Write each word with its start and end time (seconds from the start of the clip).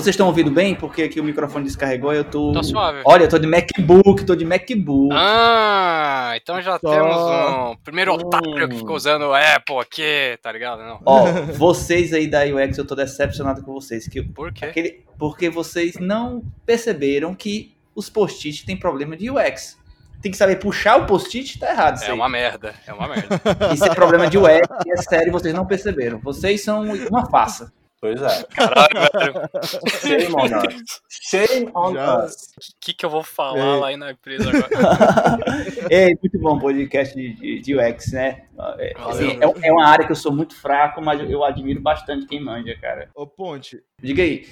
vocês 0.00 0.14
estão 0.14 0.26
ouvindo 0.26 0.50
bem? 0.50 0.74
Porque 0.74 1.02
aqui 1.02 1.20
o 1.20 1.24
microfone 1.24 1.64
descarregou 1.64 2.12
e 2.12 2.16
eu 2.18 2.24
tô. 2.24 2.52
Tá 2.52 2.62
suave. 2.62 3.00
Olha, 3.04 3.24
eu 3.24 3.28
tô 3.28 3.38
de 3.38 3.46
MacBook, 3.46 4.24
tô 4.24 4.34
de 4.34 4.44
MacBook. 4.44 5.14
Ah, 5.14 6.32
então 6.36 6.60
já 6.60 6.78
Só- 6.78 6.90
temos 6.90 7.16
um 7.16 7.76
primeiro 7.84 8.12
otário 8.14 8.68
que 8.68 8.74
Hum. 8.74 8.78
ficou 8.78 8.96
usando 8.96 9.22
o 9.22 9.34
Apple 9.34 9.78
aqui, 9.78 10.38
tá 10.42 10.50
ligado? 10.52 10.82
Não. 10.82 11.00
Ó, 11.04 11.24
vocês 11.54 12.12
aí 12.12 12.26
da 12.26 12.44
UX, 12.44 12.78
eu 12.78 12.86
tô 12.86 12.94
decepcionado 12.94 13.62
com 13.62 13.72
vocês. 13.72 14.06
Que 14.08 14.22
Por 14.22 14.52
quê? 14.52 14.64
aquele, 14.66 15.04
porque 15.18 15.48
vocês 15.50 15.96
não 15.98 16.42
perceberam 16.66 17.34
que 17.34 17.74
os 17.94 18.08
post-it 18.08 18.64
têm 18.64 18.76
problema 18.76 19.16
de 19.16 19.30
UX. 19.30 19.78
Tem 20.22 20.30
que 20.30 20.36
saber 20.36 20.56
puxar 20.56 20.96
o 20.96 21.06
post-it, 21.06 21.58
tá 21.58 21.70
errado. 21.70 21.96
Isso, 21.96 22.04
É 22.04 22.08
aí. 22.08 22.12
uma 22.14 22.28
merda, 22.28 22.74
é 22.86 22.92
uma 22.92 23.08
merda. 23.08 23.40
isso 23.74 23.84
é 23.84 23.94
problema 23.94 24.26
de 24.28 24.36
UX, 24.36 24.68
é 24.86 24.96
sério, 25.02 25.32
vocês 25.32 25.54
não 25.54 25.64
perceberam. 25.66 26.18
Vocês 26.18 26.62
são 26.62 26.82
uma 27.10 27.24
farsa. 27.30 27.72
Pois 28.00 28.20
é. 28.22 28.44
Caralho, 28.44 29.10
velho. 29.12 29.50
Shame 30.00 30.34
on 30.34 30.44
us. 30.66 31.02
Shame 31.28 31.70
on 31.74 31.92
Já- 31.92 32.24
us. 32.24 32.34
O 32.34 32.80
que, 32.80 32.94
que 32.94 33.04
eu 33.04 33.10
vou 33.10 33.22
falar 33.22 33.58
É. 33.58 33.80
lá 33.80 33.88
aí 33.88 33.96
na 33.98 34.12
empresa 34.12 34.48
agora? 34.48 34.70
é 35.90 36.06
muito 36.08 36.38
bom 36.38 36.58
podcast 36.58 37.14
de, 37.14 37.34
de- 37.34 37.60
de 37.60 37.76
UX, 37.76 38.12
né? 38.12 38.44
É, 38.78 38.94
assim, 38.96 39.38
Valeu. 39.38 39.54
é, 39.62 39.68
é 39.68 39.72
uma 39.72 39.86
área 39.86 40.06
que 40.06 40.12
eu 40.12 40.16
sou 40.16 40.32
muito 40.32 40.54
fraco, 40.54 41.02
mas 41.02 41.20
eu 41.28 41.44
admiro 41.44 41.80
bastante 41.80 42.26
quem 42.26 42.40
manja, 42.42 42.74
cara. 42.80 43.10
Ô, 43.14 43.26
Ponte, 43.26 43.82
Diga 44.02 44.22
aí. 44.22 44.46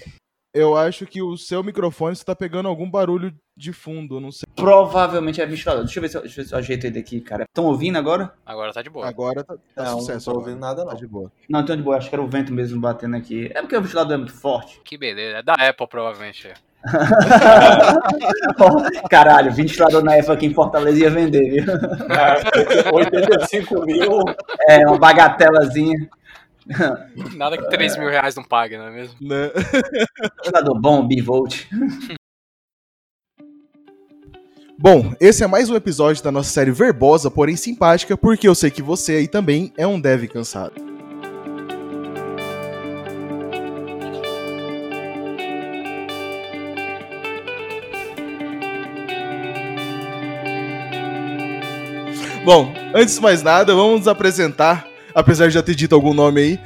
Eu 0.54 0.76
acho 0.76 1.06
que 1.06 1.22
o 1.22 1.36
seu 1.36 1.62
microfone 1.62 2.12
está 2.14 2.34
pegando 2.34 2.68
algum 2.68 2.90
barulho 2.90 3.32
de 3.56 3.72
fundo, 3.72 4.20
não 4.20 4.30
sei. 4.30 4.46
Provavelmente 4.54 5.40
é 5.40 5.46
ventilador. 5.46 5.84
Deixa 5.84 5.98
eu 5.98 6.02
ver 6.02 6.08
se 6.08 6.16
eu, 6.16 6.20
deixa 6.22 6.40
eu, 6.40 6.44
ver 6.44 6.48
se 6.48 6.54
eu 6.54 6.58
ajeito 6.58 6.86
ele 6.86 6.98
aqui, 6.98 7.20
cara. 7.20 7.44
Estão 7.44 7.64
ouvindo 7.64 7.96
agora? 7.98 8.32
Agora 8.46 8.72
tá 8.72 8.82
de 8.82 8.90
boa. 8.90 9.06
Agora 9.08 9.42
tá, 9.44 9.54
tá 9.74 9.84
Não, 9.84 10.00
sucesso. 10.00 10.28
não 10.30 10.34
tô 10.34 10.40
agora. 10.40 10.46
ouvindo 10.50 10.60
nada, 10.60 10.84
Tá 10.84 10.90
não. 10.92 10.98
de 10.98 11.06
boa. 11.06 11.32
Não, 11.48 11.60
então 11.60 11.76
de 11.76 11.82
boa. 11.82 11.96
Acho 11.96 12.08
que 12.08 12.14
era 12.14 12.22
o 12.22 12.28
vento 12.28 12.52
mesmo 12.52 12.80
batendo 12.80 13.16
aqui. 13.16 13.50
É 13.54 13.60
porque 13.60 13.76
o 13.76 13.82
ventilador 13.82 14.14
é 14.14 14.16
muito 14.16 14.32
forte. 14.32 14.80
Que 14.84 14.96
beleza. 14.96 15.38
É 15.38 15.42
da 15.42 15.54
Apple, 15.54 15.86
provavelmente. 15.88 16.48
Caralho, 19.10 19.52
ventilador 19.52 20.02
na 20.04 20.14
época 20.16 20.34
aqui 20.34 20.46
em 20.46 20.54
Fortaleza 20.54 20.98
ia 20.98 21.10
vender, 21.10 21.50
viu? 21.50 21.64
É, 22.14 22.90
85 22.92 23.84
mil. 23.84 24.20
É, 24.68 24.86
uma 24.86 24.98
bagatelazinha. 24.98 26.08
Nada 27.36 27.56
que 27.56 27.68
3 27.70 27.96
mil 27.96 28.08
reais 28.08 28.34
não 28.34 28.44
pague, 28.44 28.76
não 28.76 28.86
é 28.86 28.90
mesmo? 28.90 29.16
Né? 29.20 29.50
Ventilador 30.36 30.80
bom, 30.80 31.06
bivolt. 31.06 31.66
Bom, 34.80 35.12
esse 35.20 35.42
é 35.42 35.46
mais 35.48 35.68
um 35.68 35.74
episódio 35.74 36.22
da 36.22 36.30
nossa 36.30 36.50
série 36.50 36.70
verbosa, 36.70 37.28
porém 37.28 37.56
simpática, 37.56 38.16
porque 38.16 38.46
eu 38.46 38.54
sei 38.54 38.70
que 38.70 38.80
você 38.80 39.14
aí 39.14 39.26
também 39.26 39.72
é 39.76 39.84
um 39.84 40.00
dev 40.00 40.28
cansado. 40.28 40.74
Bom, 52.44 52.72
antes 52.94 53.16
de 53.16 53.20
mais 53.20 53.42
nada, 53.42 53.74
vamos 53.74 53.98
nos 53.98 54.08
apresentar, 54.08 54.86
apesar 55.14 55.48
de 55.48 55.54
já 55.54 55.62
ter 55.62 55.74
dito 55.74 55.94
algum 55.94 56.12
nome 56.14 56.40
aí, 56.40 56.60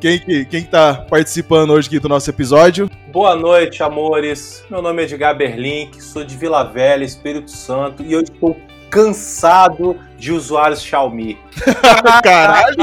quem, 0.00 0.18
que- 0.18 0.44
quem 0.44 0.62
que 0.62 0.68
tá 0.70 1.04
participando 1.08 1.70
hoje 1.72 1.88
aqui 1.88 1.98
do 1.98 2.08
nosso 2.08 2.28
episódio. 2.30 2.90
Boa 3.12 3.34
noite, 3.36 3.82
amores. 3.82 4.64
Meu 4.70 4.82
nome 4.82 5.02
é 5.02 5.04
Edgar 5.06 5.36
Berlink, 5.36 6.02
sou 6.02 6.24
de 6.24 6.36
Vila 6.36 6.62
Velha, 6.64 7.04
Espírito 7.04 7.50
Santo, 7.50 8.02
e 8.02 8.12
eu 8.12 8.20
estou 8.20 8.56
cansado 8.90 9.98
de 10.16 10.32
usuários 10.32 10.82
Xiaomi. 10.82 11.38
Caralho! 12.22 12.76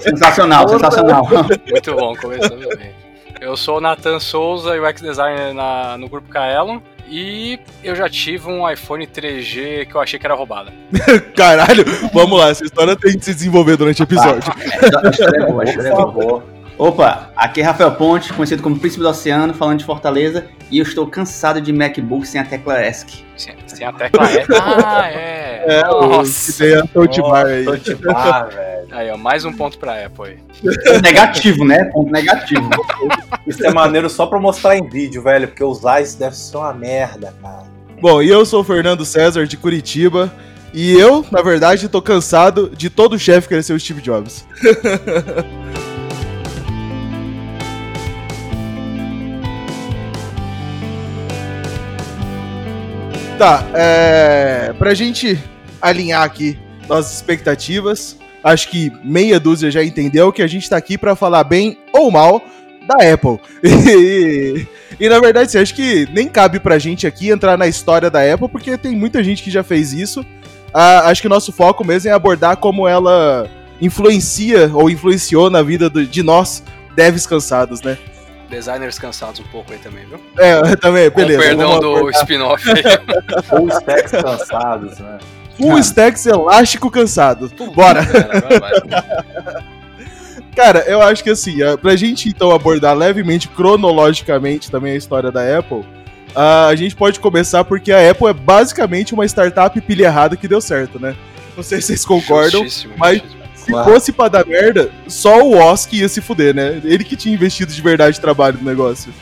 Sensacional, 0.00 0.68
sensacional. 0.68 1.26
Muito 1.68 1.94
bom, 1.96 2.14
começamos 2.16 2.66
bem. 2.76 3.03
Eu 3.40 3.56
sou 3.56 3.78
o 3.78 3.80
Nathan 3.80 4.18
Souza, 4.20 4.80
UX 4.80 5.00
Designer 5.00 5.52
na, 5.52 5.98
no 5.98 6.08
Grupo 6.08 6.28
Kaelon. 6.28 6.80
E 7.06 7.58
eu 7.82 7.94
já 7.94 8.08
tive 8.08 8.48
um 8.48 8.68
iPhone 8.68 9.06
3G 9.06 9.86
que 9.86 9.94
eu 9.94 10.00
achei 10.00 10.18
que 10.18 10.26
era 10.26 10.34
roubado. 10.34 10.72
Caralho, 11.36 11.84
vamos 12.12 12.38
lá, 12.38 12.48
essa 12.48 12.64
história 12.64 12.96
tem 12.96 13.18
que 13.18 13.24
se 13.24 13.34
desenvolver 13.34 13.76
durante 13.76 14.02
o 14.02 14.04
episódio. 14.04 14.50
A 15.04 15.10
história 15.10 15.42
é 15.42 15.46
boa, 15.46 15.62
a 15.62 15.64
história 15.66 15.88
é 15.88 15.94
boa. 15.94 16.53
Opa, 16.76 17.30
aqui 17.36 17.60
é 17.60 17.64
Rafael 17.64 17.92
Ponte, 17.92 18.32
conhecido 18.32 18.62
como 18.62 18.78
Príncipe 18.78 19.02
do 19.02 19.08
Oceano, 19.08 19.54
falando 19.54 19.78
de 19.78 19.84
Fortaleza, 19.84 20.46
e 20.70 20.78
eu 20.78 20.82
estou 20.82 21.06
cansado 21.06 21.60
de 21.60 21.72
MacBook 21.72 22.26
sem 22.26 22.40
a 22.40 22.44
tecla 22.44 22.84
ESC. 22.84 23.24
Sem, 23.36 23.54
sem 23.66 23.86
a 23.86 23.92
tecla 23.92 24.28
E. 24.32 24.44
Ah, 24.60 25.08
é. 25.08 25.64
É, 25.66 25.82
Nossa. 25.82 26.64
tem 26.64 26.76
a 26.76 26.86
touch 26.86 27.20
bar 27.22 27.46
aí. 27.46 27.64
Touch 27.64 27.94
bar, 27.94 28.48
velho. 28.48 28.88
Aí, 28.90 29.10
ó, 29.10 29.16
mais 29.16 29.44
um 29.44 29.52
ponto 29.52 29.78
pra 29.78 30.04
Apple 30.04 30.30
aí. 30.30 31.00
Negativo, 31.00 31.64
né? 31.64 31.84
Ponto 31.92 32.10
negativo. 32.10 32.68
Isso 33.46 33.64
é 33.64 33.72
maneiro 33.72 34.10
só 34.10 34.26
pra 34.26 34.40
mostrar 34.40 34.76
em 34.76 34.88
vídeo, 34.88 35.22
velho, 35.22 35.48
porque 35.48 35.62
usar 35.62 36.00
isso 36.00 36.18
deve 36.18 36.34
ser 36.34 36.56
uma 36.56 36.72
merda, 36.72 37.34
cara. 37.42 37.64
Bom, 38.00 38.22
e 38.22 38.28
eu 38.28 38.44
sou 38.46 38.62
o 38.62 38.64
Fernando 38.64 39.04
César 39.04 39.46
de 39.46 39.56
Curitiba. 39.56 40.32
E 40.72 40.92
eu, 40.98 41.24
na 41.30 41.40
verdade, 41.40 41.88
tô 41.88 42.02
cansado 42.02 42.72
de 42.74 42.90
todo 42.90 43.18
chefe 43.18 43.48
querer 43.48 43.62
ser 43.62 43.74
o 43.74 43.80
Steve 43.80 44.00
Jobs. 44.00 44.46
tá, 53.44 53.64
é. 53.74 54.72
Pra 54.78 54.94
gente 54.94 55.38
alinhar 55.80 56.22
aqui 56.22 56.58
nossas 56.88 57.14
expectativas, 57.14 58.16
acho 58.42 58.68
que 58.68 58.90
meia 59.02 59.38
dúzia 59.38 59.70
já 59.70 59.84
entendeu 59.84 60.32
que 60.32 60.42
a 60.42 60.46
gente 60.46 60.68
tá 60.68 60.76
aqui 60.76 60.96
pra 60.96 61.14
falar 61.14 61.44
bem 61.44 61.78
ou 61.92 62.10
mal 62.10 62.42
da 62.86 63.12
Apple. 63.12 63.38
E, 64.96 65.06
e, 65.06 65.08
na 65.08 65.18
verdade, 65.18 65.48
assim, 65.48 65.58
acho 65.58 65.74
que 65.74 66.06
nem 66.12 66.28
cabe 66.28 66.60
pra 66.60 66.78
gente 66.78 67.04
aqui 67.06 67.28
entrar 67.30 67.58
na 67.58 67.66
história 67.66 68.08
da 68.08 68.20
Apple, 68.32 68.48
porque 68.48 68.78
tem 68.78 68.94
muita 68.94 69.24
gente 69.24 69.42
que 69.42 69.50
já 69.50 69.62
fez 69.64 69.92
isso. 69.92 70.24
Ah, 70.72 71.08
acho 71.10 71.20
que 71.20 71.26
o 71.26 71.30
nosso 71.30 71.52
foco 71.52 71.84
mesmo 71.84 72.08
é 72.10 72.12
abordar 72.12 72.56
como 72.58 72.86
ela 72.86 73.48
influencia 73.80 74.70
ou 74.72 74.88
influenciou 74.88 75.50
na 75.50 75.62
vida 75.62 75.90
do- 75.90 76.06
de 76.06 76.22
nós, 76.22 76.62
devs 76.94 77.26
cansados, 77.26 77.82
né? 77.82 77.98
Designers 78.54 78.98
cansados 78.98 79.40
um 79.40 79.44
pouco 79.44 79.72
aí 79.72 79.78
também, 79.78 80.04
viu? 80.06 80.20
É, 80.38 80.60
também, 80.76 81.10
beleza. 81.10 81.38
Com 81.42 81.48
perdão 81.48 81.80
do 81.80 82.10
spin-off 82.10 82.70
aí. 82.70 82.82
Full 83.44 83.68
stacks 83.68 84.12
cansados, 84.12 84.98
né? 84.98 85.18
Full 85.58 85.78
stacks 85.78 86.26
elástico 86.26 86.90
cansado. 86.90 87.50
Bora! 87.74 88.00
Cara, 90.54 90.80
eu 90.86 91.02
acho 91.02 91.24
que 91.24 91.30
assim, 91.30 91.56
pra 91.82 91.96
gente 91.96 92.28
então 92.28 92.52
abordar 92.52 92.96
levemente, 92.96 93.48
cronologicamente 93.48 94.70
também 94.70 94.92
a 94.92 94.96
história 94.96 95.32
da 95.32 95.58
Apple, 95.58 95.84
a 96.34 96.72
gente 96.76 96.94
pode 96.94 97.18
começar 97.18 97.64
porque 97.64 97.90
a 97.90 98.08
Apple 98.10 98.28
é 98.28 98.32
basicamente 98.32 99.14
uma 99.14 99.24
startup 99.26 99.80
pilha 99.80 100.04
errada 100.04 100.36
que 100.36 100.46
deu 100.46 100.60
certo, 100.60 101.00
né? 101.00 101.16
Não 101.56 101.62
sei 101.62 101.80
se 101.80 101.88
vocês 101.88 102.04
concordam. 102.04 102.62
Justíssimo, 102.62 102.94
mas- 102.96 103.14
justíssimo. 103.18 103.43
Se 103.64 103.70
Claro. 103.72 103.90
fosse 103.90 104.12
pra 104.12 104.28
dar 104.28 104.46
merda, 104.46 104.90
só 105.08 105.40
o 105.42 105.56
Oz 105.56 105.86
que 105.86 106.00
ia 106.00 106.08
se 106.08 106.20
fuder, 106.20 106.54
né? 106.54 106.82
Ele 106.84 107.02
que 107.02 107.16
tinha 107.16 107.34
investido 107.34 107.72
de 107.72 107.80
verdade 107.80 108.20
trabalho 108.20 108.58
no 108.58 108.64
negócio. 108.64 109.12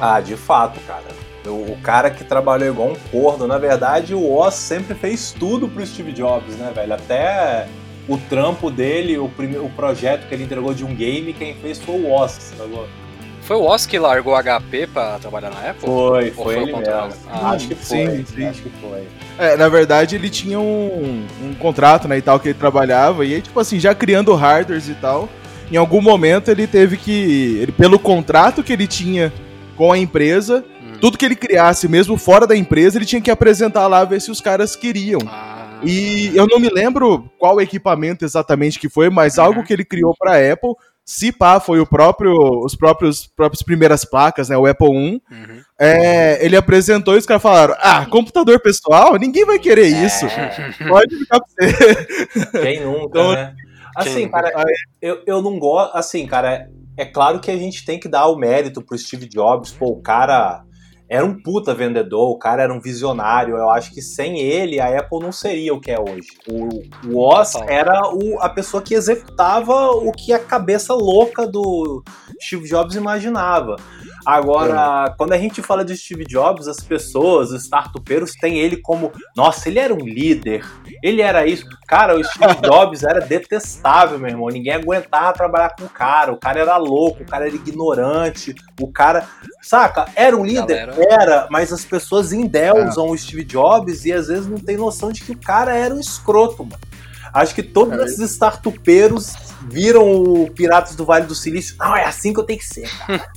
Ah, 0.00 0.20
de 0.20 0.36
fato, 0.36 0.80
cara. 0.86 1.04
O, 1.46 1.76
cara 1.82 2.10
que 2.10 2.24
trabalhou 2.24 2.68
igual 2.68 2.88
um 2.90 2.96
corno, 3.10 3.46
na 3.46 3.58
verdade, 3.58 4.14
o 4.14 4.32
Oz 4.32 4.54
sempre 4.54 4.94
fez 4.94 5.32
tudo 5.38 5.68
pro 5.68 5.86
Steve 5.86 6.12
Jobs, 6.12 6.56
né, 6.56 6.72
velho? 6.74 6.94
Até 6.94 7.68
o 8.08 8.18
trampo 8.18 8.70
dele, 8.70 9.18
o, 9.18 9.28
prime... 9.28 9.58
o 9.58 9.68
projeto 9.68 10.26
que 10.28 10.34
ele 10.34 10.44
entregou 10.44 10.74
de 10.74 10.84
um 10.84 10.94
game, 10.94 11.32
quem 11.32 11.54
fez 11.54 11.78
foi 11.78 11.94
o 11.94 12.10
Oz, 12.12 12.54
sacou? 12.56 12.88
Foi 13.52 13.60
o 13.60 13.64
Oz 13.64 13.84
que 13.84 13.98
largou 13.98 14.34
HP 14.34 14.86
pra 14.86 15.18
trabalhar 15.18 15.50
na 15.50 15.58
Apple? 15.70 15.80
Foi, 15.86 16.30
foi 16.30 16.44
foi 16.44 16.56
o 16.56 16.62
ele 16.62 16.72
mesmo. 16.72 17.12
Ah, 17.30 17.50
acho 17.50 17.68
que 17.68 17.74
sim, 17.74 18.06
foi, 18.06 18.24
sim. 18.24 18.46
acho 18.46 18.62
que 18.62 18.70
foi. 18.80 19.02
É, 19.38 19.58
na 19.58 19.68
verdade, 19.68 20.16
ele 20.16 20.30
tinha 20.30 20.58
um, 20.58 21.26
um 21.42 21.52
contrato, 21.58 22.08
né, 22.08 22.16
e 22.16 22.22
tal, 22.22 22.40
que 22.40 22.48
ele 22.48 22.58
trabalhava, 22.58 23.26
e 23.26 23.34
aí, 23.34 23.42
tipo 23.42 23.60
assim, 23.60 23.78
já 23.78 23.94
criando 23.94 24.34
hardwares 24.34 24.88
e 24.88 24.94
tal, 24.94 25.28
em 25.70 25.76
algum 25.76 26.00
momento 26.00 26.50
ele 26.50 26.66
teve 26.66 26.96
que, 26.96 27.58
ele, 27.60 27.72
pelo 27.72 27.98
contrato 27.98 28.62
que 28.62 28.72
ele 28.72 28.86
tinha 28.86 29.30
com 29.76 29.92
a 29.92 29.98
empresa, 29.98 30.64
Hum. 30.80 30.96
tudo 30.98 31.18
que 31.18 31.24
ele 31.26 31.36
criasse, 31.36 31.86
mesmo 31.88 32.16
fora 32.16 32.46
da 32.46 32.56
empresa, 32.56 32.96
ele 32.96 33.04
tinha 33.04 33.20
que 33.20 33.30
apresentar 33.30 33.86
lá, 33.86 34.02
ver 34.02 34.22
se 34.22 34.30
os 34.30 34.40
caras 34.40 34.74
queriam. 34.74 35.20
Ah, 35.26 35.58
E 35.84 36.30
eu 36.34 36.46
não 36.46 36.58
me 36.58 36.70
lembro 36.70 37.28
qual 37.38 37.60
equipamento 37.60 38.24
exatamente 38.24 38.78
que 38.78 38.88
foi, 38.88 39.10
mas 39.10 39.36
Uhum. 39.36 39.44
algo 39.44 39.62
que 39.64 39.72
ele 39.74 39.84
criou 39.84 40.14
para 40.18 40.36
Apple, 40.52 40.70
se 41.04 41.32
pá, 41.32 41.58
foi 41.58 41.80
o 41.80 41.86
próprio, 41.86 42.32
os 42.64 42.76
próprios, 42.76 43.26
próprias 43.26 43.62
primeiras 43.62 44.04
placas, 44.04 44.48
né, 44.48 44.56
o 44.56 44.66
Apple 44.66 44.88
I, 44.88 45.22
uhum. 45.30 45.62
é, 45.78 46.44
ele 46.44 46.56
apresentou 46.56 47.14
e 47.14 47.18
os 47.18 47.26
caras 47.26 47.42
falaram, 47.42 47.74
ah, 47.78 48.06
computador 48.06 48.60
pessoal? 48.60 49.16
Ninguém 49.16 49.44
vai 49.44 49.58
querer 49.58 49.86
isso. 49.86 50.26
É, 50.26 50.88
Pode 50.88 51.16
ficar 51.16 51.40
pra 51.40 51.48
você. 51.48 52.60
quem 52.62 52.84
nunca, 52.84 53.06
Então, 53.20 53.32
né? 53.32 53.54
Assim, 53.96 54.12
quem 54.12 54.30
cara, 54.30 54.52
eu, 55.00 55.22
eu 55.26 55.42
não 55.42 55.58
gosto. 55.58 55.96
Assim, 55.96 56.26
cara, 56.26 56.68
é 56.96 57.04
claro 57.04 57.40
que 57.40 57.50
a 57.50 57.56
gente 57.56 57.84
tem 57.84 57.98
que 57.98 58.08
dar 58.08 58.26
o 58.28 58.36
mérito 58.36 58.80
pro 58.82 58.96
Steve 58.96 59.28
Jobs. 59.28 59.72
Pô, 59.72 59.86
o 59.86 60.02
cara 60.02 60.64
era 61.12 61.26
um 61.26 61.34
puta 61.34 61.74
vendedor, 61.74 62.30
o 62.30 62.38
cara 62.38 62.62
era 62.62 62.72
um 62.72 62.80
visionário. 62.80 63.58
Eu 63.58 63.68
acho 63.68 63.92
que 63.92 64.00
sem 64.00 64.38
ele 64.38 64.80
a 64.80 64.98
Apple 64.98 65.20
não 65.20 65.30
seria 65.30 65.74
o 65.74 65.78
que 65.78 65.90
é 65.90 66.00
hoje. 66.00 66.28
O, 66.48 67.12
o 67.12 67.18
Oz 67.18 67.52
era 67.68 68.00
o, 68.14 68.40
a 68.40 68.48
pessoa 68.48 68.82
que 68.82 68.94
executava 68.94 69.90
o 69.90 70.10
que 70.10 70.32
a 70.32 70.38
cabeça 70.38 70.94
louca 70.94 71.46
do 71.46 72.02
Steve 72.42 72.66
Jobs 72.66 72.96
imaginava. 72.96 73.76
Agora, 74.24 75.12
quando 75.18 75.32
a 75.32 75.38
gente 75.38 75.60
fala 75.60 75.84
de 75.84 75.96
Steve 75.96 76.24
Jobs, 76.24 76.68
as 76.68 76.80
pessoas, 76.80 77.50
os 77.50 77.64
startupeiros, 77.64 78.32
têm 78.32 78.58
ele 78.58 78.76
como, 78.76 79.12
nossa, 79.36 79.68
ele 79.68 79.80
era 79.80 79.92
um 79.92 79.98
líder, 79.98 80.64
ele 81.02 81.20
era 81.20 81.44
isso. 81.44 81.66
Cara, 81.88 82.16
o 82.16 82.22
Steve 82.22 82.54
Jobs 82.62 83.02
era 83.02 83.20
detestável, 83.20 84.18
meu 84.18 84.30
irmão. 84.30 84.48
Ninguém 84.48 84.74
aguentava 84.74 85.32
trabalhar 85.32 85.74
com 85.76 85.84
o 85.84 85.88
cara. 85.88 86.32
O 86.32 86.38
cara 86.38 86.60
era 86.60 86.76
louco, 86.76 87.22
o 87.22 87.26
cara 87.26 87.46
era 87.46 87.54
ignorante, 87.54 88.54
o 88.80 88.90
cara. 88.90 89.26
Saca? 89.60 90.06
Era 90.14 90.36
um 90.36 90.44
líder? 90.44 90.86
Galera. 90.86 91.01
Era, 91.10 91.46
mas 91.50 91.72
as 91.72 91.84
pessoas 91.84 92.32
endeusam 92.32 93.08
o 93.08 93.16
Steve 93.18 93.44
Jobs 93.44 94.04
e 94.04 94.12
às 94.12 94.28
vezes 94.28 94.46
não 94.46 94.58
tem 94.58 94.76
noção 94.76 95.10
de 95.12 95.22
que 95.22 95.32
o 95.32 95.38
cara 95.38 95.74
era 95.74 95.94
um 95.94 96.00
escroto, 96.00 96.64
mano. 96.64 96.78
Acho 97.32 97.54
que 97.54 97.62
todos 97.62 97.98
É. 97.98 98.04
esses 98.04 98.30
startupeiros 98.32 99.32
viram 99.70 100.06
o 100.12 100.50
Piratas 100.50 100.94
do 100.94 101.04
Vale 101.04 101.26
do 101.26 101.34
Silício. 101.34 101.76
Não, 101.78 101.96
é 101.96 102.04
assim 102.04 102.32
que 102.32 102.40
eu 102.40 102.44
tenho 102.44 102.58
que 102.58 102.66
ser, 102.66 102.88
cara. 102.98 103.30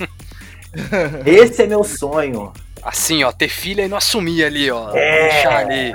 Esse 1.26 1.64
é 1.64 1.68
meu 1.68 1.84
sonho. 1.84 2.52
Assim, 2.86 3.24
ó, 3.24 3.32
ter 3.32 3.50
filha 3.50 3.84
e 3.84 3.88
não 3.88 3.98
assumir 3.98 4.46
ali, 4.46 4.70
ó. 4.70 4.92
É. 4.94 5.30
Deixar 5.30 5.58
ali. 5.58 5.92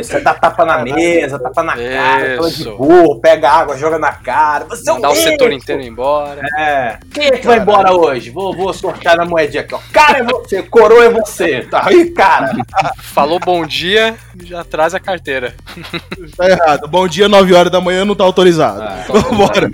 Isso, 0.00 0.16
é 0.16 0.20
dar 0.20 0.32
tapa 0.32 0.64
na 0.64 0.78
mesa, 0.78 1.38
tapa 1.38 1.62
na 1.62 1.76
cara, 1.76 2.36
fala 2.36 2.50
de 2.50 2.60
Isso. 2.62 2.76
burro, 2.76 3.20
pega 3.20 3.50
água, 3.50 3.76
joga 3.76 3.98
na 3.98 4.12
cara. 4.12 4.64
Você 4.64 4.88
é 4.88 4.92
um 4.92 4.96
Mandar 4.96 5.10
o 5.10 5.14
setor 5.14 5.52
inteiro 5.52 5.82
embora. 5.82 6.40
É. 6.58 6.96
Quem 7.12 7.26
é 7.26 7.30
que 7.32 7.46
vai 7.46 7.58
embora 7.58 7.92
hoje? 7.92 8.30
Vou, 8.30 8.56
vou 8.56 8.72
sortear 8.72 9.18
na 9.18 9.26
moedinha 9.26 9.60
aqui, 9.60 9.74
ó. 9.74 9.80
Cara 9.92 10.20
é 10.20 10.22
você, 10.22 10.62
coroa 10.62 11.04
é 11.04 11.10
você. 11.10 11.60
Tá 11.70 11.82
aí, 11.86 12.10
cara. 12.12 12.52
Falou 12.98 13.38
bom 13.38 13.66
dia, 13.66 14.16
já 14.42 14.64
traz 14.64 14.94
a 14.94 15.00
carteira. 15.00 15.54
Tá 16.34 16.48
errado. 16.48 16.88
Bom 16.88 17.06
dia, 17.06 17.28
9 17.28 17.52
horas 17.54 17.70
da 17.70 17.80
manhã, 17.80 18.06
não 18.06 18.14
tá 18.14 18.24
autorizado. 18.24 18.80
Ah, 18.80 19.04
Vambora. 19.12 19.70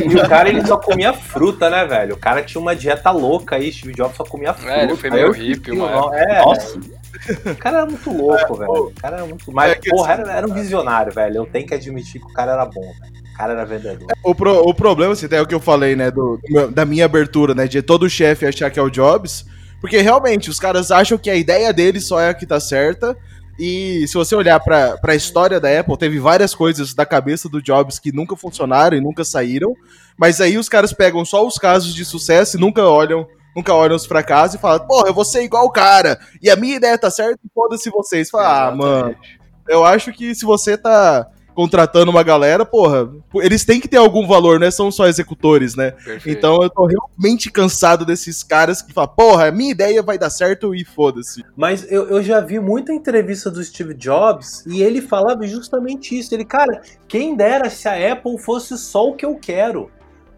E 0.00 0.16
o 0.16 0.28
cara, 0.28 0.48
ele 0.48 0.66
só 0.66 0.76
comia 0.76 1.12
fruta, 1.12 1.70
né, 1.70 1.84
velho? 1.84 2.14
O 2.14 2.18
cara 2.18 2.42
tinha 2.42 2.60
uma 2.60 2.74
dieta 2.74 3.12
louca 3.12 3.54
aí, 3.54 3.72
Steve 3.72 3.94
Jobs 3.94 4.16
só 4.16 4.24
comia 4.24 4.52
fruta. 4.52 4.72
É, 4.72 4.82
ele 4.84 4.96
foi 4.96 5.08
Aí 5.08 5.14
meio 5.14 5.28
eu 5.28 5.32
hippie 5.54 5.70
esqueci 5.70 5.76
uma 5.78 5.86
o 5.96 6.00
nome. 6.00 6.16
É, 6.16 6.42
Nossa. 6.44 6.78
o 6.78 7.56
cara 7.56 7.76
era 7.78 7.86
muito 7.86 8.10
louco, 8.12 8.54
velho. 8.54 8.70
O 8.72 8.92
cara 9.00 9.16
era 9.18 9.26
muito... 9.26 9.52
Mas, 9.52 9.72
É 9.72 9.74
que 9.76 9.90
porra, 9.90 10.12
assim- 10.14 10.22
era, 10.22 10.32
era 10.32 10.46
um 10.46 10.52
visionário, 10.54 11.12
velho. 11.12 11.36
Eu 11.36 11.46
tenho 11.46 11.66
que 11.66 11.74
admitir 11.74 12.20
que 12.20 12.26
o 12.26 12.32
cara 12.32 12.52
era 12.52 12.64
bom, 12.66 12.80
velho. 12.80 13.12
O 13.32 13.36
cara 13.36 13.52
era 13.52 13.64
vendedor. 13.64 14.08
O, 14.22 14.34
pro- 14.34 14.62
o 14.68 14.74
problema, 14.74 15.12
assim, 15.14 15.26
até 15.26 15.36
é 15.36 15.40
o 15.42 15.46
que 15.46 15.54
eu 15.54 15.60
falei, 15.60 15.96
né, 15.96 16.10
do, 16.10 16.38
da 16.72 16.84
minha 16.84 17.04
abertura, 17.04 17.54
né, 17.54 17.66
de 17.66 17.80
todo 17.82 18.08
chefe 18.10 18.44
achar 18.46 18.70
que 18.70 18.78
é 18.78 18.82
o 18.82 18.90
Jobs, 18.90 19.44
porque 19.80 19.98
realmente 19.98 20.50
os 20.50 20.60
caras 20.60 20.90
acham 20.90 21.16
que 21.18 21.30
a 21.30 21.34
ideia 21.34 21.72
deles 21.72 22.06
só 22.06 22.20
é 22.20 22.28
a 22.28 22.34
que 22.34 22.46
tá 22.46 22.60
certa, 22.60 23.16
e 23.58 24.06
se 24.06 24.14
você 24.14 24.34
olhar 24.34 24.60
pra, 24.60 24.96
pra 24.98 25.14
história 25.14 25.58
da 25.58 25.78
Apple, 25.80 25.96
teve 25.96 26.18
várias 26.18 26.54
coisas 26.54 26.94
da 26.94 27.04
cabeça 27.06 27.48
do 27.48 27.60
Jobs 27.62 27.98
que 27.98 28.12
nunca 28.12 28.36
funcionaram 28.36 28.96
e 28.96 29.00
nunca 29.00 29.24
saíram, 29.24 29.74
mas 30.16 30.40
aí 30.40 30.56
os 30.58 30.68
caras 30.68 30.92
pegam 30.92 31.24
só 31.24 31.46
os 31.46 31.56
casos 31.56 31.94
de 31.94 32.04
sucesso 32.04 32.56
e 32.56 32.60
nunca 32.60 32.84
olham 32.84 33.26
nunca 33.54 33.74
olham 33.74 33.96
os 33.96 34.06
fracassos 34.06 34.56
e 34.56 34.58
falam, 34.58 34.86
porra, 34.86 35.08
eu 35.08 35.14
vou 35.14 35.24
ser 35.24 35.42
igual 35.42 35.64
o 35.64 35.70
cara, 35.70 36.18
e 36.42 36.50
a 36.50 36.56
minha 36.56 36.76
ideia 36.76 36.98
tá 36.98 37.10
certa 37.10 37.38
e 37.44 37.50
foda-se 37.54 37.90
vocês. 37.90 38.30
Fala, 38.30 38.68
ah, 38.68 38.74
mano, 38.74 39.16
eu 39.68 39.84
acho 39.84 40.12
que 40.12 40.34
se 40.34 40.44
você 40.44 40.76
tá 40.76 41.26
contratando 41.54 42.10
uma 42.10 42.22
galera, 42.22 42.64
porra, 42.64 43.10
eles 43.36 43.64
têm 43.64 43.80
que 43.80 43.88
ter 43.88 43.96
algum 43.96 44.26
valor, 44.26 44.58
né? 44.58 44.70
São 44.70 44.90
só 44.90 45.06
executores, 45.06 45.74
né? 45.74 45.90
Perfeito. 45.92 46.28
Então 46.28 46.62
eu 46.62 46.70
tô 46.70 46.86
realmente 46.86 47.50
cansado 47.50 48.04
desses 48.04 48.42
caras 48.42 48.82
que 48.82 48.92
falam, 48.92 49.12
porra, 49.14 49.48
a 49.48 49.52
minha 49.52 49.70
ideia 49.70 50.02
vai 50.02 50.18
dar 50.18 50.30
certo 50.30 50.74
e 50.74 50.84
foda-se. 50.84 51.44
Mas 51.56 51.90
eu, 51.90 52.08
eu 52.08 52.22
já 52.22 52.40
vi 52.40 52.58
muita 52.58 52.92
entrevista 52.92 53.50
do 53.50 53.62
Steve 53.62 53.94
Jobs 53.94 54.64
e 54.66 54.82
ele 54.82 55.00
falava 55.00 55.46
justamente 55.46 56.18
isso. 56.18 56.34
Ele, 56.34 56.44
cara, 56.44 56.80
quem 57.06 57.36
dera 57.36 57.68
se 57.68 57.88
a 57.88 58.12
Apple 58.12 58.38
fosse 58.38 58.76
só 58.78 59.08
o 59.08 59.14
que 59.14 59.24
eu 59.24 59.36
quero. 59.36 59.90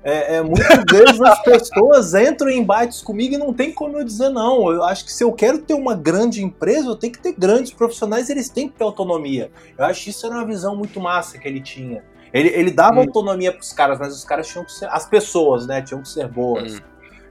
É, 0.04 0.36
é, 0.36 0.42
muitas 0.42 0.84
vezes 0.90 1.20
as 1.22 1.42
pessoas 1.42 2.14
entram 2.14 2.50
em 2.50 2.58
embates 2.58 3.00
comigo 3.00 3.34
e 3.34 3.38
não 3.38 3.54
tem 3.54 3.72
como 3.72 3.98
eu 3.98 4.04
dizer 4.04 4.28
não. 4.28 4.70
Eu 4.70 4.84
acho 4.84 5.06
que 5.06 5.12
se 5.12 5.24
eu 5.24 5.32
quero 5.32 5.58
ter 5.58 5.72
uma 5.72 5.94
grande 5.94 6.44
empresa, 6.44 6.86
eu 6.86 6.94
tenho 6.94 7.14
que 7.14 7.18
ter 7.18 7.32
grandes 7.32 7.72
profissionais, 7.72 8.28
eles 8.28 8.50
têm 8.50 8.68
que 8.68 8.76
ter 8.76 8.84
autonomia. 8.84 9.50
Eu 9.78 9.86
acho 9.86 10.04
que 10.04 10.10
isso 10.10 10.26
era 10.26 10.34
uma 10.34 10.44
visão 10.46 10.76
muito 10.76 11.00
massa 11.00 11.38
que 11.38 11.48
ele 11.48 11.60
tinha. 11.60 12.04
Ele, 12.34 12.48
ele 12.48 12.70
dava 12.70 12.96
Hum. 12.96 13.04
autonomia 13.04 13.50
pros 13.50 13.72
caras, 13.72 13.98
mas 13.98 14.14
os 14.14 14.24
caras 14.24 14.46
tinham 14.46 14.64
que 14.64 14.72
ser. 14.72 14.88
As 14.90 15.06
pessoas, 15.06 15.66
né? 15.66 15.80
Tinham 15.80 16.02
que 16.02 16.08
ser 16.08 16.28
boas. 16.28 16.74
Hum. 16.74 16.80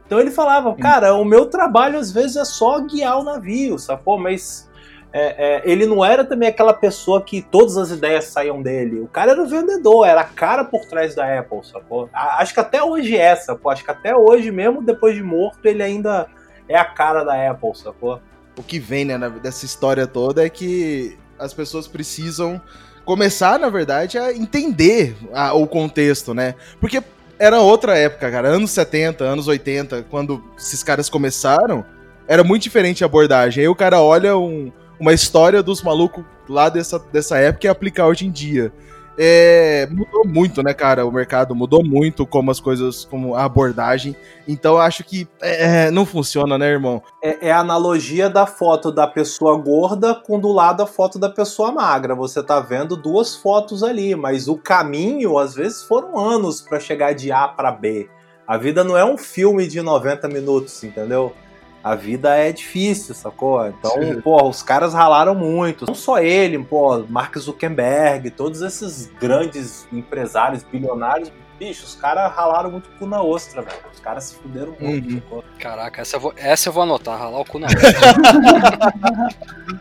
Então 0.05 0.19
ele 0.19 0.31
falava, 0.31 0.73
cara, 0.75 1.13
o 1.13 1.23
meu 1.23 1.45
trabalho 1.45 1.99
às 1.99 2.11
vezes 2.11 2.37
é 2.37 2.45
só 2.45 2.79
guiar 2.81 3.19
o 3.19 3.23
navio, 3.23 3.77
sacou? 3.77 4.17
Mas 4.17 4.69
é, 5.13 5.57
é, 5.57 5.61
ele 5.63 5.85
não 5.85 6.03
era 6.03 6.25
também 6.25 6.49
aquela 6.49 6.73
pessoa 6.73 7.21
que 7.21 7.41
todas 7.41 7.77
as 7.77 7.91
ideias 7.91 8.25
saíam 8.25 8.61
dele. 8.61 8.99
O 8.99 9.07
cara 9.07 9.31
era 9.33 9.41
o 9.43 9.47
vendedor, 9.47 10.05
era 10.07 10.21
a 10.21 10.25
cara 10.25 10.65
por 10.65 10.85
trás 10.85 11.13
da 11.13 11.39
Apple, 11.39 11.59
sacou? 11.63 12.09
A- 12.11 12.41
Acho 12.41 12.53
que 12.53 12.59
até 12.59 12.81
hoje 12.83 13.15
é, 13.15 13.35
sacou? 13.35 13.71
Acho 13.71 13.83
que 13.83 13.91
até 13.91 14.15
hoje, 14.15 14.51
mesmo 14.51 14.81
depois 14.81 15.15
de 15.15 15.21
morto, 15.21 15.63
ele 15.65 15.83
ainda 15.83 16.25
é 16.67 16.75
a 16.75 16.83
cara 16.85 17.23
da 17.23 17.51
Apple, 17.51 17.75
sacou? 17.75 18.19
O 18.57 18.63
que 18.63 18.79
vem, 18.79 19.05
né, 19.05 19.17
dessa 19.41 19.65
história 19.65 20.07
toda 20.07 20.43
é 20.45 20.49
que 20.49 21.15
as 21.37 21.53
pessoas 21.53 21.87
precisam 21.87 22.59
começar, 23.05 23.59
na 23.59 23.69
verdade, 23.69 24.17
a 24.17 24.31
entender 24.33 25.15
a- 25.33 25.53
o 25.53 25.67
contexto, 25.67 26.33
né? 26.33 26.55
Porque 26.79 27.03
era 27.37 27.59
outra 27.59 27.97
época, 27.97 28.31
cara. 28.31 28.47
Anos 28.47 28.71
70, 28.71 29.23
anos 29.25 29.47
80, 29.47 30.05
quando 30.09 30.43
esses 30.57 30.81
caras 30.83 31.09
começaram, 31.09 31.83
era 32.27 32.43
muito 32.43 32.63
diferente 32.63 33.03
a 33.03 33.07
abordagem. 33.07 33.61
Aí 33.63 33.67
o 33.67 33.75
cara 33.75 33.99
olha 34.01 34.37
um- 34.37 34.71
uma 35.03 35.11
história 35.13 35.61
dos 35.61 35.83
malucos 35.83 36.23
lá 36.47 36.69
dessa, 36.69 36.97
dessa 36.97 37.37
época 37.37 37.67
e 37.67 37.69
aplicar 37.69 38.07
hoje 38.07 38.25
em 38.25 38.31
dia. 38.31 38.71
É, 39.17 39.85
mudou 39.91 40.25
muito, 40.25 40.63
né, 40.63 40.73
cara? 40.73 41.05
O 41.05 41.11
mercado 41.11 41.53
mudou 41.53 41.83
muito 41.83 42.25
como 42.25 42.49
as 42.49 42.61
coisas, 42.61 43.03
como 43.03 43.35
a 43.35 43.43
abordagem. 43.43 44.15
Então 44.47 44.77
acho 44.77 45.03
que 45.03 45.27
é, 45.41 45.91
não 45.91 46.05
funciona, 46.05 46.57
né, 46.57 46.69
irmão? 46.69 47.03
É, 47.21 47.49
é 47.49 47.51
a 47.51 47.59
analogia 47.59 48.29
da 48.29 48.47
foto 48.47 48.93
da 48.93 49.05
pessoa 49.05 49.57
gorda 49.57 50.15
com 50.15 50.39
do 50.39 50.53
lado 50.53 50.81
a 50.81 50.87
foto 50.87 51.19
da 51.19 51.29
pessoa 51.29 51.69
magra. 51.73 52.15
Você 52.15 52.41
tá 52.41 52.61
vendo 52.61 52.95
duas 52.95 53.35
fotos 53.35 53.83
ali, 53.83 54.15
mas 54.15 54.47
o 54.47 54.55
caminho, 54.55 55.37
às 55.37 55.53
vezes, 55.53 55.83
foram 55.83 56.17
anos 56.17 56.61
pra 56.61 56.79
chegar 56.79 57.13
de 57.13 57.29
A 57.29 57.45
pra 57.45 57.73
B. 57.73 58.09
A 58.47 58.57
vida 58.57 58.85
não 58.85 58.97
é 58.97 59.03
um 59.03 59.17
filme 59.17 59.67
de 59.67 59.81
90 59.81 60.29
minutos, 60.29 60.81
entendeu? 60.81 61.33
A 61.83 61.95
vida 61.95 62.33
é 62.35 62.51
difícil, 62.53 63.13
sacou? 63.13 63.67
Então, 63.67 63.91
Sim. 63.91 64.21
pô, 64.21 64.41
os 64.47 64.63
caras 64.63 64.93
ralaram 64.93 65.35
muito. 65.35 65.85
Não 65.85 65.93
só 65.95 66.19
ele, 66.19 66.57
pô, 66.63 67.03
Mark 67.09 67.37
Zuckerberg, 67.37 68.31
todos 68.31 68.61
esses 68.61 69.07
grandes 69.19 69.85
empresários, 69.91 70.63
bilionários. 70.63 71.29
Bicho, 71.59 71.83
os 71.85 71.95
caras 71.95 72.31
ralaram 72.33 72.71
muito 72.71 72.89
cu 72.97 73.05
na 73.05 73.21
ostra, 73.21 73.61
velho. 73.61 73.75
Os 73.93 73.99
caras 73.99 74.23
se 74.23 74.35
fuderam 74.35 74.73
muito, 74.79 75.09
Uhum. 75.09 75.15
sacou? 75.21 75.43
Caraca, 75.59 76.01
essa 76.01 76.15
eu, 76.15 76.19
vou, 76.21 76.33
essa 76.37 76.69
eu 76.69 76.73
vou 76.73 76.83
anotar, 76.83 77.19
ralar 77.19 77.39
o 77.39 77.45
cu 77.45 77.59
na 77.59 77.67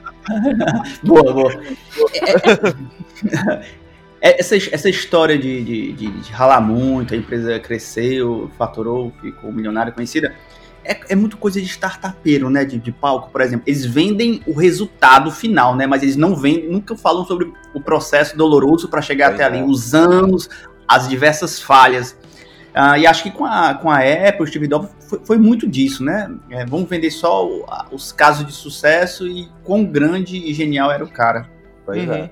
Boa, 1.02 1.32
boa. 1.32 1.52
É- 4.20 4.30
é- 4.30 4.40
essa, 4.40 4.56
essa 4.56 4.88
história 4.88 5.36
de, 5.38 5.64
de, 5.64 5.92
de- 5.92 6.20
de 6.20 6.32
ralar 6.32 6.60
muito, 6.60 7.14
a 7.14 7.16
empresa 7.16 7.58
cresceu, 7.58 8.50
faturou, 8.56 9.12
ficou 9.20 9.52
milionária, 9.52 9.92
conhecida, 9.92 10.34
é, 10.84 11.00
é 11.10 11.14
muito 11.14 11.36
coisa 11.36 11.60
de 11.60 11.66
startupeiro, 11.66 12.48
né? 12.50 12.64
De, 12.64 12.78
de 12.78 12.90
palco, 12.92 13.30
por 13.30 13.40
exemplo. 13.40 13.64
Eles 13.66 13.84
vendem 13.84 14.42
o 14.46 14.52
resultado 14.52 15.30
final, 15.30 15.74
né? 15.76 15.86
Mas 15.86 16.02
eles 16.02 16.16
não 16.16 16.34
vendem, 16.36 16.70
nunca 16.70 16.96
falam 16.96 17.24
sobre 17.24 17.52
o 17.74 17.80
processo 17.80 18.36
doloroso 18.36 18.88
para 18.88 19.00
chegar 19.02 19.28
Pois 19.30 19.40
até 19.40 19.44
é. 19.56 19.60
ali, 19.60 19.68
os 19.70 19.94
anos, 19.94 20.48
as 20.88 21.08
diversas 21.08 21.60
falhas. 21.60 22.16
Ah, 22.74 22.98
e 22.98 23.06
acho 23.06 23.22
que 23.22 23.30
com 23.30 23.44
a, 23.44 23.74
com 23.74 23.90
a 23.90 23.98
Apple, 23.98 24.42
o 24.44 24.46
Steve 24.46 24.66
Jobs, 24.66 24.88
foi, 25.06 25.20
foi 25.24 25.36
muito 25.38 25.66
disso, 25.68 26.02
né? 26.02 26.30
É, 26.50 26.64
vamos 26.64 26.88
vender 26.88 27.10
só 27.10 27.46
o- 27.46 27.64
a- 27.68 27.86
os 27.92 28.12
casos 28.12 28.46
de 28.46 28.52
sucesso 28.52 29.26
e 29.28 29.46
quão 29.62 29.84
grande 29.84 30.36
e 30.38 30.54
genial 30.54 30.90
era 30.90 31.04
o 31.04 31.10
cara. 31.10 31.50
Pois 31.84 32.02
Uhum. 32.08 32.14
é. 32.14 32.30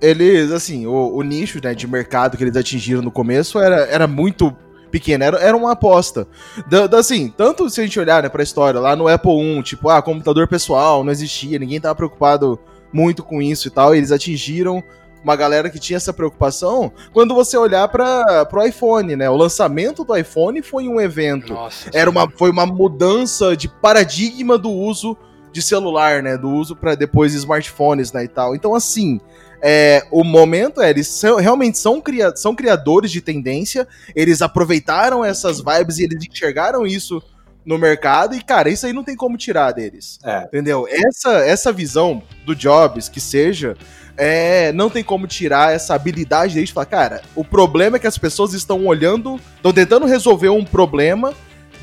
eles, 0.00 0.52
assim, 0.52 0.86
o, 0.86 1.14
o 1.16 1.22
nicho 1.22 1.60
né, 1.62 1.74
de 1.74 1.86
mercado 1.86 2.36
que 2.36 2.44
eles 2.44 2.56
atingiram 2.56 3.02
no 3.02 3.10
começo 3.10 3.58
era, 3.58 3.80
era 3.88 4.06
muito 4.06 4.56
pequeno, 4.90 5.24
era, 5.24 5.38
era 5.38 5.56
uma 5.56 5.72
aposta. 5.72 6.26
Da- 6.68 6.86
da- 6.86 6.98
assim, 6.98 7.32
tanto 7.36 7.68
se 7.70 7.80
a 7.80 7.84
gente 7.84 7.98
olhar 8.00 8.22
né, 8.22 8.28
pra 8.28 8.42
história, 8.42 8.80
lá 8.80 8.94
no 8.96 9.08
Apple 9.08 9.32
I, 9.58 9.62
tipo, 9.62 9.88
ah, 9.88 10.02
computador 10.02 10.48
pessoal, 10.48 11.04
não 11.04 11.12
existia, 11.12 11.58
ninguém 11.58 11.80
tava 11.80 11.94
preocupado 11.94 12.58
muito 12.92 13.22
com 13.22 13.40
isso 13.42 13.68
e 13.68 13.70
tal, 13.70 13.94
e 13.94 13.98
eles 13.98 14.10
atingiram 14.12 14.82
uma 15.22 15.34
galera 15.36 15.68
que 15.68 15.78
tinha 15.80 15.96
essa 15.96 16.12
preocupação 16.12 16.92
quando 17.12 17.34
você 17.34 17.56
olhar 17.56 17.86
para 17.88 18.46
pro 18.46 18.64
iPhone, 18.64 19.16
né? 19.16 19.28
O 19.28 19.36
lançamento 19.36 20.04
do 20.04 20.16
iPhone 20.16 20.62
foi 20.62 20.88
um 20.88 21.00
evento. 21.00 21.52
Nossa. 21.52 21.90
Era 21.92 22.08
uma, 22.08 22.30
foi 22.30 22.50
uma 22.50 22.64
mudança 22.64 23.56
de 23.56 23.68
paradigma 23.68 24.56
do 24.56 24.70
uso 24.70 25.16
de 25.52 25.60
celular, 25.60 26.22
né? 26.22 26.38
Do 26.38 26.48
uso 26.48 26.76
para 26.76 26.94
depois 26.94 27.32
de 27.32 27.38
smartphones, 27.38 28.12
né? 28.12 28.24
E 28.24 28.28
tal. 28.28 28.54
Então, 28.54 28.74
assim, 28.76 29.20
é, 29.62 30.06
o 30.10 30.22
momento 30.24 30.80
é, 30.80 30.90
eles 30.90 31.08
são- 31.08 31.36
realmente 31.36 31.78
são, 31.78 32.00
cria, 32.00 32.34
são 32.36 32.54
criadores 32.54 33.10
de 33.10 33.20
tendência, 33.20 33.86
eles 34.14 34.42
aproveitaram 34.42 35.24
essas 35.24 35.60
vibes 35.60 35.98
e 35.98 36.04
eles 36.04 36.24
enxergaram 36.24 36.86
isso 36.86 37.22
no 37.64 37.76
mercado 37.76 38.34
e, 38.34 38.42
cara, 38.42 38.70
isso 38.70 38.86
aí 38.86 38.92
não 38.92 39.04
tem 39.04 39.14
como 39.14 39.36
tirar 39.36 39.72
deles. 39.72 40.18
É. 40.24 40.44
Entendeu? 40.44 40.86
Essa, 40.88 41.32
essa 41.44 41.72
visão 41.72 42.22
do 42.46 42.54
Jobs, 42.54 43.08
que 43.08 43.20
seja, 43.20 43.76
é, 44.16 44.72
não 44.72 44.88
tem 44.88 45.04
como 45.04 45.26
tirar 45.26 45.74
essa 45.74 45.94
habilidade 45.94 46.54
deles 46.54 46.70
de 46.70 46.74
falar, 46.74 46.86
cara, 46.86 47.22
o 47.34 47.44
problema 47.44 47.96
é 47.96 48.00
que 48.00 48.06
as 48.06 48.16
pessoas 48.16 48.54
estão 48.54 48.86
olhando, 48.86 49.38
estão 49.56 49.72
tentando 49.72 50.06
resolver 50.06 50.48
um 50.48 50.64
problema 50.64 51.34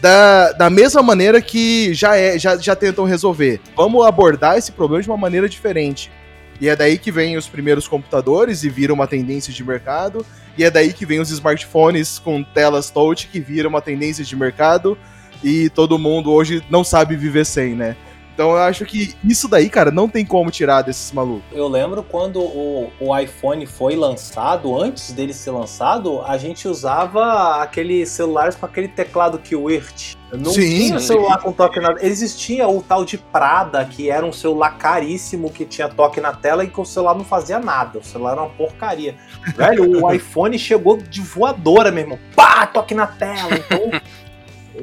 da, 0.01 0.51
da 0.53 0.69
mesma 0.69 1.01
maneira 1.01 1.41
que 1.41 1.93
já, 1.93 2.17
é, 2.17 2.37
já, 2.37 2.57
já 2.57 2.75
tentam 2.75 3.05
resolver. 3.05 3.61
Vamos 3.75 4.05
abordar 4.05 4.57
esse 4.57 4.71
problema 4.71 5.03
de 5.03 5.09
uma 5.09 5.17
maneira 5.17 5.47
diferente. 5.47 6.11
E 6.59 6.69
é 6.69 6.75
daí 6.75 6.97
que 6.97 7.11
vem 7.11 7.37
os 7.37 7.47
primeiros 7.47 7.87
computadores 7.87 8.63
e 8.63 8.69
vira 8.69 8.93
uma 8.93 9.07
tendência 9.07 9.53
de 9.53 9.63
mercado. 9.63 10.25
E 10.57 10.63
é 10.63 10.71
daí 10.71 10.93
que 10.93 11.05
vem 11.05 11.19
os 11.19 11.29
smartphones 11.29 12.17
com 12.17 12.43
telas 12.43 12.89
touch 12.89 13.27
que 13.27 13.39
viram 13.39 13.69
uma 13.69 13.81
tendência 13.81 14.23
de 14.23 14.35
mercado. 14.35 14.97
E 15.43 15.69
todo 15.69 15.99
mundo 15.99 16.31
hoje 16.31 16.63
não 16.69 16.83
sabe 16.83 17.15
viver 17.15 17.45
sem, 17.45 17.75
né? 17.75 17.95
Então 18.35 18.51
eu 18.51 18.57
acho 18.57 18.83
que 18.85 19.15
isso 19.23 19.47
daí, 19.47 19.69
cara, 19.69 19.89
não 19.89 20.09
tem 20.09 20.25
como 20.25 20.51
tirar 20.51 20.81
desses 20.81 21.09
malucos. 21.13 21.45
Eu 21.53 21.69
lembro 21.69 22.03
quando 22.03 22.41
o, 22.41 22.91
o 22.99 23.17
iPhone 23.17 23.65
foi 23.65 23.95
lançado, 23.95 24.77
antes 24.77 25.13
dele 25.13 25.33
ser 25.33 25.51
lançado, 25.51 26.21
a 26.21 26.37
gente 26.37 26.67
usava 26.67 27.63
aqueles 27.63 28.09
celulares 28.09 28.55
com 28.55 28.65
aquele 28.65 28.89
teclado 28.89 29.39
QWERTY. 29.39 30.17
Não 30.33 30.51
Sim, 30.51 30.87
tinha 30.87 30.99
sim. 30.99 31.07
celular 31.07 31.37
com 31.37 31.53
toque 31.53 31.79
na 31.79 31.95
Existia 32.01 32.67
o 32.67 32.81
tal 32.81 33.05
de 33.05 33.17
Prada, 33.17 33.85
que 33.85 34.09
era 34.09 34.25
um 34.25 34.33
celular 34.33 34.77
caríssimo, 34.77 35.49
que 35.49 35.63
tinha 35.63 35.87
toque 35.87 36.19
na 36.19 36.33
tela 36.33 36.65
e 36.65 36.67
que 36.67 36.81
o 36.81 36.83
celular 36.83 37.15
não 37.15 37.23
fazia 37.23 37.57
nada. 37.59 37.99
O 37.99 38.03
celular 38.03 38.33
era 38.33 38.41
uma 38.41 38.49
porcaria. 38.49 39.15
Velho, 39.55 40.03
o 40.03 40.11
iPhone 40.11 40.59
chegou 40.59 40.97
de 40.97 41.21
voadora, 41.21 41.89
meu 41.89 42.03
irmão. 42.03 42.19
Pá, 42.35 42.67
toque 42.67 42.93
na 42.93 43.07
tela. 43.07 43.55
Então, 43.55 44.01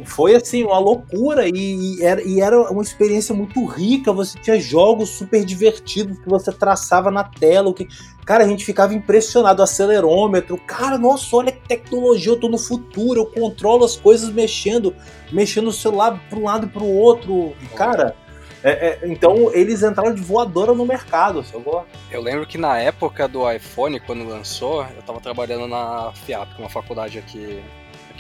foi 0.04 0.34
assim, 0.34 0.64
uma 0.64 0.78
loucura 0.78 1.46
e, 1.48 1.52
e 1.98 2.02
era, 2.02 2.22
e 2.22 2.40
era 2.40 2.70
uma 2.70 2.82
experiência 2.82 3.34
muito 3.34 3.64
rica. 3.64 4.12
Você 4.12 4.38
tinha 4.38 4.58
jogos 4.58 5.10
super 5.10 5.44
divertidos 5.44 6.18
que 6.18 6.28
você 6.28 6.52
traçava 6.52 7.10
na 7.10 7.24
tela. 7.24 7.68
O 7.70 7.74
que... 7.74 7.88
Cara, 8.24 8.44
a 8.44 8.48
gente 8.48 8.64
ficava 8.64 8.94
impressionado. 8.94 9.62
Acelerômetro, 9.62 10.56
cara, 10.58 10.96
nossa, 10.98 11.36
olha 11.36 11.52
que 11.52 11.66
tecnologia, 11.68 12.32
eu 12.32 12.40
tô 12.40 12.48
no 12.48 12.58
futuro, 12.58 13.20
eu 13.20 13.26
controlo 13.26 13.84
as 13.84 13.96
coisas 13.96 14.30
mexendo, 14.30 14.94
mexendo 15.30 15.68
o 15.68 15.72
celular 15.72 16.20
para 16.28 16.38
um 16.38 16.44
lado 16.44 16.66
e 16.66 16.68
para 16.68 16.82
o 16.82 16.96
outro. 16.96 17.52
Cara, 17.74 18.14
é- 18.62 18.70
é, 18.70 19.08
então 19.08 19.50
eles 19.52 19.82
entraram 19.82 20.14
de 20.14 20.22
voadora 20.22 20.72
no 20.72 20.86
mercado, 20.86 21.42
sacou? 21.42 21.84
Eu 22.10 22.22
lembro 22.22 22.46
que 22.46 22.56
na 22.56 22.78
época 22.78 23.26
do 23.26 23.50
iPhone, 23.50 23.98
quando 24.00 24.24
lançou, 24.28 24.86
eu 24.96 25.02
tava 25.02 25.20
trabalhando 25.20 25.66
na 25.66 26.12
FIAP, 26.12 26.58
uma 26.58 26.68
faculdade 26.68 27.18
aqui, 27.18 27.60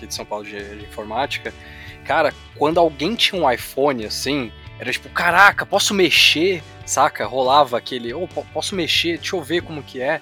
aqui 0.02 0.06
de 0.08 0.14
São 0.14 0.24
Paulo 0.24 0.44
de, 0.44 0.76
de 0.78 0.84
informática. 0.84 1.52
Cara, 2.04 2.34
quando 2.56 2.78
alguém 2.78 3.14
tinha 3.14 3.40
um 3.40 3.50
iPhone 3.50 4.04
assim, 4.04 4.50
era 4.78 4.90
tipo, 4.90 5.08
caraca, 5.10 5.64
posso 5.64 5.94
mexer? 5.94 6.62
Saca? 6.84 7.24
Rolava 7.24 7.78
aquele, 7.78 8.12
po- 8.26 8.44
posso 8.52 8.74
mexer, 8.74 9.18
deixa 9.18 9.36
eu 9.36 9.42
ver 9.42 9.62
como 9.62 9.82
que 9.82 10.00
é. 10.00 10.20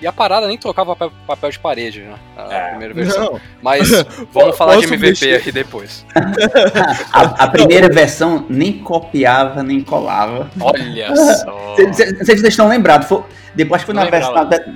E 0.00 0.06
a 0.06 0.12
parada 0.12 0.46
nem 0.46 0.58
trocava 0.58 0.94
papel, 0.94 1.50
de 1.50 1.58
parede, 1.58 2.02
né? 2.02 2.14
A 2.36 2.54
É. 2.54 2.68
primeira 2.70 2.92
versão. 2.94 3.24
Não, 3.32 3.40
Mas 3.62 3.88
vamos 4.32 4.56
falar 4.56 4.76
de 4.76 4.84
MVP 4.84 5.06
mexer? 5.06 5.34
aqui 5.36 5.50
depois. 5.50 6.04
A, 7.12 7.44
a 7.44 7.48
primeira 7.48 7.88
versão 7.88 8.44
nem 8.48 8.78
copiava, 8.78 9.62
nem 9.62 9.80
colava. 9.82 10.50
Olha 10.60 11.14
só. 11.16 11.74
Vocês 12.22 12.42
estão 12.42 12.68
lembrados. 12.68 13.08
foi- 13.08 13.22
depois 13.54 13.80
que 13.80 13.86
foi 13.86 13.94
na 13.94 14.04
vers- 14.04 14.28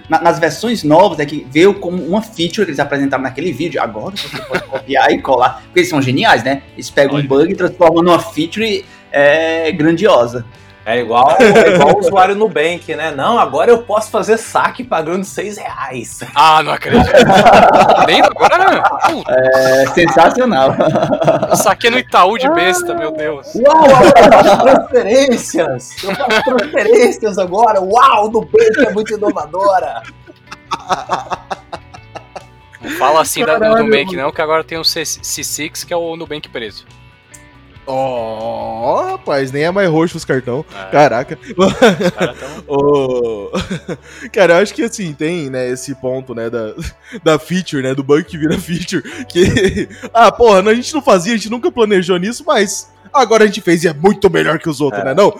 na- 0.09 0.23
nas 0.23 0.39
versões 0.39 0.83
novas, 0.83 1.19
é 1.21 1.27
que 1.27 1.47
veio 1.51 1.75
como 1.75 2.03
uma 2.03 2.23
feature 2.23 2.65
que 2.65 2.71
eles 2.71 2.81
apresentaram 2.81 3.23
naquele 3.23 3.53
vídeo. 3.53 3.81
Agora 3.83 4.17
você 4.17 4.39
pode 4.43 4.63
copiar 4.65 5.11
e 5.13 5.21
colar. 5.21 5.61
Porque 5.65 5.81
eles 5.81 5.91
são 5.91 6.01
geniais, 6.01 6.43
né? 6.43 6.63
Eles 6.75 6.89
pegam 6.89 7.17
Olha. 7.17 7.25
um 7.25 7.29
bug 7.29 7.53
e 7.53 7.55
transformam 7.55 8.03
numa 8.03 8.19
feature 8.19 8.87
é, 9.13 9.71
grandiosa. 9.73 10.47
É 10.87 10.99
igual, 10.99 11.37
é 11.39 11.75
igual 11.75 11.95
o 11.95 11.99
usuário 12.01 12.35
Nubank, 12.35 12.95
né? 12.97 13.11
Não, 13.11 13.39
agora 13.39 13.71
eu 13.71 13.83
posso 13.83 14.11
fazer 14.11 14.39
saque 14.39 14.83
pagando 14.83 15.25
6 15.25 15.59
reais. 15.59 16.21
Ah, 16.35 16.63
não 16.63 16.73
acredito. 16.73 17.11
Nem 18.07 18.23
agora, 18.23 18.59
né? 18.59 18.83
Puta, 19.11 19.31
É 19.33 19.87
sensacional. 19.89 20.75
eu 21.51 21.57
saquei 21.57 21.91
no 21.91 21.99
Itaú 21.99 22.39
de 22.39 22.49
besta, 22.51 22.95
meu 22.95 23.13
Deus. 23.13 23.47
Uau, 23.57 23.85
agora 23.85 24.15
eu 24.17 24.33
faço 24.33 24.63
transferências! 24.63 26.03
Eu 26.03 26.15
faço 26.17 26.43
transferências 26.57 27.39
agora! 27.39 27.81
Uau, 27.81 28.27
o 28.27 28.31
Nubank 28.31 28.81
é 28.87 28.91
muito 28.91 29.13
inovadora! 29.15 30.03
Não 32.81 32.91
fala 32.93 33.21
assim 33.21 33.45
da, 33.45 33.55
do 33.55 33.61
Caralho, 33.61 33.85
Nubank, 33.85 34.17
não, 34.17 34.33
que 34.33 34.41
agora 34.41 34.65
tem 34.65 34.79
o 34.79 34.85
C- 34.85 35.03
C6, 35.03 35.85
que 35.87 35.93
é 35.93 35.97
o 35.97 36.17
Nubank 36.17 36.49
preso. 36.49 36.87
Ó, 37.93 39.03
rapaz, 39.13 39.51
nem 39.53 39.65
é 39.65 39.71
mais 39.71 39.89
roxo 39.91 40.17
os 40.17 40.25
cartão. 40.25 40.65
É, 40.75 40.91
Caraca. 40.91 41.39
os 41.57 41.73
caras 42.13 42.37
tão- 42.39 42.51
Ô, 42.69 43.51
Cara, 44.33 44.55
eu 44.55 44.63
acho 44.63 44.73
que 44.75 44.83
assim, 44.83 45.13
tem, 45.13 45.51
né, 45.51 45.69
esse 45.69 45.95
ponto, 45.95 46.35
né, 46.35 46.49
da, 46.49 46.73
da 47.23 47.39
feature, 47.39 47.83
né, 47.83 47.95
do 47.95 48.03
bug 48.03 48.25
que 48.25 48.39
vira 48.39 48.59
feature, 48.59 49.03
que, 49.27 49.89
ah, 50.15 50.31
porra, 50.33 50.61
a 50.71 50.75
gente 50.75 50.93
não 50.95 51.03
fazia, 51.03 51.35
a 51.35 51.37
gente 51.37 51.51
nunca 51.51 51.71
planejou 51.71 52.17
nisso, 52.19 52.45
mas 52.47 52.91
agora 53.13 53.43
a 53.45 53.47
gente 53.47 53.61
fez 53.61 53.83
e 53.85 53.89
é 53.89 53.93
muito 53.93 54.31
melhor 54.31 54.59
que 54.59 54.69
os 54.69 54.81
outros, 54.81 55.03
É. 55.03 55.07
né, 55.07 55.15
não? 55.15 55.35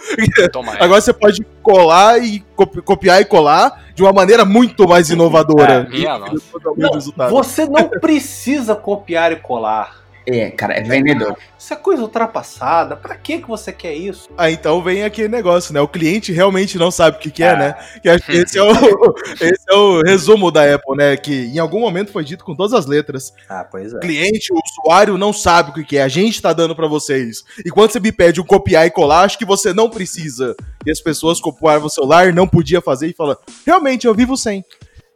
Toma 0.51 0.73
essa. 0.73 0.83
Agora 0.83 0.99
você 1.01 1.13
pode 1.13 1.41
colar 1.63 2.17
e 2.21 2.41
copi- 2.55 2.81
copiar 2.81 3.21
e 3.21 3.25
colar 3.25 3.81
de 3.95 4.01
uma 4.03 4.11
maneira 4.11 4.43
muito 4.43 4.87
mais 4.87 5.09
inovadora. 5.09 5.73
É, 5.73 5.89
minha 5.89 6.17
E- 6.17 6.77
Não, 6.77 7.29
você 7.29 7.65
não 7.65 7.87
precisa 8.01 8.75
copiar 8.75 9.31
e 9.31 9.37
colar. 9.37 10.00
É, 10.25 10.51
cara, 10.51 10.73
é 10.75 10.83
vendedor. 10.83 11.37
Isso 11.57 11.73
é 11.73 11.75
coisa 11.75 12.01
ultrapassada. 12.01 12.95
Pra 12.95 13.15
que 13.15 13.39
que 13.39 13.47
você 13.47 13.71
quer 13.71 13.93
isso? 13.93 14.29
Ah, 14.37 14.51
então 14.51 14.81
vem 14.83 15.03
aquele 15.03 15.27
negócio, 15.27 15.73
né? 15.73 15.81
O 15.81 15.87
cliente 15.87 16.31
realmente 16.31 16.77
não 16.77 16.91
sabe 16.91 17.17
o 17.17 17.19
que, 17.19 17.31
que 17.31 17.43
é, 17.43 17.47
É. 17.47 17.55
né? 17.57 17.75
Que 18.01 18.09
acho 18.09 18.25
que 18.25 18.31
esse 18.33 18.57
é, 18.57 18.61
o, 18.63 18.71
esse 19.41 19.65
é 19.69 19.75
o 19.75 20.01
resumo 20.01 20.51
da 20.51 20.75
Apple, 20.75 20.95
né? 20.95 21.17
Que 21.17 21.45
em 21.47 21.59
algum 21.59 21.79
momento 21.79 22.11
foi 22.11 22.23
dito 22.23 22.43
com 22.43 22.55
todas 22.55 22.73
as 22.73 22.85
letras. 22.85 23.33
Ah, 23.49 23.65
pois 23.69 23.93
é. 23.93 23.97
O 23.97 23.99
cliente, 23.99 24.53
o 24.53 24.59
usuário 24.83 25.17
não 25.17 25.33
sabe 25.33 25.71
o 25.71 25.73
que, 25.73 25.83
que 25.83 25.97
é. 25.97 26.03
A 26.03 26.07
gente 26.07 26.41
tá 26.41 26.53
dando 26.53 26.75
pra 26.75 26.87
vocês. 26.87 27.43
E 27.65 27.69
quando 27.69 27.91
você 27.91 27.99
me 27.99 28.11
pede 28.11 28.39
um 28.39 28.45
copiar 28.45 28.85
e 28.85 28.91
colar, 28.91 29.21
acho 29.23 29.37
que 29.37 29.45
você 29.45 29.73
não 29.73 29.89
precisa. 29.89 30.55
E 30.85 30.91
as 30.91 30.99
pessoas 31.01 31.39
copiavam 31.39 31.87
o 31.87 31.89
celular, 31.89 32.33
não 32.33 32.47
podia 32.47 32.81
fazer 32.81 33.07
e 33.07 33.13
fala, 33.13 33.37
realmente, 33.65 34.05
eu 34.07 34.13
vivo 34.13 34.35
sem. 34.37 34.63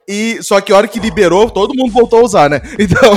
E 0.07 0.41
só 0.43 0.61
que 0.61 0.71
a 0.71 0.77
hora 0.77 0.87
que 0.87 0.99
liberou, 0.99 1.49
todo 1.49 1.73
mundo 1.75 1.91
voltou 1.91 2.19
a 2.19 2.23
usar, 2.23 2.49
né? 2.49 2.61
Então, 2.79 3.13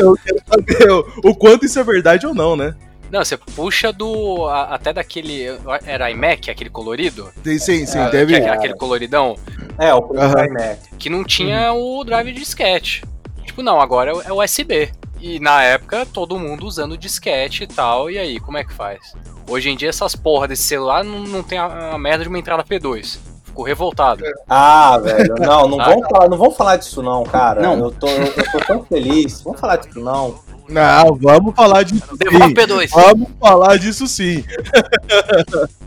eu 0.00 0.16
quero 0.16 0.42
saber 0.48 0.90
o, 0.90 1.30
o 1.30 1.34
quanto 1.34 1.66
isso 1.66 1.78
é 1.78 1.84
verdade 1.84 2.26
ou 2.26 2.34
não, 2.34 2.56
né? 2.56 2.74
Não, 3.10 3.22
você 3.22 3.36
puxa 3.36 3.92
do. 3.92 4.46
a- 4.48 4.74
até 4.74 4.90
daquele. 4.92 5.44
Era 5.84 6.10
iMac, 6.10 6.50
aquele 6.50 6.70
colorido? 6.70 7.30
Sim, 7.44 7.58
sim, 7.58 7.86
sim 7.86 7.98
Ah, 7.98 8.08
teve. 8.08 8.40
que 8.40 8.46
é 8.46 8.50
aquele 8.50 8.72
coloridão 8.74 9.36
É, 9.78 9.92
o 9.92 10.08
iMac. 10.14 10.96
que 10.98 11.10
não 11.10 11.22
tinha 11.22 11.74
o 11.74 12.02
drive 12.04 12.32
de 12.32 12.40
disquete. 12.40 13.04
Tipo, 13.44 13.62
não, 13.62 13.78
agora 13.78 14.12
é 14.12 14.14
o- 14.14 14.22
é 14.22 14.32
USB. 14.32 14.90
E 15.20 15.38
na 15.38 15.62
época, 15.62 16.06
todo 16.06 16.38
mundo 16.38 16.64
usando 16.66 16.96
disquete 16.96 17.64
e 17.64 17.66
tal. 17.66 18.10
E 18.10 18.16
aí, 18.18 18.40
como 18.40 18.56
é 18.56 18.64
que 18.64 18.72
faz? 18.72 19.12
Hoje 19.46 19.68
em 19.68 19.76
dia, 19.76 19.90
essas 19.90 20.16
porra 20.16 20.48
desse 20.48 20.62
celular 20.62 21.04
não, 21.04 21.20
não 21.20 21.42
tem 21.42 21.58
a, 21.58 21.90
a 21.92 21.98
merda 21.98 22.22
de 22.24 22.28
uma 22.30 22.38
entrada 22.38 22.64
P2. 22.64 23.18
Ficou 23.52 23.66
revoltado. 23.66 24.24
Ah, 24.48 24.98
velho, 24.98 25.34
não, 25.38 25.68
não 25.68 25.78
Ah, 25.80 25.84
vamos 25.90 26.08
falar, 26.08 26.28
não 26.30 26.38
vamos 26.38 26.56
falar 26.56 26.76
disso 26.76 27.02
não, 27.02 27.22
cara. 27.22 27.60
Não. 27.60 27.78
Eu, 27.78 27.90
tô, 27.90 28.08
eu, 28.08 28.24
eu 28.24 28.50
tô 28.52 28.58
tão 28.66 28.82
feliz. 28.84 29.42
Vamos 29.42 29.60
falar 29.60 29.76
disso 29.76 30.00
não. 30.00 30.34
Não, 30.68 31.14
vamos 31.20 31.54
falar 31.54 31.82
disso 31.82 32.16
Devolve 32.16 32.46
sim. 32.48 32.54
P2. 32.54 32.88
Vamos 32.94 33.28
falar 33.38 33.76
disso 33.78 34.06
sim. 34.08 34.42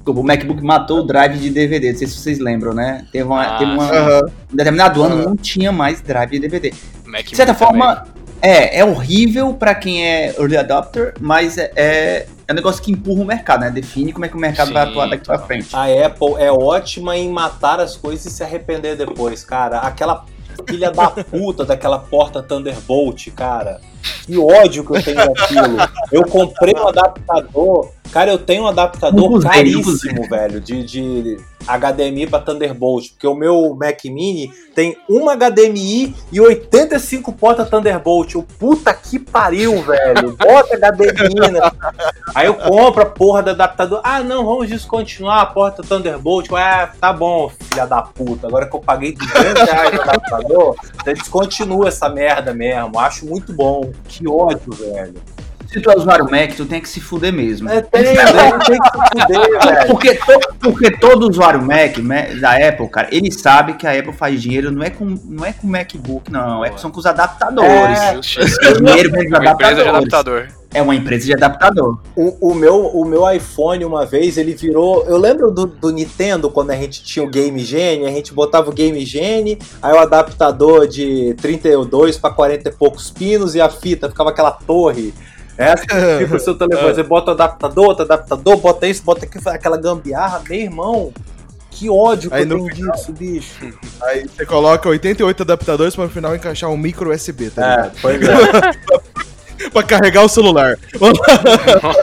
O 0.05 0.21
MacBook 0.23 0.61
matou 0.63 0.99
o 0.99 1.03
drive 1.03 1.39
de 1.39 1.49
DVD, 1.49 1.91
não 1.91 1.97
sei 1.97 2.07
se 2.07 2.17
vocês 2.17 2.37
lembram, 2.39 2.73
né? 2.73 3.03
Teve, 3.11 3.23
uma, 3.23 3.41
Ah, 3.43 3.57
teve 3.57 3.71
uma- 3.71 3.89
Aham. 3.89 4.21
um 4.53 4.55
determinado 4.55 5.01
ano 5.01 5.15
não 5.23 5.35
tinha 5.35 5.71
mais 5.71 6.01
drive 6.01 6.31
de 6.31 6.39
DVD. 6.39 6.69
De 6.69 7.35
certa 7.35 7.53
Mini 7.53 7.57
também. 7.57 7.57
forma, 7.57 8.03
é, 8.41 8.79
é 8.79 8.85
horrível 8.85 9.53
pra 9.53 9.73
quem 9.73 10.05
é 10.05 10.35
early 10.37 10.57
adopter, 10.57 11.15
mas 11.19 11.57
é, 11.57 11.71
é, 11.75 12.27
é 12.47 12.51
um 12.51 12.55
negócio 12.55 12.81
que 12.81 12.91
empurra 12.91 13.21
o 13.21 13.25
mercado, 13.25 13.61
né? 13.61 13.71
Define 13.71 14.13
como 14.13 14.25
é 14.25 14.29
que 14.29 14.35
o 14.35 14.39
mercado 14.39 14.71
vai 14.71 14.83
Sim, 14.83 14.91
atuar 14.91 15.09
daqui 15.09 15.25
pra 15.25 15.39
frente. 15.39 15.75
A 15.75 15.85
Apple 16.05 16.35
é 16.37 16.51
ótima 16.51 17.17
em 17.17 17.29
matar 17.29 17.79
as 17.79 17.97
coisas 17.97 18.25
e 18.25 18.29
se 18.29 18.43
arrepender 18.43 18.95
depois, 18.95 19.43
cara. 19.43 19.79
Aquela 19.79 20.25
filha 20.67 20.91
da 20.91 21.09
puta 21.09 21.65
daquela 21.65 21.99
porta 21.99 22.43
Thunderbolt, 22.43 23.29
cara. 23.31 23.81
Que 24.25 24.37
ódio 24.37 24.85
que 24.85 24.97
eu 24.97 25.03
tenho 25.03 25.17
daquilo. 25.17 25.77
Eu 26.11 26.25
comprei 26.27 26.73
um 26.75 26.87
adaptador. 26.87 27.91
Cara, 28.11 28.31
eu 28.31 28.37
tenho 28.37 28.63
um 28.63 28.67
adaptador 28.67 29.31
usei, 29.31 29.51
caríssimo, 29.51 30.27
velho, 30.29 30.61
de, 30.61 30.83
de 30.83 31.37
HDMI 31.67 32.27
pra 32.27 32.39
Thunderbolt. 32.39 33.09
Porque 33.11 33.27
o 33.27 33.35
meu 33.35 33.75
Mac 33.75 34.03
Mini 34.05 34.51
tem 34.73 34.95
uma 35.09 35.35
HDMI 35.35 36.15
e 36.31 36.39
85 36.39 37.33
porta 37.33 37.65
Thunderbolt. 37.65 38.35
O 38.35 38.43
puta 38.43 38.93
que 38.93 39.19
pariu, 39.19 39.81
velho. 39.81 40.37
Bota 40.37 40.77
HDMI, 40.77 41.51
né? 41.51 41.59
Aí 42.33 42.47
eu 42.47 42.53
compro 42.53 43.01
a 43.01 43.05
porra 43.05 43.41
do 43.43 43.49
adaptador. 43.51 44.01
Ah, 44.03 44.21
não, 44.21 44.45
vamos 44.45 44.69
descontinuar 44.69 45.39
a 45.39 45.45
porta 45.45 45.83
Thunderbolt. 45.83 46.49
Ah, 46.53 46.91
tá 46.99 47.11
bom, 47.11 47.49
filha 47.49 47.85
da 47.85 48.01
puta. 48.01 48.47
Agora 48.47 48.67
que 48.67 48.75
eu 48.75 48.79
paguei 48.79 49.13
200 49.13 49.63
reais 49.63 49.93
no 49.93 50.01
adaptador, 50.01 50.75
você 51.03 51.13
descontinua 51.13 51.87
essa 51.87 52.07
merda 52.07 52.53
mesmo. 52.53 52.99
Acho 52.99 53.25
muito 53.25 53.51
bom. 53.53 53.91
Que 54.07 54.27
ódio, 54.27 54.73
velho. 54.73 55.34
Se 55.75 55.81
tu 55.81 55.91
é 55.91 55.97
usuário 55.97 56.23
Mac, 56.31 56.53
tu 56.55 56.65
tem 56.65 56.79
que 56.79 56.87
se 56.87 57.01
fuder 57.01 57.33
mesmo. 57.33 57.69
É, 57.69 57.81
tem, 57.81 58.01
tem, 58.03 58.15
tem 58.15 58.79
que 58.79 58.89
se 58.89 59.21
fuder, 59.21 59.49
velho. 59.75 59.87
Porque, 59.87 60.15
to- 60.15 60.55
porque 60.61 60.91
todo 60.97 61.29
usuário 61.29 61.61
Mac, 61.61 61.97
Mac, 61.97 62.29
da 62.39 62.51
Apple, 62.69 62.87
cara, 62.87 63.09
ele 63.11 63.29
sabe 63.29 63.73
que 63.73 63.85
a 63.85 63.91
Apple 63.91 64.13
faz 64.13 64.41
dinheiro 64.41 64.71
não 64.71 64.81
é 64.81 64.89
com, 64.89 65.17
não 65.25 65.45
é 65.45 65.51
com 65.51 65.67
MacBook, 65.67 66.31
não. 66.31 66.63
É 66.63 66.77
são 66.77 66.89
com 66.89 66.99
os 66.99 67.05
adaptadores. 67.05 67.99
É. 67.99 68.73
Dinheiro 68.73 69.11
vem 69.11 69.29
dos 69.29 69.37
Uma 69.39 69.51
empresa 69.51 69.75
de 69.75 69.81
adaptadores. 69.81 69.87
adaptador. 69.89 70.47
É 70.73 70.81
uma 70.81 70.95
empresa 70.95 71.25
de 71.25 71.33
adaptador. 71.33 71.99
O, 72.15 72.51
o, 72.51 72.55
meu, 72.55 72.87
o 72.87 73.05
meu 73.05 73.29
iPhone, 73.31 73.83
uma 73.85 74.05
vez, 74.05 74.37
ele 74.37 74.53
virou. 74.53 75.05
Eu 75.07 75.17
lembro 75.17 75.49
do, 75.51 75.65
do 75.67 75.89
Nintendo, 75.89 76.49
quando 76.49 76.71
a 76.71 76.75
gente 76.75 77.01
tinha 77.03 77.23
o 77.23 77.29
Game 77.29 77.59
Genie, 77.63 78.05
a 78.05 78.11
gente 78.11 78.33
botava 78.33 78.69
o 78.69 78.73
Game 78.73 79.05
Genie, 79.05 79.57
aí 79.81 79.93
o 79.93 79.99
adaptador 79.99 80.87
de 80.87 81.33
32 81.41 82.17
para 82.17 82.33
40 82.33 82.69
e 82.69 82.71
poucos 82.73 83.09
pinos 83.09 83.55
e 83.55 83.61
a 83.61 83.69
fita 83.69 84.09
ficava 84.09 84.29
aquela 84.31 84.51
torre. 84.51 85.13
Essa 85.63 86.17
fica 86.19 86.35
o 86.35 86.39
seu 86.39 86.55
telefone. 86.55 86.93
Você 86.93 87.03
bota 87.03 87.31
o 87.31 87.33
adaptador, 87.33 87.85
outro 87.85 88.03
adaptador, 88.03 88.57
bota 88.57 88.87
isso, 88.87 89.01
bota 89.03 89.25
aqui, 89.25 89.37
aquela 89.47 89.77
gambiarra, 89.77 90.41
meu 90.47 90.59
irmão. 90.59 91.13
Que 91.71 91.89
ódio 91.89 92.29
que 92.29 92.35
Aí 92.37 92.43
eu 92.43 92.47
tenho 92.49 92.65
final- 92.73 92.95
disso, 92.95 93.11
bicho. 93.11 93.73
Aí 94.01 94.25
você 94.27 94.45
coloca 94.45 94.87
88 94.87 95.43
adaptadores 95.43 95.93
pra 95.93 96.05
no 96.05 96.09
final 96.09 96.33
encaixar 96.35 96.69
um 96.69 96.77
micro 96.77 97.13
USB, 97.13 97.49
tá 97.49 97.65
É, 97.65 97.75
ligado? 97.75 97.91
pois 98.01 98.21
é. 98.21 98.95
Pra 99.71 99.81
carregar 99.83 100.21
o 100.23 100.29
celular. 100.29 100.77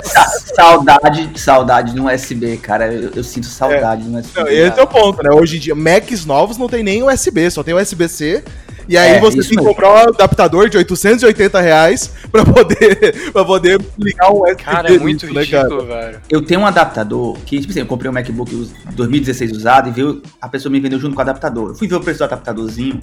Sa- 0.02 0.28
Saudade, 0.54 1.30
saudade 1.40 1.94
no 1.94 2.10
USB, 2.12 2.56
cara. 2.56 2.92
Eu, 2.92 3.10
eu 3.14 3.22
sinto 3.24 3.46
saudade 3.46 4.02
no 4.04 4.18
USB. 4.18 4.40
Não, 4.40 4.48
esse 4.48 4.78
é 4.78 4.82
o 4.82 4.86
ponto, 4.86 5.22
né? 5.22 5.30
Hoje 5.30 5.56
em 5.56 5.60
dia, 5.60 5.74
Macs 5.74 6.24
novos 6.24 6.56
não 6.58 6.68
tem 6.68 6.82
nem 6.82 7.02
USB, 7.02 7.50
só 7.50 7.62
tem 7.62 7.74
USB-C. 7.74 8.42
E 8.88 8.96
aí 8.98 9.12
É, 9.12 9.20
você 9.20 9.40
tem 9.40 9.50
que 9.50 9.56
comprar 9.64 9.90
um 9.92 9.96
adaptador 10.08 10.68
de 10.68 10.76
880 10.76 11.60
reais 11.60 12.10
pra 12.30 12.44
poder, 12.44 13.30
pra 13.32 13.44
poder 13.44 13.80
ligar 13.98 14.30
um 14.32 14.42
USB. 14.42 14.56
Cara, 14.62 14.94
é 14.94 14.98
muito 14.98 15.26
né, 15.32 15.46
cara? 15.46 15.62
ridículo, 15.64 15.86
velho. 15.86 16.20
Eu 16.28 16.42
tenho 16.44 16.60
um 16.60 16.66
adaptador 16.66 17.36
que, 17.46 17.58
tipo 17.60 17.70
assim, 17.70 17.80
eu 17.80 17.86
comprei 17.86 18.10
um 18.10 18.14
MacBook 18.14 18.54
us- 18.54 18.72
2016 18.94 19.52
usado 19.52 19.88
e 19.88 19.92
veio, 19.92 20.22
a 20.40 20.48
pessoa 20.48 20.70
me 20.72 20.80
vendeu 20.80 20.98
junto 20.98 21.14
com 21.14 21.20
o 21.20 21.22
adaptador. 21.22 21.70
Eu 21.70 21.74
fui 21.74 21.86
ver 21.88 21.94
o 21.96 22.00
preço 22.00 22.18
do 22.18 22.24
adaptadorzinho. 22.24 23.00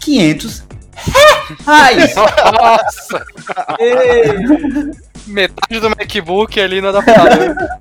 500 0.00 0.64
reais. 1.66 2.14
Nossa! 2.52 3.24
Metade 5.26 5.80
do 5.80 5.90
MacBook 5.90 6.60
ali 6.60 6.80
no 6.80 6.88
adaptador. 6.88 7.54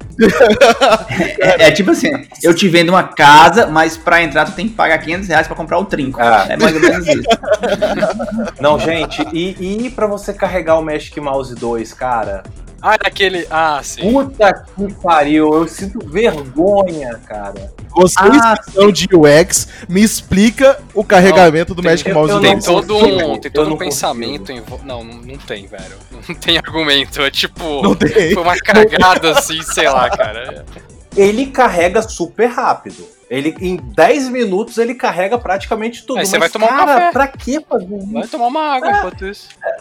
É, 1.39 1.69
é 1.69 1.71
tipo 1.71 1.89
assim, 1.89 2.11
eu 2.43 2.53
te 2.53 2.69
vendo 2.69 2.89
uma 2.89 3.01
casa, 3.01 3.65
mas 3.65 3.97
pra 3.97 4.21
entrar 4.21 4.45
tu 4.45 4.51
tem 4.51 4.69
que 4.69 4.75
pagar 4.75 4.99
500 4.99 5.27
reais 5.27 5.47
pra 5.47 5.55
comprar 5.55 5.79
o 5.79 5.85
trinco. 5.85 6.21
Ah. 6.21 6.45
É 6.47 6.55
mais 6.55 6.75
ou 6.75 6.81
menos 6.81 7.07
isso. 7.07 7.23
Não, 8.61 8.79
gente, 8.79 9.25
e, 9.33 9.85
e 9.85 9.89
pra 9.89 10.05
você 10.05 10.31
carregar 10.31 10.77
o 10.77 10.83
Magic 10.83 11.19
Mouse 11.19 11.55
2, 11.55 11.93
cara? 11.93 12.43
Ah, 12.85 12.95
é 12.95 13.07
aquele. 13.07 13.47
Ah, 13.49 13.79
sim. 13.81 14.11
Puta 14.11 14.53
que 14.75 14.93
pariu, 14.95 15.53
eu 15.53 15.67
sinto 15.69 15.99
vergonha, 16.05 17.17
cara. 17.25 17.71
Vocês 17.95 18.37
Ah, 18.43 18.55
que 18.57 18.71
são 18.71 18.91
de 18.91 19.07
UX, 19.15 19.69
me 19.87 20.03
explica 20.03 20.77
o 20.93 21.01
carregamento 21.01 21.73
do 21.73 21.81
tem- 21.81 21.91
Magic 21.91 22.09
eu- 22.09 22.13
Mouse 22.15 22.33
eu 22.33 22.41
Tem 22.41 22.51
não 22.55 22.59
2. 22.59 22.65
todo 22.65 22.97
um, 22.97 23.37
tem 23.39 23.51
todo 23.51 23.67
não 23.69 23.75
um 23.75 23.79
pensamento 23.79 24.51
em 24.51 24.61
Não, 24.83 25.01
não, 25.01 25.13
não 25.15 25.37
tem, 25.37 25.65
velho. 25.65 25.95
Não 26.27 26.35
tem 26.35 26.57
argumento. 26.57 27.21
É 27.21 27.31
tipo. 27.31 27.81
Não 27.81 27.95
tem. 27.95 28.33
Foi 28.33 28.43
uma 28.43 28.57
cagada 28.57 29.31
assim, 29.31 29.61
sei 29.61 29.87
lá, 29.89 30.09
cara. 30.09 30.65
Ele 31.15 31.45
carrega 31.45 32.01
super 32.01 32.47
rápido. 32.47 33.07
Ele, 33.29 33.55
em 33.61 33.77
10 33.77 34.29
minutos 34.29 34.77
ele 34.77 34.93
carrega 34.93 35.37
praticamente 35.39 36.05
tudo. 36.05 36.19
Aí 36.19 36.25
você 36.25 36.37
Mas, 36.37 36.51
vai 36.51 36.61
tomar 36.61 36.65
um 36.73 36.85
cara, 36.85 36.93
café. 36.99 37.11
pra 37.11 37.27
que 37.27 37.59
fazer 37.61 37.95
isso? 37.97 38.11
Vai 38.11 38.27
tomar 38.27 38.47
uma 38.47 38.75
água 38.75 38.91
enquanto 38.91 39.25
isso. 39.25 39.47
É, 39.63 39.75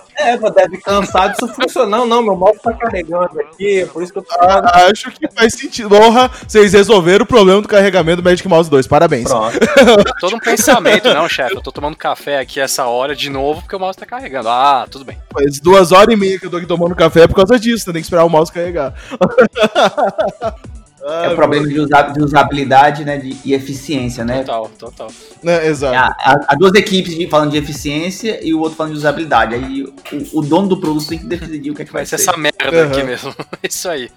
deve 0.55 0.79
cansar 0.79 1.31
disso 1.31 1.49
funcionar. 1.49 1.99
Não, 1.99 2.07
não, 2.07 2.23
meu 2.23 2.37
mouse 2.37 2.59
tá 2.63 2.73
carregando 2.73 3.41
aqui, 3.41 3.87
por 3.93 4.03
isso 4.03 4.13
que 4.13 4.19
eu 4.19 4.23
tô. 4.23 4.35
Ah, 4.41 4.87
Acho 4.91 5.11
que 5.11 5.29
faz 5.33 5.55
sentido. 5.55 5.89
Porra, 5.89 6.31
vocês 6.47 6.73
resolveram 6.73 7.25
o 7.25 7.27
problema 7.27 7.61
do 7.61 7.69
carregamento 7.69 8.23
do 8.23 8.25
Magic 8.25 8.47
Mouse 8.49 8.71
2. 8.71 8.87
Parabéns. 8.87 9.29
Pronto. 9.29 9.59
Todo 10.21 10.37
um 10.37 10.39
pensamento, 10.39 11.13
não, 11.13 11.29
chefe. 11.29 11.55
Eu 11.55 11.61
tô 11.61 11.73
tomando 11.73 11.97
café 11.97 12.39
aqui 12.39 12.61
essa 12.61 12.87
hora 12.87 13.15
de 13.15 13.31
novo 13.31 13.61
porque 13.61 13.77
o 13.77 13.81
mouse 13.81 13.99
tá 13.99 14.07
carregando. 14.07 14.49
Ah, 14.49 14.87
tudo 14.91 15.05
bem. 15.05 15.19
Faz 15.33 15.61
duas 15.61 15.93
horas 15.93 16.15
e 16.15 16.17
meia 16.17 16.39
que 16.39 16.47
eu 16.47 16.51
tô 16.51 16.57
aqui 16.57 16.67
tomando 16.67 16.95
café 16.95 17.27
por 17.27 17.35
causa 17.35 17.59
disso. 17.59 17.87
Tem 17.87 17.95
que 17.95 18.07
esperar 18.07 18.25
o 18.25 18.31
mouse 18.31 18.53
carregar. 18.53 18.95
é 21.05 21.29
o 21.31 21.35
problema 21.35 21.67
de, 21.67 21.81
usa- 21.81 22.03
de 22.03 22.23
usabilidade 22.23 23.05
né, 23.05 23.19
de- 23.19 23.37
e 23.45 23.53
eficiência, 23.55 24.25
né? 24.25 24.39
Total, 24.45 24.71
total. 24.79 25.09
Né, 25.43 25.67
exato. 25.67 25.97
Há, 25.97 26.45
há- 26.49 26.55
duas 26.55 26.75
equipes 26.75 27.15
de- 27.17 27.27
falando 27.29 27.51
de 27.51 27.57
eficiência 27.59 28.39
e 28.47 28.55
o 28.55 28.61
outro 28.61 28.77
falando 28.77 28.93
de 28.93 28.99
usabilidade. 28.99 29.55
Aí 29.55 29.83
o, 29.83 30.39
o 30.39 30.43
dono 30.43 30.69
do 30.69 30.81
produto 30.81 31.09
tem 31.09 31.19
que 31.19 31.27
decidir 31.27 31.71
o 31.71 31.75
que 31.75 31.83
é 31.83 31.85
que 31.85 31.93
vai 31.93 32.03
Vai 32.03 32.07
ser 32.07 32.15
essa 32.17 32.37
merda 32.37 32.55
Uhum. 32.71 32.91
aqui 32.93 33.03
mesmo. 33.03 33.35
Isso 33.63 33.89
aí. 33.89 34.09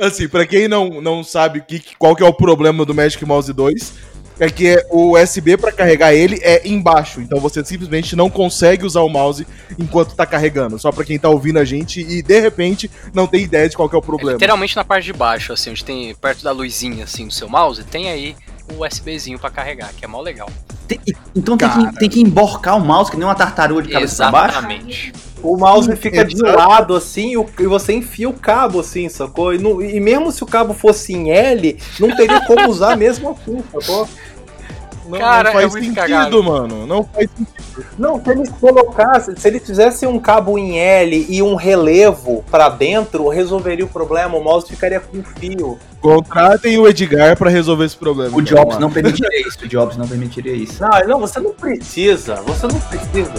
Assim, 0.00 0.28
pra 0.28 0.46
quem 0.46 0.68
não, 0.68 1.00
não 1.02 1.22
sabe 1.22 1.60
que- 1.60 1.82
qual 1.98 2.16
que 2.16 2.22
é 2.22 2.26
o 2.26 2.32
problema 2.32 2.84
do 2.84 2.94
Magic 2.94 3.24
Mouse 3.24 3.52
2, 3.52 3.92
é 4.40 4.48
que 4.50 4.66
é 4.68 4.86
o 4.90 5.16
USB 5.16 5.56
pra 5.56 5.70
carregar 5.72 6.12
ele 6.14 6.38
é 6.42 6.66
embaixo. 6.66 7.20
Então 7.20 7.38
você 7.40 7.64
simplesmente 7.64 8.16
não 8.16 8.28
consegue 8.30 8.84
usar 8.84 9.00
o 9.02 9.08
mouse 9.08 9.46
enquanto 9.78 10.14
tá 10.14 10.26
carregando. 10.26 10.78
Só 10.78 10.90
pra 10.90 11.04
quem 11.04 11.18
tá 11.18 11.28
ouvindo 11.28 11.58
a 11.58 11.64
gente 11.64 12.00
e 12.00 12.22
de 12.22 12.40
repente 12.40 12.90
não 13.14 13.26
tem 13.26 13.42
ideia 13.42 13.68
de 13.68 13.76
qual 13.76 13.88
que 13.88 13.94
é 13.94 13.98
o 13.98 14.02
É 14.02 14.04
problema. 14.04 14.32
literalmente 14.32 14.74
na 14.76 14.84
parte 14.84 15.04
de 15.04 15.12
baixo, 15.12 15.52
assim, 15.52 15.70
onde 15.70 15.84
tem 15.84 16.14
perto 16.14 16.42
da 16.42 16.52
luzinha 16.52 17.04
assim 17.04 17.26
do 17.26 17.32
seu 17.32 17.48
mouse, 17.48 17.82
tem 17.84 18.10
aí 18.10 18.34
o 18.76 18.84
USBzinho 18.84 19.38
pra 19.38 19.50
carregar, 19.50 19.90
que 19.96 20.04
é 20.04 20.08
mó 20.08 20.20
legal. 20.20 20.48
Tem- 20.88 21.00
então 21.34 21.56
tem 21.56 21.68
que, 21.68 21.98
tem 21.98 22.08
que 22.08 22.20
emborcar 22.20 22.76
o 22.76 22.80
mouse, 22.80 23.10
que 23.10 23.16
nem 23.16 23.26
uma 23.26 23.34
tartaruga 23.34 23.82
de 23.82 23.88
cabeça 23.90 24.16
pra 24.24 24.30
baixo. 24.30 24.58
Exatamente. 24.58 25.12
O 25.42 25.56
mouse 25.56 25.94
fica 25.96 26.24
de 26.24 26.40
lado 26.40 26.94
assim 26.94 27.34
e 27.58 27.66
você 27.66 27.92
enfia 27.94 28.28
o 28.28 28.32
cabo 28.32 28.80
assim, 28.80 29.08
sacou? 29.08 29.52
E, 29.52 29.58
não- 29.58 29.82
e 29.82 29.98
mesmo 30.00 30.30
se 30.30 30.42
o 30.42 30.46
cabo 30.46 30.72
fosse 30.72 31.12
em 31.12 31.30
L, 31.30 31.76
não 31.98 32.14
teria 32.14 32.40
como 32.46 32.68
usar 32.70 32.96
mesmo 32.96 33.30
assim, 33.30 33.58
sacou? 33.72 34.08
Não, 35.04 35.18
Cara, 35.18 35.50
não 35.52 35.58
é 35.58 35.62
faz 35.62 35.72
muito 35.72 35.84
sentido, 35.86 36.00
cagado. 36.00 36.42
mano. 36.44 36.86
Não 36.86 37.02
faz 37.02 37.28
sentido. 37.36 37.86
Não, 37.98 38.22
se 38.22 38.30
eles 38.30 38.48
colocassem, 38.50 39.34
se 39.36 39.48
eles 39.48 39.66
fizessem 39.66 40.08
um 40.08 40.18
cabo 40.20 40.56
em 40.56 40.78
L 40.78 41.26
e 41.28 41.42
um 41.42 41.56
relevo 41.56 42.44
pra 42.48 42.68
dentro, 42.68 43.28
resolveria 43.28 43.84
o 43.84 43.88
problema, 43.88 44.36
o 44.38 44.44
mouse 44.44 44.68
ficaria 44.68 45.00
com 45.00 45.20
fio. 45.24 45.76
Contratem 46.00 46.78
o 46.78 46.86
Edgar 46.86 47.36
pra 47.36 47.50
resolver 47.50 47.84
esse 47.84 47.96
problema. 47.96 48.36
O 48.36 48.40
então, 48.40 48.56
Jobs 48.58 48.74
lá. 48.74 48.80
não 48.80 48.90
permitiria 48.92 49.40
isso. 49.48 49.58
O 49.64 49.68
Jobs 49.68 49.96
não 49.96 50.06
permitiria 50.06 50.54
isso. 50.54 50.80
Não, 50.80 51.08
não, 51.08 51.20
você 51.20 51.40
não 51.40 51.50
precisa, 51.52 52.36
você 52.46 52.66
não 52.68 52.78
precisa. 52.80 53.32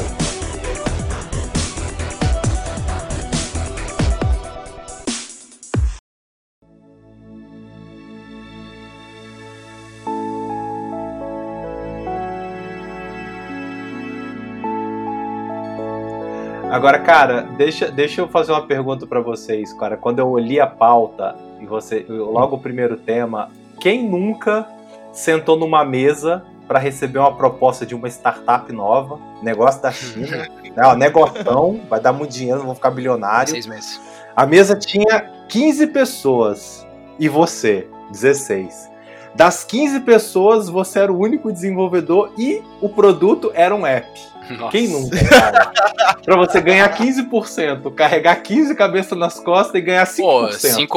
Agora, 16.84 17.00
cara, 17.00 17.42
deixa, 17.58 17.90
deixa 17.90 18.20
eu 18.20 18.28
fazer 18.28 18.52
uma 18.52 18.68
pergunta 18.68 19.08
pra 19.08 19.22
vocês, 19.22 19.72
cara. 19.72 19.96
Quando 19.96 20.20
eu 20.20 20.28
olhei 20.28 20.60
a 20.60 20.68
pauta 20.68 21.34
e 21.62 21.66
você, 21.66 22.06
logo 22.10 22.58
o 22.58 22.60
primeiro 22.60 22.98
tema, 22.98 23.50
quem 23.80 24.06
nunca 24.06 24.68
sentou 25.14 25.58
numa 25.58 25.86
mesa 25.86 26.44
pra 26.68 26.80
receber 26.80 27.20
uma 27.20 27.34
proposta 27.38 27.86
de 27.86 27.96
uma 27.96 28.10
startup 28.10 28.70
nova, 28.74 29.18
negócio 29.42 29.82
da 29.82 29.94
China, 29.94 30.46
né, 30.76 30.84
ó, 30.84 30.94
negotão, 30.94 31.80
vai 31.90 32.02
dar 32.02 32.12
muito 32.12 32.32
dinheiro, 32.32 32.64
vou 32.64 32.76
ficar 32.76 32.92
bilionário. 32.92 33.52
Seis 33.52 33.66
meses. 33.66 34.02
A 34.36 34.46
mesa 34.46 34.76
tinha 34.76 35.22
15 35.48 35.88
pessoas 35.88 36.86
e 37.18 37.30
você, 37.30 37.88
16. 38.12 38.92
Das 39.36 39.64
15 39.64 40.02
pessoas, 40.02 40.70
você 40.70 41.00
era 41.00 41.12
o 41.12 41.20
único 41.20 41.52
desenvolvedor 41.52 42.32
e 42.38 42.62
o 42.80 42.88
produto 42.88 43.52
era 43.54 43.74
um 43.74 43.86
app. 43.86 44.08
Nossa. 44.50 44.72
Quem 44.72 44.88
nunca, 44.90 45.24
cara? 45.26 45.72
pra 46.24 46.36
você 46.36 46.62
ganhar 46.62 46.96
15%, 46.96 47.94
carregar 47.96 48.36
15 48.36 48.76
cabeças 48.76 49.18
nas 49.18 49.40
costas 49.40 49.76
e 49.76 49.82
ganhar 49.82 50.06
5%. 50.06 50.18
Pô, 50.18 50.42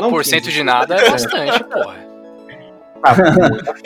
não 0.02 0.10
5% 0.10 0.40
15%. 0.40 0.40
de 0.42 0.62
nada 0.62 0.96
é 0.96 1.10
bastante, 1.10 1.64
porra. 1.64 2.06
Ah, 3.02 3.14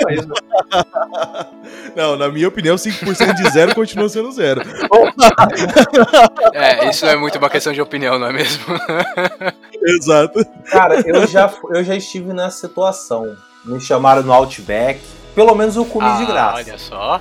coisa. 0.02 0.28
Não, 1.94 2.16
na 2.16 2.28
minha 2.28 2.48
opinião, 2.48 2.76
5% 2.76 3.34
de 3.34 3.50
zero 3.50 3.74
continua 3.74 4.08
sendo 4.08 4.32
zero. 4.32 4.62
É, 6.54 6.88
isso 6.88 7.04
não 7.04 7.12
é 7.12 7.16
muito 7.16 7.36
uma 7.36 7.50
questão 7.50 7.72
de 7.72 7.82
opinião, 7.82 8.18
não 8.18 8.28
é 8.28 8.32
mesmo? 8.32 8.64
Exato. 9.82 10.44
Cara, 10.70 11.02
eu 11.06 11.26
já, 11.26 11.52
eu 11.70 11.84
já 11.84 11.96
estive 11.96 12.32
nessa 12.32 12.68
situação. 12.68 13.36
Me 13.64 13.80
chamaram 13.80 14.22
no 14.22 14.32
Outback. 14.32 15.00
Pelo 15.34 15.54
menos 15.54 15.76
eu 15.76 15.84
comi 15.84 16.08
de 16.16 16.24
Ah, 16.24 16.26
graça. 16.26 16.56
Olha 16.56 16.78
só. 16.78 17.20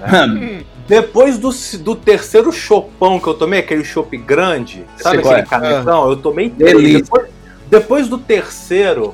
Depois 0.88 1.38
do, 1.38 1.52
do 1.80 1.95
terceiro 1.95 2.52
chopão 2.52 3.19
que 3.19 3.28
eu 3.28 3.34
tomei, 3.34 3.60
aquele 3.60 3.84
chopp 3.84 4.17
grande, 4.17 4.86
sabe 4.97 5.19
aquele 5.19 5.36
é. 5.36 5.43
canetão? 5.43 6.10
Eu 6.10 6.17
tomei 6.17 6.49
três. 6.49 7.04
Depois, 7.04 7.30
depois 7.67 8.08
do 8.08 8.17
terceiro, 8.17 9.13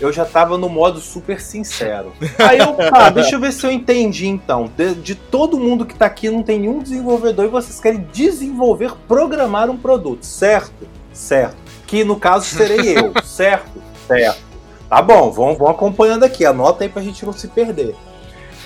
eu 0.00 0.12
já 0.12 0.24
tava 0.24 0.56
no 0.56 0.68
modo 0.68 1.00
super 1.00 1.40
sincero. 1.40 2.12
Aí 2.38 2.58
eu, 2.58 2.72
tá, 2.74 3.10
deixa 3.10 3.34
eu 3.34 3.40
ver 3.40 3.52
se 3.52 3.66
eu 3.66 3.70
entendi 3.70 4.28
então. 4.28 4.70
De, 4.76 4.94
de 4.94 5.14
todo 5.14 5.58
mundo 5.58 5.84
que 5.84 5.94
tá 5.94 6.06
aqui, 6.06 6.30
não 6.30 6.42
tem 6.42 6.60
nenhum 6.60 6.78
desenvolvedor 6.78 7.44
e 7.46 7.48
vocês 7.48 7.80
querem 7.80 8.06
desenvolver, 8.12 8.92
programar 9.08 9.68
um 9.68 9.76
produto, 9.76 10.24
certo? 10.24 10.88
Certo. 11.12 11.56
Que 11.86 12.04
no 12.04 12.16
caso 12.16 12.46
serei 12.46 12.96
eu, 12.96 13.12
certo? 13.24 13.82
Certo. 14.06 14.49
Tá 14.90 15.00
bom, 15.00 15.30
vão, 15.30 15.54
vão 15.54 15.68
acompanhando 15.68 16.24
aqui, 16.24 16.44
anota 16.44 16.82
aí 16.82 16.90
pra 16.90 17.00
gente 17.00 17.24
não 17.24 17.32
se 17.32 17.46
perder. 17.46 17.94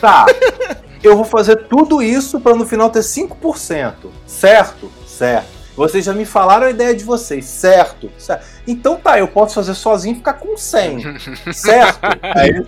Tá, 0.00 0.24
eu 1.04 1.14
vou 1.14 1.24
fazer 1.26 1.68
tudo 1.68 2.02
isso 2.02 2.40
pra 2.40 2.54
no 2.54 2.64
final 2.64 2.88
ter 2.88 3.00
5%, 3.00 3.92
certo? 4.26 4.90
Certo. 5.06 5.50
Vocês 5.76 6.02
já 6.02 6.14
me 6.14 6.24
falaram 6.24 6.66
a 6.66 6.70
ideia 6.70 6.94
de 6.94 7.04
vocês, 7.04 7.44
certo? 7.44 8.10
certo. 8.16 8.46
Então 8.66 8.96
tá, 8.96 9.18
eu 9.18 9.28
posso 9.28 9.54
fazer 9.54 9.74
sozinho 9.74 10.14
e 10.14 10.16
ficar 10.16 10.34
com 10.34 10.56
100, 10.56 11.18
certo? 11.52 12.00
Aí, 12.22 12.64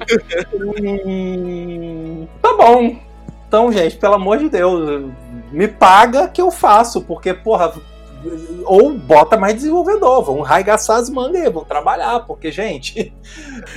hum, 1.06 2.28
tá 2.42 2.52
bom. 2.54 2.98
Então, 3.48 3.72
gente, 3.72 3.96
pelo 3.96 4.14
amor 4.14 4.36
de 4.38 4.50
Deus, 4.50 5.10
me 5.50 5.66
paga 5.66 6.28
que 6.28 6.42
eu 6.42 6.50
faço, 6.50 7.00
porque, 7.00 7.32
porra, 7.32 7.72
ou 8.64 8.92
bota 8.92 9.36
mais 9.36 9.54
desenvolvedor, 9.54 10.24
vão 10.24 10.44
arregaçar 10.44 10.96
as 10.98 11.08
mangas 11.08 11.42
aí, 11.42 11.50
vão 11.50 11.64
trabalhar, 11.64 12.20
porque, 12.20 12.50
gente. 12.50 13.12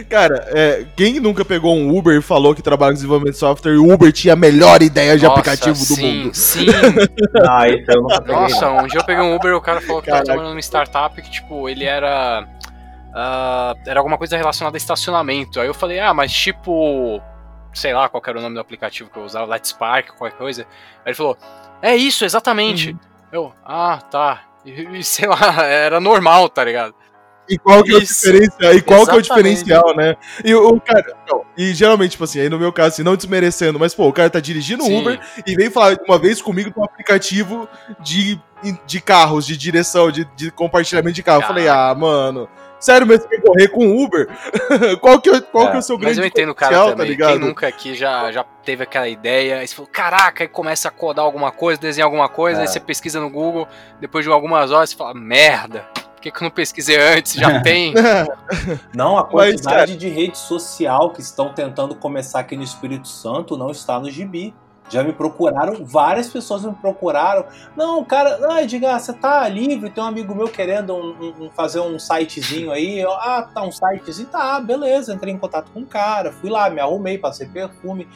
Cara, 0.09 0.47
é, 0.49 0.85
quem 0.95 1.19
nunca 1.19 1.45
pegou 1.45 1.75
um 1.75 1.95
Uber 1.95 2.17
e 2.17 2.21
falou 2.21 2.55
que 2.55 2.61
trabalha 2.61 2.91
com 2.91 2.95
desenvolvimento 2.95 3.33
de 3.33 3.39
software 3.39 3.73
e 3.73 3.77
o 3.77 3.91
Uber 3.93 4.11
tinha 4.11 4.33
a 4.33 4.35
melhor 4.35 4.81
ideia 4.81 5.17
de 5.17 5.23
Nossa, 5.25 5.39
aplicativo 5.39 5.77
do 5.77 5.95
sim, 5.95 6.23
mundo? 6.23 6.35
Sim, 6.35 6.65
Ah, 7.47 7.69
então. 7.69 8.01
Nossa, 8.27 8.69
um 8.71 8.87
dia 8.87 8.99
eu 8.99 9.05
peguei 9.05 9.23
um 9.23 9.35
Uber 9.35 9.51
e 9.51 9.55
o 9.55 9.61
cara 9.61 9.81
falou 9.81 10.01
que 10.01 10.07
tava 10.07 10.17
Caraca. 10.17 10.25
trabalhando 10.25 10.49
numa 10.51 10.61
startup 10.61 11.21
que, 11.21 11.29
tipo, 11.29 11.69
ele 11.69 11.85
era. 11.85 12.47
ah, 13.13 13.73
era 13.85 13.99
alguma 13.99 14.17
coisa 14.17 14.37
relacionada 14.37 14.75
a 14.75 14.79
estacionamento. 14.79 15.59
Aí 15.59 15.67
eu 15.67 15.73
falei, 15.73 15.99
ah, 15.99 16.13
mas 16.13 16.31
tipo. 16.31 17.21
Sei 17.71 17.93
lá 17.93 18.09
qual 18.09 18.19
que 18.19 18.29
era 18.29 18.39
o 18.39 18.41
nome 18.41 18.55
do 18.55 18.61
aplicativo 18.61 19.11
que 19.11 19.17
eu 19.17 19.23
usava, 19.23 19.45
Let's 19.45 19.71
Park, 19.71 20.07
qualquer 20.17 20.35
coisa. 20.35 20.63
Aí 21.05 21.11
ele 21.11 21.15
falou, 21.15 21.37
é 21.83 21.95
isso, 21.95 22.25
exatamente. 22.25 22.97
Eu, 23.31 23.53
ah, 23.65 23.99
tá. 24.09 24.43
E, 24.65 24.99
e, 24.99 25.03
sei 25.03 25.27
lá, 25.27 25.37
era 25.63 25.99
normal, 25.99 26.49
tá 26.49 26.63
ligado? 26.63 26.93
E 27.49 27.57
qual 27.57 27.83
que 27.83 27.91
é 27.91 27.95
o 27.95 27.97
Isso. 27.97 28.13
diferencial? 28.13 28.73
E 28.75 28.81
qual 28.81 29.05
que 29.05 29.11
é 29.11 29.15
o 29.15 29.21
diferencial, 29.21 29.95
né? 29.95 30.15
E 30.45 30.53
o, 30.53 30.79
cara. 30.79 31.17
não, 31.27 31.43
e 31.57 31.73
geralmente, 31.73 32.11
tipo 32.11 32.23
assim, 32.23 32.41
aí 32.41 32.49
no 32.49 32.59
meu 32.59 32.71
caso, 32.71 32.89
assim, 32.89 33.03
não 33.03 33.15
desmerecendo, 33.15 33.79
mas, 33.79 33.95
pô, 33.95 34.07
o 34.07 34.13
cara 34.13 34.29
tá 34.29 34.39
dirigindo 34.39 34.83
Sim. 34.83 34.99
Uber 34.99 35.19
e 35.47 35.55
veio 35.55 35.71
falar 35.71 35.97
uma 36.07 36.19
vez 36.19 36.41
comigo 36.41 36.69
de 36.69 36.79
um 36.79 36.83
aplicativo 36.83 37.67
de, 38.01 38.39
de 38.85 39.01
carros, 39.01 39.47
de 39.47 39.57
direção, 39.57 40.11
de, 40.11 40.25
de 40.35 40.51
compartilhamento 40.51 41.15
de 41.15 41.23
carro. 41.23 41.41
Eu 41.41 41.47
falei, 41.47 41.67
ah, 41.67 41.93
mano. 41.95 42.47
Sério 42.79 43.05
mesmo, 43.05 43.23
você 43.23 43.29
quer 43.29 43.41
correr 43.41 43.67
com 43.67 43.87
o 43.87 44.03
Uber? 44.03 44.27
qual 45.01 45.19
que 45.19 45.29
é, 45.29 45.41
qual 45.41 45.67
É, 45.67 45.71
que 45.71 45.75
é 45.75 45.79
o 45.79 45.81
seu 45.81 45.95
Mas 45.97 46.03
grande 46.05 46.19
eu 46.21 46.25
entendo 46.25 46.49
o 46.49 46.55
cara 46.55 46.75
tá 46.77 46.85
também. 46.91 47.07
ligado? 47.07 47.31
Quem 47.31 47.39
nunca 47.39 47.67
aqui 47.67 47.93
já, 47.93 48.31
já 48.31 48.43
teve 48.63 48.83
aquela 48.83 49.07
ideia, 49.09 49.57
aí 49.59 49.67
você 49.67 49.75
falou, 49.75 49.89
caraca, 49.91 50.43
aí 50.43 50.47
começa 50.47 50.87
a 50.87 50.91
codar 50.91 51.25
alguma 51.25 51.51
coisa, 51.51 51.79
desenhar 51.79 52.05
alguma 52.07 52.29
coisa, 52.29 52.59
É. 52.59 52.61
aí 52.61 52.67
você 52.67 52.79
pesquisa 52.79 53.19
no 53.19 53.29
Google, 53.29 53.67
depois 53.99 54.23
de 54.23 54.31
algumas 54.31 54.71
horas 54.71 54.89
você 54.91 54.95
fala, 54.95 55.13
merda, 55.13 55.85
por 56.15 56.21
que, 56.21 56.31
que 56.31 56.37
eu 56.37 56.43
não 56.43 56.51
pesquisei 56.51 56.97
antes? 56.97 57.33
Já 57.33 57.59
tem. 57.63 57.93
Não, 58.93 59.17
a 59.17 59.23
Mas, 59.23 59.31
quantidade 59.31 59.95
de 59.95 60.09
rede 60.09 60.37
social 60.37 61.11
que 61.11 61.21
estão 61.21 61.53
tentando 61.53 61.95
começar 61.95 62.39
aqui 62.39 62.55
no 62.57 62.63
Espírito 62.63 63.07
Santo 63.07 63.55
não 63.57 63.71
está 63.71 63.99
no 63.99 64.09
gibi. 64.09 64.53
Já 64.89 65.03
me 65.03 65.13
procuraram, 65.13 65.85
várias 65.85 66.27
pessoas 66.29 66.63
me 66.63 66.73
procuraram. 66.73 67.45
Não, 67.75 68.03
cara, 68.03 68.39
ah, 68.49 68.65
diga, 68.65 68.97
você 68.97 69.13
tá 69.13 69.47
livre? 69.47 69.89
Tem 69.91 70.03
um 70.03 70.07
amigo 70.07 70.33
meu 70.33 70.47
querendo 70.49 70.95
um- 70.95 71.15
um- 71.21 71.43
um- 71.45 71.49
fazer 71.51 71.79
um 71.79 71.99
sitezinho 71.99 72.71
aí. 72.71 72.99
Eu, 72.99 73.11
ah, 73.11 73.47
tá, 73.53 73.61
um 73.61 73.71
sitezinho, 73.71 74.27
tá, 74.29 74.59
beleza. 74.59 75.13
Entrei 75.13 75.33
em 75.33 75.37
contato 75.37 75.69
com 75.71 75.81
o 75.81 75.85
cara, 75.85 76.31
fui 76.31 76.49
lá, 76.49 76.69
me 76.69 76.81
arrumei, 76.81 77.17
passei 77.19 77.47
perfume. 77.47 78.07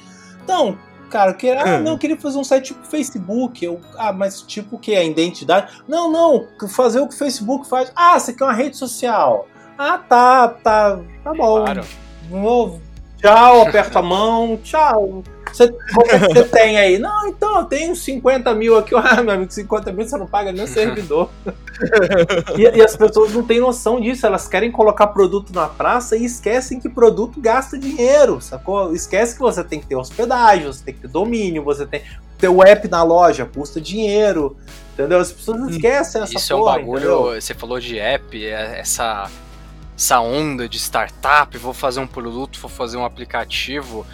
Então, 0.43 0.75
cara, 1.11 1.29
eu 1.31 1.35
queria, 1.35 1.61
ah, 1.61 1.77
Hum. 1.77 1.83
não, 1.83 1.91
eu 1.91 1.97
queria 1.99 2.17
fazer 2.17 2.39
um 2.39 2.43
site 2.43 2.73
tipo 2.73 2.85
Facebook. 2.87 3.63
Eu, 3.63 3.79
ah, 3.97 4.11
mas 4.11 4.41
tipo 4.41 4.75
o 4.77 4.79
que? 4.79 4.95
A 4.95 5.03
identidade? 5.03 5.71
Não, 5.87 6.11
não, 6.11 6.47
fazer 6.69 6.99
o 6.99 7.07
que 7.07 7.13
o 7.13 7.17
Facebook 7.17 7.69
faz. 7.69 7.91
Ah, 7.95 8.19
você 8.19 8.33
quer 8.33 8.45
uma 8.45 8.53
rede 8.53 8.77
social? 8.77 9.47
Ah, 9.77 9.97
tá, 9.99 10.47
tá, 10.47 10.99
tá 11.23 11.33
bom. 11.33 11.63
Claro. 11.65 11.81
Vou- 12.29 12.81
Tchau, 13.17 13.61
aperta 13.61 13.99
a 13.99 14.01
mão, 14.01 14.57
tchau. 14.63 15.23
Você, 15.53 15.71
quanto 15.93 16.09
é 16.09 16.19
você 16.19 16.43
tem 16.45 16.77
aí? 16.77 16.97
Não, 16.97 17.27
então, 17.27 17.59
eu 17.59 17.65
tenho 17.65 17.95
50 17.95 18.53
mil 18.55 18.77
aqui. 18.77 18.93
Ah, 19.03 19.21
meu 19.21 19.33
amigo, 19.33 19.51
50 19.51 19.91
mil 19.91 20.07
você 20.07 20.17
não 20.17 20.25
paga 20.25 20.51
nem 20.51 20.63
o 20.63 20.67
servidor. 20.67 21.29
e, 22.57 22.61
e 22.61 22.81
as 22.81 22.95
pessoas 22.95 23.31
não 23.33 23.43
têm 23.43 23.59
noção 23.59 24.01
disso. 24.01 24.25
Elas 24.25 24.47
querem 24.47 24.71
colocar 24.71 25.07
produto 25.07 25.53
na 25.53 25.67
praça 25.67 26.15
e 26.17 26.25
esquecem 26.25 26.79
que 26.79 26.89
produto 26.89 27.39
gasta 27.39 27.77
dinheiro, 27.77 28.41
sacou? 28.41 28.93
Esquece 28.93 29.35
que 29.35 29.41
você 29.41 29.63
tem 29.63 29.79
que 29.79 29.85
ter 29.85 29.95
hospedagem, 29.95 30.65
você 30.65 30.83
tem 30.83 30.93
que 30.93 31.01
ter 31.01 31.09
domínio, 31.09 31.63
você 31.63 31.85
tem 31.85 32.01
ter 32.43 32.49
o 32.49 32.61
app 32.61 32.89
na 32.89 33.03
loja, 33.03 33.45
custa 33.45 33.79
dinheiro. 33.79 34.57
Entendeu? 34.93 35.19
As 35.19 35.31
pessoas 35.31 35.71
esquecem 35.71 36.21
essa 36.21 36.35
Isso 36.35 36.53
é 36.53 36.55
um 36.55 36.59
porra, 36.59 36.77
bagulho. 36.77 36.97
entendeu? 36.97 37.41
Você 37.41 37.53
falou 37.53 37.79
de 37.79 37.97
app, 37.97 38.45
é- 38.45 38.79
essa, 38.79 39.29
essa 39.97 40.19
onda 40.19 40.67
de 40.67 40.77
startup, 40.77 41.57
vou 41.57 41.73
fazer 41.73 41.99
um 41.99 42.07
produto, 42.07 42.59
vou 42.59 42.69
fazer 42.69 42.97
um 42.97 43.05
aplicativo. 43.05 44.05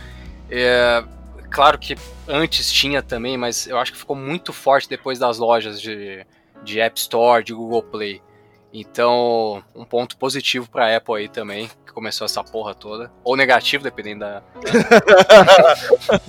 É, 0.49 1.03
claro 1.49 1.77
que 1.77 1.95
antes 2.27 2.71
tinha 2.71 3.01
também, 3.01 3.37
mas 3.37 3.67
eu 3.67 3.77
acho 3.77 3.91
que 3.93 3.97
ficou 3.97 4.15
muito 4.15 4.51
forte 4.53 4.87
depois 4.89 5.17
das 5.19 5.37
lojas 5.37 5.81
de, 5.81 6.25
de 6.63 6.79
App 6.79 6.99
Store, 6.99 7.43
de 7.43 7.53
Google 7.53 7.83
Play. 7.83 8.21
Então, 8.71 9.63
um 9.75 9.83
ponto 9.83 10.15
positivo 10.17 10.69
pra 10.69 10.95
Apple 10.95 11.15
aí 11.15 11.27
também, 11.27 11.67
que 11.85 11.91
começou 11.91 12.25
essa 12.25 12.43
porra 12.43 12.75
toda. 12.75 13.11
Ou 13.23 13.35
negativo, 13.35 13.83
dependendo 13.83 14.19
da. 14.19 14.43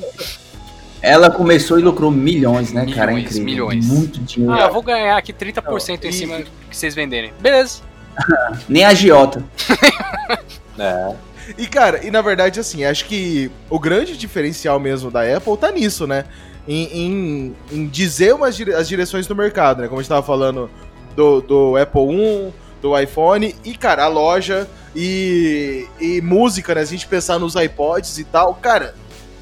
Ela 1.02 1.30
começou 1.30 1.78
e 1.78 1.82
lucrou 1.82 2.10
milhões, 2.10 2.72
né, 2.72 2.84
cara? 2.94 3.12
É 3.12 3.14
Milhões, 3.14 3.36
incrível. 3.36 3.68
milhões. 3.68 3.86
Muito 3.86 4.20
dinheiro. 4.20 4.52
Ah, 4.54 4.66
eu 4.66 4.72
vou 4.72 4.82
ganhar 4.82 5.16
aqui 5.16 5.32
30% 5.32 6.04
em 6.04 6.08
e- 6.08 6.12
cima 6.12 6.42
que 6.42 6.76
vocês 6.76 6.94
venderem. 6.94 7.32
Beleza. 7.40 7.82
Nem 8.68 8.84
a 8.84 8.92
Giota. 8.94 9.42
É. 10.78 11.14
E, 11.58 11.66
cara, 11.66 12.04
e 12.06 12.10
na 12.10 12.20
verdade, 12.22 12.60
assim, 12.60 12.84
acho 12.84 13.04
que 13.06 13.50
o 13.68 13.78
grande 13.78 14.16
diferencial 14.16 14.78
mesmo 14.80 15.10
da 15.10 15.22
Apple 15.36 15.56
tá 15.56 15.70
nisso, 15.70 16.06
né? 16.06 16.24
Em, 16.68 16.84
em- 16.84 17.56
em 17.72 17.86
dizer 17.86 18.34
umas 18.34 18.54
dire- 18.56 18.74
as 18.74 18.86
direções 18.88 19.26
do 19.26 19.34
mercado, 19.34 19.82
né? 19.82 19.88
Como 19.88 19.98
a 19.98 20.02
gente 20.02 20.08
tava 20.08 20.22
falando 20.24 20.70
do, 21.16 21.40
do 21.40 21.76
Apple 21.76 22.00
1, 22.02 22.52
do 22.82 22.98
iPhone, 22.98 23.54
e, 23.64 23.74
cara, 23.76 24.04
a 24.04 24.08
loja 24.08 24.68
e, 24.94 25.86
e 26.00 26.20
música, 26.20 26.74
né? 26.74 26.82
Se 26.84 26.94
a 26.94 26.96
gente 26.96 27.06
pensar 27.06 27.38
nos 27.38 27.54
iPods 27.54 28.18
e 28.18 28.24
tal, 28.24 28.54
cara, 28.54 28.94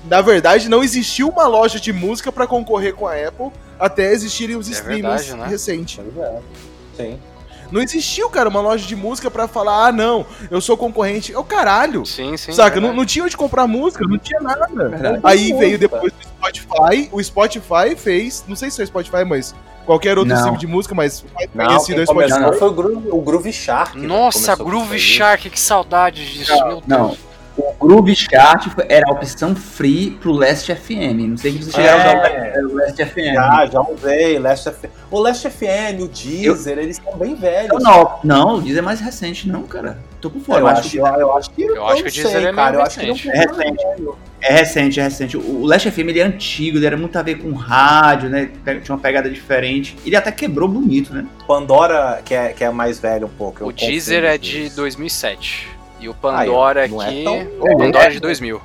na 0.08 0.20
verdade 0.20 0.68
não 0.68 0.82
existiu 0.82 1.28
uma 1.28 1.46
loja 1.46 1.78
de 1.78 1.92
música 1.92 2.30
pra 2.32 2.46
concorrer 2.46 2.94
com 2.94 3.06
a 3.06 3.14
Apple 3.14 3.50
até 3.78 4.12
existirem 4.12 4.56
os 4.56 4.68
É 4.68 4.72
streamings 4.72 5.22
verdade, 5.26 5.42
né? 5.42 5.48
recentes. 5.48 6.00
Pois 6.14 6.26
é. 6.26 6.40
Sim. 6.96 7.18
Não 7.70 7.81
existiu, 7.83 8.28
cara, 8.31 8.48
uma 8.48 8.61
loja 8.61 8.87
de 8.87 8.96
música 8.96 9.31
pra 9.31 9.46
falar, 9.46 9.87
ah, 9.88 9.92
não, 9.92 10.24
eu 10.50 10.61
sou 10.61 10.76
concorrente. 10.76 11.33
É 11.33 11.38
o 11.38 11.44
caralho. 11.44 12.04
Sim, 12.07 12.37
sim. 12.37 12.52
Saca? 12.52 12.78
é 12.78 12.81
Não, 12.81 12.92
não 12.92 13.04
tinha 13.04 13.24
onde 13.24 13.37
comprar 13.37 13.66
música, 13.66 14.04
não 14.09 14.18
tinha 14.18 14.40
nada. 14.40 14.66
Verdade. 14.68 15.20
Aí 15.22 15.52
veio 15.52 15.78
depois 15.78 16.12
do 16.12 16.22
Spotify. 16.22 17.09
O 17.12 17.22
Spotify 17.22 17.96
fez. 17.96 18.44
Não 18.48 18.57
sei 18.57 18.70
se 18.70 18.76
foi 18.76 18.85
o 18.85 18.88
Spotify, 18.88 19.24
mas 19.24 19.54
qualquer 19.85 20.18
outro 20.18 20.33
Não. 20.35 20.37
stream 20.37 20.57
de 20.57 20.66
música, 20.66 20.94
mas 20.94 21.24
mais 21.35 21.48
Não, 21.54 21.66
conhecido 21.66 22.00
é 22.02 22.07
Spotify. 22.07 22.35
começou 22.35 22.59
foi 22.59 22.68
o 22.68 22.72
Groove, 22.72 23.09
o 23.11 23.20
Groove 23.20 23.52
Shark. 23.52 23.98
Nossa, 23.98 24.57
Groove. 24.57 24.98
Shark, 24.98 25.50
que 25.50 25.61
saudade 25.61 26.24
disso, 26.33 26.54
meu 26.66 26.81
Deus. 26.81 26.83
Não. 26.87 27.27
O 27.58 27.74
Groove 27.86 28.14
Chart 28.14 28.68
era 28.88 29.04
a 29.08 29.12
opção 29.12 29.54
free 29.56 30.12
pro 30.20 30.30
Last 30.30 30.72
FM. 30.72 31.28
Não 31.30 31.36
sei 31.36 31.50
se 31.52 31.58
vocês 31.64 31.74
chegaram 31.74 31.98
a 31.98 32.20
usar 32.20 32.28
É, 32.30 32.60
o 32.60 32.74
Last 32.76 33.04
FM. 33.04 33.34
já, 33.34 33.66
já 33.66 33.80
usei. 33.80 34.38
Last 34.38 34.70
FM. 34.70 34.86
O 35.10 35.18
Last 35.18 35.50
FM, 35.50 36.00
o 36.00 36.06
Deezer, 36.08 36.78
eles 36.78 37.00
são 37.02 37.18
bem 37.18 37.34
velhos. 37.34 37.70
Eu 37.72 37.80
não, 37.80 38.18
não, 38.22 38.54
o 38.56 38.60
Deezer 38.60 38.78
é 38.78 38.82
mais 38.86 39.00
recente, 39.00 39.48
não, 39.48 39.62
cara. 39.64 39.98
Tô 40.20 40.30
por 40.30 40.40
fora. 40.40 40.60
eu, 40.60 40.66
acho, 40.68 40.96
eu, 40.96 41.06
eu 41.06 41.36
acho 41.36 41.50
que. 41.50 41.62
Eu 41.62 41.86
acho 41.88 42.02
que 42.04 42.08
o 42.08 42.12
Deezer 42.12 42.46
é 42.46 42.52
cara. 42.52 42.76
Eu 42.76 42.84
que 42.84 43.06
não 43.06 43.14
recente. 43.14 43.28
É 43.30 43.40
recente. 43.40 43.84
É 44.40 44.52
recente, 44.52 45.00
é 45.00 45.02
recente. 45.02 45.36
O 45.36 45.64
Last 45.66 45.90
FM 45.90 45.98
ele 46.10 46.20
é 46.20 46.24
antigo, 46.24 46.78
ele 46.78 46.86
era 46.86 46.96
muito 46.96 47.18
a 47.18 47.22
ver 47.22 47.38
com 47.38 47.52
rádio, 47.54 48.30
né? 48.30 48.50
Tinha 48.64 48.94
uma 48.94 48.98
pegada 48.98 49.28
diferente. 49.28 49.96
Ele 50.06 50.14
até 50.14 50.30
quebrou 50.30 50.68
bonito, 50.68 51.12
né? 51.12 51.26
Pandora, 51.44 52.22
que 52.24 52.34
é, 52.34 52.52
que 52.52 52.62
é 52.62 52.70
mais 52.70 53.00
velho 53.00 53.26
um 53.26 53.30
pouco. 53.30 53.64
eu 53.64 53.66
O 53.66 53.72
Deezer 53.72 54.22
é 54.22 54.38
de 54.38 54.70
dois. 54.70 54.94
2007. 54.94 55.77
E 56.00 56.08
o 56.08 56.14
Pandora 56.14 56.82
é 56.82 56.84
aqui. 56.84 57.24
tão- 57.24 57.42
o 57.61 57.76
Pandora 57.78 58.04
é 58.06 58.11
de 58.11 58.20
2000. 58.20 58.61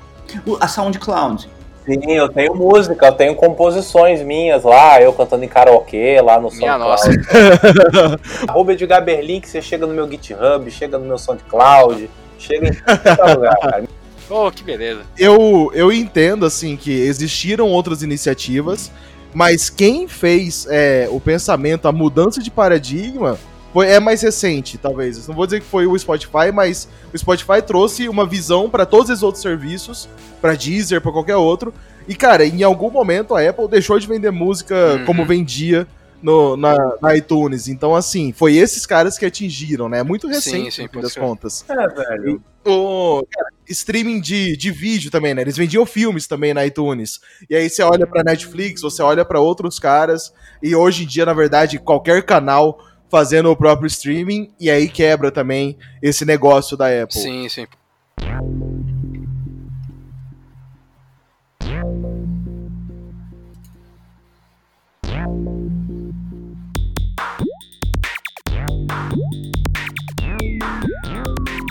O- 0.46 0.58
a 0.60 0.68
SoundCloud. 0.68 1.50
Sim, 1.86 2.12
eu 2.14 2.30
tenho 2.30 2.56
música, 2.56 3.08
eu 3.08 3.12
tenho 3.12 3.36
composições 3.36 4.22
minhas 4.22 4.64
lá, 4.64 5.02
eu 5.02 5.12
cantando 5.12 5.44
em 5.44 5.50
karaokê 5.50 6.22
lá 6.22 6.40
no 6.40 6.50
Minha 6.50 6.78
SoundCloud. 6.78 7.28
Arroba 8.48 8.72
Edgar 8.74 9.04
Berlin, 9.04 9.42
que 9.42 9.50
você 9.50 9.62
chega 9.62 9.86
no 9.86 9.94
meu 9.94 10.10
GitHub, 10.10 10.70
chega 10.72 10.98
no 10.98 11.06
meu 11.06 11.18
SoundCloud, 11.18 12.10
chega 12.40 12.70
em 12.70 12.74
qualquer 12.74 13.36
lugar, 13.36 13.58
cara. 13.60 13.84
Oh, 14.30 14.50
que 14.50 14.64
beleza. 14.64 15.02
Eu, 15.18 15.72
eu 15.76 15.92
entendo, 15.92 16.46
assim, 16.46 16.78
que 16.78 16.92
existiram 16.92 17.68
outras 17.68 18.02
iniciativas, 18.02 18.90
mas 19.34 19.70
quem 19.70 20.08
fez 20.08 20.66
é, 20.70 21.08
o 21.12 21.20
pensamento, 21.20 21.88
a 21.88 21.92
mudança 21.92 22.42
de 22.42 22.50
paradigma, 22.50 23.38
foi, 23.74 23.88
é 23.88 24.00
mais 24.00 24.22
recente, 24.22 24.78
talvez. 24.78 25.28
Não 25.28 25.36
vou 25.36 25.46
dizer 25.46 25.60
que 25.60 25.66
foi 25.66 25.86
o 25.88 25.98
Spotify, 25.98 26.52
mas 26.54 26.88
o 27.14 27.18
Spotify 27.18 27.62
trouxe 27.66 28.08
uma 28.08 28.26
visão 28.26 28.70
para 28.70 28.86
todos 28.86 29.10
os 29.10 29.24
outros 29.24 29.42
serviços, 29.42 30.08
para 30.40 30.54
Deezer, 30.56 31.02
para 31.02 31.12
qualquer 31.12 31.36
outro. 31.36 31.74
E, 32.08 32.16
cara, 32.16 32.46
em 32.46 32.64
algum 32.64 32.92
momento 32.92 33.36
a 33.36 33.42
Apple 33.50 33.68
deixou 33.68 33.98
de 33.98 34.08
vender 34.08 34.32
música 34.32 34.76
Uhum. 35.00 35.06
como 35.06 35.26
vendia 35.26 35.88
no, 36.22 36.56
na, 36.56 36.76
na 37.02 37.16
iTunes. 37.18 37.68
Então, 37.68 37.94
assim, 37.96 38.32
foi 38.32 38.56
esses 38.56 38.86
caras 38.86 39.18
que 39.18 39.26
atingiram, 39.26 39.90
né? 39.90 40.00
É 40.00 40.04
muito 40.04 40.28
recente, 40.28 40.66
Sim, 40.66 40.72
sim, 40.72 40.84
no 40.84 40.90
fim 40.90 41.02
das 41.02 41.14
ser. 41.14 41.20
contas. 41.20 41.66
É, 41.68 41.88
velho. 41.88 42.42
O 42.66 43.26
cara, 43.30 43.48
streaming 43.68 44.22
de, 44.22 44.56
de 44.56 44.72
vídeo 44.72 45.12
também, 45.12 45.34
né? 45.34 45.42
Eles 45.42 45.58
vendiam 45.58 45.86
filmes 45.86 46.26
também 46.28 46.54
na 46.54 46.66
iTunes. 46.66 47.20
E 47.50 47.56
aí 47.56 47.70
você 47.70 47.84
olha 47.84 48.08
pra 48.08 48.24
Netflix, 48.24 48.82
você 48.82 49.02
olha 49.02 49.26
pra 49.26 49.42
outros 49.42 49.80
caras, 49.80 50.32
e 50.62 50.74
hoje 50.74 51.04
em 51.04 51.08
dia, 51.08 51.26
na 51.26 51.34
verdade, 51.34 51.78
qualquer 51.78 52.24
canal 52.24 52.80
fazendo 53.14 53.52
o 53.52 53.56
próprio 53.56 53.86
streaming, 53.86 54.50
e 54.60 54.72
aí 54.72 54.90
quebra 54.90 55.30
também 55.30 55.78
esse 56.02 56.26
negócio 56.26 56.76
da 56.76 56.88
Apple. 56.88 57.22
Sim, 57.22 57.48
sim. 57.48 57.68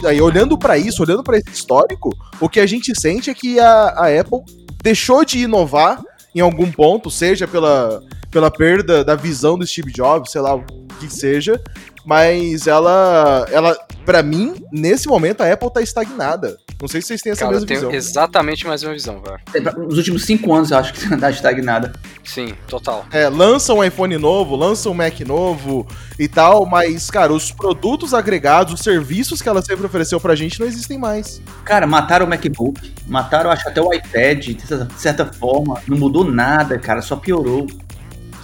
Aí, 0.07 0.21
olhando 0.21 0.57
pra 0.57 0.79
isso, 0.79 1.03
olhando 1.03 1.25
pra 1.25 1.39
esse 1.39 1.51
histórico, 1.51 2.17
o 2.41 2.49
que 2.49 2.61
a 2.61 2.67
gente 2.67 2.95
sente 2.95 3.31
é 3.31 3.35
que 3.35 3.59
a, 3.59 3.89
a 3.89 4.21
Apple 4.21 4.45
deixou 4.81 5.25
de 5.25 5.41
inovar 5.41 6.01
em 6.33 6.39
algum 6.39 6.71
ponto, 6.71 7.11
seja 7.11 7.49
pela, 7.49 8.01
pela 8.33 8.51
perda 8.51 9.05
da 9.05 9.15
visão 9.15 9.57
do 9.57 9.65
Steve 9.67 9.93
Jobs, 9.93 10.33
sei 10.33 10.41
lá 10.41 10.55
o 10.57 10.65
que 10.99 11.09
seja, 11.09 11.61
mas 12.05 12.67
ela, 12.67 13.47
ela 13.51 13.77
para 14.05 14.23
mim, 14.23 14.55
nesse 14.73 15.07
momento 15.07 15.43
a 15.43 15.53
Apple 15.53 15.73
tá 15.73 15.81
estagnada. 15.81 16.57
Não 16.81 16.89
sei 16.89 17.01
se 17.01 17.07
vocês 17.09 17.23
têm 17.23 17.31
essa 17.31 17.43
Cara, 17.43 17.53
eu 17.53 17.61
mesma 17.61 17.67
tenho 17.69 17.81
visão. 17.83 17.93
exatamente 17.93 18.67
a 18.67 18.71
mesma 18.71 18.93
visão, 18.93 19.23
velho. 19.23 19.73
Nos 19.87 19.99
últimos 19.99 20.25
cinco 20.25 20.53
anos, 20.53 20.73
eu 20.73 20.79
acho 20.79 20.93
que 20.93 21.09
tá 21.17 21.31
estagnada. 21.31 21.93
Sim, 22.25 22.55
total. 22.67 23.07
É, 23.13 23.29
lança 23.29 23.73
um 23.73 23.85
iPhone 23.85 24.19
novo, 24.19 24.57
lança 24.57 24.91
um 24.91 24.95
Mac 24.95 25.21
novo 25.21 25.87
e 26.19 26.27
tal, 26.27 26.67
mas, 26.67 27.09
cara, 27.09 27.33
os 27.33 27.53
produtos 27.53 28.13
agregados, 28.13 28.75
os 28.75 28.81
serviços 28.81 29.41
que 29.41 29.49
ela 29.49 29.63
sempre 29.63 29.87
ofereceu 29.87 30.19
pra 30.19 30.35
gente 30.35 30.59
não 30.59 30.67
existem 30.67 30.99
mais. 30.99 31.41
Cara, 31.65 31.87
mataram 31.87 32.27
o 32.27 32.29
MacBook, 32.29 32.93
mataram, 33.07 33.53
acho, 33.53 33.69
até 33.69 33.81
o 33.81 33.95
iPad, 33.95 34.45
de 34.49 34.67
certa- 34.67 34.85
de 34.87 35.01
certa 35.01 35.27
forma. 35.33 35.81
Não 35.87 35.97
mudou 35.97 36.25
nada, 36.25 36.77
cara, 36.81 37.01
só 37.01 37.15
piorou. 37.15 37.65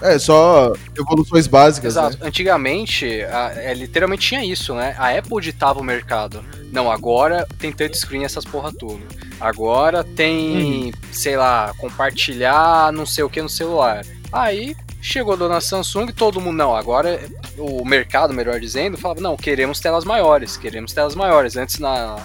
É, 0.00 0.18
só 0.18 0.72
evoluções 0.96 1.46
básicas, 1.46 1.94
né? 1.96 2.08
Exato. 2.08 2.24
Antigamente, 2.24 3.22
a- 3.24 3.52
é, 3.56 3.74
literalmente 3.74 4.26
tinha 4.28 4.44
isso, 4.44 4.74
né? 4.74 4.94
A 4.98 5.16
Apple 5.16 5.40
ditava 5.40 5.80
o 5.80 5.84
mercado. 5.84 6.44
Não, 6.72 6.90
agora 6.90 7.46
tem 7.58 7.72
touchscreen 7.72 8.24
essas 8.24 8.44
porra 8.44 8.72
toda. 8.72 9.02
Agora 9.40 10.04
tem, 10.04 10.92
sei 11.12 11.36
lá, 11.36 11.72
compartilhar 11.78 12.92
não 12.92 13.06
sei 13.06 13.24
o 13.24 13.30
que 13.30 13.40
no 13.42 13.48
celular. 13.48 14.04
Aí 14.32 14.76
chegou 15.00 15.32
a 15.32 15.36
dona 15.36 15.60
Samsung, 15.60 16.08
todo 16.12 16.40
mundo, 16.40 16.56
não, 16.56 16.74
agora 16.76 17.20
o 17.56 17.84
mercado, 17.84 18.34
melhor 18.34 18.58
dizendo, 18.60 18.98
falava, 18.98 19.20
não, 19.20 19.36
queremos 19.36 19.78
telas 19.80 20.04
maiores, 20.04 20.56
queremos 20.56 20.92
telas 20.92 21.14
maiores. 21.14 21.56
Antes 21.56 21.78
na 21.78 22.16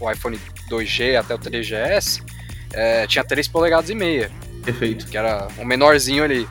o 0.00 0.10
iPhone 0.10 0.38
2G 0.70 1.16
até 1.18 1.34
o 1.34 1.38
3GS, 1.38 2.22
é, 2.72 3.06
tinha 3.06 3.22
3 3.24 3.46
polegadas 3.48 3.90
e 3.90 3.94
meia 3.94 4.30
Perfeito. 4.64 5.06
que 5.06 5.16
era 5.18 5.48
o 5.58 5.64
menorzinho 5.64 6.24
ali. 6.24 6.48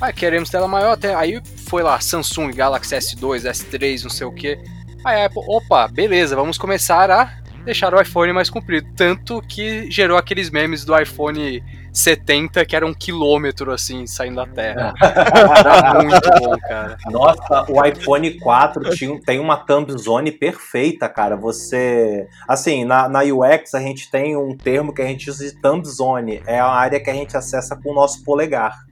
Ah, 0.00 0.12
queremos 0.12 0.50
tela 0.50 0.68
maior 0.68 0.92
até. 0.92 1.14
Aí 1.14 1.40
foi 1.68 1.82
lá, 1.82 1.98
Samsung 2.00 2.52
Galaxy 2.52 2.94
S2, 2.94 3.50
S3, 3.50 4.02
não 4.02 4.10
sei 4.10 4.26
o 4.26 4.32
que. 4.32 4.58
Aí 5.04 5.22
a 5.22 5.26
Apple, 5.26 5.42
opa, 5.46 5.88
beleza, 5.88 6.34
vamos 6.34 6.58
começar 6.58 7.10
a 7.10 7.30
deixar 7.64 7.92
o 7.92 8.00
iPhone 8.00 8.32
mais 8.32 8.48
comprido. 8.48 8.88
Tanto 8.96 9.42
que 9.42 9.90
gerou 9.90 10.16
aqueles 10.16 10.50
memes 10.50 10.84
do 10.84 10.98
iPhone 10.98 11.62
70, 11.92 12.64
que 12.64 12.76
era 12.76 12.86
um 12.86 12.94
quilômetro 12.94 13.72
assim, 13.72 14.06
saindo 14.06 14.36
da 14.36 14.46
Terra. 14.46 14.94
Era 15.00 16.02
muito 16.02 16.30
bom, 16.38 16.56
cara. 16.58 16.96
Nossa, 17.10 17.66
o 17.70 17.84
iPhone 17.84 18.38
4 18.38 18.90
tinha, 18.90 19.20
tem 19.20 19.40
uma 19.40 19.56
thumb 19.56 19.90
zone 19.98 20.30
perfeita, 20.30 21.08
cara. 21.08 21.36
Você. 21.36 22.28
Assim, 22.46 22.84
na, 22.84 23.08
na 23.08 23.20
UX 23.22 23.74
a 23.74 23.80
gente 23.80 24.10
tem 24.10 24.36
um 24.36 24.56
termo 24.56 24.92
que 24.94 25.02
a 25.02 25.06
gente 25.06 25.28
usa 25.28 25.44
de 25.44 25.60
thumb 25.60 25.84
zone. 25.86 26.42
É 26.46 26.60
a 26.60 26.68
área 26.68 27.00
que 27.00 27.10
a 27.10 27.14
gente 27.14 27.36
acessa 27.36 27.74
com 27.74 27.90
o 27.90 27.94
nosso 27.94 28.22
polegar. 28.22 28.85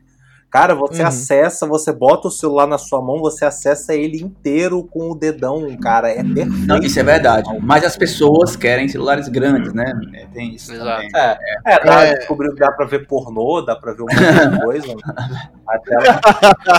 Cara, 0.54 0.72
você 0.72 1.02
Uhum. 1.02 1.08
acessa, 1.08 1.66
você 1.66 1.90
bota 1.92 2.28
o 2.28 2.30
celular 2.30 2.68
na 2.68 2.78
sua 2.78 3.02
mão, 3.02 3.18
você 3.18 3.44
acessa 3.44 3.92
ele 3.92 4.22
inteiro 4.22 4.84
com 4.84 5.10
o 5.10 5.14
dedão, 5.16 5.66
cara. 5.82 6.08
É 6.10 6.22
perfeito. 6.22 6.48
Não, 6.64 6.78
isso 6.78 7.00
é 7.00 7.02
verdade. 7.02 7.50
Mas 7.60 7.82
as 7.82 7.96
pessoas 7.96 8.54
querem 8.54 8.86
celulares 8.86 9.26
grandes, 9.28 9.72
né? 9.72 9.92
É, 10.14 10.26
Tem 10.32 10.54
isso 10.54 10.72
Exato. 10.72 11.02
também. 11.10 11.10
É, 11.66 11.84
dá, 11.84 12.04
É. 12.04 12.14
descobriu 12.18 12.52
que 12.54 12.60
dá 12.60 12.70
pra 12.70 12.86
ver 12.86 13.04
pornô, 13.08 13.62
dá 13.62 13.74
pra 13.74 13.94
ver 13.94 14.02
um 14.02 14.06
monte 14.06 14.50
de 14.56 14.62
coisa. 14.64 14.94
A 15.66 15.78
tela- 15.78 16.20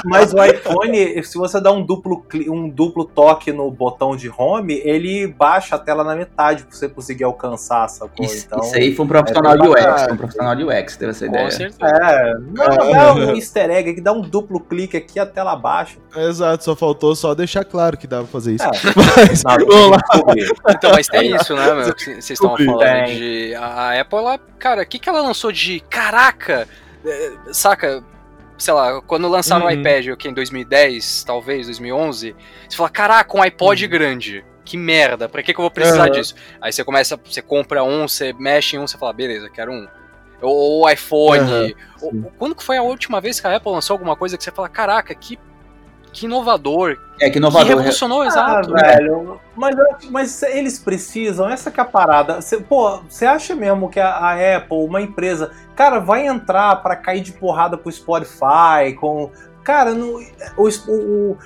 Mas 0.06 0.32
o 0.32 0.42
iPhone, 0.44 1.24
se 1.24 1.38
você 1.40 1.60
dá 1.60 1.72
um 1.72 1.84
duplo, 1.84 2.24
um 2.48 2.70
duplo 2.70 3.04
toque 3.04 3.52
no 3.52 3.70
botão 3.72 4.16
de 4.16 4.32
home, 4.38 4.80
ele 4.86 5.26
baixa 5.28 5.76
a 5.76 5.80
tela 5.80 6.04
na 6.04 6.16
metade 6.16 6.64
pra 6.64 6.72
você 6.76 6.88
conseguir 6.88 7.24
alcançar 7.24 7.86
essa 7.86 8.08
coisa. 8.08 8.32
Isso, 8.32 8.46
Então, 8.46 8.60
isso 8.60 8.76
aí 8.76 8.96
foi 8.96 9.04
um 9.06 9.08
profissional 9.08 9.54
é 9.54 9.58
de 9.58 9.68
UX. 9.68 10.04
Foi 10.04 10.14
um 10.14 10.18
profissional 10.18 10.56
de 10.56 10.64
UX, 10.64 10.98
teve 10.98 11.12
essa 11.12 11.26
Com 11.26 11.32
ideia. 11.34 11.52
certeza. 11.52 11.96
É, 11.96 12.34
não, 12.38 12.96
é 12.96 13.12
um 13.14 13.36
easter 13.66 13.78
egg 13.78 13.94
que 13.96 14.02
dá 14.02 14.12
um 14.12 14.22
duplo 14.22 14.60
clique 14.60 14.96
aqui 14.98 15.20
a 15.20 15.26
tela 15.26 15.56
baixa. 15.56 15.98
Exato, 16.16 16.64
só 16.64 16.76
faltou 16.76 17.16
só 17.16 17.34
deixar 17.36 17.64
claro 17.66 17.98
que 17.98 18.08
dava 18.08 18.24
pra 18.24 18.32
fazer 18.32 18.56
isso. 18.56 18.64
É. 18.64 18.70
Mas, 19.28 19.44
Não, 19.44 19.58
vamos 19.68 19.92
lá. 19.92 20.00
Então, 20.70 20.92
mas 20.92 21.08
tem 21.08 21.34
isso, 21.36 21.56
né, 21.56 21.74
meu? 21.74 21.86
Vocês 21.86 22.30
estavam 22.32 22.58
falando 22.58 22.80
Tem. 22.80 23.16
de. 23.18 23.56
A 23.56 24.00
Apple, 24.02 24.20
ela. 24.20 24.38
Cara, 24.60 24.82
o 24.82 24.86
que, 24.86 25.00
que 25.00 25.10
ela 25.10 25.22
lançou 25.22 25.52
de. 25.52 25.80
Caraca! 25.82 26.68
é, 27.06 27.32
Saca? 27.52 28.04
Sei 28.58 28.74
lá, 28.74 29.02
quando 29.02 29.28
lançaram 29.28 29.66
Uhum. 29.66 29.72
o 29.72 29.74
iPad, 29.74 30.08
o 30.08 30.16
que, 30.18 30.30
em 30.30 30.34
2010, 30.34 31.26
talvez, 31.26 31.66
2011, 31.66 32.34
você 32.70 32.78
fala, 32.78 32.90
caraca, 32.90 33.38
um 33.38 33.42
iPod 33.42 33.86
grande. 33.88 34.46
Que 34.64 34.78
merda, 34.78 35.28
pra 35.28 35.44
que, 35.44 35.54
que 35.54 35.60
eu 35.60 35.64
vou 35.64 35.70
precisar 35.70 36.06
Uhum. 36.06 36.12
disso? 36.12 36.36
Aí 36.62 36.72
você 36.72 36.84
começa, 36.84 37.20
você 37.24 37.42
compra 37.42 37.84
um, 37.84 38.08
você 38.08 38.32
mexe 38.34 38.76
em 38.78 38.80
um, 38.80 38.88
você 38.88 38.98
fala, 38.98 39.12
beleza, 39.12 39.50
quero 39.50 39.72
um. 39.74 39.86
Ou 40.46 40.84
o 40.86 40.90
iPhone. 40.90 41.40
Uhum, 42.02 42.22
ou- 42.24 42.32
quando 42.38 42.56
que 42.56 42.64
foi 42.64 42.78
a 42.78 42.84
última 42.84 43.20
vez 43.20 43.40
que 43.40 43.48
a 43.48 43.56
Apple 43.56 43.72
lançou 43.72 43.96
alguma 43.96 44.16
coisa 44.16 44.38
que 44.38 44.44
você 44.44 44.52
fala, 44.52 44.70
caraca, 44.70 45.14
que, 45.16 45.38
que 46.14 46.26
inovador, 46.26 46.98
É, 47.20 47.26
que 47.26 47.32
que 47.32 47.38
inovador. 47.40 47.68
revolucionou, 47.68 48.22
Ah, 48.22 48.28
exato. 48.28 48.72
velho, 48.74 49.40
mas, 49.56 49.76
mas 50.10 50.44
eles 50.44 50.80
precisam, 50.80 51.50
essa 51.50 51.70
que 51.70 51.80
é 51.80 51.84
a 51.84 51.86
parada. 51.86 52.42
Cê, 52.42 52.58
pô, 52.58 53.02
você 53.10 53.26
acha 53.26 53.54
mesmo 53.56 53.90
que 53.90 54.00
a, 54.00 54.10
a 54.10 54.58
Apple, 54.58 54.78
uma 54.86 55.02
empresa, 55.02 55.52
cara, 55.76 56.00
vai 56.00 56.26
entrar 56.26 56.78
pra 56.82 56.96
cair 56.96 57.22
de 57.22 57.34
porrada 57.34 57.78
com 57.78 57.90
o 57.90 57.92
Spotify, 57.92 58.94
com. 59.00 59.30
Cara, 59.64 59.94
no, 59.94 60.20
o, 60.58 60.70
o- 60.88 61.38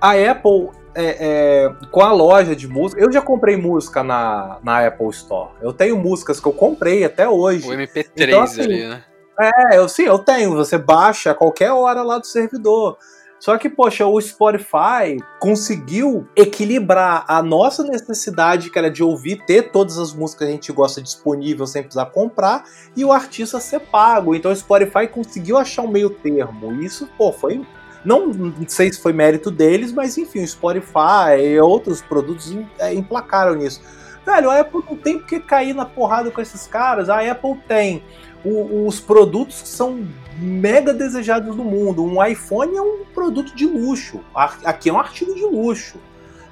a 0.00 0.10
Apple. 0.12 0.70
É, 0.94 1.16
é, 1.20 1.86
com 1.90 2.00
a 2.00 2.12
loja 2.12 2.54
de 2.54 2.66
música. 2.68 3.00
Eu 3.00 3.12
já 3.12 3.22
comprei 3.22 3.56
música 3.56 4.02
na, 4.02 4.58
na 4.62 4.86
Apple 4.86 5.08
Store. 5.10 5.50
Eu 5.60 5.72
tenho 5.72 5.96
músicas 5.96 6.40
que 6.40 6.46
eu 6.46 6.52
comprei 6.52 7.04
até 7.04 7.28
hoje. 7.28 7.68
O 7.68 7.72
MP3 7.72 8.10
Então, 8.16 8.42
assim, 8.42 8.62
ali, 8.62 8.88
né? 8.88 9.04
É, 9.40 9.78
eu 9.78 9.88
sim, 9.88 10.02
eu 10.02 10.18
tenho. 10.18 10.54
Você 10.54 10.76
baixa 10.76 11.30
a 11.30 11.34
qualquer 11.34 11.72
hora 11.72 12.02
lá 12.02 12.18
do 12.18 12.26
servidor. 12.26 12.98
Só 13.38 13.56
que, 13.56 13.70
poxa, 13.70 14.04
o 14.04 14.20
Spotify 14.20 15.16
conseguiu 15.40 16.28
equilibrar 16.36 17.24
a 17.26 17.42
nossa 17.42 17.82
necessidade, 17.82 18.68
que 18.68 18.78
era 18.78 18.90
de 18.90 19.02
ouvir, 19.02 19.42
ter 19.46 19.70
todas 19.72 19.96
as 19.96 20.12
músicas 20.12 20.46
que 20.46 20.52
a 20.52 20.54
gente 20.54 20.72
gosta 20.72 21.00
disponível 21.00 21.66
sem 21.66 21.82
precisar 21.82 22.06
comprar, 22.06 22.64
e 22.94 23.02
o 23.02 23.10
artista 23.10 23.58
ser 23.58 23.80
pago. 23.80 24.34
Então 24.34 24.52
o 24.52 24.56
Spotify 24.56 25.06
conseguiu 25.06 25.56
achar 25.56 25.80
um 25.80 25.88
meio 25.88 26.10
termo. 26.10 26.70
E 26.74 26.84
Isso, 26.84 27.08
pô, 27.16 27.32
foi. 27.32 27.66
Não 28.04 28.32
sei 28.68 28.92
se 28.92 29.00
foi 29.00 29.12
mérito 29.12 29.50
deles, 29.50 29.92
mas 29.92 30.16
enfim, 30.16 30.42
o 30.42 30.48
Spotify 30.48 31.38
e 31.42 31.60
outros 31.60 32.00
produtos 32.00 32.56
é, 32.78 32.94
emplacaram 32.94 33.54
nisso. 33.54 33.80
Velho, 34.24 34.50
a 34.50 34.60
Apple 34.60 34.82
não 34.88 34.96
tem 34.96 35.18
por 35.18 35.26
que 35.26 35.40
cair 35.40 35.74
na 35.74 35.84
porrada 35.84 36.30
com 36.30 36.40
esses 36.40 36.66
caras. 36.66 37.08
A 37.08 37.20
Apple 37.30 37.56
tem 37.66 38.02
o- 38.44 38.86
os 38.86 39.00
produtos 39.00 39.62
que 39.62 39.68
são 39.68 40.06
mega 40.38 40.92
desejados 40.94 41.54
no 41.56 41.64
mundo. 41.64 42.04
Um 42.04 42.24
iPhone 42.24 42.76
é 42.76 42.80
um 42.82 43.04
produto 43.14 43.54
de 43.54 43.66
luxo. 43.66 44.20
Aqui 44.34 44.88
é 44.88 44.92
um 44.92 44.98
artigo 44.98 45.34
de 45.34 45.44
luxo. 45.44 45.98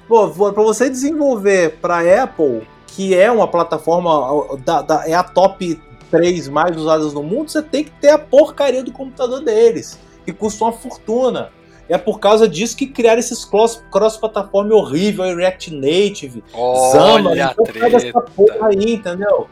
Para 0.07 0.63
você 0.63 0.89
desenvolver 0.89 1.77
para 1.81 2.23
Apple, 2.23 2.67
que 2.87 3.15
é 3.15 3.31
uma 3.31 3.47
plataforma 3.47 4.57
da, 4.65 4.81
da- 4.81 5.07
é 5.07 5.13
a 5.13 5.23
top 5.23 5.79
3 6.09 6.47
mais 6.47 6.75
usadas 6.75 7.13
no 7.13 7.21
mundo, 7.21 7.49
você 7.51 7.61
tem 7.61 7.83
que 7.83 7.91
ter 7.91 8.09
a 8.09 8.17
porcaria 8.17 8.83
do 8.83 8.91
computador 8.91 9.41
deles, 9.43 9.99
que 10.31 10.37
custa 10.37 10.63
uma 10.65 10.73
fortuna. 10.73 11.51
É 11.87 11.97
por 11.97 12.19
causa 12.19 12.47
disso 12.47 12.77
que 12.77 12.85
criaram 12.85 13.19
esses 13.19 13.43
cross- 13.43 13.83
cross-plataforma 13.91 14.75
horrível, 14.75 15.23
aí, 15.23 15.33
React 15.35 15.73
Native, 15.73 16.43
Olha 16.53 17.47
a 17.47 17.51
então 17.51 17.65
pega 17.65 17.97
essa 17.97 17.99
treta. 18.11 18.21
porra 18.35 18.67
aí, 18.67 18.93
entendeu? 18.93 19.47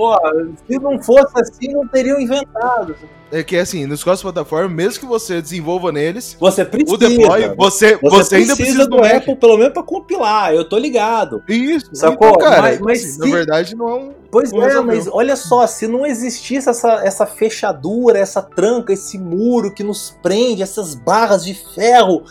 Pô, 0.00 0.16
se 0.66 0.78
não 0.78 0.98
fosse 1.02 1.32
assim, 1.38 1.68
não 1.74 1.86
teriam 1.86 2.18
inventado. 2.18 2.96
É 3.30 3.42
que 3.44 3.54
assim, 3.56 3.84
nos 3.86 4.02
cross-plataforma, 4.02 4.68
mesmo 4.74 4.98
que 4.98 5.06
você 5.06 5.40
desenvolva 5.42 5.92
neles, 5.92 6.36
Você 6.40 6.64
precisa. 6.64 6.94
o 6.94 6.96
deploy, 6.98 7.54
você, 7.54 7.96
Você, 7.96 7.98
você, 8.00 8.36
ainda 8.36 8.56
precisa 8.56 8.84
do 8.86 8.96
do. 8.96 9.04
Apple, 9.04 9.36
pelo 9.36 9.58
menos 9.58 9.72
pra 9.74 9.82
compilar, 9.82 10.52
eu 10.54 10.66
tô 10.66 10.78
ligado. 10.78 11.42
Isso, 11.46 11.90
Sacou? 11.92 12.28
então, 12.30 12.38
cara, 12.40 12.62
Mas- 12.62 12.80
mas 12.80 12.98
assim, 13.04 13.12
se- 13.12 13.18
na 13.18 13.26
verdade 13.36 13.76
não 13.76 13.88
é 13.88 13.94
um... 13.94 14.12
Pois 14.32 14.50
Não 14.52 14.62
é, 14.62 14.66
resolveu. 14.68 14.96
mas 14.96 15.08
olha 15.12 15.36
só, 15.36 15.66
se 15.66 15.86
não 15.86 16.06
existisse 16.06 16.68
essa, 16.68 17.02
essa 17.04 17.26
fechadura, 17.26 18.18
essa 18.18 18.40
tranca, 18.40 18.92
esse 18.92 19.18
muro 19.18 19.72
que 19.74 19.82
nos 19.84 20.16
prende, 20.22 20.62
essas 20.62 20.94
barras 20.94 21.44
de 21.44 21.52
ferro, 21.74 22.22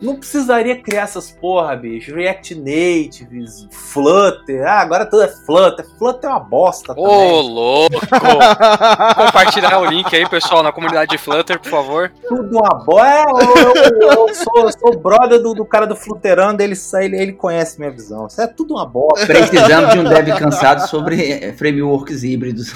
não 0.00 0.16
precisaria 0.16 0.80
criar 0.80 1.02
essas 1.02 1.30
porra, 1.30 1.76
bicho. 1.76 2.14
React 2.14 2.54
Native, 2.54 3.44
Flutter. 3.70 4.66
Ah, 4.66 4.80
agora 4.80 5.04
tudo 5.06 5.22
é 5.22 5.28
Flutter. 5.28 5.86
Flutter 5.98 6.30
é 6.30 6.32
uma 6.32 6.40
bosta 6.40 6.92
Ô, 6.92 7.04
também. 7.08 7.50
louco! 7.50 8.00
Compartilhar 9.16 9.78
o 9.78 9.84
link 9.84 10.14
aí, 10.14 10.28
pessoal, 10.28 10.62
na 10.62 10.72
comunidade 10.72 11.10
de 11.10 11.18
Flutter, 11.18 11.58
por 11.60 11.70
favor. 11.70 12.12
Tudo 12.28 12.58
uma 12.58 12.84
bosta. 12.84 13.08
É, 13.08 13.22
eu, 13.24 13.74
eu- 14.00 14.28
eu 14.28 14.34
sou, 14.34 14.52
eu 14.62 14.72
sou 14.72 14.98
brother 14.98 15.40
do, 15.42 15.54
do 15.54 15.64
cara 15.64 15.86
do 15.86 15.94
Flutterando, 15.96 16.62
ele, 16.62 16.74
ele, 17.00 17.16
ele 17.20 17.32
conhece 17.32 17.78
minha 17.78 17.90
visão. 17.90 18.26
Isso 18.26 18.40
é 18.40 18.46
tudo 18.46 18.74
uma 18.74 18.86
bosta. 18.86 19.26
Precisamos 19.26 19.92
de 19.92 19.98
um 20.00 20.04
dev 20.04 20.28
cansado 20.38 20.86
sobre 20.88 21.30
eh, 21.30 21.52
frameworks 21.52 22.22
híbridos. 22.24 22.72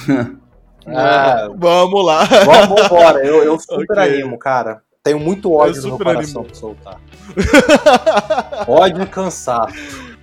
Ah, 0.86 1.48
Vamos 1.56 2.04
lá. 2.04 2.24
vamos 2.44 2.82
embora. 2.84 3.24
Eu, 3.24 3.42
eu 3.42 3.58
super 3.58 3.98
Ok. 3.98 4.02
animo, 4.02 4.38
cara. 4.38 4.82
Tenho 5.04 5.20
muito 5.20 5.52
ódio 5.52 5.82
no 5.82 5.88
meu 5.88 5.98
coração 5.98 6.40
animo. 6.40 6.44
pra 6.44 6.54
soltar. 6.54 7.00
Ódio 8.66 9.02
e 9.02 9.06
cansaço. 9.06 9.74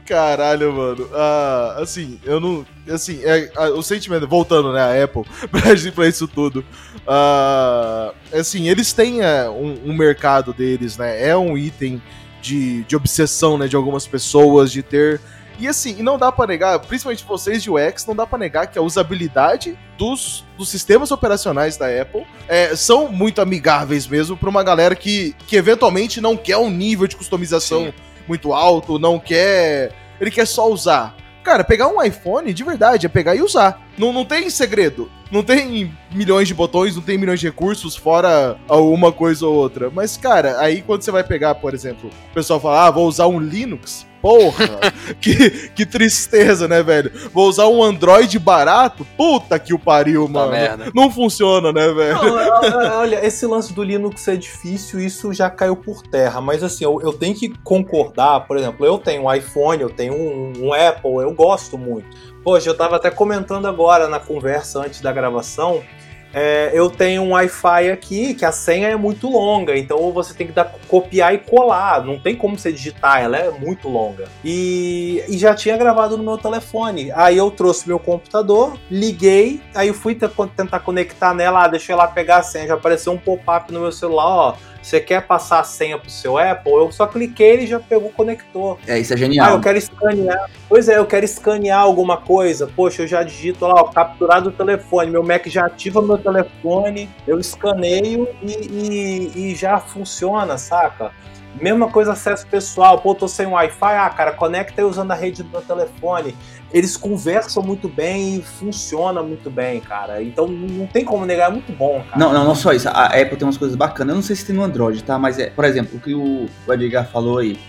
Caralho, 0.08 0.74
mano. 0.74 1.08
Ah, 1.14 1.76
assim, 1.78 2.20
eu 2.24 2.40
não. 2.40 2.66
Assim, 2.90 3.22
é, 3.24 3.52
ah, 3.56 3.70
o 3.70 3.84
sentimento. 3.84 4.28
Voltando, 4.28 4.74
né, 4.74 4.82
a 4.82 5.04
Apple, 5.04 5.24
pra, 5.52 5.62
pra 5.94 6.08
isso 6.08 6.28
tudo. 6.28 6.66
Ah, 7.08 8.12
assim, 8.34 8.70
eles 8.70 8.92
têm 8.92 9.22
é, 9.22 9.48
um, 9.48 9.92
um 9.92 9.94
mercado 9.96 10.52
deles, 10.52 10.98
né? 10.98 11.30
É 11.30 11.38
um 11.38 11.56
item 11.56 12.02
de, 12.42 12.84
de 12.86 12.96
obsessão, 12.96 13.60
né? 13.60 13.68
De 13.68 13.76
algumas 13.76 14.08
pessoas, 14.08 14.72
de 14.72 14.82
ter. 14.82 15.22
E 15.62 15.68
assim, 15.68 15.96
e 16.00 16.02
não 16.02 16.18
dá 16.18 16.32
pra 16.32 16.48
negar, 16.48 16.80
principalmente 16.80 17.24
vocês 17.24 17.62
de 17.62 17.70
UX, 17.70 18.04
não 18.08 18.16
dá 18.16 18.26
pra 18.26 18.40
negar 18.40 18.66
que 18.66 18.80
a 18.80 18.82
usabilidade 18.82 19.78
dos, 19.96 20.44
dos 20.58 20.68
sistemas 20.68 21.12
operacionais 21.12 21.78
da 21.78 21.86
Apple 22.02 22.26
é, 22.48 22.76
são 22.76 23.12
muito 23.12 23.40
amigáveis 23.44 24.08
mesmo 24.08 24.36
pra 24.36 24.50
uma 24.50 24.64
galera 24.64 24.96
que, 24.96 25.36
que 25.46 25.56
eventualmente 25.56 26.20
não 26.20 26.36
quer 26.36 26.58
um 26.58 26.72
nível 26.72 27.06
de 27.06 27.16
customização 27.16 27.86
Sim. 27.86 27.94
muito 28.28 28.54
alto, 28.54 28.98
não 28.98 29.20
quer. 29.20 29.92
Ele 30.20 30.32
quer 30.32 30.48
só 30.48 30.68
usar. 30.68 31.16
Cara, 31.44 31.64
pegar 31.64 31.88
um 31.90 32.02
iPhone 32.02 32.52
de 32.52 32.64
verdade 32.64 33.06
é 33.06 33.10
pegar 33.10 33.36
e 33.36 33.44
usar. 33.44 33.88
Não, 34.00 34.12
não 34.12 34.26
tem 34.26 34.50
segredo. 34.50 35.12
Não 35.32 35.44
tem 35.44 35.96
milhões 36.12 36.48
de 36.48 36.56
botões, 36.56 36.96
não 36.96 37.04
tem 37.04 37.20
milhões 37.20 37.40
de 37.40 37.46
recursos, 37.46 37.96
fora 37.96 38.58
uma 38.68 39.12
coisa 39.12 39.46
ou 39.46 39.54
outra. 39.54 39.92
Mas, 39.92 40.18
cara, 40.18 40.60
aí 40.60 40.82
quando 40.82 41.04
você 41.04 41.12
vai 41.12 41.24
pegar, 41.24 41.54
por 41.56 41.76
exemplo, 41.76 42.10
o 42.32 42.34
pessoal 42.34 42.60
fala, 42.60 42.88
ah, 42.88 42.92
vou 42.92 43.08
usar 43.08 43.28
um 43.28 43.40
Linux. 43.40 44.10
Porra, 44.22 44.94
que, 45.20 45.70
que 45.70 45.86
tristeza, 45.86 46.68
né, 46.68 46.84
velho? 46.84 47.12
Vou 47.34 47.48
usar 47.48 47.68
um 47.68 47.82
Android 47.84 48.38
barato? 48.38 49.06
Puta 49.18 49.58
que 49.58 49.74
o 49.74 49.80
pariu, 49.80 50.28
mano. 50.28 50.52
merda. 50.52 50.92
Não 50.94 51.10
funciona, 51.10 51.72
né, 51.74 51.88
velho? 51.88 52.22
Não, 52.22 53.00
olha, 53.00 53.20
esse 53.26 53.46
lance 53.46 53.74
do 53.74 53.84
Linux 53.84 54.28
é 54.28 54.36
difícil, 54.36 55.00
isso 55.00 55.34
já 55.34 55.50
caiu 55.50 55.76
por 55.76 56.04
terra, 56.04 56.40
mas 56.40 56.64
assim, 56.64 56.84
eu, 56.84 57.02
eu 57.02 57.14
tenho 57.14 57.34
que 57.36 57.50
concordar, 57.64 58.42
por 58.42 58.58
exemplo, 58.58 58.86
eu 58.86 58.98
tenho 58.98 59.24
um 59.24 59.34
iPhone, 59.34 59.82
eu 59.82 59.90
tenho 59.90 60.14
um, 60.14 60.68
um 60.68 60.74
Apple, 60.74 61.16
eu 61.24 61.34
gosto 61.34 61.78
muito. 61.78 62.08
Poxa, 62.44 62.70
eu 62.70 62.78
tava 62.78 62.96
até 62.96 63.12
comentando 63.12 63.68
agora 63.68 64.08
na 64.08 64.20
conversa 64.20 64.80
antes 64.80 65.02
da 65.02 65.12
gravação, 65.12 65.84
é, 66.34 66.72
eu 66.74 66.90
tenho 66.90 67.24
um 67.24 67.32
Wi-Fi 67.32 67.92
aqui 67.92 68.34
que 68.34 68.46
a 68.46 68.52
senha 68.52 68.88
é 68.90 68.96
muito 68.96 69.30
longa, 69.30 69.78
então 69.78 70.12
você 70.12 70.34
tem 70.34 70.48
que 70.48 70.54
dar, 70.54 70.74
copiar 70.88 71.34
e 71.34 71.38
colar, 71.40 72.04
não 72.06 72.20
tem 72.20 72.36
como 72.36 72.58
você 72.58 72.72
digitar, 72.72 73.22
ela 73.22 73.38
é 73.38 73.50
muito 73.52 73.90
longa. 73.90 74.26
E, 74.44 75.24
e 75.28 75.38
já 75.38 75.54
tinha 75.54 75.78
gravado 75.78 76.18
no 76.18 76.24
meu 76.24 76.38
telefone. 76.38 77.12
Aí 77.14 77.38
eu 77.38 77.52
trouxe 77.52 77.88
meu 77.88 78.00
computador, 78.00 78.78
liguei, 78.90 79.62
aí 79.76 79.88
eu 79.90 79.94
fui 79.94 80.16
te- 80.16 80.30
tentar 80.56 80.80
conectar 80.80 81.34
nela, 81.34 81.66
ah, 81.66 81.72
ir 81.76 81.96
lá 81.96 82.08
pegar 82.08 82.38
a 82.38 82.44
senha, 82.44 82.68
já 82.68 82.74
apareceu 82.76 83.12
um 83.14 83.18
pop-up 83.18 83.72
no 83.72 83.82
meu 83.82 83.92
celular, 83.92 84.26
ó. 84.26 84.56
Você 84.82 85.00
quer 85.00 85.22
passar 85.28 85.60
a 85.60 85.64
senha 85.64 85.98
pro 85.98 86.10
seu 86.10 86.38
Apple? 86.38 86.72
Eu 86.74 86.92
só 86.92 87.06
cliquei 87.06 87.52
ele 87.52 87.68
já 87.68 87.80
pegou 87.80 88.10
o 88.10 88.12
conector. 88.14 88.78
É, 88.88 88.98
isso 88.98 89.14
é 89.14 89.16
Ah, 89.16 89.20
genial. 89.20 89.54
eu 89.54 89.62
quero 89.62 89.78
escanear. 89.78 90.50
Pois 90.68 90.90
é, 90.90 90.98
eu 90.98 91.06
quero 91.06 91.24
escanear 91.24 91.80
alguma 91.80 92.18
coisa. 92.18 92.66
Poxa, 92.76 93.04
eu 93.04 93.08
já 93.08 93.22
digito 93.22 93.66
lá, 93.68 93.76
ó, 93.76 93.84
capturar 93.86 94.42
do 94.42 94.52
telefone. 94.52 95.12
Meu 95.12 95.24
Mac 95.24 95.46
já 95.48 95.66
ativa 95.68 96.02
meu 96.02 96.18
telefone, 96.18 97.10
eu 97.28 97.40
escaneio 97.40 98.28
e, 98.42 98.52
e- 98.52 99.52
e 99.52 99.56
já 99.56 99.80
funciona, 99.80 100.58
saca? 100.58 101.12
Mesma 101.60 101.90
coisa 101.92 102.14
acesso 102.14 102.48
pessoal. 102.48 103.00
Pô, 103.02 103.14
tô 103.14 103.28
sem 103.28 103.46
Wi-Fi. 103.46 103.96
Ah, 103.98 104.10
cara, 104.10 104.32
conecta 104.32 104.82
aí 104.82 104.86
usando 104.88 105.12
a 105.12 105.16
rede 105.16 105.44
do 105.44 105.50
meu 105.50 105.62
telefone. 105.62 106.36
Eles 106.74 106.96
conversam 106.96 107.62
muito 107.62 107.90
bem 107.90 108.38
e 108.38 108.42
funciona 108.42 109.22
muito 109.22 109.50
bem, 109.50 109.80
cara. 109.82 110.24
Então 110.24 110.48
não 110.48 110.88
tem 110.88 111.04
como 111.04 111.26
negar, 111.26 111.50
é 111.50 111.54
muito 111.54 111.72
bom, 111.74 112.04
cara. 112.10 112.18
Não, 112.18 112.34
não, 112.34 112.46
não 112.46 112.56
só 112.56 112.72
isso. 112.72 112.88
A 112.88 113.06
Apple 113.08 113.38
tem 113.38 113.46
umas 113.46 113.58
coisas 113.58 113.76
bacanas. 113.76 114.12
Eu 114.12 114.16
não 114.16 114.24
sei 114.24 114.36
se 114.36 114.46
tem 114.46 114.56
no 114.56 114.64
Android, 114.64 115.04
tá? 115.04 115.20
Mas, 115.20 115.38
é, 115.38 115.50
por 115.50 115.66
exemplo, 115.66 115.98
o 115.98 116.00
que 116.00 116.16
o, 116.16 116.48
Edgar 116.74 117.08
falou 117.10 117.40
aí. 117.40 117.60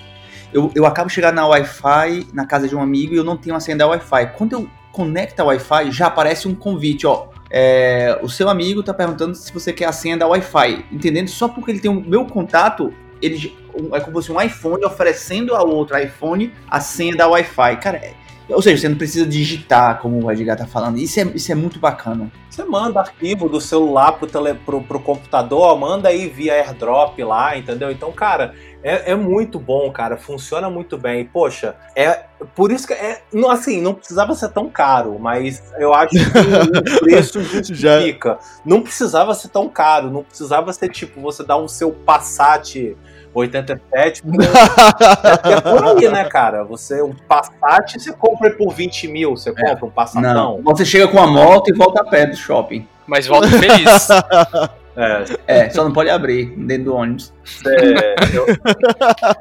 Eu, 0.52 0.70
eu 0.74 0.86
acabo 0.86 1.08
chegar 1.08 1.32
na 1.32 1.46
Wi-Fi, 1.46 2.28
na 2.32 2.46
casa 2.46 2.68
de 2.68 2.76
um 2.76 2.80
amigo, 2.80 3.14
e 3.14 3.16
eu 3.16 3.24
não 3.24 3.36
tenho 3.36 3.56
a 3.56 3.60
senha 3.60 3.76
da 3.76 3.86
Wi-Fi. 3.86 4.34
Quando 4.36 4.52
eu 4.52 4.68
conecto 4.92 5.40
a 5.40 5.46
Wi-Fi, 5.46 5.90
já 5.90 6.06
aparece 6.06 6.46
um 6.46 6.54
convite, 6.54 7.06
ó. 7.06 7.28
É, 7.50 8.18
o 8.22 8.28
seu 8.28 8.48
amigo 8.48 8.82
tá 8.82 8.94
perguntando 8.94 9.34
se 9.34 9.52
você 9.52 9.72
quer 9.72 9.86
a 9.86 9.92
senha 9.92 10.16
da 10.16 10.26
Wi-Fi. 10.26 10.86
Entendendo? 10.92 11.28
Só 11.28 11.48
porque 11.48 11.70
ele 11.70 11.80
tem 11.80 11.90
o 11.90 12.00
meu 12.00 12.24
contato, 12.26 12.92
ele 13.20 13.56
é 13.92 14.00
como 14.00 14.22
se 14.22 14.28
fosse 14.28 14.32
um 14.32 14.40
iPhone 14.40 14.84
oferecendo 14.84 15.54
ao 15.54 15.68
outro 15.68 15.98
iPhone 15.98 16.52
a 16.68 16.80
senha 16.80 17.16
da 17.16 17.26
Wi-Fi. 17.28 17.76
Cara, 17.76 17.96
é- 17.98 18.14
ou 18.48 18.60
seja, 18.60 18.76
você 18.82 18.88
não 18.88 18.96
precisa 18.96 19.26
digitar, 19.26 19.98
como 20.00 20.24
o 20.24 20.30
Edgar 20.30 20.56
tá 20.56 20.66
falando. 20.66 20.98
Isso 20.98 21.18
é, 21.20 21.22
isso 21.34 21.50
é 21.50 21.54
muito 21.54 21.78
bacana. 21.78 22.30
Você 22.50 22.64
manda 22.64 23.00
arquivo 23.00 23.48
do 23.48 23.60
celular 23.60 24.12
pro, 24.12 24.26
tele, 24.26 24.54
pro, 24.54 24.82
pro 24.82 25.00
computador, 25.00 25.78
manda 25.78 26.08
aí 26.10 26.28
via 26.28 26.54
airdrop 26.54 27.18
lá, 27.22 27.56
entendeu? 27.56 27.90
Então, 27.90 28.12
cara, 28.12 28.54
é, 28.82 29.12
é 29.12 29.14
muito 29.14 29.58
bom, 29.58 29.90
cara. 29.90 30.16
Funciona 30.18 30.68
muito 30.68 30.98
bem. 30.98 31.20
E, 31.20 31.24
Poxa, 31.24 31.74
é 31.96 32.24
por 32.54 32.70
isso 32.70 32.86
que 32.86 32.92
é. 32.92 33.22
não- 33.32 33.50
Assim, 33.50 33.80
não 33.80 33.94
precisava 33.94 34.34
ser 34.34 34.48
tão 34.50 34.68
caro, 34.68 35.18
mas 35.18 35.62
eu 35.78 35.94
acho 35.94 36.10
que 36.10 36.18
o 36.18 37.00
preço 37.00 37.42
justifica. 37.42 38.38
Não 38.64 38.82
precisava 38.82 39.34
ser 39.34 39.48
tão 39.48 39.68
caro, 39.68 40.10
não 40.10 40.22
precisava 40.22 40.72
ser 40.72 40.88
tipo, 40.90 41.20
você 41.20 41.42
dar 41.42 41.56
o 41.56 41.68
seu 41.68 41.90
Passat 41.92 42.94
87 43.34 44.22
por, 44.22 44.42
é 44.42 45.60
por 45.60 45.84
aí, 45.84 46.08
né, 46.08 46.24
cara? 46.24 46.64
Você, 46.64 47.02
um 47.02 47.14
Passat, 47.14 47.98
você 47.98 48.12
compra 48.12 48.50
por 48.50 48.74
20 48.74 49.08
mil, 49.08 49.36
você 49.36 49.52
compra 49.52 49.84
um 49.84 49.90
Passatão. 49.90 50.32
Não, 50.34 50.62
você 50.62 50.84
chega 50.84 51.08
com 51.08 51.18
a 51.18 51.26
moto 51.26 51.68
e 51.68 51.72
volta 51.72 52.02
a 52.02 52.04
pé 52.04 52.26
do 52.26 52.36
shopping. 52.36 52.86
Mas 53.06 53.26
volta 53.26 53.48
feliz. 53.48 54.08
É, 54.94 55.24
É, 55.46 55.70
só 55.70 55.84
não 55.84 55.92
pode 55.92 56.10
abrir 56.10 56.54
dentro 56.56 56.84
do 56.84 56.94
ônibus. 56.94 57.32
É, 57.66 58.14
eu, 58.36 58.46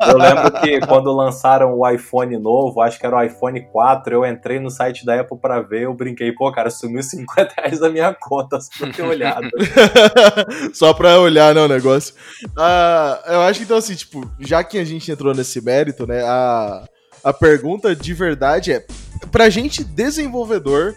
eu 0.09 0.17
lembro 0.17 0.51
que 0.61 0.79
quando 0.87 1.11
lançaram 1.11 1.77
o 1.77 1.89
iPhone 1.89 2.37
novo, 2.37 2.81
acho 2.81 2.99
que 2.99 3.05
era 3.05 3.17
o 3.17 3.23
iPhone 3.23 3.61
4, 3.71 4.13
eu 4.15 4.25
entrei 4.25 4.59
no 4.59 4.69
site 4.69 5.05
da 5.05 5.19
Apple 5.19 5.37
pra 5.37 5.61
ver, 5.61 5.83
eu 5.83 5.93
brinquei, 5.93 6.31
pô, 6.31 6.51
cara, 6.51 6.69
sumiu 6.69 7.03
50 7.03 7.53
reais 7.57 7.79
da 7.79 7.89
minha 7.89 8.13
conta, 8.13 8.59
só 8.61 8.69
pra 8.79 8.93
ter 8.93 9.03
olhado. 9.03 9.49
Só 10.73 10.93
pra 10.93 11.19
olhar, 11.19 11.53
né, 11.53 11.61
o 11.61 11.67
negócio. 11.67 12.15
Ah, 12.57 13.21
eu 13.27 13.41
acho 13.41 13.59
que 13.59 13.65
então, 13.65 13.77
assim, 13.77 13.95
tipo, 13.95 14.29
já 14.39 14.63
que 14.63 14.77
a 14.77 14.83
gente 14.83 15.11
entrou 15.11 15.33
nesse 15.33 15.61
mérito, 15.63 16.07
né, 16.07 16.23
a, 16.23 16.83
a 17.23 17.33
pergunta 17.33 17.95
de 17.95 18.13
verdade 18.13 18.71
é: 18.71 18.85
pra 19.31 19.49
gente 19.49 19.83
desenvolvedor, 19.83 20.95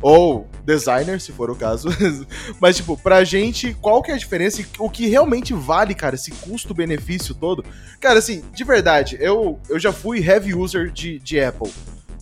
ou 0.00 0.48
designer, 0.64 1.20
se 1.20 1.32
for 1.32 1.50
o 1.50 1.56
caso, 1.56 1.88
mas, 2.60 2.76
tipo, 2.76 2.96
pra 2.96 3.24
gente, 3.24 3.74
qual 3.74 4.02
que 4.02 4.10
é 4.10 4.14
a 4.14 4.18
diferença 4.18 4.60
e 4.60 4.66
o 4.78 4.88
que 4.88 5.06
realmente 5.06 5.52
vale, 5.52 5.94
cara, 5.94 6.14
esse 6.14 6.30
custo-benefício 6.30 7.34
todo? 7.34 7.64
Cara, 8.00 8.18
assim, 8.18 8.42
de 8.52 8.64
verdade, 8.64 9.16
eu, 9.20 9.58
eu 9.68 9.78
já 9.78 9.92
fui 9.92 10.20
heavy 10.20 10.54
user 10.54 10.90
de, 10.90 11.18
de 11.18 11.40
Apple. 11.40 11.70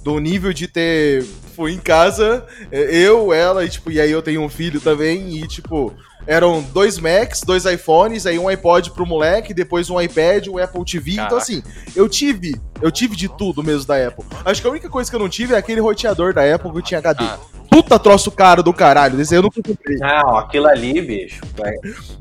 Do 0.02 0.18
nível 0.18 0.52
de 0.52 0.66
ter. 0.66 1.22
Fui 1.54 1.72
em 1.72 1.78
casa, 1.78 2.44
eu, 2.72 3.32
ela, 3.32 3.64
e 3.64 3.68
tipo, 3.68 3.88
e 3.88 4.00
aí 4.00 4.10
eu 4.10 4.20
tenho 4.20 4.40
um 4.40 4.48
filho 4.48 4.80
também, 4.80 5.36
e 5.36 5.46
tipo, 5.46 5.94
eram 6.26 6.62
dois 6.62 6.98
Macs, 6.98 7.42
dois 7.42 7.64
iPhones, 7.64 8.26
aí 8.26 8.38
um 8.38 8.48
iPod 8.48 8.90
pro 8.92 9.06
moleque, 9.06 9.52
depois 9.52 9.90
um 9.90 10.00
iPad, 10.00 10.48
um 10.48 10.58
Apple 10.58 10.84
TV. 10.84 11.12
Então, 11.12 11.24
Caraca. 11.24 11.42
assim, 11.42 11.62
eu 11.94 12.08
tive, 12.08 12.60
eu 12.80 12.90
tive 12.90 13.16
de 13.16 13.28
tudo 13.28 13.62
mesmo 13.62 13.86
da 13.86 14.08
Apple. 14.08 14.24
Acho 14.44 14.60
que 14.60 14.66
a 14.66 14.70
única 14.70 14.88
coisa 14.88 15.10
que 15.10 15.16
eu 15.16 15.20
não 15.20 15.28
tive 15.28 15.54
é 15.54 15.56
aquele 15.58 15.80
roteador 15.80 16.32
da 16.32 16.54
Apple 16.54 16.72
que 16.72 16.82
tinha 16.82 16.98
HD. 16.98 17.24
Ah. 17.24 17.38
Puta 17.72 17.98
troço 17.98 18.30
caro 18.30 18.62
do 18.62 18.74
caralho. 18.74 19.18
Esse 19.18 19.32
aí 19.32 19.38
eu 19.38 19.42
nunca 19.42 19.62
comprei. 19.62 19.96
Não, 19.96 20.36
aquilo 20.36 20.66
ali, 20.66 21.00
bicho. 21.00 21.40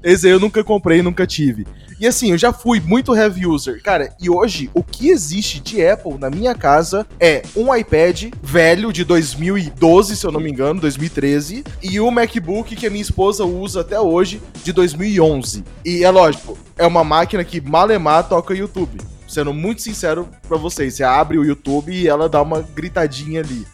Esse 0.02 0.28
aí 0.28 0.32
eu 0.32 0.40
nunca 0.40 0.64
comprei, 0.64 1.02
nunca 1.02 1.28
tive. 1.28 1.68
E 2.00 2.08
assim, 2.08 2.32
eu 2.32 2.38
já 2.38 2.54
fui 2.54 2.80
muito 2.80 3.14
heavy 3.14 3.46
user. 3.46 3.84
Cara, 3.84 4.16
e 4.20 4.30
hoje 4.30 4.72
o 4.74 4.82
que 4.82 5.10
existe 5.10 5.60
de 5.60 5.86
Apple 5.86 6.18
na 6.18 6.30
minha 6.30 6.56
casa 6.56 7.06
é 7.20 7.44
um 7.54 7.76
iPad 7.76 8.32
velho 8.42 8.94
de 8.94 9.04
2012, 9.04 10.16
se 10.16 10.26
eu 10.26 10.32
não 10.32 10.40
me 10.40 10.50
engano, 10.50 10.80
2013, 10.80 11.66
e 11.84 12.00
um 12.00 12.10
MacBook 12.10 12.74
que 12.74 12.88
a 12.88 12.90
minha 12.90 13.02
esposa 13.02 13.44
usa 13.44 13.82
até 13.82 14.00
hoje, 14.00 14.42
de 14.64 14.72
2011. 14.72 15.66
E 15.86 16.04
é 16.04 16.10
lógico, 16.10 16.58
é 16.78 16.88
uma 16.88 17.04
máquina 17.04 17.44
que 17.44 17.60
malemar 17.60 18.28
toca 18.28 18.56
YouTube. 18.56 19.00
Sendo 19.28 19.54
muito 19.54 19.82
sincero 19.82 20.28
pra 20.48 20.58
vocês, 20.58 20.96
você 20.96 21.04
abre 21.04 21.38
o 21.38 21.44
YouTube 21.44 21.94
e 21.94 22.08
ela 22.08 22.28
dá 22.28 22.42
uma 22.42 22.62
gritadinha 22.62 23.42
ali. 23.42 23.66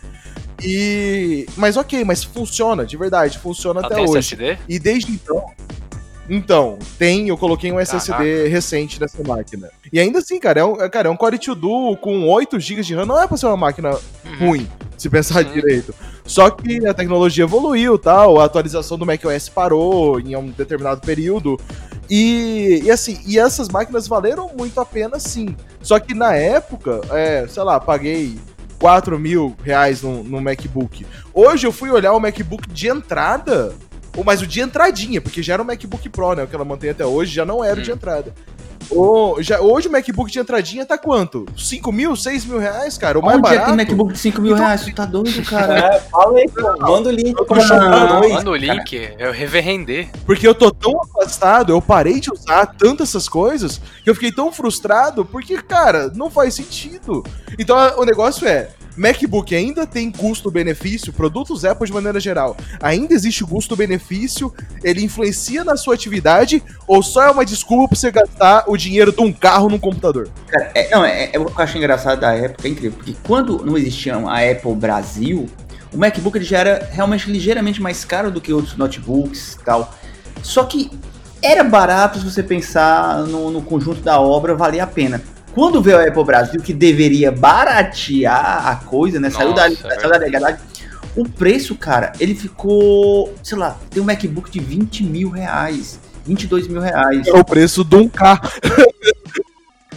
E. 0.63 1.45
Mas 1.55 1.77
ok, 1.77 2.03
mas 2.03 2.23
funciona, 2.23 2.85
de 2.85 2.97
verdade, 2.97 3.37
funciona 3.37 3.79
Ela 3.81 3.87
até 3.87 4.01
hoje. 4.01 4.17
SSD? 4.35 4.57
E 4.67 4.79
desde 4.79 5.11
então. 5.11 5.45
Então, 6.29 6.77
tem, 6.99 7.29
eu 7.29 7.37
coloquei 7.37 7.71
um 7.71 7.79
SSD 7.79 8.11
Caraca. 8.11 8.49
recente 8.49 8.99
nessa 8.99 9.23
máquina. 9.23 9.69
E 9.93 9.97
ainda 9.97 10.19
assim, 10.19 10.37
cara, 10.39 10.59
é 10.59 10.65
um, 10.65 10.81
é- 10.81 10.89
cara, 10.89 11.07
é 11.07 11.11
um 11.11 11.15
Core 11.15 11.37
2 11.37 11.57
Duo 11.57 11.95
com 11.95 12.27
8 12.27 12.59
GB 12.59 12.81
de 12.83 12.93
RAM, 12.95 13.05
não 13.05 13.21
é 13.21 13.25
pra 13.25 13.37
ser 13.37 13.45
uma 13.45 13.55
máquina 13.55 13.91
Uhum. 14.25 14.37
ruim, 14.49 14.67
se 14.97 15.09
pensar 15.09 15.41
direito. 15.45 15.95
Só 16.25 16.49
que 16.49 16.85
a 16.85 16.93
tecnologia 16.93 17.45
evoluiu, 17.45 17.97
tal, 17.97 18.41
a 18.41 18.43
atualização 18.43 18.97
do 18.97 19.05
macOS 19.05 19.47
parou 19.47 20.19
em 20.19 20.35
um 20.35 20.49
determinado 20.49 20.99
período. 20.99 21.57
E, 22.09 22.81
e 22.83 22.91
assim, 22.91 23.21
e 23.25 23.39
essas 23.39 23.69
máquinas 23.69 24.05
valeram 24.05 24.51
muito 24.57 24.77
a 24.81 24.85
pena, 24.85 25.19
sim. 25.21 25.55
Só 25.81 25.97
que 25.97 26.13
na 26.13 26.35
época, 26.35 26.99
é, 27.11 27.47
sei 27.47 27.63
lá, 27.63 27.79
paguei 27.79 28.37
4 28.79 29.17
mil 29.19 29.55
reais 29.63 30.01
no, 30.01 30.23
no 30.23 30.41
MacBook. 30.41 31.05
Hoje 31.33 31.65
eu 31.67 31.71
fui 31.71 31.89
olhar 31.89 32.13
o 32.13 32.19
MacBook 32.19 32.69
de 32.69 32.87
entrada, 32.87 33.73
ou 34.15 34.23
mas 34.23 34.41
o 34.41 34.47
de 34.47 34.61
entradinha, 34.61 35.19
porque 35.21 35.41
já 35.43 35.53
era 35.53 35.61
o 35.61 35.65
MacBook 35.65 36.07
Pro, 36.09 36.33
né? 36.33 36.43
O 36.43 36.47
que 36.47 36.55
ela 36.55 36.65
mantém 36.65 36.89
até 36.89 37.05
hoje, 37.05 37.33
já 37.33 37.45
não 37.45 37.63
era 37.63 37.79
o 37.79 37.83
de 37.83 37.91
Hum. 37.91 37.95
entrada. 37.95 38.33
O, 38.89 39.41
já, 39.41 39.59
hoje 39.59 39.87
o 39.87 39.91
MacBook 39.91 40.31
de 40.31 40.39
entradinha 40.39 40.85
tá 40.85 40.97
quanto? 40.97 41.45
5 41.57 41.91
mil, 41.91 42.15
6 42.15 42.45
mil 42.45 42.57
reais, 42.59 42.97
cara? 42.97 43.19
O 43.19 43.21
mais 43.21 43.37
Onde 43.37 43.47
é 43.47 43.49
que 43.51 43.55
barato. 43.57 43.77
tem 43.77 43.85
MacBook 43.85 44.13
de 44.13 44.19
5 44.19 44.41
mil 44.41 44.53
Então- 44.53 44.65
reais? 44.65 44.81
Tu 44.81 44.93
tá 44.95 45.05
doido, 45.05 45.43
cara? 45.49 45.77
É, 45.95 45.99
fala 45.99 46.37
aí, 46.37 46.49
pô. 46.49 46.77
Manda 46.79 47.09
o 47.09 47.11
link. 47.11 47.29
Eu 47.37 47.45
tô 47.45 47.45
pra. 47.45 47.63
Manda 48.29 48.49
o 48.51 48.55
link, 48.55 49.09
eu 49.19 49.31
rever 49.31 49.63
render. 49.63 50.09
Porque 50.25 50.47
eu 50.47 50.55
tô 50.55 50.71
tão 50.71 50.99
afastado, 51.01 51.71
eu 51.73 51.81
parei 51.81 52.19
de 52.19 52.31
usar 52.31 52.65
tanto 52.77 53.03
essas 53.03 53.27
coisas, 53.27 53.81
que 54.03 54.09
eu 54.09 54.13
fiquei 54.15 54.31
tão 54.31 54.51
frustrado, 54.51 55.25
porque, 55.25 55.57
cara, 55.61 56.11
não 56.15 56.29
faz 56.29 56.53
sentido. 56.53 57.23
Então 57.59 57.77
o 57.97 58.05
negócio 58.05 58.47
é. 58.47 58.69
MacBook 58.97 59.55
ainda 59.55 59.85
tem 59.85 60.11
custo-benefício, 60.11 61.13
produtos 61.13 61.63
Apple 61.63 61.85
de 61.85 61.93
maneira 61.93 62.19
geral. 62.19 62.57
Ainda 62.81 63.13
existe 63.13 63.43
custo-benefício, 63.45 64.51
ele 64.83 65.03
influencia 65.03 65.63
na 65.63 65.77
sua 65.77 65.93
atividade, 65.93 66.63
ou 66.87 67.03
só 67.03 67.23
é 67.23 67.31
uma 67.31 67.45
desculpa 67.45 67.89
pra 67.89 67.97
você 67.97 68.11
gastar 68.11 68.63
o 68.67 68.75
dinheiro 68.75 69.11
de 69.11 69.21
um 69.21 69.31
carro 69.31 69.69
num 69.69 69.77
computador? 69.77 70.29
Cara, 70.47 70.71
é, 70.73 70.89
não, 70.89 71.05
é, 71.05 71.25
é 71.25 71.31
eu 71.33 71.51
acho 71.55 71.77
engraçado 71.77 72.19
da 72.19 72.33
época, 72.33 72.67
é 72.67 72.71
incrível, 72.71 72.97
porque 72.97 73.15
quando 73.23 73.63
não 73.63 73.77
existia 73.77 74.15
a 74.15 74.51
Apple 74.51 74.75
Brasil, 74.75 75.47
o 75.93 75.97
MacBook 75.97 76.37
ele 76.37 76.45
já 76.45 76.59
era 76.59 76.89
realmente 76.91 77.29
ligeiramente 77.31 77.81
mais 77.81 78.03
caro 78.03 78.31
do 78.31 78.41
que 78.41 78.51
outros 78.51 78.75
notebooks 78.75 79.53
e 79.53 79.63
tal. 79.63 79.93
Só 80.41 80.63
que 80.63 80.89
era 81.41 81.63
barato 81.63 82.19
se 82.19 82.25
você 82.25 82.41
pensar 82.41 83.19
no, 83.23 83.51
no 83.51 83.61
conjunto 83.61 84.01
da 84.01 84.19
obra, 84.19 84.55
valia 84.55 84.83
a 84.83 84.87
pena. 84.87 85.21
Quando 85.57 85.81
veio 85.81 85.97
a 85.97 86.03
Apple 86.03 86.23
Brasil, 86.23 86.61
que 86.61 86.71
deveria 86.71 87.31
baratear 87.31 88.67
a 88.67 88.75
coisa, 88.75 89.19
né? 89.19 89.31
Saiu 89.31 89.53
da, 89.53 89.67
Nossa, 89.67 89.87
é 89.87 89.95
saiu 89.99 90.11
da 90.11 90.17
legalidade. 90.19 90.59
O 91.15 91.27
preço, 91.27 91.73
cara, 91.73 92.13
ele 92.19 92.35
ficou, 92.35 93.33
sei 93.41 93.57
lá, 93.57 93.75
tem 93.89 93.99
um 93.99 94.05
MacBook 94.05 94.51
de 94.51 94.59
20 94.59 95.03
mil 95.03 95.31
reais, 95.31 95.99
22 96.27 96.67
mil 96.67 96.79
reais. 96.79 97.25
É 97.25 97.33
o 97.33 97.43
preço 97.43 97.83
de 97.83 97.95
um 97.95 98.07
carro. 98.07 98.47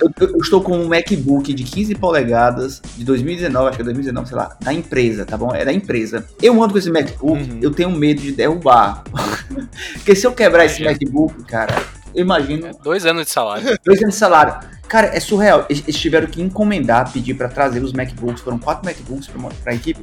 Eu, 0.01 0.11
eu- 0.29 0.39
estou 0.41 0.63
com 0.63 0.79
um 0.79 0.89
MacBook 0.89 1.53
de 1.53 1.63
15 1.63 1.95
polegadas 1.95 2.81
de 2.97 3.05
2019, 3.05 3.69
acho 3.69 3.77
que 3.77 3.83
é 3.83 3.85
2019, 3.85 4.29
sei 4.29 4.37
lá, 4.39 4.57
da 4.63 4.73
empresa, 4.73 5.27
tá 5.27 5.37
bom? 5.37 5.55
É 5.55 5.63
da 5.63 5.75
empresa. 5.75 6.25
Eu 6.41 6.55
ando 6.63 6.73
com 6.73 6.79
esse 6.79 6.91
MacBook, 6.91 7.23
Uhum. 7.51 7.59
eu 7.61 7.71
tenho 7.71 7.91
medo 7.91 8.23
de 8.23 8.33
derrubar. 8.33 9.05
Porque 9.93 10.17
se 10.17 10.27
eu 10.27 10.33
quebrar 10.33 10.65
esse. 10.65 10.83
MacBook, 10.83 11.45
cara, 11.45 11.77
eu 12.15 12.23
imagino 12.23 12.67
É 12.67 12.73
dois 12.83 13.05
anos 13.07 13.27
de 13.27 13.31
salário. 13.31 13.79
dois 13.85 14.01
anos 14.03 14.15
de 14.15 14.19
salário. 14.21 14.69
Cara, 14.89 15.09
é 15.17 15.21
surreal. 15.21 15.67
Eles 15.69 15.97
tiveram 15.97 16.27
que 16.27 16.43
encomendar, 16.43 17.13
pedir 17.13 17.35
pra 17.35 17.49
trazer 17.49 17.83
os 17.83 17.93
MacBooks. 17.93 18.43
Foram 18.43 18.59
quatro 18.59 18.85
MacBooks 18.85 19.29
pra, 19.29 19.39
uma- 19.39 19.51
pra 19.63 19.75
equipe. 19.75 20.03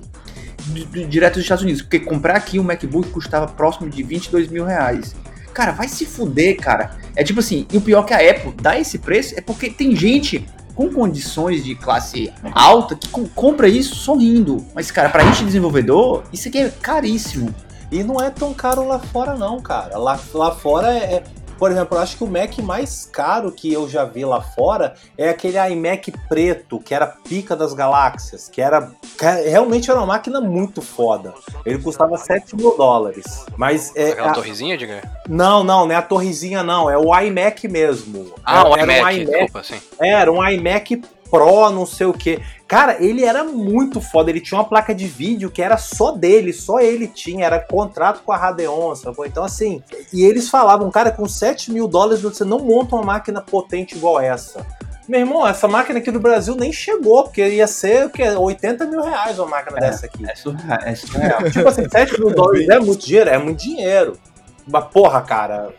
di- 0.67 0.85
di- 0.85 1.05
Direto 1.05 1.33
dos 1.35 1.43
Estados 1.43 1.63
Unidos. 1.63 1.81
Porque 1.81 1.99
comprar 1.99 2.35
aqui 2.37 2.59
um 2.59 2.63
MacBook 2.63 3.09
custava 3.09 3.47
próximo 3.47 3.89
de 3.89 4.01
22 4.03 4.47
mil 4.49 4.63
reais. 4.65 5.15
Cara, 5.53 5.71
vai 5.71 5.87
se 5.87 6.05
fuder, 6.05 6.57
cara. 6.57 6.91
É 7.15 7.23
tipo 7.23 7.39
assim, 7.39 7.65
e 7.71 7.77
o 7.77 7.81
pior 7.81 8.03
que 8.03 8.13
a 8.13 8.17
Apple 8.31 8.53
dá 8.61 8.79
esse 8.79 8.97
preço 8.99 9.33
é 9.37 9.41
porque 9.41 9.69
tem 9.69 9.95
gente 9.95 10.45
com 10.75 10.89
condições 10.93 11.63
de 11.65 11.73
classe 11.73 12.31
alta 12.53 12.95
que 12.95 13.09
com- 13.09 13.27
compra 13.27 13.67
isso 13.67 13.95
sorrindo. 13.95 14.63
Mas, 14.75 14.91
cara, 14.91 15.09
pra 15.09 15.23
gente 15.25 15.43
desenvolvedor, 15.43 16.23
isso 16.31 16.47
aqui 16.47 16.59
é 16.59 16.69
caríssimo. 16.69 17.53
E 17.91 18.03
não 18.03 18.21
é 18.21 18.29
tão 18.29 18.53
caro 18.53 18.87
lá 18.87 18.99
fora, 18.99 19.35
não, 19.35 19.59
cara. 19.59 19.97
Lá, 19.97 20.19
lá 20.33 20.51
fora 20.51 20.91
é, 20.93 20.97
é- 21.15 21.23
Por 21.57 21.71
exemplo, 21.71 21.97
eu 21.97 22.01
acho 22.01 22.17
que 22.17 22.23
o 22.23 22.27
Mac 22.27 22.57
mais 22.59 23.05
caro 23.11 23.51
que 23.51 23.71
eu 23.71 23.89
já 23.89 24.05
vi 24.05 24.23
lá 24.23 24.41
fora 24.41 24.93
é 25.17 25.29
aquele 25.29 25.57
iMac 25.73 26.11
preto, 26.29 26.79
que 26.79 26.93
era 26.93 27.07
pica 27.07 27.55
das 27.55 27.73
galáxias, 27.73 28.47
que 28.47 28.61
era. 28.61 28.91
realmente 29.19 29.89
era 29.89 29.99
uma 29.99 30.05
máquina 30.07 30.39
muito 30.39 30.81
foda. 30.81 31.33
Ele 31.65 31.79
custava 31.79 32.17
7 32.17 32.55
mil 32.55 32.75
dólares. 32.77 33.45
Mas 33.57 33.95
é. 33.95 34.11
Aquela 34.11 34.31
a- 34.31 34.33
torrezinha, 34.33 34.77
diga? 34.77 35.01
Não, 35.27 35.63
não, 35.63 35.85
não 35.85 35.91
é 35.91 35.95
a 35.95 36.01
torrezinha, 36.01 36.63
não. 36.63 36.89
É 36.89 36.97
o 36.97 37.17
iMac 37.19 37.67
mesmo. 37.67 38.33
Ah, 38.43 38.67
o 38.67 38.73
era 38.77 38.83
iMac, 38.83 39.01
um 39.03 39.09
iMac 39.09 39.25
desculpa, 39.25 39.63
sim. 39.63 39.81
era 39.99 40.31
um 40.31 40.47
iMac 40.47 41.01
Pro, 41.29 41.69
não 41.69 41.85
sei 41.85 42.07
o 42.07 42.13
que. 42.13 42.41
Cara, 42.67 42.97
ele 43.03 43.23
era 43.23 43.43
muito 43.43 44.01
foda. 44.01 44.29
Ele 44.29 44.41
tinha 44.41 44.57
uma 44.59 44.67
placa 44.67 44.93
de 44.93 45.07
vídeo 45.07 45.49
que 45.49 45.61
era 45.61 45.77
só 45.77 46.11
dele, 46.11 46.51
só 46.53 46.79
ele 46.79 47.07
tinha. 47.07 47.45
Era 47.45 47.59
contrato 47.59 48.21
com 48.23 48.31
a 48.31 48.37
Radeon, 48.37 48.95
sacou? 48.95 49.25
Então, 49.25 49.43
assim. 49.43 49.81
E 50.13 50.23
eles 50.25 50.49
falavam, 50.49 50.89
cara, 50.91 51.11
com 51.11 51.27
7 51.27 51.71
mil 51.71 51.87
dólares 51.87 52.21
você 52.21 52.43
não 52.43 52.59
monta 52.59 52.95
uma 52.95 53.03
máquina 53.03 53.41
potente 53.41 53.95
igual 53.95 54.19
essa. 54.19 54.65
Meu 55.07 55.21
irmão, 55.21 55.47
essa 55.47 55.69
máquina 55.69 55.99
aqui 55.99 56.11
do 56.11 56.19
Brasil 56.19 56.53
nem 56.55 56.73
chegou, 56.73 57.23
porque 57.23 57.47
ia 57.47 57.65
ser 57.67 58.07
o 58.07 58.09
quê? 58.09 58.23
80 58.29 58.85
mil 58.87 59.01
reais 59.01 59.39
uma 59.39 59.47
máquina 59.47 59.77
É. 59.77 59.81
dessa 59.81 60.05
aqui. 60.05 60.29
É 60.29 60.35
surreal. 60.35 60.79
É 60.83 60.95
surreal. 60.95 61.43
Tipo 61.49 61.67
assim, 61.69 61.87
7 61.89 62.19
mil 62.19 62.35
dólares 62.35 62.67
é 62.67 62.77
muito 62.79 63.05
dinheiro? 63.05 63.29
É 63.29 63.37
muito 63.37 63.59
dinheiro. 63.63 64.19
Mas, 64.67 64.83
porra, 64.87 65.21
cara, 65.21 65.69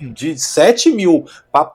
de 0.00 0.36
7 0.36 0.90
mil 0.90 1.24
pra. 1.52 1.70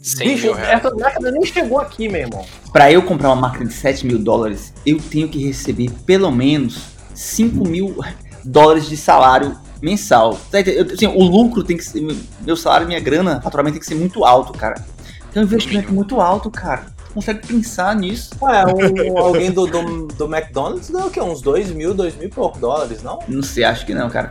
100 0.00 0.28
Bicho, 0.28 0.54
essa 0.54 0.94
máquina 0.94 1.30
nem 1.32 1.44
chegou 1.44 1.80
aqui, 1.80 2.08
meu 2.08 2.20
irmão. 2.20 2.44
Pra 2.72 2.90
eu 2.92 3.02
comprar 3.02 3.30
uma 3.30 3.36
máquina 3.48 3.66
de 3.66 3.72
7 3.74 4.06
mil 4.06 4.18
dólares, 4.18 4.72
eu 4.86 4.98
tenho 5.00 5.28
que 5.28 5.44
receber 5.44 5.90
pelo 6.06 6.30
menos 6.30 6.82
5 7.14 7.66
mil 7.68 7.98
dólares 8.44 8.88
de 8.88 8.96
salário 8.96 9.58
mensal. 9.82 10.38
Tá 10.52 10.58
assim, 10.60 11.06
o 11.08 11.22
lucro 11.24 11.64
tem 11.64 11.76
que 11.76 11.84
ser. 11.84 12.00
Meu 12.42 12.56
salário, 12.56 12.86
minha 12.86 13.00
grana, 13.00 13.40
faturamento 13.40 13.74
tem 13.74 13.80
que 13.80 13.86
ser 13.86 13.96
muito 13.96 14.24
alto, 14.24 14.52
cara. 14.52 14.84
Tem 15.32 15.42
um 15.42 15.46
investimento 15.46 15.92
muito 15.92 16.20
alto, 16.20 16.48
cara. 16.48 16.86
Tu 17.08 17.14
consegue 17.14 17.44
pensar 17.46 17.96
nisso? 17.96 18.30
Ué, 18.40 18.64
um- 18.66 19.18
alguém 19.18 19.50
do, 19.50 19.66
do, 19.66 20.06
do 20.06 20.24
McDonald's 20.32 20.90
ganhou 20.90 21.08
o 21.08 21.10
quê? 21.10 21.20
Uns 21.20 21.42
2 21.42 21.70
mil, 21.72 21.92
2 21.92 22.14
mil 22.14 22.28
e 22.28 22.30
poucos 22.30 22.60
dólares, 22.60 23.02
não? 23.02 23.18
Não 23.26 23.42
sei, 23.42 23.64
acho 23.64 23.84
que 23.84 23.94
não, 23.94 24.08
cara. 24.08 24.30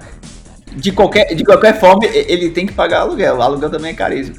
De 0.77 0.93
qualquer, 0.93 1.33
de 1.35 1.43
qualquer 1.43 1.77
forma, 1.77 2.05
ele 2.05 2.51
tem 2.51 2.65
que 2.65 2.73
pagar 2.73 3.01
aluguel. 3.01 3.37
O 3.37 3.41
aluguel 3.41 3.69
também 3.69 3.91
é 3.91 3.95
caríssimo. 3.95 4.37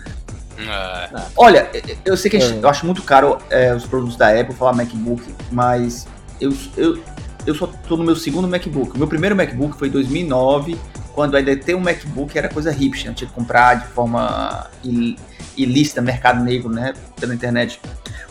É, 0.58 1.08
Olha, 1.36 1.70
eu 2.04 2.16
sei 2.16 2.30
que 2.30 2.36
a 2.36 2.40
gente- 2.40 2.58
É. 2.58 2.64
eu 2.64 2.68
acho 2.68 2.84
muito 2.84 3.02
caro 3.02 3.38
é, 3.50 3.74
os 3.74 3.84
produtos 3.86 4.16
da 4.16 4.28
Apple, 4.38 4.54
falar 4.54 4.72
MacBook, 4.72 5.22
mas 5.52 6.06
eu, 6.40 6.52
eu, 6.76 6.98
eu 7.46 7.54
só 7.54 7.66
tô 7.66 7.96
no 7.96 8.04
meu 8.04 8.16
segundo 8.16 8.48
MacBook. 8.48 8.94
O 8.94 8.98
meu 8.98 9.06
primeiro 9.06 9.36
MacBook 9.36 9.76
foi 9.78 9.88
em 9.88 9.90
2009, 9.92 10.76
quando 11.18 11.36
ainda 11.36 11.56
ter 11.56 11.74
um 11.74 11.80
MacBook 11.80 12.38
era 12.38 12.48
coisa 12.48 12.70
hipster, 12.70 13.10
eu 13.10 13.14
tinha 13.14 13.26
que 13.28 13.34
comprar 13.34 13.74
de 13.74 13.88
forma 13.88 14.68
il- 14.84 15.18
ilícita, 15.56 16.00
mercado 16.00 16.44
negro, 16.44 16.68
né, 16.70 16.94
pela 17.18 17.34
internet. 17.34 17.80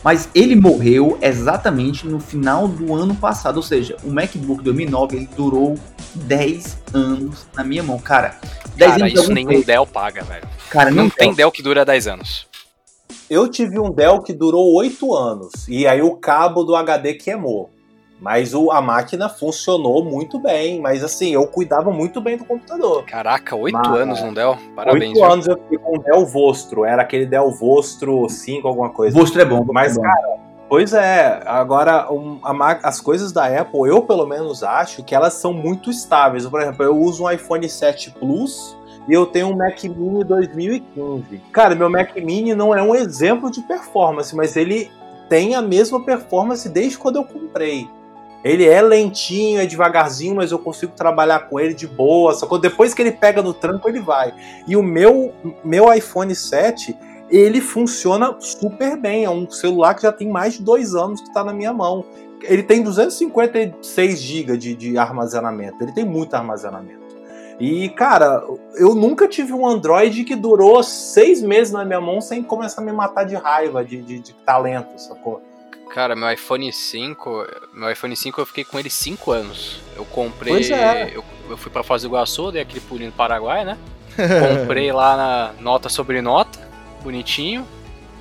Mas 0.02 0.30
ele 0.34 0.56
morreu 0.56 1.18
exatamente 1.20 2.06
no 2.06 2.18
final 2.18 2.66
do 2.66 2.94
ano 2.94 3.14
passado, 3.14 3.58
ou 3.58 3.62
seja, 3.62 3.94
o 4.02 4.10
MacBook 4.10 4.64
2009 4.64 5.16
ele 5.18 5.28
durou 5.36 5.78
10 6.14 6.78
anos 6.94 7.46
na 7.54 7.62
minha 7.62 7.82
mão, 7.82 7.98
cara. 7.98 8.38
10 8.74 8.92
Cara, 8.92 9.04
anos 9.04 9.20
isso 9.20 9.32
nenhum 9.34 9.50
tempo. 9.50 9.66
Dell 9.66 9.86
paga, 9.86 10.24
velho. 10.24 10.48
Cara, 10.70 10.90
Não 10.90 11.02
não 11.02 11.10
tem 11.10 11.34
Dell 11.34 11.52
que 11.52 11.62
dura 11.62 11.84
10 11.84 12.06
anos. 12.08 12.46
Eu 13.28 13.48
tive 13.50 13.78
um 13.78 13.90
Dell 13.90 14.22
que 14.22 14.32
durou 14.32 14.72
8 14.74 15.14
anos. 15.14 15.50
E 15.68 15.86
aí 15.86 16.00
o 16.00 16.16
cabo 16.16 16.64
do 16.64 16.74
HD 16.74 17.12
queimou. 17.12 17.68
Mas 18.20 18.52
o, 18.54 18.70
a 18.70 18.80
máquina 18.80 19.28
funcionou 19.28 20.04
muito 20.04 20.38
bem. 20.38 20.80
Mas 20.80 21.04
assim, 21.04 21.32
eu 21.34 21.46
cuidava 21.46 21.90
muito 21.90 22.20
bem 22.20 22.36
do 22.36 22.44
computador. 22.44 23.04
Caraca, 23.04 23.54
8 23.54 23.74
Mas- 23.78 24.00
anos 24.00 24.22
no 24.22 24.34
Dell? 24.34 24.56
Parabéns, 24.74 25.10
8 25.10 25.14
viu? 25.14 25.24
anos 25.32 25.46
eu 25.46 25.56
fiquei 25.56 25.78
com 25.78 25.96
um 25.96 26.00
Dell 26.00 26.26
Vostro. 26.26 26.84
Era 26.84 27.02
aquele 27.02 27.26
Dell 27.26 27.50
Vostro 27.52 28.28
5, 28.28 28.66
alguma 28.66 28.90
coisa. 28.90 29.16
Vostro 29.18 29.40
é 29.40 29.44
bom, 29.44 29.64
Mas, 29.72 29.92
é 29.92 29.96
bom. 29.96 30.02
cara, 30.02 30.48
Pois 30.68 30.92
é, 30.92 31.40
agora 31.46 32.12
um, 32.12 32.40
a, 32.42 32.72
as 32.82 33.00
coisas 33.00 33.32
da 33.32 33.46
Apple, 33.46 33.88
eu 33.88 34.02
pelo 34.02 34.26
menos 34.26 34.62
acho 34.62 35.02
que 35.02 35.14
elas 35.14 35.32
são 35.32 35.50
muito 35.50 35.88
estáveis. 35.90 36.46
Por 36.46 36.60
exemplo, 36.60 36.84
eu 36.84 36.94
uso 36.94 37.24
um 37.24 37.30
iPhone 37.30 37.66
7 37.66 38.10
Plus 38.10 38.76
e 39.08 39.14
eu 39.14 39.24
tenho 39.24 39.46
um 39.48 39.56
Mac 39.56 39.82
Mini 39.84 40.22
2015. 40.24 41.40
Cara, 41.52 41.74
meu 41.74 41.88
Mac 41.88 42.14
Mini 42.16 42.54
não 42.54 42.74
é 42.74 42.82
um 42.82 42.94
exemplo 42.94 43.50
de 43.50 43.62
performance, 43.62 44.36
mas 44.36 44.56
ele 44.56 44.90
tem 45.30 45.54
a 45.54 45.62
mesma 45.62 46.04
performance 46.04 46.68
desde 46.68 46.98
quando 46.98 47.16
eu 47.16 47.24
comprei. 47.24 47.88
Ele 48.44 48.64
é 48.66 48.80
lentinho, 48.80 49.60
é 49.60 49.66
devagarzinho, 49.66 50.36
mas 50.36 50.52
eu 50.52 50.58
consigo 50.58 50.92
trabalhar 50.92 51.48
com 51.48 51.58
ele 51.58 51.74
de 51.74 51.86
boa. 51.86 52.34
Só 52.34 52.46
que 52.46 52.58
depois 52.60 52.94
que 52.94 53.02
ele 53.02 53.12
pega 53.12 53.42
no 53.42 53.52
tranco, 53.52 53.88
ele 53.88 54.00
vai. 54.00 54.32
E 54.66 54.76
o 54.76 54.82
meu, 54.82 55.32
meu 55.64 55.92
iPhone 55.92 56.34
7, 56.34 56.96
ele 57.28 57.60
funciona 57.60 58.36
super 58.38 58.96
bem. 58.96 59.24
É 59.24 59.30
um 59.30 59.50
celular 59.50 59.94
que 59.94 60.02
já 60.02 60.12
tem 60.12 60.28
mais 60.28 60.54
de 60.54 60.62
dois 60.62 60.94
anos 60.94 61.20
que 61.20 61.28
está 61.28 61.42
na 61.42 61.52
minha 61.52 61.72
mão. 61.72 62.04
Ele 62.42 62.62
tem 62.62 62.82
256 62.82 64.20
GB 64.20 64.56
de, 64.56 64.74
de 64.74 64.96
armazenamento. 64.96 65.82
Ele 65.82 65.92
tem 65.92 66.04
muito 66.04 66.34
armazenamento. 66.34 67.08
E, 67.58 67.88
cara, 67.88 68.44
eu 68.76 68.94
nunca 68.94 69.26
tive 69.26 69.52
um 69.52 69.66
Android 69.66 70.22
que 70.22 70.36
durou 70.36 70.80
seis 70.84 71.42
meses 71.42 71.72
na 71.72 71.84
minha 71.84 72.00
mão 72.00 72.20
sem 72.20 72.40
começar 72.40 72.82
a 72.82 72.84
me 72.84 72.92
matar 72.92 73.24
de 73.24 73.34
raiva, 73.34 73.84
de, 73.84 74.00
de, 74.00 74.20
de 74.20 74.32
talento, 74.32 74.96
sacou? 74.96 75.42
Cara, 75.90 76.14
meu 76.14 76.30
iPhone 76.30 76.72
5, 76.72 77.46
meu 77.72 77.90
iPhone 77.90 78.14
5 78.14 78.40
eu 78.40 78.46
fiquei 78.46 78.64
com 78.64 78.78
ele 78.78 78.90
5 78.90 79.30
anos. 79.32 79.80
Eu 79.96 80.04
comprei, 80.04 80.52
pois 80.52 80.70
é. 80.70 81.10
eu, 81.14 81.24
eu 81.48 81.56
fui 81.56 81.70
para 81.70 81.82
Foz 81.82 82.02
do 82.02 82.08
Iguaçu, 82.08 82.52
dei 82.52 82.62
aquele 82.62 82.80
pulinho 82.80 83.10
no 83.10 83.16
Paraguai, 83.16 83.64
né? 83.64 83.76
comprei 84.16 84.92
lá 84.92 85.16
na 85.16 85.62
nota 85.62 85.88
sobre 85.88 86.20
nota, 86.20 86.58
bonitinho. 87.02 87.66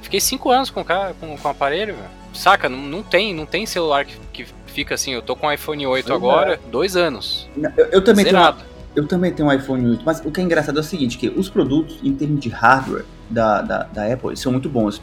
Fiquei 0.01 0.19
5 0.19 0.49
anos 0.49 0.69
com, 0.69 0.83
com, 0.83 1.37
com 1.37 1.47
o 1.47 1.51
aparelho, 1.51 1.95
velho. 1.95 2.09
Saca, 2.33 2.69
não, 2.69 2.77
não 2.77 3.03
tem, 3.03 3.33
não 3.33 3.45
tem 3.45 3.65
celular 3.65 4.05
que, 4.05 4.17
que 4.31 4.45
fica 4.67 4.95
assim, 4.95 5.11
eu 5.11 5.21
tô 5.21 5.35
com 5.35 5.47
o 5.47 5.51
iPhone 5.51 5.87
8 5.87 6.05
pois 6.05 6.15
agora, 6.15 6.53
é. 6.53 6.59
dois 6.69 6.95
anos. 6.95 7.49
Eu, 7.75 7.85
eu 7.87 8.03
também 8.03 8.25
Zerado. 8.25 8.57
tenho 8.57 8.77
eu 8.97 9.05
também 9.05 9.31
tenho 9.31 9.47
um 9.47 9.53
iPhone 9.53 9.91
8, 9.91 10.01
mas 10.03 10.25
o 10.25 10.31
que 10.31 10.41
é 10.41 10.43
engraçado 10.43 10.77
é 10.77 10.81
o 10.81 10.83
seguinte, 10.83 11.19
que 11.19 11.29
os 11.29 11.47
produtos, 11.47 11.99
em 12.03 12.15
termos 12.15 12.39
de 12.39 12.49
hardware 12.49 13.05
da, 13.29 13.61
da, 13.61 13.83
da 13.83 14.11
Apple, 14.11 14.35
são 14.35 14.51
muito 14.51 14.67
bons. 14.67 14.99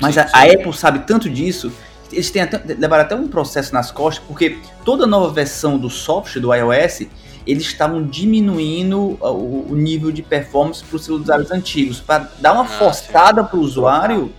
Mas 0.00 0.14
sim, 0.14 0.20
a, 0.20 0.26
sim. 0.26 0.32
a, 0.34 0.42
Apple 0.44 0.72
sabe 0.72 1.00
tanto 1.00 1.28
disso, 1.28 1.70
eles 2.12 2.30
têm 2.30 2.42
até, 2.42 2.74
levaram 2.74 3.04
até 3.04 3.14
um 3.14 3.28
processo 3.28 3.72
nas 3.72 3.90
costas, 3.90 4.24
porque 4.26 4.58
toda 4.84 5.06
nova 5.06 5.32
versão 5.32 5.78
do 5.78 5.90
software 5.90 6.40
do 6.40 6.54
iOS, 6.54 7.06
eles 7.46 7.64
estavam 7.64 8.06
diminuindo 8.06 9.18
o, 9.20 9.66
o 9.70 9.74
nível 9.74 10.12
de 10.12 10.22
performance 10.22 10.84
para 10.84 10.96
os 10.96 11.04
celulares 11.04 11.50
antigos, 11.50 12.00
para 12.00 12.30
dar 12.40 12.52
uma 12.52 12.64
ah, 12.64 12.66
forçada 12.66 13.42
para 13.44 13.58
o 13.58 13.60
usuário. 13.60 14.32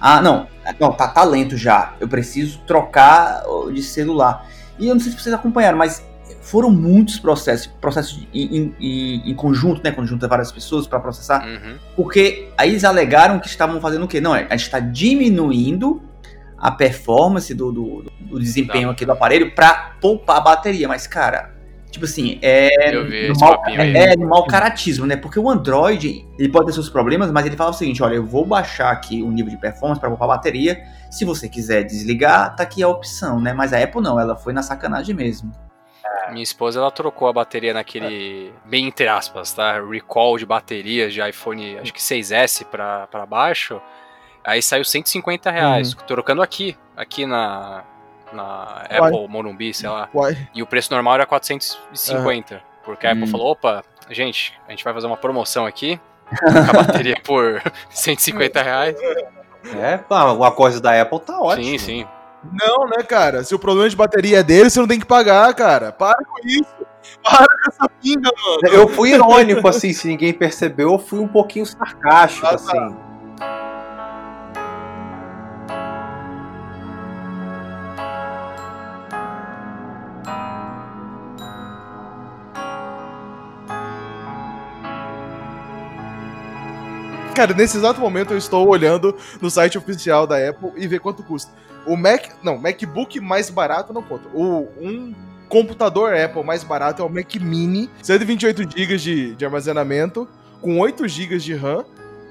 Ah, 0.00 0.20
não, 0.20 0.46
não, 0.78 0.92
tá, 0.92 1.08
tá 1.08 1.24
lento 1.24 1.56
já. 1.56 1.94
Eu 2.00 2.08
preciso 2.08 2.58
trocar 2.66 3.42
de 3.72 3.82
celular. 3.82 4.46
E 4.78 4.88
eu 4.88 4.94
não 4.94 5.00
sei 5.00 5.12
se 5.12 5.20
vocês 5.20 5.34
acompanharam, 5.34 5.78
mas 5.78 6.04
foram 6.42 6.70
muitos 6.70 7.18
processos, 7.18 7.66
processos 7.80 8.26
em, 8.32 8.74
em, 8.78 9.30
em 9.30 9.34
conjunto, 9.34 9.82
né, 9.82 9.90
conjunto 9.90 10.20
de 10.20 10.28
várias 10.28 10.52
pessoas 10.52 10.86
para 10.86 11.00
processar, 11.00 11.46
uhum. 11.46 11.76
porque 11.96 12.50
aí 12.56 12.70
eles 12.70 12.84
alegaram 12.84 13.40
que 13.40 13.46
estavam 13.46 13.80
fazendo 13.80 14.04
o 14.04 14.08
quê? 14.08 14.20
Não, 14.20 14.36
é, 14.36 14.46
a 14.50 14.56
gente 14.56 14.66
está 14.66 14.78
diminuindo 14.78 16.02
a 16.64 16.70
performance 16.70 17.52
do, 17.52 17.70
do, 17.70 18.04
do 18.18 18.40
desempenho 18.40 18.88
aqui 18.88 19.04
do 19.04 19.12
aparelho 19.12 19.54
para 19.54 19.96
poupar 20.00 20.38
a 20.38 20.40
bateria, 20.40 20.88
mas 20.88 21.06
cara, 21.06 21.54
tipo 21.90 22.06
assim, 22.06 22.38
é 22.40 22.90
no 23.28 23.38
mal, 23.38 23.62
é, 23.68 24.12
é 24.12 24.16
no 24.16 24.26
mau 24.26 24.46
caratismo, 24.46 25.04
né? 25.04 25.14
Porque 25.14 25.38
o 25.38 25.50
Android, 25.50 26.26
ele 26.38 26.48
pode 26.48 26.64
ter 26.64 26.72
seus 26.72 26.88
problemas, 26.88 27.30
mas 27.30 27.44
ele 27.44 27.54
fala 27.54 27.68
o 27.68 27.74
seguinte, 27.74 28.02
olha, 28.02 28.14
eu 28.14 28.24
vou 28.24 28.46
baixar 28.46 28.90
aqui 28.90 29.22
o 29.22 29.30
nível 29.30 29.50
de 29.50 29.58
performance 29.58 30.00
para 30.00 30.08
poupar 30.08 30.26
a 30.26 30.36
bateria, 30.36 30.82
se 31.10 31.26
você 31.26 31.50
quiser 31.50 31.82
desligar, 31.82 32.56
tá 32.56 32.62
aqui 32.62 32.82
a 32.82 32.88
opção, 32.88 33.38
né? 33.38 33.52
Mas 33.52 33.74
a 33.74 33.82
Apple 33.82 34.00
não, 34.00 34.18
ela 34.18 34.34
foi 34.34 34.54
na 34.54 34.62
sacanagem 34.62 35.14
mesmo. 35.14 35.52
Minha 36.30 36.42
esposa 36.42 36.80
ela 36.80 36.90
trocou 36.90 37.28
a 37.28 37.32
bateria 37.34 37.74
naquele, 37.74 38.54
bem 38.64 38.86
entre 38.86 39.06
aspas, 39.06 39.52
tá? 39.52 39.82
Recall 39.86 40.38
de 40.38 40.46
baterias 40.46 41.12
de 41.12 41.20
iPhone, 41.20 41.76
acho 41.76 41.92
que 41.92 42.00
6S 42.00 42.64
pra, 42.64 43.06
pra 43.08 43.26
baixo. 43.26 43.82
Aí 44.44 44.60
saiu 44.60 44.84
150 44.84 45.50
reais, 45.50 45.94
uhum. 45.94 46.00
trocando 46.06 46.42
aqui, 46.42 46.76
aqui 46.94 47.24
na, 47.24 47.82
na 48.32 48.84
Apple 48.90 49.26
Morumbi, 49.28 49.72
sei 49.72 49.88
lá. 49.88 50.08
Uai. 50.12 50.36
E 50.54 50.62
o 50.62 50.66
preço 50.66 50.92
normal 50.92 51.14
era 51.14 51.26
450. 51.26 52.54
Uhum. 52.54 52.60
Porque 52.84 53.06
a 53.06 53.12
Apple 53.12 53.24
hum. 53.24 53.28
falou: 53.28 53.52
opa, 53.52 53.82
gente, 54.10 54.52
a 54.68 54.70
gente 54.70 54.84
vai 54.84 54.92
fazer 54.92 55.06
uma 55.06 55.16
promoção 55.16 55.64
aqui. 55.64 55.98
a 56.30 56.72
bateria 56.72 57.16
por 57.24 57.62
150 57.90 58.62
reais. 58.62 58.96
É, 59.76 60.00
uma 60.10 60.52
coisa 60.52 60.80
da 60.80 61.00
Apple 61.00 61.20
tá 61.20 61.40
ótimo. 61.40 61.64
Sim, 61.64 61.78
sim. 61.78 62.06
Não, 62.52 62.86
né, 62.86 63.02
cara? 63.02 63.42
Se 63.42 63.54
o 63.54 63.58
problema 63.58 63.88
de 63.88 63.96
bateria 63.96 64.40
é 64.40 64.42
dele, 64.42 64.68
você 64.68 64.78
não 64.78 64.86
tem 64.86 65.00
que 65.00 65.06
pagar, 65.06 65.54
cara. 65.54 65.92
Para 65.92 66.22
com 66.24 66.46
isso. 66.46 66.74
Para 67.22 67.46
com 67.46 67.70
essa 67.70 67.88
pinga, 68.02 68.30
mano. 68.36 68.74
Eu 68.74 68.88
fui 68.88 69.12
irônico, 69.12 69.66
assim, 69.66 69.92
se 69.94 70.06
ninguém 70.06 70.32
percebeu, 70.32 70.92
eu 70.92 70.98
fui 70.98 71.20
um 71.20 71.28
pouquinho 71.28 71.64
sarcástico, 71.64 72.46
ah, 72.46 72.50
tá. 72.50 72.54
assim. 72.56 72.96
Cara, 87.34 87.52
nesse 87.52 87.76
exato 87.76 88.00
momento 88.00 88.32
eu 88.32 88.38
estou 88.38 88.68
olhando 88.68 89.16
no 89.40 89.50
site 89.50 89.76
oficial 89.76 90.24
da 90.24 90.36
Apple 90.36 90.70
e 90.76 90.86
ver 90.86 91.00
quanto 91.00 91.22
custa. 91.22 91.50
O 91.84 91.96
Mac, 91.96 92.26
não, 92.42 92.56
MacBook 92.56 93.20
mais 93.20 93.50
barato 93.50 93.92
não 93.92 94.02
conta. 94.02 94.28
O 94.32 94.68
um 94.80 95.12
computador 95.48 96.14
Apple 96.14 96.44
mais 96.44 96.62
barato 96.62 97.02
é 97.02 97.04
o 97.04 97.08
Mac 97.08 97.34
Mini, 97.34 97.90
128 98.02 98.62
GB 98.62 98.96
de, 98.96 99.34
de 99.34 99.44
armazenamento, 99.44 100.28
com 100.60 100.78
8 100.78 101.06
GB 101.08 101.38
de 101.38 101.54
RAM, 101.54 101.84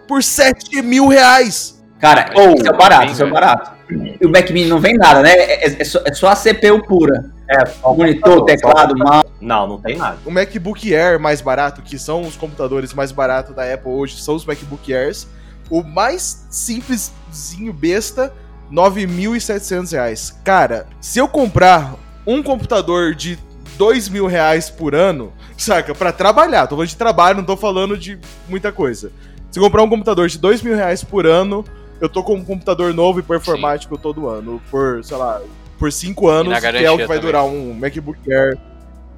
por 0.08 0.24
7 0.24 0.82
mil 0.82 1.08
reais. 1.08 1.84
Cara, 2.00 2.32
oh, 2.36 2.54
isso 2.54 2.68
é 2.68 2.74
barato, 2.74 3.12
isso 3.12 3.24
é 3.24 3.30
barato. 3.30 3.72
E 3.90 4.26
o 4.26 4.30
Mac 4.30 4.50
Mini 4.50 4.70
não 4.70 4.80
vem 4.80 4.96
nada, 4.96 5.22
né? 5.22 5.32
É, 5.32 5.82
é, 5.82 5.84
só, 5.84 6.02
é 6.06 6.14
só 6.14 6.30
a 6.30 6.36
CPU 6.36 6.82
pura. 6.88 7.33
É, 7.48 7.66
só 7.66 7.94
monitor, 7.94 8.46
teclado, 8.46 8.96
mouse. 8.98 9.30
Não, 9.42 9.68
não 9.68 9.82
tem 9.82 9.98
nada. 9.98 10.18
O 10.26 10.32
MacBook 10.32 10.94
Air 10.94 11.20
mais 11.20 11.42
barato, 11.42 11.82
que 11.82 12.00
são 12.00 12.22
os 12.22 12.36
computadores 12.36 12.94
mais 12.94 13.12
baratos 13.12 13.56
da 13.56 13.72
Apple 13.72 13.92
hoje, 13.92 14.22
são 14.22 14.36
os 14.36 14.46
MacBook 14.46 14.94
Airs. 14.94 15.28
O 15.70 15.84
mais 15.84 16.48
simplesinho 16.50 17.74
besta, 17.74 18.34
R$ 18.70 18.76
9.700. 18.76 20.36
Cara, 20.44 20.88
se 21.02 21.20
eu 21.20 21.28
comprar 21.28 21.96
um 22.26 22.42
computador 22.42 23.14
de 23.14 23.38
dois 23.78 24.08
mil 24.08 24.26
reais 24.26 24.70
por 24.70 24.96
ano, 24.96 25.34
saca? 25.58 25.94
Pra 25.94 26.12
trabalhar, 26.12 26.68
tô 26.68 26.76
falando 26.76 26.90
de 26.90 26.98
trabalho, 26.98 27.38
não 27.38 27.44
tô 27.44 27.58
falando 27.58 27.98
de 27.98 28.20
muita 28.48 28.72
coisa. 28.72 29.12
Se 29.52 29.60
eu 29.60 29.64
comprar 29.64 29.84
um 29.84 29.90
computador 29.90 30.28
de 30.28 30.40
dois 30.40 30.62
mil 30.62 30.76
reais 30.76 31.04
por 31.04 31.26
ano, 31.26 31.64
eu 32.00 32.10
tô 32.10 32.24
com 32.24 32.36
um 32.36 32.44
computador 32.44 32.94
novo 32.94 33.20
e 33.20 33.24
performático 33.24 33.96
Sim. 33.96 34.02
todo 34.02 34.28
ano, 34.28 34.62
por, 34.72 35.04
sei 35.04 35.18
lá, 35.18 35.42
por 35.84 35.92
cinco 35.92 36.30
anos, 36.30 36.58
que 36.58 36.66
é 36.66 36.90
o 36.90 36.98
que 36.98 37.06
vai 37.06 37.18
também. 37.18 37.20
durar 37.20 37.44
um 37.44 37.74
MacBook 37.74 38.32
Air 38.32 38.58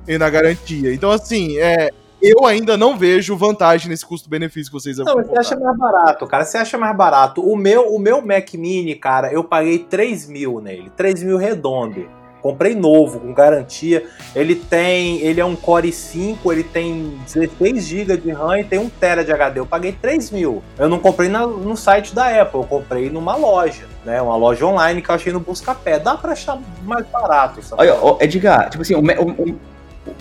e 0.08 0.18
na 0.18 0.28
garantia. 0.32 0.92
Então, 0.92 1.12
assim, 1.12 1.60
é, 1.60 1.92
eu 2.20 2.44
ainda 2.44 2.76
não 2.76 2.98
vejo 2.98 3.38
vantagem 3.38 3.88
nesse 3.88 4.04
custo-benefício 4.04 4.72
que 4.72 4.74
vocês 4.74 4.98
Não, 4.98 5.14
você 5.14 5.38
acha 5.38 5.56
mais 5.60 5.78
barato, 5.78 6.26
cara. 6.26 6.44
Você 6.44 6.58
acha 6.58 6.76
mais 6.76 6.98
barato. 6.98 7.48
O 7.48 7.56
meu, 7.56 7.94
o 7.94 8.00
meu 8.00 8.20
Mac 8.20 8.52
Mini, 8.56 8.96
cara, 8.96 9.32
eu 9.32 9.44
paguei 9.44 9.78
3 9.78 10.28
mil 10.28 10.60
nele. 10.60 10.92
3 10.98 11.22
mil 11.22 11.38
redondo. 11.38 12.10
Comprei 12.42 12.74
novo, 12.74 13.20
com 13.20 13.32
garantia. 13.32 14.04
Ele 14.36 14.56
tem. 14.56 15.22
Ele 15.22 15.40
é 15.40 15.46
um 15.46 15.56
Core 15.56 15.90
i5, 15.90 16.52
ele 16.52 16.64
tem 16.64 17.20
16 17.26 17.86
GB 17.86 18.18
de 18.18 18.32
RAM 18.32 18.60
e 18.60 18.64
tem 18.64 18.80
1 18.80 18.90
TB 18.90 19.24
de 19.24 19.32
HD. 19.32 19.60
Eu 19.60 19.68
paguei 19.68 19.92
3 19.92 20.32
mil. 20.32 20.64
Eu 20.80 20.90
não 20.90 20.98
comprei 20.98 21.30
na, 21.30 21.46
no 21.46 21.78
site 21.78 22.16
da 22.16 22.42
Apple, 22.42 22.62
eu 22.62 22.68
comprei 22.68 23.12
numa 23.12 23.36
loja, 23.36 23.86
né? 24.06 24.22
Uma 24.22 24.36
loja 24.36 24.66
online 24.66 25.02
que 25.02 25.10
eu 25.10 25.16
achei 25.16 25.34
no 25.34 25.40
Buscapé. 25.40 26.00
Dá 26.00 26.16
pra 26.16 26.34
achar 26.34 26.60
mais 26.84 27.06
barato, 27.08 27.62
sabe? 27.64 27.82
Olha, 27.90 28.24
Edgar, 28.24 28.70
tipo 28.70 28.82
assim, 28.84 28.96
o, 28.96 29.02
o, 29.02 29.60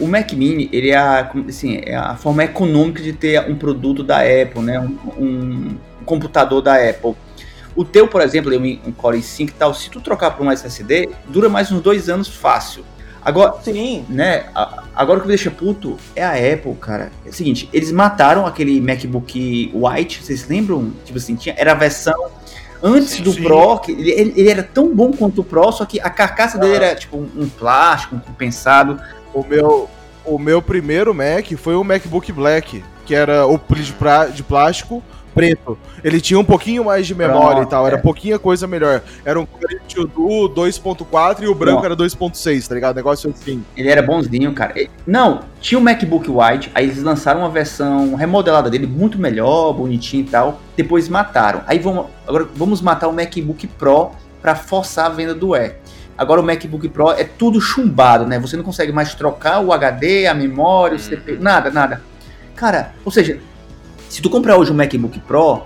o 0.01 0.07
Mac 0.09 0.33
Mini, 0.33 0.69
ele 0.73 0.91
é 0.91 0.97
a, 0.97 1.31
assim, 1.49 1.81
é 1.85 1.95
a 1.95 2.17
forma 2.17 2.45
econômica 2.45 3.03
de 3.03 3.13
ter 3.13 3.41
um 3.49 3.55
produto 3.55 4.03
da 4.03 4.19
Apple, 4.19 4.63
né? 4.63 4.81
Um, 4.81 4.99
um 5.23 5.77
computador 6.05 6.63
da 6.63 6.75
Apple. 6.75 7.15
O 7.77 7.85
teu, 7.85 8.07
por 8.07 8.21
exemplo, 8.21 8.53
um 8.57 8.93
Core 8.93 9.19
i5 9.19 9.49
e 9.49 9.53
tal, 9.53 9.75
se 9.75 9.91
tu 9.91 10.01
trocar 10.01 10.31
para 10.31 10.45
um 10.45 10.51
SSD, 10.51 11.09
dura 11.29 11.49
mais 11.49 11.73
uns 11.73 11.81
dois 11.81 12.09
anos 12.09 12.29
fácil. 12.29 12.85
Agora, 13.25 13.55
Sim. 13.63 14.05
né? 14.09 14.45
Agora 14.95 15.19
o 15.19 15.23
que 15.23 15.29
me 15.29 15.35
deixa 15.35 15.51
puto 15.51 15.97
é 16.15 16.23
a 16.23 16.33
Apple, 16.33 16.75
cara. 16.75 17.11
É 17.25 17.31
o 17.31 17.33
seguinte, 17.33 17.69
eles 17.73 17.91
mataram 17.91 18.47
aquele 18.47 18.81
MacBook 18.81 19.73
White, 19.75 20.23
vocês 20.23 20.47
lembram? 20.47 20.93
Tipo 21.05 21.19
assim, 21.19 21.35
tinha, 21.35 21.55
era 21.59 21.73
a 21.73 21.75
versão 21.75 22.31
antes 22.83 23.11
sim, 23.11 23.23
do 23.23 23.33
sim. 23.33 23.43
Pro, 23.43 23.81
ele, 23.89 24.33
ele, 24.37 24.49
era 24.49 24.63
tão 24.63 24.95
bom 24.95 25.13
quanto 25.13 25.41
o 25.41 25.45
Pro, 25.45 25.73
só 25.73 25.85
que 25.85 26.01
a 26.01 26.11
carcaça 26.11 26.59
ah. 26.59 26.61
dele 26.61 26.75
era 26.75 26.95
tipo 26.95 27.17
um, 27.17 27.29
um 27.37 27.49
plástico, 27.49 28.17
um 28.17 28.21
compensado. 28.21 29.01
O 29.33 29.45
meu, 29.45 29.89
o 30.25 30.39
meu 30.39 30.63
primeiro 30.63 31.15
Mac 31.15 31.51
foi 31.57 31.75
o 31.75 31.85
MacBook 31.85 32.31
Black, 32.33 32.85
que 33.05 33.15
era 33.15 33.47
o 33.47 33.61
de 34.33 34.43
plástico 34.43 35.03
preto. 35.35 35.77
Ele 36.03 36.21
tinha 36.21 36.39
um 36.39 36.45
pouquinho 36.45 36.85
mais 36.85 37.07
de 37.07 37.15
memória 37.15 37.57
Pronto, 37.57 37.67
e 37.67 37.71
tal, 37.71 37.87
era 37.87 37.97
é. 37.97 38.01
pouquinha 38.01 38.39
coisa 38.39 38.67
melhor. 38.67 39.03
Era 39.25 39.39
um 39.41 39.45
preto 39.45 40.07
do 40.07 40.49
2.4 40.55 41.43
e 41.43 41.47
o 41.49 41.55
branco 41.55 41.85
era 41.85 41.97
2.6, 41.97 42.69
tá 42.69 42.75
ligado? 42.75 42.97
Negócio 42.97 43.31
assim. 43.31 43.65
Ele 43.77 43.89
era 43.89 44.03
bonzinho, 44.03 44.53
cara. 44.53 44.73
Ele- 44.77 44.91
Não, 45.07 45.41
tinha 45.61 45.79
o 45.79 45.83
MacBook 45.83 46.31
White, 46.31 46.71
aí 46.75 46.85
eles 46.85 47.03
lançaram 47.03 47.41
uma 47.41 47.51
versão 47.51 48.15
remodelada 48.15 48.71
dele, 48.71 48.87
muito 48.87 49.19
melhor, 49.19 49.73
bonitinho 49.73 50.23
e 50.25 50.29
tal. 50.29 50.61
Depois 50.77 51.09
mataram. 51.09 51.63
Aí 51.67 51.79
vamos, 51.79 52.07
agora 52.27 52.47
vamos 52.55 52.81
matar 52.81 53.09
o 53.09 53.13
MacBook 53.13 53.67
Pro 53.67 54.11
pra 54.41 54.55
forçar 54.55 55.07
a 55.07 55.09
venda 55.09 55.35
do 55.35 55.57
E. 55.57 55.73
Agora 56.17 56.41
o 56.41 56.45
MacBook 56.45 56.89
Pro 56.91 57.11
é 57.11 57.25
tudo 57.25 57.61
chumbado, 57.61 58.25
né? 58.25 58.39
Você 58.39 58.57
não 58.57 58.63
consegue 58.63 58.93
mais 58.93 59.15
trocar 59.15 59.59
o 59.61 59.73
HD, 59.73 60.27
a 60.29 60.35
memória, 60.35 60.97
o 60.97 61.01
Uhum. 61.01 61.09
CPU, 61.09 61.43
nada, 61.43 61.71
nada. 61.71 62.01
Cara, 62.55 62.93
ou 63.05 63.11
seja, 63.11 63.41
se 64.15 64.23
tu 64.23 64.31
comprar 64.31 64.57
hoje 64.57 64.71
um 64.71 64.77
MacBook 64.77 65.19
Pro 65.19 65.63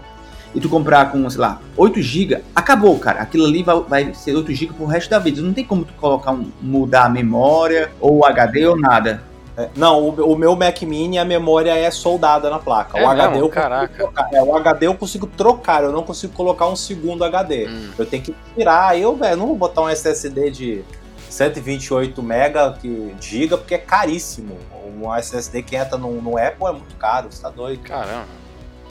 e 0.54 0.60
tu 0.60 0.70
comprar 0.70 1.12
com, 1.12 1.28
sei 1.28 1.38
lá, 1.38 1.60
8 1.76 2.00
GB, 2.00 2.42
acabou, 2.56 2.98
cara. 2.98 3.20
Aquilo 3.20 3.44
ali 3.44 3.62
vai, 3.62 3.78
vai 3.82 4.14
ser 4.14 4.34
8 4.34 4.54
GB 4.54 4.72
pro 4.72 4.86
resto 4.86 5.10
da 5.10 5.18
vida. 5.18 5.42
Não 5.42 5.52
tem 5.52 5.62
como 5.62 5.84
tu 5.84 5.92
colocar 5.92 6.32
um, 6.32 6.50
mudar 6.62 7.04
a 7.04 7.08
memória 7.10 7.90
ou 8.00 8.20
o 8.20 8.24
HD 8.24 8.66
ou 8.66 8.74
nada. 8.74 9.22
É, 9.54 9.68
Não, 9.76 10.02
o, 10.02 10.32
o 10.32 10.38
meu 10.38 10.56
Mac 10.56 10.80
Mini, 10.80 11.18
a 11.18 11.26
memória 11.26 11.76
é 11.76 11.90
soldada 11.90 12.48
na 12.48 12.58
placa. 12.58 12.98
É 12.98 13.04
o 13.04 13.08
HD 13.10 13.28
mesmo? 13.32 13.34
eu 13.34 13.50
consigo 13.50 13.62
Caraca. 13.62 13.94
trocar. 13.94 14.28
É, 14.32 14.42
o 14.42 14.56
HD 14.56 14.86
eu 14.86 14.94
consigo 14.94 15.26
trocar, 15.26 15.84
eu 15.84 15.92
não 15.92 16.02
consigo 16.02 16.32
colocar 16.32 16.68
um 16.68 16.76
segundo 16.76 17.24
HD. 17.24 17.68
Hum. 17.68 17.90
Eu 17.98 18.06
tenho 18.06 18.22
que 18.22 18.34
tirar, 18.56 18.98
eu, 18.98 19.14
velho, 19.14 19.36
não 19.36 19.48
vou 19.48 19.56
botar 19.56 19.82
um 19.82 19.90
SSD 19.90 20.50
de 20.50 20.84
128 21.28 22.22
mega 22.22 22.72
que, 22.80 23.14
giga, 23.20 23.58
porque 23.58 23.74
é 23.74 23.78
caríssimo. 23.78 24.56
Um 24.98 25.14
SSD 25.14 25.62
que 25.62 25.76
entra 25.76 25.98
no, 25.98 26.22
no 26.22 26.38
Apple 26.38 26.66
é 26.66 26.72
muito 26.72 26.96
caro, 26.96 27.30
você 27.30 27.42
tá 27.42 27.50
doido. 27.50 27.82
Caramba. 27.82 28.37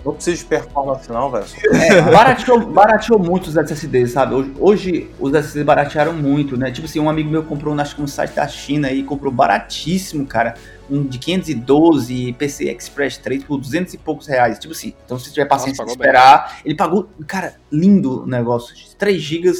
Não 0.08 0.14
preciso 0.14 0.38
de 0.38 0.45
performance 0.45 1.12
não, 1.12 1.30
velho. 1.30 1.45
É, 1.74 2.01
barateou, 2.01 2.66
barateou 2.66 3.20
muito 3.20 3.47
os 3.47 3.58
SSDs, 3.58 4.12
sabe? 4.12 4.36
Hoje, 4.36 4.53
hoje 4.58 5.12
os 5.20 5.34
SSDs 5.34 5.66
baratearam 5.66 6.14
muito, 6.14 6.55
né? 6.55 6.72
Tipo 6.72 6.88
assim, 6.88 6.97
um 6.97 7.10
amigo 7.10 7.30
meu 7.30 7.43
comprou, 7.43 7.78
acho 7.78 7.93
que 7.93 8.01
um 8.01 8.08
site 8.08 8.32
da 8.32 8.47
China 8.47 8.88
aí, 8.88 9.03
comprou 9.03 9.34
baratíssimo, 9.34 10.26
cara. 10.26 10.53
Um 10.89 11.03
de 11.03 11.20
512 11.20 12.32
PC 12.39 12.72
Express 12.72 13.18
3 13.18 13.43
por 13.43 13.58
200 13.58 13.95
e 13.95 13.97
poucos 13.97 14.28
reais. 14.28 14.58
Tipo 14.58 14.72
assim, 14.72 14.93
então 15.03 15.20
se 15.20 15.30
tiver 15.34 15.43
paciência 15.43 15.74
de 15.74 15.78
pagou 15.80 15.97
bem. 15.97 16.08
esperar, 16.08 16.62
ele 16.64 16.76
pagou, 16.76 17.10
cara, 17.28 17.55
lindo 17.70 18.24
o 18.24 18.26
negócio. 18.26 18.74
3 18.97 19.22
GB 19.22 19.51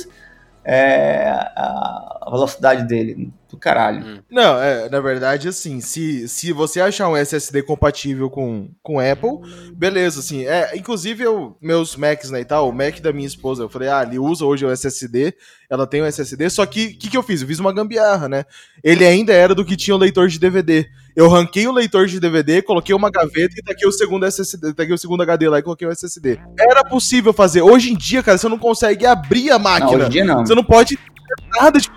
é 0.68 1.30
a 1.56 2.18
a 2.28 2.30
velocidade 2.30 2.86
dele, 2.86 3.32
do 3.50 3.58
caralho. 3.58 4.22
Não, 4.30 4.62
é, 4.62 4.90
na 4.90 5.00
verdade, 5.00 5.48
assim, 5.48 5.80
se, 5.80 6.28
se 6.28 6.52
você 6.52 6.82
achar 6.82 7.08
um 7.08 7.16
SSD 7.16 7.64
compatível 7.64 8.30
com, 8.30 8.70
com 8.84 9.00
Apple, 9.00 9.40
beleza, 9.74 10.20
assim, 10.20 10.46
é, 10.46 10.76
inclusive 10.76 11.24
eu, 11.24 11.56
meus 11.62 11.96
Macs, 11.96 12.30
né, 12.30 12.42
e 12.42 12.46
tal, 12.46 12.68
o 12.68 12.74
Mac 12.74 13.00
da 13.00 13.14
minha 13.14 13.26
esposa, 13.26 13.64
eu 13.64 13.70
falei, 13.70 13.88
ah, 13.88 14.04
ele 14.04 14.20
usa 14.20 14.44
hoje 14.44 14.66
o 14.66 14.70
SSD, 14.70 15.34
ela 15.70 15.88
tem 15.88 16.02
o 16.02 16.06
SSD, 16.06 16.50
só 16.50 16.66
que, 16.66 16.88
o 16.88 16.98
que 16.98 17.10
que 17.10 17.18
eu 17.18 17.24
fiz? 17.24 17.42
Eu 17.42 17.48
fiz 17.48 17.60
uma 17.60 17.74
gambiarra, 17.74 18.28
né, 18.28 18.44
ele 18.84 19.06
ainda 19.06 19.32
era 19.32 19.56
do 19.56 19.64
que 19.64 19.78
tinha 19.78 19.96
o 19.96 20.00
leitor 20.00 20.28
de 20.28 20.38
DVD, 20.38 20.86
eu 21.18 21.28
ranquei 21.28 21.66
o 21.68 21.72
leitor 21.72 22.06
de 22.06 22.20
DVD, 22.20 22.62
coloquei 22.62 22.94
uma 22.94 23.10
gaveta 23.10 23.56
e 23.58 23.64
taquei 23.64 23.88
o 23.90 23.92
segundo 23.92 24.24
SSD, 24.24 24.72
taquei 24.76 24.94
o 24.94 24.98
segundo 25.00 25.24
HD 25.24 25.50
lá 25.50 25.58
e 25.58 25.64
coloquei 25.64 25.88
o 25.88 25.92
SSD. 25.92 26.40
Era 26.60 26.84
possível 26.84 27.34
fazer, 27.34 27.64
hoje 27.64 27.92
em 27.92 27.98
dia, 27.98 28.22
cara, 28.22 28.38
você 28.38 28.48
não 28.48 28.60
consegue 28.60 29.04
abrir 29.04 29.50
a 29.50 29.58
Não, 29.58 29.64
máquina, 29.64 29.98
hoje 29.98 30.06
em 30.06 30.10
dia 30.12 30.26
não. 30.26 30.46
você 30.46 30.54
não 30.54 30.64
pode 30.64 30.96
ter 30.96 31.60
nada 31.60 31.80
de 31.80 31.90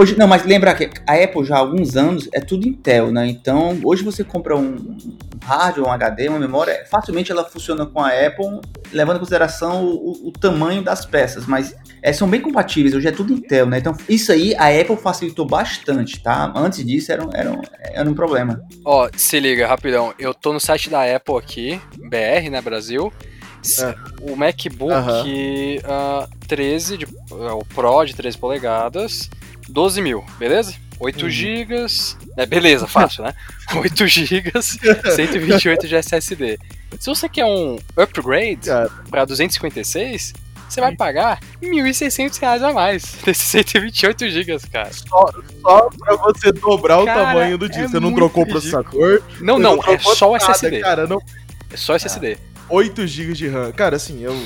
Hoje, 0.00 0.16
não, 0.16 0.28
mas 0.28 0.44
lembra 0.44 0.72
que 0.76 0.88
a 1.04 1.14
Apple 1.14 1.44
já 1.44 1.56
há 1.56 1.58
alguns 1.58 1.96
anos 1.96 2.28
é 2.32 2.38
tudo 2.40 2.68
Intel, 2.68 3.10
né? 3.10 3.26
Então, 3.26 3.76
hoje 3.82 4.04
você 4.04 4.22
compra 4.22 4.56
um, 4.56 4.76
um 4.76 5.18
hardware, 5.42 5.88
um 5.88 5.90
HD, 5.90 6.28
uma 6.28 6.38
memória, 6.38 6.84
facilmente 6.88 7.32
ela 7.32 7.44
funciona 7.44 7.84
com 7.84 7.98
a 8.00 8.10
Apple, 8.10 8.60
levando 8.92 9.16
em 9.16 9.18
consideração 9.18 9.84
o, 9.84 10.28
o 10.28 10.30
tamanho 10.32 10.82
das 10.82 11.04
peças, 11.04 11.46
mas 11.46 11.74
é, 12.00 12.12
são 12.12 12.28
bem 12.28 12.40
compatíveis, 12.40 12.94
hoje 12.94 13.08
é 13.08 13.10
tudo 13.10 13.32
Intel, 13.32 13.66
né? 13.66 13.78
Então, 13.78 13.92
isso 14.08 14.30
aí 14.30 14.54
a 14.54 14.68
Apple 14.68 14.96
facilitou 14.96 15.44
bastante, 15.44 16.22
tá? 16.22 16.52
Antes 16.54 16.86
disso 16.86 17.10
era, 17.10 17.26
um- 17.26 17.30
era, 17.34 17.50
um- 17.50 17.62
era 17.80 18.08
um 18.08 18.14
problema. 18.14 18.62
Ó, 18.84 19.08
se 19.16 19.40
liga, 19.40 19.66
rapidão. 19.66 20.14
Eu 20.16 20.32
tô 20.32 20.52
no 20.52 20.60
site 20.60 20.88
da 20.88 21.02
Apple 21.12 21.36
aqui, 21.36 21.80
BR, 22.08 22.50
né, 22.50 22.60
Brasil. 22.62 23.12
É. 23.80 23.94
O 24.22 24.36
MacBook 24.36 24.92
Aham. 24.92 25.24
ah, 25.84 26.28
13, 26.46 26.98
de, 26.98 27.04
é, 27.04 27.50
o 27.52 27.64
Pro 27.74 28.04
de 28.04 28.14
13 28.14 28.38
polegadas, 28.38 29.28
12 29.78 30.02
mil, 30.02 30.24
beleza? 30.40 30.74
8 30.98 31.22
Uhum. 31.22 31.30
GB. 31.30 31.86
É, 32.36 32.44
beleza, 32.44 32.84
fácil, 32.88 33.22
né? 33.22 33.32
8 33.76 34.06
GB, 34.08 34.50
128 34.60 35.86
de 35.86 35.94
SSD. 35.94 36.58
Se 36.98 37.06
você 37.08 37.28
quer 37.28 37.44
um 37.44 37.78
upgrade 37.96 38.68
pra 39.08 39.24
256, 39.24 40.32
você 40.68 40.80
vai 40.80 40.96
pagar 40.96 41.38
1.600 41.62 42.40
reais 42.40 42.60
a 42.64 42.72
mais 42.72 43.04
desses 43.24 43.44
128 43.44 44.28
GB, 44.28 44.58
cara. 44.72 44.90
só, 44.92 45.30
só 45.62 45.88
pra 45.90 46.16
você 46.16 46.50
dobrar 46.50 46.98
o 46.98 47.04
Cara, 47.04 47.26
tamanho 47.26 47.56
do 47.56 47.68
disco. 47.68 47.84
é 47.84 47.88
você 47.88 48.00
não 48.00 48.12
trocou 48.12 48.42
o 48.42 48.46
ridículo. 48.46 48.82
processador. 48.82 49.22
Não, 49.40 49.60
não, 49.60 49.74
é 49.74 49.96
trocou 49.96 50.16
só 50.16 50.28
o 50.28 50.32
nada, 50.32 50.44
SSD. 50.50 50.80
Cara, 50.80 51.06
não, 51.06 51.22
É 51.72 51.76
só 51.76 51.94
SSD. 51.94 52.36
8 52.68 53.06
GB 53.06 53.32
de 53.34 53.46
RAM. 53.48 53.70
Cara, 53.70 53.94
assim, 53.94 54.24
eu, 54.24 54.36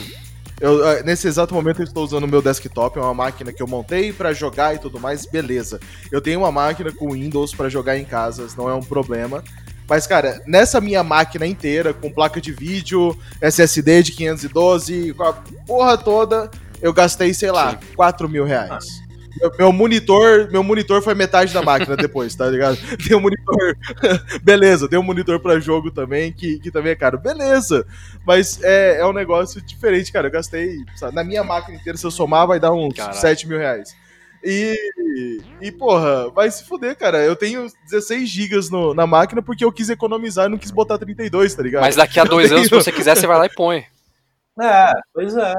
eu. 0.63 0.87
ah, 0.89 1.03
Nesse 1.03 1.29
exato 1.29 1.55
momento 1.55 1.81
eu 1.81 1.85
estou 1.85 2.05
usando 2.05 2.25
o 2.25 2.29
meu 2.29 2.41
desktop, 2.41 2.99
é 2.99 3.03
uma 3.03 3.13
máquina 3.13 3.53
que 3.53 3.63
eu 3.63 3.67
montei 3.67 4.13
pra 4.13 4.33
jogar 4.33 4.75
e 4.75 4.79
tudo 4.79 4.99
mais, 4.99 5.27
beleza. 5.27 5.79
Eu 6.11 6.21
tenho 6.21 6.41
uma 6.41 6.53
máquina 6.53 6.93
com 6.93 7.13
Windows 7.13 7.55
pra 7.55 7.69
jogar 7.69 7.99
em 7.99 8.05
casa, 8.05 8.47
não 8.57 8.69
é 8.69 8.75
um 8.75 8.83
problema. 8.83 9.43
Mas, 9.89 10.07
cara, 10.07 10.41
nessa 10.47 10.81
minha 10.81 11.03
máquina 11.03 11.47
inteira, 11.47 11.93
com 11.93 12.11
placa 12.11 12.41
de 12.41 12.53
vídeo, 12.53 13.19
SSD 13.41 14.03
de 14.05 14.13
512, 14.13 15.13
com 15.13 15.25
a 15.25 15.33
porra 15.67 15.99
toda, 15.99 16.51
eu 16.81 16.93
gastei, 16.93 17.35
sei 17.35 17.51
lá, 17.51 17.79
4 17.97 18.29
mil 18.29 18.45
reais. 18.45 19.03
Meu, 19.41 19.53
meu 19.59 19.73
monitor, 19.73 20.49
meu 20.51 20.63
monitor 20.63 21.03
foi 21.03 21.15
metade 21.15 21.53
da 21.53 21.63
máquina 21.63 21.97
depois, 21.97 22.35
tá 22.35 22.47
ligado? 22.49 22.77
Tem 23.07 23.17
um 23.17 23.21
monitor. 23.21 23.77
Beleza, 24.43 24.89
tem 24.89 24.99
um 24.99 25.03
monitor 25.03 25.41
pra 25.41 25.59
jogo 25.61 25.91
também, 25.91 26.33
que, 26.33 26.59
que 26.59 26.71
também 26.71 26.93
é 26.93 26.97
caro. 26.97 27.19
Beleza. 27.19 27.87
Mas 28.27 28.63
é, 28.63 28.99
é 29.01 29.07
um 29.07 29.13
negócio 29.13 29.61
diferente, 29.63 30.13
cara. 30.13 30.29
Eu 30.29 30.33
gastei. 30.33 30.77
sabe, 30.97 31.15
na 31.15 31.25
minha 31.25 31.43
máquina 31.43 31.77
inteira, 31.77 31.97
se 31.99 32.05
eu 32.07 32.11
somar, 32.11 32.47
vai 32.47 32.61
dar 32.61 32.73
uns 32.73 32.95
Caralho. 32.95 33.17
7 33.17 33.49
mil 33.49 33.59
reais. 33.59 33.95
E, 34.45 34.77
e, 35.61 35.71
porra, 35.71 36.29
vai 36.31 36.51
se 36.51 36.65
fuder, 36.65 36.97
cara. 36.97 37.19
Eu 37.19 37.37
tenho 37.37 37.67
16 37.85 38.29
gigas 38.29 38.71
no- 38.71 38.93
na 38.93 39.07
máquina 39.07 39.41
porque 39.41 39.65
eu 39.65 39.71
quis 39.73 39.89
economizar 39.89 40.47
e 40.47 40.49
não 40.49 40.59
quis 40.59 40.71
botar 40.73 40.99
32, 40.99 41.55
tá 41.55 41.63
ligado? 41.63 41.83
Mas 41.83 41.95
daqui 41.97 42.19
a 42.19 42.25
dois 42.25 42.51
Eu 42.51 42.57
anos, 42.57 42.69
se 42.69 42.75
você 42.75 42.91
quiser, 42.91 43.17
você 43.17 43.27
vai 43.27 43.39
lá 43.39 43.47
e 43.47 43.55
põe. 43.55 43.85
É, 44.61 44.93
pois 45.15 45.37
é. 45.37 45.55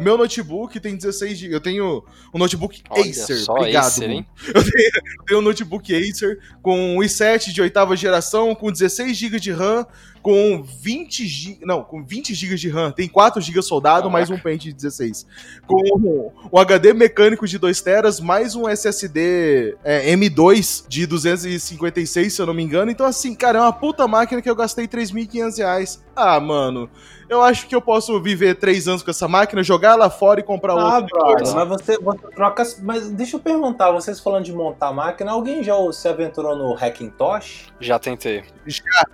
Meu 0.00 0.16
notebook 0.16 0.78
tem 0.80 0.96
16 0.96 1.38
GB. 1.38 1.54
Eu 1.54 1.60
tenho 1.60 2.04
um 2.32 2.38
notebook 2.38 2.82
Olha 2.90 3.10
Acer. 3.10 3.44
Obrigado, 3.48 3.86
Acer, 3.86 4.10
hein? 4.10 4.26
Eu 4.54 4.62
tenho, 4.62 4.90
eu 4.94 5.24
tenho 5.26 5.40
um 5.40 5.42
notebook 5.42 5.94
Acer 5.94 6.38
com 6.62 6.96
um 6.96 7.00
i7 7.00 7.52
de 7.52 7.60
oitava 7.60 7.96
geração, 7.96 8.54
com 8.54 8.70
16 8.70 9.16
GB 9.16 9.40
de 9.40 9.52
RAM, 9.52 9.86
com 10.22 10.62
20 10.62 11.26
GB. 11.26 11.64
Não, 11.64 11.82
com 11.82 12.04
20 12.04 12.34
GB 12.34 12.56
de 12.56 12.68
RAM. 12.68 12.90
Tem 12.90 13.08
4 13.08 13.40
GB 13.40 13.62
soldado, 13.62 14.10
mais 14.10 14.30
um 14.30 14.38
pente 14.38 14.68
de 14.68 14.74
16. 14.74 15.26
Com 15.66 16.32
um 16.52 16.58
HD 16.58 16.92
mecânico 16.92 17.46
de 17.46 17.58
2 17.58 17.80
teras, 17.80 18.20
mais 18.20 18.54
um 18.54 18.68
SSD 18.68 19.76
é, 19.84 20.14
M2 20.14 20.84
de 20.88 21.06
256, 21.06 22.32
se 22.32 22.40
eu 22.40 22.46
não 22.46 22.54
me 22.54 22.62
engano. 22.62 22.90
Então, 22.90 23.06
assim, 23.06 23.34
cara, 23.34 23.58
é 23.58 23.62
uma 23.62 23.72
puta 23.72 24.06
máquina 24.06 24.42
que 24.42 24.50
eu 24.50 24.56
gastei 24.56 24.86
3.500 24.86 25.58
reais. 25.58 26.04
Ah, 26.14 26.40
mano. 26.40 26.90
Eu 27.28 27.42
acho 27.42 27.66
que 27.66 27.74
eu 27.74 27.82
posso 27.82 28.20
viver 28.22 28.54
3 28.54 28.88
anos 28.88 29.02
com 29.02 29.10
essa 29.10 29.28
máquina, 29.28 29.62
jogar 29.62 29.92
ela 29.92 30.08
fora 30.08 30.40
e 30.40 30.42
comprar 30.42 30.72
Ah, 30.72 30.98
outra 30.98 31.06
brother, 31.06 31.54
mas 31.54 31.68
você, 31.68 31.98
você 31.98 32.26
troca. 32.34 32.62
Mas 32.82 33.10
deixa 33.10 33.36
eu 33.36 33.40
perguntar, 33.40 33.90
vocês 33.92 34.18
falando 34.18 34.44
de 34.44 34.52
montar 34.52 34.92
máquina, 34.92 35.32
alguém 35.32 35.62
já 35.62 35.74
se 35.92 36.08
aventurou 36.08 36.56
no 36.56 36.72
Hackintosh? 36.72 37.66
Já 37.78 37.98
tentei. 37.98 38.44
Já, 38.66 39.04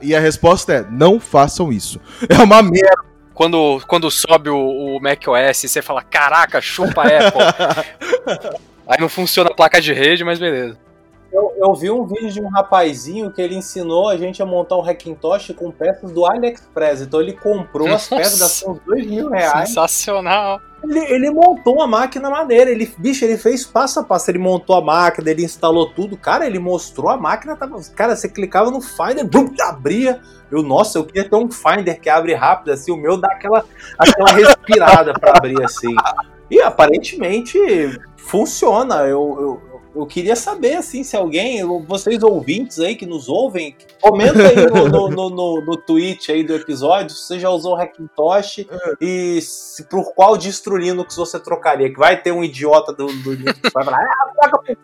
e 0.00 0.14
a 0.14 0.20
resposta 0.20 0.72
é: 0.72 0.86
não 0.90 1.18
façam 1.18 1.72
isso. 1.72 2.00
É 2.28 2.42
uma 2.42 2.62
merda. 2.62 3.10
Quando, 3.34 3.80
quando 3.86 4.10
sobe 4.10 4.50
o, 4.50 4.58
o 4.58 5.00
macOS, 5.00 5.62
você 5.62 5.80
fala, 5.80 6.02
caraca, 6.02 6.60
chupa 6.60 7.04
Apple. 7.04 8.60
Aí 8.86 9.00
não 9.00 9.08
funciona 9.08 9.50
a 9.50 9.54
placa 9.54 9.80
de 9.80 9.94
rede, 9.94 10.22
mas 10.22 10.38
beleza. 10.38 10.76
Eu, 11.32 11.52
eu 11.56 11.74
vi 11.74 11.90
um 11.90 12.04
vídeo 12.04 12.30
de 12.30 12.40
um 12.40 12.48
rapazinho 12.48 13.30
que 13.30 13.40
ele 13.40 13.54
ensinou 13.54 14.08
a 14.08 14.16
gente 14.16 14.42
a 14.42 14.46
montar 14.46 14.76
um 14.76 14.82
Hackintosh 14.82 15.52
com 15.56 15.70
peças 15.70 16.10
do 16.10 16.26
AliExpress. 16.26 17.02
Então 17.02 17.20
ele 17.20 17.34
comprou 17.34 17.86
as 17.88 18.08
peças, 18.08 18.38
gastou 18.40 18.72
uns 18.72 18.80
dois 18.84 19.06
mil 19.06 19.28
reais. 19.30 19.68
Sensacional. 19.68 20.60
Ele, 20.82 20.98
ele 20.98 21.30
montou 21.30 21.74
uma 21.76 21.86
máquina 21.86 22.28
maneira. 22.30 22.70
Ele, 22.70 22.92
bicho, 22.98 23.24
ele 23.24 23.36
fez 23.38 23.64
passo 23.64 24.00
a 24.00 24.02
passo. 24.02 24.30
Ele 24.30 24.38
montou 24.38 24.74
a 24.74 24.80
máquina, 24.80 25.30
ele 25.30 25.44
instalou 25.44 25.88
tudo. 25.90 26.16
Cara, 26.16 26.46
ele 26.46 26.58
mostrou 26.58 27.08
a 27.10 27.16
máquina. 27.16 27.54
Tava, 27.54 27.78
cara, 27.94 28.16
você 28.16 28.28
clicava 28.28 28.70
no 28.70 28.80
Finder, 28.80 29.24
bum, 29.24 29.54
abria. 29.60 30.20
Eu, 30.50 30.62
nossa, 30.64 30.98
eu 30.98 31.04
queria 31.04 31.28
ter 31.28 31.36
um 31.36 31.48
Finder 31.50 32.00
que 32.00 32.08
abre 32.08 32.34
rápido, 32.34 32.72
assim. 32.72 32.90
O 32.90 32.96
meu 32.96 33.16
dá 33.16 33.28
aquela, 33.28 33.64
aquela 33.96 34.32
respirada 34.32 35.12
pra 35.12 35.34
abrir 35.36 35.62
assim. 35.62 35.94
E 36.50 36.60
aparentemente 36.60 37.56
funciona. 38.16 39.02
Eu, 39.02 39.36
eu- 39.40 39.69
eu 39.94 40.06
queria 40.06 40.36
saber, 40.36 40.76
assim, 40.76 41.02
se 41.02 41.16
alguém, 41.16 41.64
vocês 41.86 42.22
ouvintes 42.22 42.78
aí 42.78 42.94
que 42.94 43.06
nos 43.06 43.28
ouvem, 43.28 43.76
comenta 44.00 44.48
aí 44.48 44.56
no, 44.66 44.88
no, 44.88 45.08
no, 45.08 45.30
no, 45.30 45.60
no 45.64 45.76
tweet 45.76 46.30
aí 46.30 46.44
do 46.44 46.54
episódio 46.54 47.14
se 47.14 47.26
você 47.26 47.38
já 47.38 47.50
usou 47.50 47.72
o 47.72 47.76
Hackintosh 47.76 48.66
e 49.00 49.40
se, 49.40 49.84
por 49.84 50.14
qual 50.14 50.36
distro 50.36 50.76
Linux 50.76 51.16
você 51.16 51.38
trocaria. 51.40 51.90
Que 51.90 51.98
vai 51.98 52.20
ter 52.20 52.32
um 52.32 52.44
idiota 52.44 52.92
do, 52.92 53.06
do 53.06 53.32
Linux 53.32 53.58
que 53.60 53.70
vai 53.70 53.84
falar, 53.84 53.98
ah, 53.98 54.48
troca 54.48 54.58
por 54.58 54.76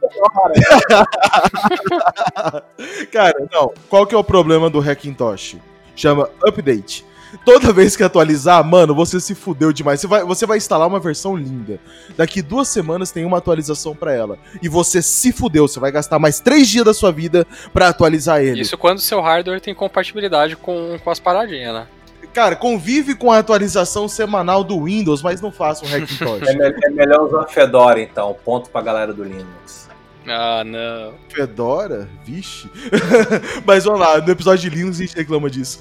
Cara, 3.13 3.49
não. 3.53 3.73
Qual 3.89 4.07
que 4.07 4.15
é 4.15 4.19
o 4.19 4.25
problema 4.25 4.69
do 4.69 4.81
Hackintosh? 4.81 5.57
Chama 5.95 6.29
Update. 6.45 7.05
Toda 7.45 7.73
vez 7.73 7.97
que 7.97 8.03
atualizar, 8.03 8.65
mano, 8.65 8.95
você 8.95 9.21
se 9.21 9.35
fudeu 9.35 9.73
demais. 9.73 10.01
Você 10.01 10.07
vai, 10.07 10.25
você 10.25 10.47
vai 10.47 10.59
instalar 10.59 10.87
uma 10.87 11.01
versão 11.01 11.37
linda. 11.37 11.79
Daqui 12.17 12.41
duas 12.41 12.69
semanas 12.69 13.11
tem 13.11 13.25
uma 13.25 13.39
atualização 13.39 13.95
para 13.95 14.13
ela. 14.13 14.39
E 14.63 14.69
você 14.69 15.03
se 15.03 15.33
fudeu. 15.33 15.67
Você 15.67 15.81
vai 15.81 15.91
gastar 15.91 16.19
mais 16.19 16.41
três 16.41 16.69
dias 16.69 16.85
da 16.85 16.95
sua 16.95 17.13
vida 17.13 17.47
para 17.73 17.89
atualizar 17.89 18.41
ele. 18.41 18.61
Isso 18.61 18.79
quando 18.79 18.99
o 18.99 19.03
seu 19.03 19.21
hardware 19.21 19.61
tem 19.61 19.75
compatibilidade 19.75 20.57
com, 20.57 20.99
com 21.03 21.11
as 21.11 21.19
paradinhas, 21.19 21.75
né? 21.75 21.87
Cara, 22.33 22.55
convive 22.55 23.15
com 23.15 23.33
a 23.33 23.39
atualização 23.39 24.07
semanal 24.09 24.63
do 24.63 24.85
Windows, 24.85 25.23
mas 25.23 25.41
não 25.41 25.51
faça 25.51 25.87
um 25.87 25.89
Hackintosh. 25.89 26.43
é, 26.47 26.55
me 26.55 26.81
é 26.85 26.91
melhor 26.91 27.23
usar 27.23 27.47
Fedora, 27.47 28.01
então. 28.01 28.37
Ponto 28.45 28.69
pra 28.69 28.83
galera 28.83 29.13
do 29.13 29.25
Linux. 29.25 29.86
Ah, 30.29 30.65
não. 30.65 31.15
Fedora? 31.29 32.09
Vixe. 32.25 32.71
Mas 33.65 33.85
vamos 33.85 34.01
lá, 34.01 34.21
no 34.21 34.31
episódio 34.31 34.69
de 34.69 34.77
Linux 34.77 34.99
a 34.99 35.03
gente 35.03 35.17
reclama 35.17 35.49
disso. 35.49 35.81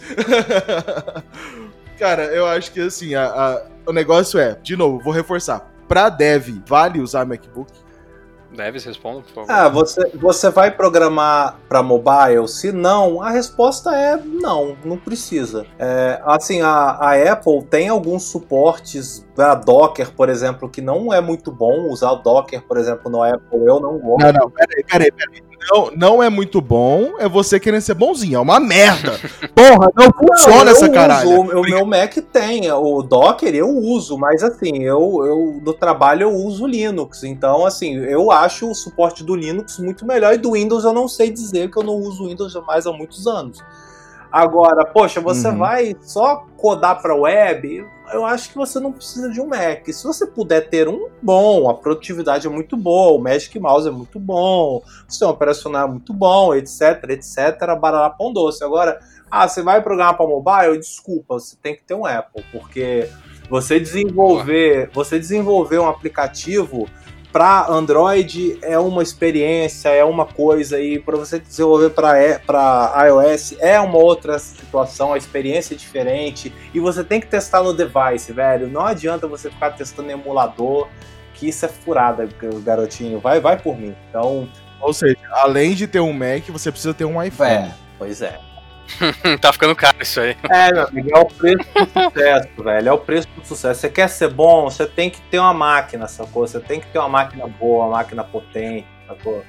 Cara, 1.97 2.25
eu 2.25 2.45
acho 2.45 2.71
que 2.71 2.81
assim, 2.81 3.15
a, 3.15 3.25
a, 3.25 3.65
o 3.87 3.93
negócio 3.93 4.39
é, 4.39 4.55
de 4.61 4.75
novo, 4.75 4.99
vou 4.99 5.13
reforçar. 5.13 5.71
Pra 5.87 6.09
dev, 6.09 6.61
vale 6.67 6.99
usar 6.99 7.25
MacBook? 7.25 7.71
Deves, 8.55 8.83
responda, 8.83 9.21
por 9.21 9.45
favor. 9.45 9.51
Ah, 9.51 9.69
você, 9.69 10.09
você 10.15 10.49
vai 10.49 10.71
programar 10.71 11.59
para 11.67 11.83
mobile? 11.83 12.47
Se 12.47 12.71
não, 12.71 13.21
a 13.21 13.29
resposta 13.29 13.95
é 13.95 14.17
não, 14.17 14.75
não 14.83 14.97
precisa. 14.97 15.65
É, 15.77 16.21
assim, 16.25 16.61
a, 16.61 16.69
a 16.69 17.31
Apple 17.31 17.63
tem 17.63 17.89
alguns 17.89 18.23
suportes 18.23 19.25
para 19.35 19.55
Docker, 19.55 20.11
por 20.13 20.29
exemplo, 20.29 20.69
que 20.69 20.81
não 20.81 21.13
é 21.13 21.19
muito 21.19 21.51
bom 21.51 21.89
usar 21.89 22.11
o 22.11 22.17
Docker, 22.17 22.61
por 22.61 22.77
exemplo, 22.77 23.11
no 23.11 23.21
Apple. 23.21 23.65
Eu 23.65 23.79
não 23.79 23.99
gosto. 23.99 24.25
Não, 24.25 24.31
não, 24.31 24.49
peraí, 24.49 24.83
peraí, 24.83 25.11
peraí. 25.11 25.54
Não, 25.71 25.91
não 25.95 26.23
é 26.23 26.29
muito 26.29 26.61
bom, 26.61 27.13
é 27.19 27.27
você 27.27 27.59
querendo 27.59 27.81
ser 27.81 27.93
bonzinho. 27.93 28.37
É 28.37 28.39
uma 28.39 28.59
merda. 28.59 29.19
Porra, 29.55 29.89
não 29.95 30.11
funciona 30.11 30.71
essa 30.71 30.89
caralho. 30.89 31.41
O 31.41 31.61
meu 31.61 31.85
Mac 31.85 32.15
tem, 32.31 32.71
o 32.71 33.01
Docker 33.01 33.53
eu 33.55 33.69
uso, 33.69 34.17
mas 34.17 34.43
assim, 34.43 34.83
eu, 34.83 35.25
eu 35.25 35.61
no 35.63 35.73
trabalho 35.73 36.23
eu 36.23 36.33
uso 36.33 36.65
Linux. 36.65 37.23
Então, 37.23 37.65
assim, 37.65 37.95
eu 37.95 38.31
acho 38.31 38.69
o 38.69 38.75
suporte 38.75 39.23
do 39.23 39.35
Linux 39.35 39.79
muito 39.79 40.05
melhor 40.05 40.33
e 40.33 40.37
do 40.37 40.51
Windows 40.51 40.83
eu 40.83 40.93
não 40.93 41.07
sei 41.07 41.31
dizer 41.31 41.71
que 41.71 41.77
eu 41.77 41.83
não 41.83 41.95
uso 41.95 42.27
Windows 42.27 42.53
mais 42.67 42.85
há 42.85 42.91
muitos 42.91 43.27
anos. 43.27 43.63
Agora, 44.31 44.85
poxa, 44.85 45.21
você 45.21 45.47
uhum. 45.47 45.57
vai 45.57 45.95
só 46.01 46.45
codar 46.57 47.01
para 47.01 47.15
web? 47.15 47.85
Eu 48.11 48.25
acho 48.25 48.49
que 48.49 48.55
você 48.55 48.79
não 48.79 48.91
precisa 48.91 49.29
de 49.29 49.41
um 49.41 49.47
Mac. 49.47 49.87
Se 49.87 50.03
você 50.03 50.25
puder 50.25 50.69
ter 50.69 50.87
um 50.87 51.09
bom, 51.21 51.69
a 51.69 51.73
produtividade 51.73 52.47
é 52.47 52.49
muito 52.49 52.77
boa, 52.77 53.17
o 53.17 53.21
Magic 53.21 53.59
Mouse 53.59 53.87
é 53.87 53.91
muito 53.91 54.19
bom, 54.19 54.81
o 55.07 55.11
sistema 55.11 55.31
operacional 55.31 55.87
é 55.87 55.91
muito 55.91 56.13
bom, 56.13 56.53
etc, 56.53 57.03
etc, 57.09 57.57
barará 57.79 58.09
pão 58.09 58.31
doce. 58.31 58.63
Agora, 58.63 58.99
ah, 59.29 59.47
você 59.47 59.61
vai 59.61 59.81
programar 59.81 60.15
para 60.15 60.27
mobile? 60.27 60.77
Desculpa, 60.77 61.35
você 61.35 61.55
tem 61.61 61.75
que 61.75 61.83
ter 61.83 61.93
um 61.93 62.05
Apple, 62.05 62.43
porque 62.51 63.09
você 63.49 63.79
desenvolver, 63.79 64.89
você 64.93 65.19
desenvolver 65.19 65.79
um 65.79 65.87
aplicativo 65.87 66.87
para 67.35 67.67
Android 67.67 68.57
é 68.61 68.79
uma 68.79 69.03
experiência, 69.03 69.89
é 69.89 70.05
uma 70.05 70.25
coisa, 70.25 70.79
e 70.79 70.97
para 70.97 71.17
você 71.17 71.37
desenvolver 71.37 71.89
para 71.89 72.95
iOS 73.07 73.57
é 73.59 73.77
uma 73.77 73.97
outra 73.97 74.39
situação, 74.39 75.11
a 75.11 75.17
experiência 75.17 75.73
é 75.73 75.77
diferente, 75.77 76.53
e 76.73 76.79
você 76.79 77.03
tem 77.03 77.19
que 77.19 77.27
testar 77.27 77.61
no 77.61 77.73
device, 77.73 78.31
velho. 78.31 78.69
Não 78.69 78.85
adianta 78.85 79.27
você 79.27 79.49
ficar 79.49 79.71
testando 79.71 80.09
em 80.11 80.13
emulador, 80.13 80.87
que 81.33 81.49
isso 81.49 81.65
é 81.65 81.67
furada, 81.67 82.25
garotinho. 82.63 83.19
Vai, 83.19 83.41
vai 83.41 83.57
por 83.57 83.77
mim. 83.77 83.93
Então. 84.09 84.47
Ou 84.79 84.93
seja, 84.93 85.17
além 85.31 85.75
de 85.75 85.87
ter 85.87 85.99
um 85.99 86.13
Mac, 86.13 86.47
você 86.47 86.71
precisa 86.71 86.93
ter 86.93 87.03
um 87.03 87.21
iPhone. 87.21 87.49
É, 87.51 87.71
pois 87.99 88.21
é. 88.21 88.39
tá 89.41 89.51
ficando 89.51 89.75
caro 89.75 89.97
isso 90.01 90.19
aí. 90.19 90.35
É, 90.49 90.73
meu 90.73 90.87
amigo, 90.87 91.09
é 91.13 91.19
o 91.19 91.25
preço 91.25 91.67
do 91.73 92.03
sucesso, 92.03 92.63
velho. 92.63 92.89
É 92.89 92.91
o 92.91 92.97
preço 92.97 93.27
do 93.35 93.45
sucesso. 93.45 93.81
Você 93.81 93.89
quer 93.89 94.07
ser 94.07 94.29
bom, 94.29 94.69
você 94.69 94.85
tem 94.85 95.09
que 95.09 95.21
ter 95.21 95.39
uma 95.39 95.53
máquina, 95.53 96.07
sacou? 96.07 96.47
Você 96.47 96.59
tem 96.59 96.79
que 96.79 96.87
ter 96.87 96.99
uma 96.99 97.09
máquina 97.09 97.47
boa, 97.47 97.85
uma 97.85 97.97
máquina 97.97 98.23
potente, 98.23 98.87
sacou? 99.07 99.43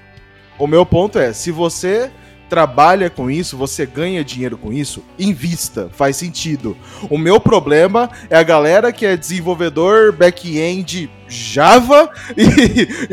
O 0.59 0.67
meu 0.67 0.87
ponto 0.87 1.19
é, 1.19 1.33
se 1.33 1.51
você 1.51 2.11
trabalha 2.49 3.11
com 3.11 3.31
isso, 3.31 3.57
você 3.57 3.85
ganha 3.85 4.25
dinheiro 4.25 4.57
com 4.57 4.73
isso, 4.73 5.05
invista, 5.19 5.89
faz 5.93 6.17
sentido. 6.17 6.77
O 7.11 7.19
meu 7.19 7.41
problema 7.41 8.09
é 8.31 8.37
a 8.37 8.43
galera 8.43 8.93
que 8.93 9.05
é 9.05 9.17
desenvolvedor 9.17 10.13
back-end 10.13 11.11
Java 11.29 12.11
e, 12.37 12.43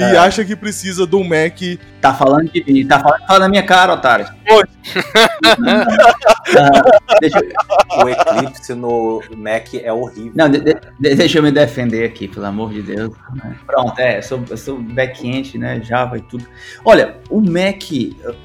é. 0.01 0.13
e, 0.13 0.17
acha 0.17 0.43
que 0.45 0.55
precisa 0.55 1.05
de 1.07 1.15
um 1.15 1.23
Mac. 1.23 1.59
Tá 2.01 2.13
falando 2.13 2.51
de 2.51 2.63
mim, 2.65 2.85
tá 2.85 2.99
falando, 2.99 3.25
falando 3.25 3.41
na 3.43 3.49
minha 3.49 3.63
cara, 3.63 3.93
otário. 3.93 4.27
deixa 7.21 7.39
eu... 7.39 7.53
O 8.03 8.09
Eclipse 8.09 8.73
no 8.73 9.21
Mac 9.37 9.73
é 9.75 9.93
horrível. 9.93 10.33
Não, 10.35 10.49
de, 10.49 10.59
de, 10.59 10.75
deixa 10.99 11.39
eu 11.39 11.43
me 11.43 11.51
defender 11.51 12.03
aqui, 12.05 12.27
pelo 12.27 12.45
amor 12.45 12.73
de 12.73 12.81
Deus. 12.81 13.13
Pronto, 13.65 13.97
é, 13.99 14.17
eu 14.17 14.23
sou, 14.23 14.43
sou 14.57 14.79
back-end, 14.79 15.57
né, 15.57 15.81
Java 15.81 16.17
e 16.17 16.21
tudo. 16.21 16.45
Olha, 16.83 17.15
o 17.29 17.39
Mac, 17.39 17.83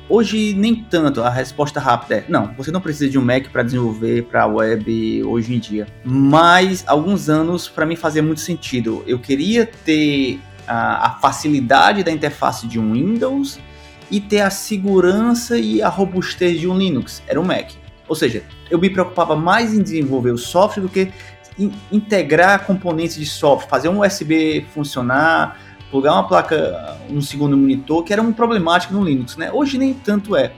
hoje 0.08 0.54
nem 0.54 0.76
tanto, 0.84 1.22
a 1.22 1.30
resposta 1.30 1.80
rápida 1.80 2.16
é, 2.16 2.24
não, 2.28 2.54
você 2.56 2.70
não 2.70 2.80
precisa 2.80 3.10
de 3.10 3.18
um 3.18 3.24
Mac 3.24 3.48
para 3.48 3.62
desenvolver 3.62 4.22
para 4.24 4.46
web 4.46 5.22
hoje 5.24 5.54
em 5.54 5.58
dia. 5.58 5.86
Mas, 6.04 6.84
alguns 6.86 7.28
anos, 7.28 7.68
para 7.68 7.84
mim 7.84 7.96
fazia 7.96 8.22
muito 8.22 8.40
sentido. 8.40 9.02
Eu 9.06 9.18
queria 9.18 9.57
ter 9.66 10.40
a, 10.66 11.06
a 11.06 11.10
facilidade 11.18 12.04
da 12.04 12.10
interface 12.10 12.66
de 12.66 12.78
um 12.78 12.92
Windows 12.92 13.58
e 14.10 14.20
ter 14.20 14.40
a 14.40 14.50
segurança 14.50 15.58
e 15.58 15.82
a 15.82 15.88
robustez 15.88 16.60
de 16.60 16.68
um 16.68 16.76
Linux. 16.76 17.22
Era 17.26 17.40
um 17.40 17.44
Mac. 17.44 17.72
Ou 18.06 18.14
seja, 18.14 18.42
eu 18.70 18.78
me 18.78 18.88
preocupava 18.88 19.36
mais 19.36 19.74
em 19.74 19.82
desenvolver 19.82 20.30
o 20.30 20.38
software 20.38 20.82
do 20.82 20.88
que 20.88 21.12
in 21.58 21.72
integrar 21.90 22.64
componentes 22.64 23.16
de 23.16 23.26
software, 23.26 23.68
fazer 23.68 23.88
um 23.88 24.00
USB 24.00 24.64
funcionar, 24.72 25.58
plugar 25.90 26.12
uma 26.12 26.26
placa, 26.26 26.96
um 27.10 27.20
segundo 27.20 27.56
monitor, 27.56 28.04
que 28.04 28.12
era 28.12 28.22
um 28.22 28.32
problemático 28.32 28.94
no 28.94 29.04
Linux, 29.04 29.36
né? 29.36 29.50
Hoje 29.52 29.76
nem 29.76 29.92
tanto 29.92 30.36
é. 30.36 30.52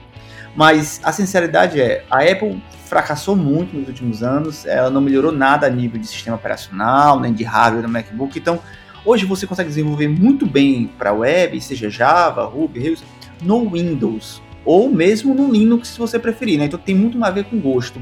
Mas 0.55 1.01
a 1.03 1.11
sinceridade 1.11 1.79
é, 1.79 2.03
a 2.09 2.19
Apple 2.19 2.61
fracassou 2.85 3.35
muito 3.35 3.75
nos 3.75 3.87
últimos 3.87 4.21
anos, 4.21 4.65
ela 4.65 4.89
não 4.89 4.99
melhorou 4.99 5.31
nada 5.31 5.65
a 5.65 5.69
nível 5.69 5.99
de 5.99 6.05
sistema 6.05 6.35
operacional, 6.35 7.19
nem 7.19 7.33
de 7.33 7.43
hardware 7.43 7.83
no 7.83 7.89
MacBook, 7.89 8.37
então 8.37 8.59
Hoje 9.03 9.25
você 9.25 9.47
consegue 9.47 9.69
desenvolver 9.69 10.07
muito 10.07 10.45
bem 10.45 10.89
para 10.97 11.11
web, 11.11 11.59
seja 11.59 11.89
Java, 11.89 12.45
Ruby, 12.45 12.79
Rails, 12.79 13.03
no 13.41 13.69
Windows 13.69 14.41
ou 14.63 14.91
mesmo 14.91 15.33
no 15.33 15.51
Linux, 15.51 15.89
se 15.89 15.99
você 15.99 16.19
preferir, 16.19 16.59
né? 16.59 16.65
Então 16.65 16.79
tem 16.79 16.93
muito 16.93 17.23
a 17.23 17.31
ver 17.31 17.45
com 17.45 17.59
gosto. 17.59 18.01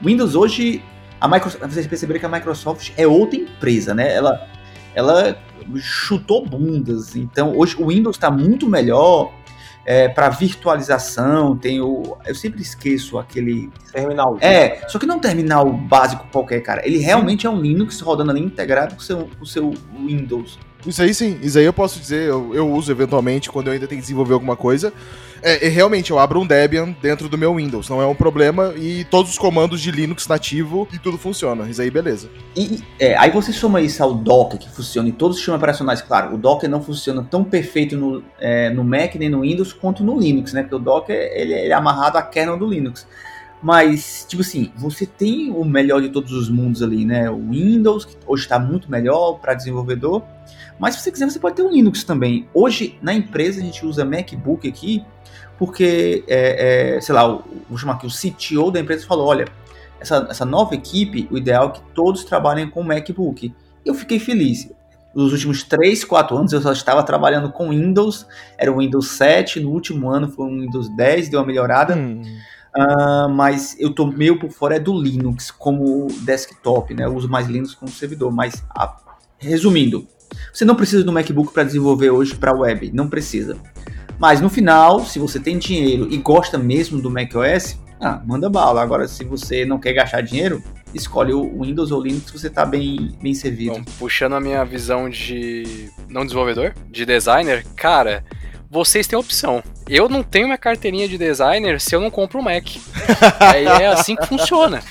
Windows 0.00 0.34
hoje, 0.34 0.82
a 1.20 1.26
Microsoft, 1.26 1.64
vocês 1.68 1.86
perceberam 1.86 2.20
que 2.20 2.26
a 2.26 2.28
Microsoft 2.28 2.92
é 2.96 3.06
outra 3.06 3.38
empresa, 3.38 3.94
né? 3.94 4.14
Ela, 4.14 4.48
ela 4.94 5.36
chutou 5.78 6.46
bundas. 6.46 7.16
Então 7.16 7.56
hoje 7.56 7.76
o 7.76 7.88
Windows 7.88 8.16
está 8.16 8.30
muito 8.30 8.68
melhor 8.68 9.32
é, 9.86 10.08
para 10.08 10.28
virtualização, 10.30 11.56
tem 11.56 11.80
o. 11.80 12.18
Eu 12.26 12.34
sempre 12.34 12.60
esqueço 12.60 13.18
aquele. 13.18 13.70
Terminal. 13.92 14.36
É, 14.40 14.86
só 14.88 14.98
que 14.98 15.06
não 15.06 15.16
um 15.16 15.20
terminal 15.20 15.72
básico 15.72 16.26
qualquer, 16.32 16.60
cara. 16.60 16.84
Ele 16.84 16.98
realmente 16.98 17.46
é 17.46 17.50
um 17.50 17.60
Linux 17.60 18.00
rodando 18.00 18.32
ali 18.32 18.40
integrado 18.40 18.96
com 18.96 19.00
seu, 19.00 19.28
com 19.38 19.44
o 19.44 19.46
seu 19.46 19.72
Windows. 19.94 20.58
Isso 20.86 21.02
aí 21.02 21.12
sim, 21.12 21.38
isso 21.42 21.58
aí 21.58 21.64
eu 21.64 21.72
posso 21.72 21.98
dizer, 21.98 22.28
eu, 22.28 22.54
eu 22.54 22.70
uso 22.70 22.92
eventualmente 22.92 23.50
quando 23.50 23.66
eu 23.66 23.72
ainda 23.72 23.86
tenho 23.86 24.00
que 24.00 24.04
desenvolver 24.04 24.34
alguma 24.34 24.56
coisa. 24.56 24.92
É, 25.42 25.68
realmente, 25.68 26.10
eu 26.10 26.18
abro 26.18 26.40
um 26.40 26.46
Debian 26.46 26.94
dentro 27.00 27.28
do 27.28 27.36
meu 27.36 27.54
Windows, 27.54 27.88
não 27.88 28.00
é 28.00 28.06
um 28.06 28.14
problema, 28.14 28.72
e 28.76 29.04
todos 29.04 29.32
os 29.32 29.38
comandos 29.38 29.80
de 29.80 29.90
Linux 29.90 30.26
nativo 30.26 30.88
e 30.92 30.98
tudo 30.98 31.18
funciona. 31.18 31.68
Isso 31.68 31.82
aí, 31.82 31.90
beleza. 31.90 32.28
E 32.56 32.82
é, 32.98 33.16
aí 33.16 33.30
você 33.30 33.52
soma 33.52 33.80
isso 33.80 34.02
ao 34.02 34.14
Docker, 34.14 34.58
que 34.58 34.68
funciona 34.70 35.08
em 35.08 35.12
todos 35.12 35.36
os 35.36 35.40
sistemas 35.40 35.58
operacionais. 35.58 36.00
Claro, 36.00 36.34
o 36.34 36.38
Docker 36.38 36.68
não 36.68 36.82
funciona 36.82 37.26
tão 37.30 37.44
perfeito 37.44 37.96
no, 37.96 38.22
é, 38.40 38.70
no 38.70 38.82
Mac 38.82 39.14
nem 39.16 39.28
no 39.28 39.42
Windows 39.42 39.72
quanto 39.72 40.02
no 40.02 40.18
Linux, 40.18 40.52
né? 40.52 40.62
Porque 40.62 40.74
o 40.74 40.78
Docker 40.78 41.16
ele, 41.16 41.52
ele 41.52 41.72
é 41.72 41.74
amarrado 41.74 42.16
à 42.16 42.22
kernel 42.22 42.58
do 42.58 42.66
Linux. 42.66 43.06
Mas, 43.66 44.24
tipo 44.28 44.42
assim, 44.42 44.70
você 44.76 45.04
tem 45.04 45.50
o 45.50 45.64
melhor 45.64 46.00
de 46.00 46.08
todos 46.08 46.30
os 46.30 46.48
mundos 46.48 46.84
ali, 46.84 47.04
né? 47.04 47.28
O 47.28 47.50
Windows, 47.50 48.04
que 48.04 48.16
hoje 48.24 48.44
está 48.44 48.60
muito 48.60 48.88
melhor 48.88 49.40
para 49.40 49.54
desenvolvedor. 49.54 50.22
Mas 50.78 50.94
se 50.94 51.00
você 51.00 51.10
quiser, 51.10 51.28
você 51.28 51.40
pode 51.40 51.56
ter 51.56 51.62
o 51.62 51.68
Linux 51.68 52.04
também. 52.04 52.48
Hoje, 52.54 52.96
na 53.02 53.12
empresa, 53.12 53.60
a 53.60 53.64
gente 53.64 53.84
usa 53.84 54.04
MacBook 54.04 54.68
aqui 54.68 55.04
porque, 55.58 56.22
é, 56.28 56.94
é, 56.94 57.00
sei 57.00 57.12
lá, 57.12 57.28
o, 57.28 57.42
vou 57.68 57.76
chamar 57.76 57.94
aqui, 57.94 58.06
o 58.06 58.08
CTO 58.08 58.70
da 58.70 58.78
empresa 58.78 59.04
falou, 59.04 59.26
olha, 59.26 59.48
essa, 59.98 60.28
essa 60.30 60.44
nova 60.44 60.72
equipe, 60.76 61.26
o 61.28 61.36
ideal 61.36 61.70
é 61.70 61.72
que 61.72 61.80
todos 61.92 62.22
trabalhem 62.22 62.70
com 62.70 62.84
MacBook. 62.84 63.52
Eu 63.84 63.94
fiquei 63.94 64.20
feliz. 64.20 64.70
nos 65.12 65.32
últimos 65.32 65.64
3, 65.64 66.04
4 66.04 66.36
anos 66.36 66.52
eu 66.52 66.60
só 66.60 66.70
estava 66.70 67.02
trabalhando 67.02 67.50
com 67.50 67.70
Windows, 67.70 68.28
era 68.56 68.70
o 68.70 68.78
Windows 68.78 69.08
7, 69.08 69.58
no 69.58 69.70
último 69.70 70.08
ano 70.08 70.28
foi 70.28 70.46
o 70.46 70.60
Windows 70.60 70.88
10, 70.88 71.30
deu 71.30 71.40
uma 71.40 71.46
melhorada. 71.46 71.96
Hum. 71.96 72.22
Uh, 72.76 73.28
mas 73.30 73.74
eu 73.78 73.90
tô 73.94 74.06
meio 74.06 74.38
por 74.38 74.50
fora 74.50 74.76
é 74.76 74.78
do 74.78 74.92
Linux 74.92 75.50
como 75.50 76.08
desktop, 76.22 76.92
né? 76.92 77.04
Eu 77.04 77.14
uso 77.14 77.28
mais 77.28 77.46
Linux 77.46 77.74
como 77.74 77.90
servidor, 77.90 78.30
mas 78.30 78.62
ah, 78.76 78.96
resumindo, 79.38 80.06
você 80.52 80.64
não 80.64 80.74
precisa 80.74 81.02
do 81.02 81.12
MacBook 81.12 81.52
para 81.52 81.64
desenvolver 81.64 82.10
hoje 82.10 82.34
para 82.34 82.52
web, 82.52 82.90
não 82.92 83.08
precisa. 83.08 83.56
Mas 84.18 84.40
no 84.40 84.50
final, 84.50 85.00
se 85.04 85.18
você 85.18 85.38
tem 85.38 85.58
dinheiro 85.58 86.08
e 86.10 86.16
gosta 86.18 86.58
mesmo 86.58 87.00
do 87.00 87.10
macOS, 87.10 87.78
ah, 88.00 88.20
manda 88.26 88.48
bala. 88.50 88.82
Agora, 88.82 89.08
se 89.08 89.24
você 89.24 89.64
não 89.64 89.78
quer 89.78 89.92
gastar 89.94 90.20
dinheiro, 90.20 90.62
escolhe 90.92 91.32
o 91.32 91.62
Windows 91.62 91.90
ou 91.90 92.02
Linux, 92.02 92.30
você 92.30 92.50
tá 92.50 92.64
bem, 92.64 93.16
bem 93.22 93.34
servido. 93.34 93.72
Bom, 93.72 93.84
puxando 93.98 94.34
a 94.34 94.40
minha 94.40 94.64
visão 94.64 95.08
de 95.08 95.90
não 96.08 96.24
desenvolvedor, 96.24 96.74
de 96.90 97.04
designer, 97.06 97.64
cara, 97.74 98.24
vocês 98.70 99.06
têm 99.06 99.18
opção. 99.18 99.62
Eu 99.88 100.08
não 100.08 100.22
tenho 100.22 100.46
minha 100.46 100.58
carteirinha 100.58 101.08
de 101.08 101.16
designer 101.16 101.80
se 101.80 101.94
eu 101.94 102.00
não 102.00 102.10
compro 102.10 102.38
um 102.38 102.42
Mac. 102.42 102.64
Aí 103.40 103.64
é 103.64 103.86
assim 103.86 104.16
que 104.16 104.26
funciona. 104.26 104.82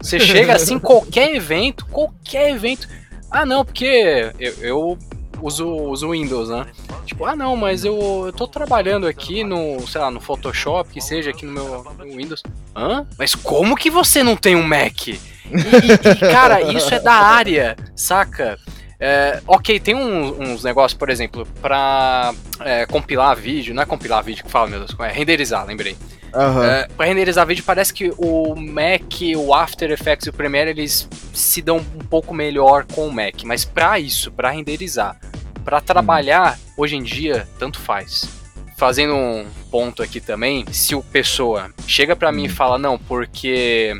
Você 0.00 0.20
chega 0.20 0.54
assim, 0.54 0.78
qualquer 0.78 1.34
evento, 1.34 1.86
qualquer 1.86 2.50
evento. 2.50 2.86
Ah, 3.30 3.46
não, 3.46 3.64
porque 3.64 4.32
eu, 4.38 4.52
eu 4.60 4.98
uso, 5.40 5.66
uso 5.66 6.10
Windows, 6.10 6.48
né? 6.48 6.66
Tipo, 7.04 7.24
ah, 7.24 7.34
não, 7.34 7.56
mas 7.56 7.84
eu, 7.84 8.24
eu 8.26 8.32
tô 8.32 8.46
trabalhando 8.46 9.06
aqui 9.06 9.44
no, 9.44 9.86
sei 9.86 10.00
lá, 10.00 10.10
no 10.10 10.20
Photoshop, 10.20 10.90
que 10.90 11.00
seja 11.00 11.30
aqui 11.30 11.44
no 11.46 11.52
meu 11.52 11.84
no 11.98 12.16
Windows. 12.16 12.42
Hã? 12.76 13.06
Mas 13.18 13.34
como 13.34 13.76
que 13.76 13.90
você 13.90 14.22
não 14.22 14.36
tem 14.36 14.56
um 14.56 14.62
Mac? 14.62 15.08
E, 15.08 15.18
e, 15.50 16.16
cara, 16.30 16.60
isso 16.72 16.92
é 16.94 17.00
da 17.00 17.14
área, 17.14 17.76
saca? 17.94 18.58
É, 19.06 19.42
ok, 19.46 19.78
tem 19.78 19.94
uns, 19.94 20.30
uns, 20.38 20.64
negócios, 20.64 20.96
por 20.96 21.10
exemplo, 21.10 21.46
pra 21.60 22.32
é, 22.60 22.86
compilar 22.86 23.36
vídeo, 23.36 23.74
não 23.74 23.82
é 23.82 23.84
compilar 23.84 24.24
vídeo 24.24 24.42
que 24.42 24.50
fala, 24.50 24.66
meu 24.66 24.78
Deus, 24.78 24.96
é 24.98 25.12
renderizar, 25.12 25.66
lembrei. 25.66 25.94
Uhum. 26.34 26.64
É, 26.64 26.88
pra 26.96 27.04
renderizar 27.04 27.46
vídeo, 27.46 27.62
parece 27.66 27.92
que 27.92 28.10
o 28.16 28.54
Mac, 28.56 29.20
o 29.36 29.52
After 29.52 29.90
Effects 29.90 30.26
e 30.26 30.30
o 30.30 30.32
Premiere, 30.32 30.70
eles 30.70 31.06
se 31.34 31.60
dão 31.60 31.76
um 31.76 32.04
pouco 32.06 32.32
melhor 32.32 32.86
com 32.86 33.06
o 33.06 33.12
Mac. 33.12 33.42
Mas 33.44 33.62
pra 33.62 34.00
isso, 34.00 34.32
pra 34.32 34.48
renderizar, 34.48 35.20
pra 35.66 35.82
trabalhar, 35.82 36.58
hoje 36.74 36.96
em 36.96 37.02
dia, 37.02 37.46
tanto 37.58 37.78
faz. 37.78 38.24
Fazendo 38.78 39.14
um 39.14 39.44
ponto 39.70 40.02
aqui 40.02 40.18
também, 40.18 40.64
se 40.72 40.94
o 40.94 41.02
pessoa 41.02 41.70
chega 41.86 42.16
pra 42.16 42.30
uhum. 42.30 42.36
mim 42.36 42.44
e 42.44 42.48
fala, 42.48 42.78
não, 42.78 42.96
porque 42.96 43.94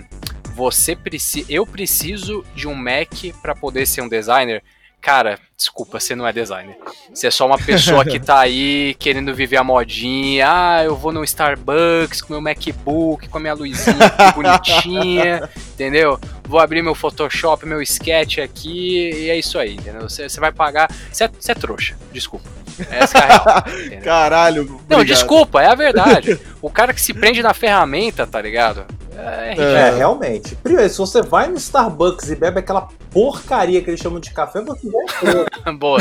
você 0.55 0.97
precisa, 0.97 1.45
eu 1.53 1.67
preciso 1.67 2.43
de 2.55 2.67
um 2.67 2.75
Mac 2.75 3.13
para 3.43 3.55
poder 3.55 3.87
ser 3.87 4.01
um 4.01 4.09
designer, 4.09 4.63
cara, 5.05 5.39
desculpa, 5.55 6.01
você 6.01 6.17
não 6.17 6.27
é 6.27 6.33
designer. 6.33 6.79
Você 7.13 7.27
é 7.27 7.31
só 7.31 7.47
uma 7.47 7.59
pessoa 7.59 8.07
que 8.07 8.19
tá 8.19 8.41
aí 8.41 8.95
querendo 8.99 9.35
viver 9.35 9.59
a 9.59 9.63
modinha. 9.63 10.47
Ah, 10.49 10.83
eu 10.83 10.97
vou 10.97 11.13
no 11.13 11.23
Starbucks 11.23 12.23
com 12.23 12.33
meu 12.33 12.41
MacBook, 12.41 13.29
com 13.29 13.37
a 13.37 13.41
minha 13.41 13.53
luzinha 13.53 13.99
bonitinha, 14.35 15.51
entendeu? 15.75 16.19
Vou 16.49 16.59
abrir 16.59 16.81
meu 16.81 16.95
Photoshop, 16.95 17.67
meu 17.67 17.83
sketch 17.83 18.39
aqui 18.39 19.11
e 19.11 19.29
é 19.29 19.39
isso 19.39 19.59
aí, 19.59 19.75
entendeu? 19.75 20.09
Você, 20.09 20.27
você 20.27 20.41
vai 20.41 20.51
pagar. 20.51 20.91
Você 21.13 21.25
é, 21.25 21.29
você 21.29 21.53
é 21.53 21.55
trouxa, 21.55 21.97
desculpa. 22.11 22.49
Essa 22.91 23.19
é 23.19 23.23
a 23.23 23.27
real. 23.27 23.65
Entendeu? 23.87 24.01
Caralho. 24.03 24.63
Obrigado. 24.63 24.85
Não, 24.89 25.05
desculpa, 25.05 25.63
é 25.63 25.67
a 25.67 25.75
verdade. 25.75 26.41
O 26.61 26.71
cara 26.71 26.93
que 26.93 27.01
se 27.01 27.13
prende 27.15 27.43
na 27.43 27.55
ferramenta, 27.55 28.27
tá 28.27 28.41
ligado? 28.41 28.85
É, 29.17 29.55
é, 29.57 29.91
realmente. 29.97 30.57
Primeiro, 30.57 30.89
se 30.91 30.99
você 30.99 31.23
vai 31.23 31.49
no 31.49 31.57
Starbucks 31.57 32.31
e 32.31 32.37
bebe 32.37 32.59
aquela 32.59 32.89
porcaria 33.11 33.81
que 33.81 33.91
eles 33.91 34.01
chamam 34.01 34.19
de 34.19 34.31
café, 34.31 34.61
você 34.61 34.89
já 34.91 35.73
Boa. 35.79 36.01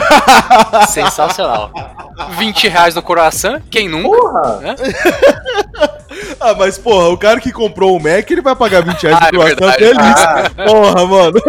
Sensacional. 0.88 1.72
20 2.38 2.68
reais 2.68 2.96
no 2.96 3.02
coração, 3.02 3.62
quem 3.70 3.88
nunca? 3.88 4.10
Porra! 4.10 4.58
Né? 4.60 4.76
ah, 6.40 6.54
mas 6.56 6.78
porra, 6.78 7.10
o 7.10 7.18
cara 7.18 7.40
que 7.40 7.52
comprou 7.52 7.96
o 7.96 8.00
Mac, 8.00 8.30
ele 8.30 8.42
vai 8.42 8.56
pagar 8.56 8.84
20 8.84 9.04
reais 9.04 9.20
no 9.32 9.42
ah, 9.42 9.50
é 9.50 9.56
coração 9.56 9.72
feliz. 9.74 9.98
Ah. 9.98 10.50
Porra, 10.66 11.06
mano. 11.06 11.42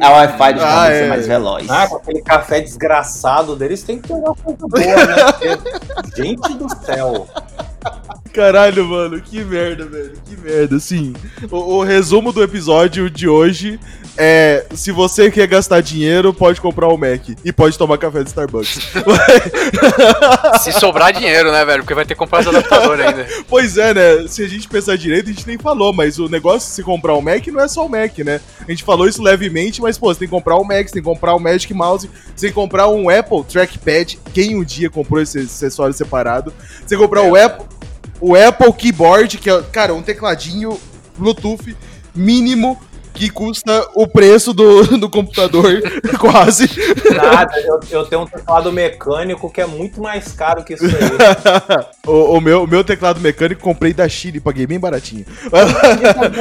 A 0.00 0.10
Wi-Fi 0.10 0.52
dos 0.54 0.62
ah, 0.62 0.90
é. 0.90 0.98
ser 0.98 1.08
mais 1.08 1.26
veloz. 1.26 1.70
Ah, 1.70 1.86
com 1.86 1.96
aquele 1.96 2.22
café 2.22 2.60
desgraçado 2.60 3.54
deles 3.54 3.82
tem 3.82 4.00
que 4.00 4.08
ter 4.08 4.14
uma 4.14 4.34
coisa 4.34 4.66
boa, 4.68 5.06
né? 5.06 5.16
Gente 6.16 6.54
do 6.54 6.68
céu. 6.84 7.28
Caralho, 8.32 8.86
mano, 8.88 9.20
que 9.20 9.44
merda, 9.44 9.84
velho. 9.84 10.12
Que 10.24 10.36
merda. 10.40 10.76
Assim, 10.76 11.12
o, 11.50 11.56
o, 11.56 11.82
resumo 11.82 12.32
do 12.32 12.42
episódio 12.42 13.10
de 13.10 13.28
hoje 13.28 13.78
é: 14.16 14.64
se 14.74 14.90
você 14.90 15.30
quer 15.30 15.46
gastar 15.46 15.82
dinheiro, 15.82 16.32
pode 16.32 16.58
comprar 16.58 16.88
o 16.88 16.94
um 16.94 16.96
Mac 16.96 17.28
e 17.44 17.52
pode 17.52 17.76
tomar 17.76 17.98
café 17.98 18.22
de 18.22 18.30
Starbucks. 18.30 18.88
se 20.62 20.72
sobrar 20.72 21.12
dinheiro, 21.12 21.52
né, 21.52 21.62
velho? 21.64 21.82
Porque 21.82 21.94
vai 21.94 22.06
ter 22.06 22.14
que 22.14 22.18
comprar 22.18 22.40
os 22.40 22.46
adaptadores 22.46 23.04
ainda. 23.06 23.26
Pois 23.48 23.76
é, 23.76 23.92
né? 23.92 24.26
Se 24.26 24.42
a 24.42 24.48
gente 24.48 24.66
pensar 24.66 24.96
direito, 24.96 25.28
a 25.28 25.32
gente 25.32 25.46
nem 25.46 25.58
falou, 25.58 25.92
mas 25.92 26.18
o 26.18 26.26
negócio 26.26 26.68
de 26.70 26.74
se 26.74 26.82
comprar 26.82 27.12
o 27.12 27.18
um 27.18 27.22
Mac 27.22 27.46
não 27.48 27.60
é 27.60 27.68
só 27.68 27.84
o 27.84 27.88
Mac, 27.88 28.16
né? 28.20 28.40
A 28.66 28.70
gente 28.70 28.82
falou 28.82 29.06
isso 29.06 29.22
levemente, 29.22 29.82
mas, 29.82 29.98
pô, 29.98 30.12
você 30.12 30.20
tem 30.20 30.28
que 30.28 30.34
comprar 30.34 30.56
o 30.56 30.62
um 30.62 30.64
Mac, 30.64 30.86
você 30.86 30.94
tem 30.94 31.02
que 31.02 31.08
comprar 31.08 31.34
o 31.34 31.38
Magic 31.38 31.74
Mouse, 31.74 32.08
você 32.34 32.46
tem 32.46 32.50
que 32.50 32.54
comprar 32.54 32.88
um 32.88 33.10
Apple 33.10 33.44
Trackpad. 33.44 34.18
Quem 34.32 34.56
um 34.56 34.64
dia 34.64 34.88
comprou 34.88 35.20
esse 35.20 35.40
acessório 35.40 35.92
separado? 35.92 36.52
Você 36.86 36.96
comprar 36.96 37.26
é, 37.26 37.30
o 37.30 37.36
Apple 37.36 37.81
o 38.22 38.36
Apple 38.36 38.72
Keyboard, 38.72 39.36
que 39.36 39.50
é, 39.50 39.62
cara, 39.72 39.92
um 39.92 40.00
tecladinho 40.00 40.78
Bluetooth 41.18 41.76
mínimo 42.14 42.80
que 43.14 43.30
custa 43.30 43.88
o 43.94 44.06
preço 44.06 44.52
do, 44.52 44.98
do 44.98 45.10
computador, 45.10 45.82
quase. 46.18 46.68
Nada, 47.14 47.60
eu, 47.60 47.80
eu, 47.90 48.06
tenho 48.06 48.22
um 48.22 48.26
teclado 48.26 48.72
mecânico 48.72 49.50
que 49.50 49.60
é 49.60 49.66
muito 49.66 50.00
mais 50.00 50.32
caro 50.32 50.64
que 50.64 50.74
isso 50.74 50.84
aí. 50.84 50.92
o, 52.06 52.36
o, 52.36 52.40
meu, 52.40 52.64
o 52.64 52.66
meu 52.66 52.82
teclado 52.82 53.20
mecânico 53.20 53.62
comprei 53.62 53.92
da 53.92 54.08
Chile, 54.08 54.40
paguei 54.40 54.66
bem 54.66 54.78
baratinho. 54.78 55.24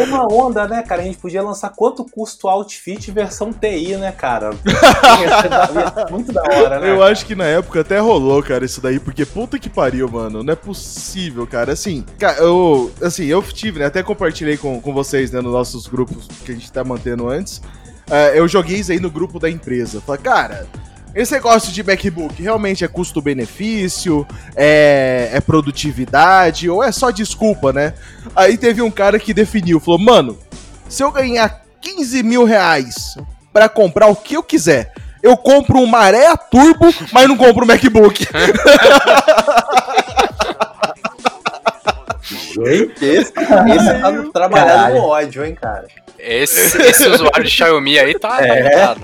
Uma 0.08 0.34
onda, 0.34 0.68
né, 0.68 0.82
cara? 0.84 1.02
A 1.02 1.06
gente 1.06 1.18
podia 1.18 1.42
lançar 1.42 1.70
quanto 1.70 2.06
custa 2.06 2.48
o 2.48 2.50
Outfit 2.50 3.12
versão 3.12 3.52
TI, 3.52 3.98
né, 3.98 4.12
cara? 4.12 4.52
muito 6.10 6.32
da 6.32 6.42
hora, 6.44 6.80
né? 6.80 6.90
Eu 6.90 7.04
acho 7.04 7.26
que 7.26 7.36
na 7.36 7.46
época 7.46 7.82
até 7.82 8.00
rolou, 8.00 8.42
cara, 8.42 8.66
isso 8.66 8.82
daí, 8.82 9.00
porque 9.00 9.26
puta 9.26 9.60
que 9.60 9.70
pariu, 9.70 10.10
mano. 10.10 10.44
Não 10.44 10.54
é 10.54 10.56
possível, 10.56 11.46
cara. 11.46 11.74
Assim, 11.74 12.04
cara, 12.18 12.38
eu, 12.40 12.92
assim, 13.02 13.26
eu 13.26 13.42
tive, 13.42 13.80
né, 13.80 13.86
até 13.86 14.02
compartilhei 14.04 14.58
com, 14.58 14.80
com 14.82 14.94
vocês, 14.94 15.32
né, 15.32 15.42
nos 15.42 15.54
nossos 15.54 15.88
grupos 15.88 16.28
que 16.46 16.52
a 16.52 16.56
gente 16.56 16.61
gente 16.62 16.72
tá 16.72 16.84
mantendo 16.84 17.28
antes, 17.28 17.58
uh, 17.58 18.34
eu 18.34 18.48
joguei 18.48 18.78
isso 18.78 18.92
aí 18.92 19.00
no 19.00 19.10
grupo 19.10 19.40
da 19.40 19.50
empresa. 19.50 20.00
Falei, 20.00 20.22
cara, 20.22 20.68
esse 21.14 21.34
negócio 21.34 21.74
de 21.74 21.84
MacBook 21.84 22.42
realmente 22.42 22.86
é 22.86 22.88
custo-benefício, 22.88 24.26
é, 24.56 25.30
é, 25.34 25.42
produtividade, 25.42 26.70
ou 26.70 26.84
é 26.84 26.92
só 26.92 27.12
desculpa, 27.12 27.74
né? 27.74 27.94
Aí 28.36 28.58
teve 28.58 28.82
um 28.82 28.92
cara 28.92 29.20
que 29.20 29.34
definiu, 29.34 29.80
falou, 29.80 30.00
mano, 30.00 30.40
se 30.88 31.04
eu 31.04 31.12
ganhar 31.12 31.64
15 31.82 32.24
mil 32.24 32.46
reais 32.46 33.18
pra 33.52 33.68
comprar 33.68 34.08
o 34.08 34.16
que 34.16 34.36
eu 34.38 34.44
quiser, 34.44 34.94
eu 35.22 35.36
compro 35.36 35.80
um 35.80 35.86
Maré 35.86 36.34
Turbo, 36.50 36.94
mas 37.12 37.28
não 37.28 37.36
compro 37.36 37.64
um 37.64 37.68
MacBook. 37.68 38.26
Gente, 42.66 43.06
esse, 43.06 43.34
esse 43.34 44.02
tá 44.02 44.24
trabalhando 44.34 44.96
no 44.96 45.02
ódio, 45.06 45.46
hein, 45.46 45.56
cara. 45.56 45.88
Esse, 46.18 46.78
esse 46.82 47.08
usuário 47.08 47.44
de 47.44 47.50
Xiaomi 47.50 47.98
aí 47.98 48.18
tá, 48.18 48.46
é. 48.46 48.70
tá 48.70 48.96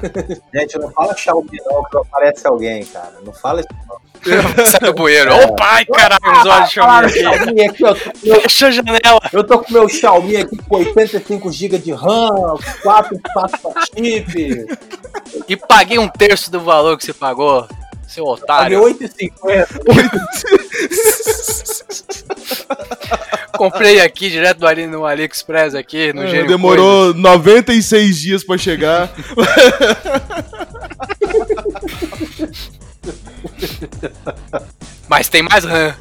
Gente, 0.53 0.77
não 0.77 0.91
fala 0.91 1.17
Xiaomi 1.17 1.59
não, 1.65 1.83
que 1.83 1.97
aparece 1.97 2.45
alguém, 2.47 2.85
cara. 2.85 3.13
Não 3.25 3.33
fala 3.33 3.61
isso 3.61 3.69
não. 3.87 3.97
Sai 4.65 4.79
do 4.81 4.93
bueiro. 4.93 5.33
Ô 5.33 5.39
é. 5.39 5.55
pai, 5.55 5.85
caralho, 5.85 6.39
usuário 6.39 6.67
de 6.67 6.73
Xiaomi 6.73 7.09
Xiaomi 7.09 7.65
aqui, 7.65 7.83
ó. 7.85 7.95
Fecha 7.95 8.67
a 8.67 8.71
janela. 8.71 9.21
Eu 9.33 9.43
tô 9.43 9.59
com 9.59 9.73
meu 9.73 9.89
Xiaomi 9.89 10.37
aqui 10.37 10.57
com 10.57 10.77
85 10.77 11.51
GB 11.51 11.79
de 11.79 11.91
RAM, 11.91 12.57
4 12.83 13.15
espaços 13.15 13.59
chip. 13.95 14.67
E 15.47 15.57
paguei 15.57 15.97
um 15.97 16.07
terço 16.07 16.51
do 16.51 16.59
valor 16.59 16.97
que 16.97 17.05
você 17.05 17.13
pagou. 17.13 17.67
Seu 18.07 18.25
otário. 18.25 18.81
Paguei 18.81 19.07
8,50. 19.07 19.67
Comprei 23.53 23.99
aqui 24.01 24.29
direto 24.29 24.59
do 24.59 24.67
Ali, 24.67 24.85
no 24.87 25.05
AliExpress 25.05 25.73
aqui, 25.75 26.11
no 26.13 26.23
é, 26.23 26.43
Demorou 26.43 27.13
96 27.13 28.19
dias 28.19 28.43
pra 28.43 28.57
chegar. 28.57 29.09
Mas 35.07 35.29
tem 35.29 35.41
mais 35.41 35.63
RAM. 35.63 35.95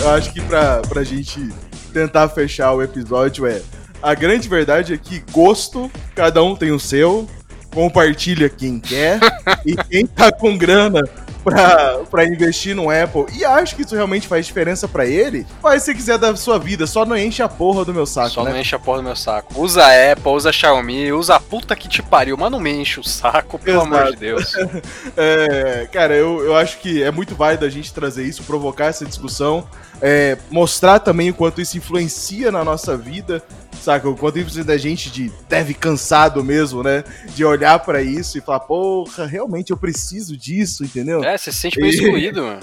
Eu 0.00 0.10
acho 0.10 0.32
que 0.32 0.40
pra, 0.40 0.80
pra 0.82 1.02
gente 1.02 1.52
tentar 1.92 2.28
fechar 2.28 2.72
o 2.72 2.82
episódio 2.82 3.46
é. 3.46 3.60
A 4.06 4.14
grande 4.14 4.48
verdade 4.48 4.94
é 4.94 4.96
que 4.96 5.18
gosto, 5.32 5.90
cada 6.14 6.40
um 6.40 6.54
tem 6.54 6.70
o 6.70 6.78
seu. 6.78 7.28
Compartilha 7.74 8.48
quem 8.48 8.78
quer. 8.78 9.18
e 9.66 9.74
quem 9.74 10.06
tá 10.06 10.30
com 10.30 10.56
grana 10.56 11.02
pra, 11.42 11.98
pra 12.10 12.24
investir 12.24 12.74
no 12.74 12.88
Apple 12.88 13.26
e 13.36 13.44
acho 13.44 13.76
que 13.76 13.82
isso 13.82 13.94
realmente 13.94 14.26
faz 14.26 14.46
diferença 14.46 14.88
pra 14.88 15.06
ele, 15.06 15.46
faz 15.62 15.84
se 15.84 15.94
quiser 15.94 16.18
da 16.18 16.34
sua 16.34 16.58
vida, 16.58 16.86
só 16.86 17.06
não 17.06 17.16
enche 17.16 17.40
a 17.42 17.48
porra 17.48 17.84
do 17.84 17.94
meu 17.94 18.04
saco, 18.04 18.30
Só 18.30 18.44
né? 18.44 18.50
não 18.50 18.60
enche 18.60 18.74
a 18.74 18.78
porra 18.78 18.98
do 18.98 19.04
meu 19.04 19.14
saco. 19.14 19.60
Usa 19.60 19.84
Apple, 20.12 20.32
usa 20.32 20.52
Xiaomi, 20.52 21.12
usa 21.12 21.36
a 21.36 21.40
puta 21.40 21.76
que 21.76 21.88
te 21.88 22.02
pariu, 22.02 22.36
mas 22.36 22.50
não 22.50 22.58
me 22.58 22.72
enche 22.72 22.98
o 22.98 23.04
saco, 23.04 23.58
pelo 23.58 23.82
Exato. 23.82 23.94
amor 23.94 24.10
de 24.12 24.16
Deus. 24.16 24.52
É, 25.16 25.88
cara, 25.92 26.14
eu, 26.14 26.44
eu 26.44 26.56
acho 26.56 26.78
que 26.78 27.02
é 27.02 27.10
muito 27.10 27.34
válido 27.34 27.64
a 27.64 27.68
gente 27.68 27.92
trazer 27.92 28.24
isso, 28.24 28.42
provocar 28.42 28.86
essa 28.86 29.04
discussão, 29.04 29.66
é, 30.00 30.36
mostrar 30.50 30.98
também 30.98 31.30
o 31.30 31.34
quanto 31.34 31.60
isso 31.60 31.76
influencia 31.76 32.52
na 32.52 32.62
nossa 32.62 32.96
vida, 32.96 33.42
saca? 33.82 34.08
O 34.08 34.16
quanto 34.16 34.38
influencia 34.38 34.64
da 34.64 34.76
gente 34.76 35.10
de 35.10 35.30
deve 35.48 35.74
cansado 35.74 36.42
mesmo, 36.42 36.82
né? 36.82 37.04
De 37.34 37.44
olhar 37.44 37.78
pra 37.78 38.02
isso 38.02 38.38
e 38.38 38.40
falar, 38.40 38.60
porra, 38.60 39.26
realmente 39.26 39.70
eu 39.70 39.76
preciso 39.76 40.36
disso, 40.36 40.84
entendeu? 40.84 41.22
É, 41.22 41.36
você 41.36 41.52
se 41.52 41.58
sente 41.58 41.80
meio 41.80 41.92
excluído, 41.92 42.42
mano. 42.42 42.60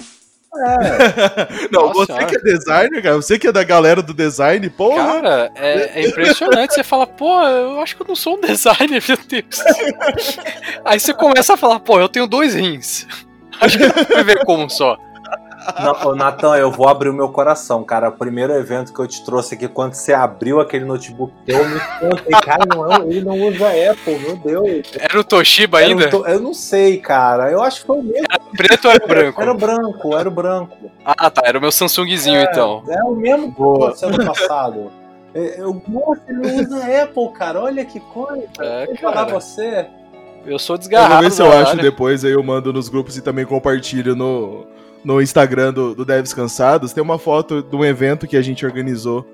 Não, 1.72 1.88
Nossa 1.88 1.94
você 1.94 2.12
senhora. 2.12 2.26
que 2.26 2.36
é 2.36 2.40
designer, 2.40 3.02
cara, 3.02 3.16
você 3.16 3.38
que 3.38 3.48
é 3.48 3.52
da 3.52 3.64
galera 3.64 4.00
do 4.00 4.14
design, 4.14 4.70
porra. 4.70 5.04
Cara, 5.04 5.52
é, 5.56 6.00
é 6.00 6.08
impressionante. 6.08 6.74
Você 6.74 6.84
fala, 6.84 7.06
pô, 7.06 7.42
eu 7.42 7.80
acho 7.80 7.96
que 7.96 8.02
eu 8.02 8.06
não 8.06 8.14
sou 8.14 8.36
um 8.36 8.40
designer, 8.40 9.02
meu 9.06 9.18
Deus. 9.28 9.60
Aí 10.84 11.00
você 11.00 11.12
começa 11.12 11.54
a 11.54 11.56
falar, 11.56 11.80
pô, 11.80 11.98
eu 11.98 12.08
tenho 12.08 12.26
dois 12.26 12.54
rins. 12.54 13.06
Acho 13.60 13.78
que 13.78 13.86
dá 13.86 14.04
pra 14.04 14.22
ver 14.24 14.44
como 14.44 14.68
só. 14.68 14.96
Não, 15.82 16.14
Natan, 16.14 16.56
eu 16.56 16.70
vou 16.70 16.88
abrir 16.88 17.08
o 17.08 17.12
meu 17.14 17.28
coração, 17.28 17.82
cara. 17.84 18.08
O 18.08 18.12
primeiro 18.12 18.52
evento 18.52 18.92
que 18.92 19.00
eu 19.00 19.06
te 19.06 19.24
trouxe 19.24 19.54
aqui, 19.54 19.66
quando 19.68 19.94
você 19.94 20.12
abriu 20.12 20.60
aquele 20.60 20.84
notebook, 20.84 21.32
eu 21.46 21.68
me 21.68 21.76
espantei. 21.76 22.40
Cara, 22.42 22.64
não, 22.66 22.92
é- 22.92 23.00
ele 23.06 23.22
não 23.22 23.34
usa 23.48 23.66
Apple, 23.90 24.18
meu 24.18 24.36
Deus. 24.36 24.92
Era 24.98 25.18
o 25.20 25.24
Toshiba 25.24 25.80
Era 25.80 25.88
um 25.88 25.90
ainda? 25.98 26.10
to- 26.10 26.26
Eu 26.26 26.40
não 26.40 26.54
sei, 26.54 26.98
cara. 26.98 27.50
Eu 27.50 27.62
acho 27.62 27.80
que 27.80 27.86
foi 27.86 27.98
o 27.98 28.02
mesmo. 28.02 28.26
Preto 28.56 28.84
ou 28.86 28.90
era 28.92 29.06
branco? 29.06 29.42
Era 29.42 29.50
o 29.52 29.56
branco, 29.56 30.16
era 30.16 30.28
o 30.28 30.32
branco. 30.32 30.90
Ah, 31.04 31.30
tá. 31.30 31.42
Era 31.44 31.58
o 31.58 31.60
meu 31.60 31.72
Samsungzinho, 31.72 32.40
então. 32.40 32.82
É 32.88 33.02
o 33.02 33.14
mesmo 33.14 33.52
que 33.54 34.04
ano 34.04 34.24
passado. 34.26 34.90
É, 35.34 35.60
Eu, 35.60 35.82
nossa, 35.88 36.20
ele 36.28 36.38
não 36.38 36.60
usa 36.62 37.02
Apple, 37.02 37.28
cara. 37.36 37.60
Olha 37.60 37.84
que 37.84 37.98
coisa. 38.00 38.44
É, 38.60 38.86
Vou 38.86 38.96
falar 38.96 39.26
cara. 39.26 39.32
você. 39.40 39.86
Eu 40.46 40.58
sou 40.58 40.74
Eu 40.74 40.78
desgarrado. 40.78 41.14
vou 41.14 41.22
ver 41.22 41.30
se 41.32 41.42
eu 41.42 41.50
acho 41.50 41.76
depois, 41.78 42.24
aí 42.24 42.32
eu 42.32 42.42
mando 42.42 42.70
nos 42.72 42.88
grupos 42.90 43.16
e 43.16 43.22
também 43.22 43.44
compartilho 43.46 44.14
no, 44.14 44.66
no 45.04 45.20
Instagram 45.20 45.72
do, 45.72 45.94
do 45.94 46.04
Devs 46.04 46.32
Cansados. 46.32 46.92
Tem 46.92 47.02
uma 47.02 47.18
foto 47.18 47.62
de 47.62 47.76
um 47.76 47.84
evento 47.84 48.26
que 48.26 48.36
a 48.36 48.42
gente 48.42 48.64
organizou 48.64 49.26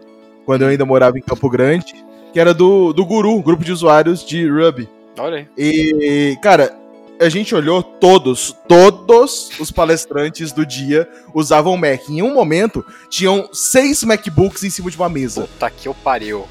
quando 0.44 0.62
eu 0.62 0.68
ainda 0.68 0.84
morava 0.84 1.18
em 1.18 1.22
Campo 1.22 1.48
Grande, 1.48 1.94
que 2.32 2.40
era 2.40 2.52
do, 2.52 2.92
do 2.92 3.04
Guru, 3.06 3.40
grupo 3.42 3.64
de 3.64 3.72
usuários 3.72 4.24
de 4.26 4.48
Ruby. 4.48 4.88
Olha 5.18 5.38
aí. 5.38 5.48
E, 5.56 6.38
cara, 6.42 6.76
a 7.20 7.28
gente 7.28 7.54
olhou 7.54 7.82
todos, 7.82 8.56
todos 8.66 9.50
os 9.60 9.70
palestrantes 9.70 10.52
do 10.52 10.64
dia 10.64 11.08
usavam 11.34 11.76
Mac. 11.76 12.08
Em 12.08 12.22
um 12.22 12.32
momento, 12.32 12.84
tinham 13.08 13.48
seis 13.52 14.02
MacBooks 14.02 14.64
em 14.64 14.70
cima 14.70 14.90
de 14.90 14.96
uma 14.96 15.08
mesa. 15.08 15.42
Puta 15.42 15.70
que 15.70 15.86
eu 15.86 15.94
pariu. 15.94 16.48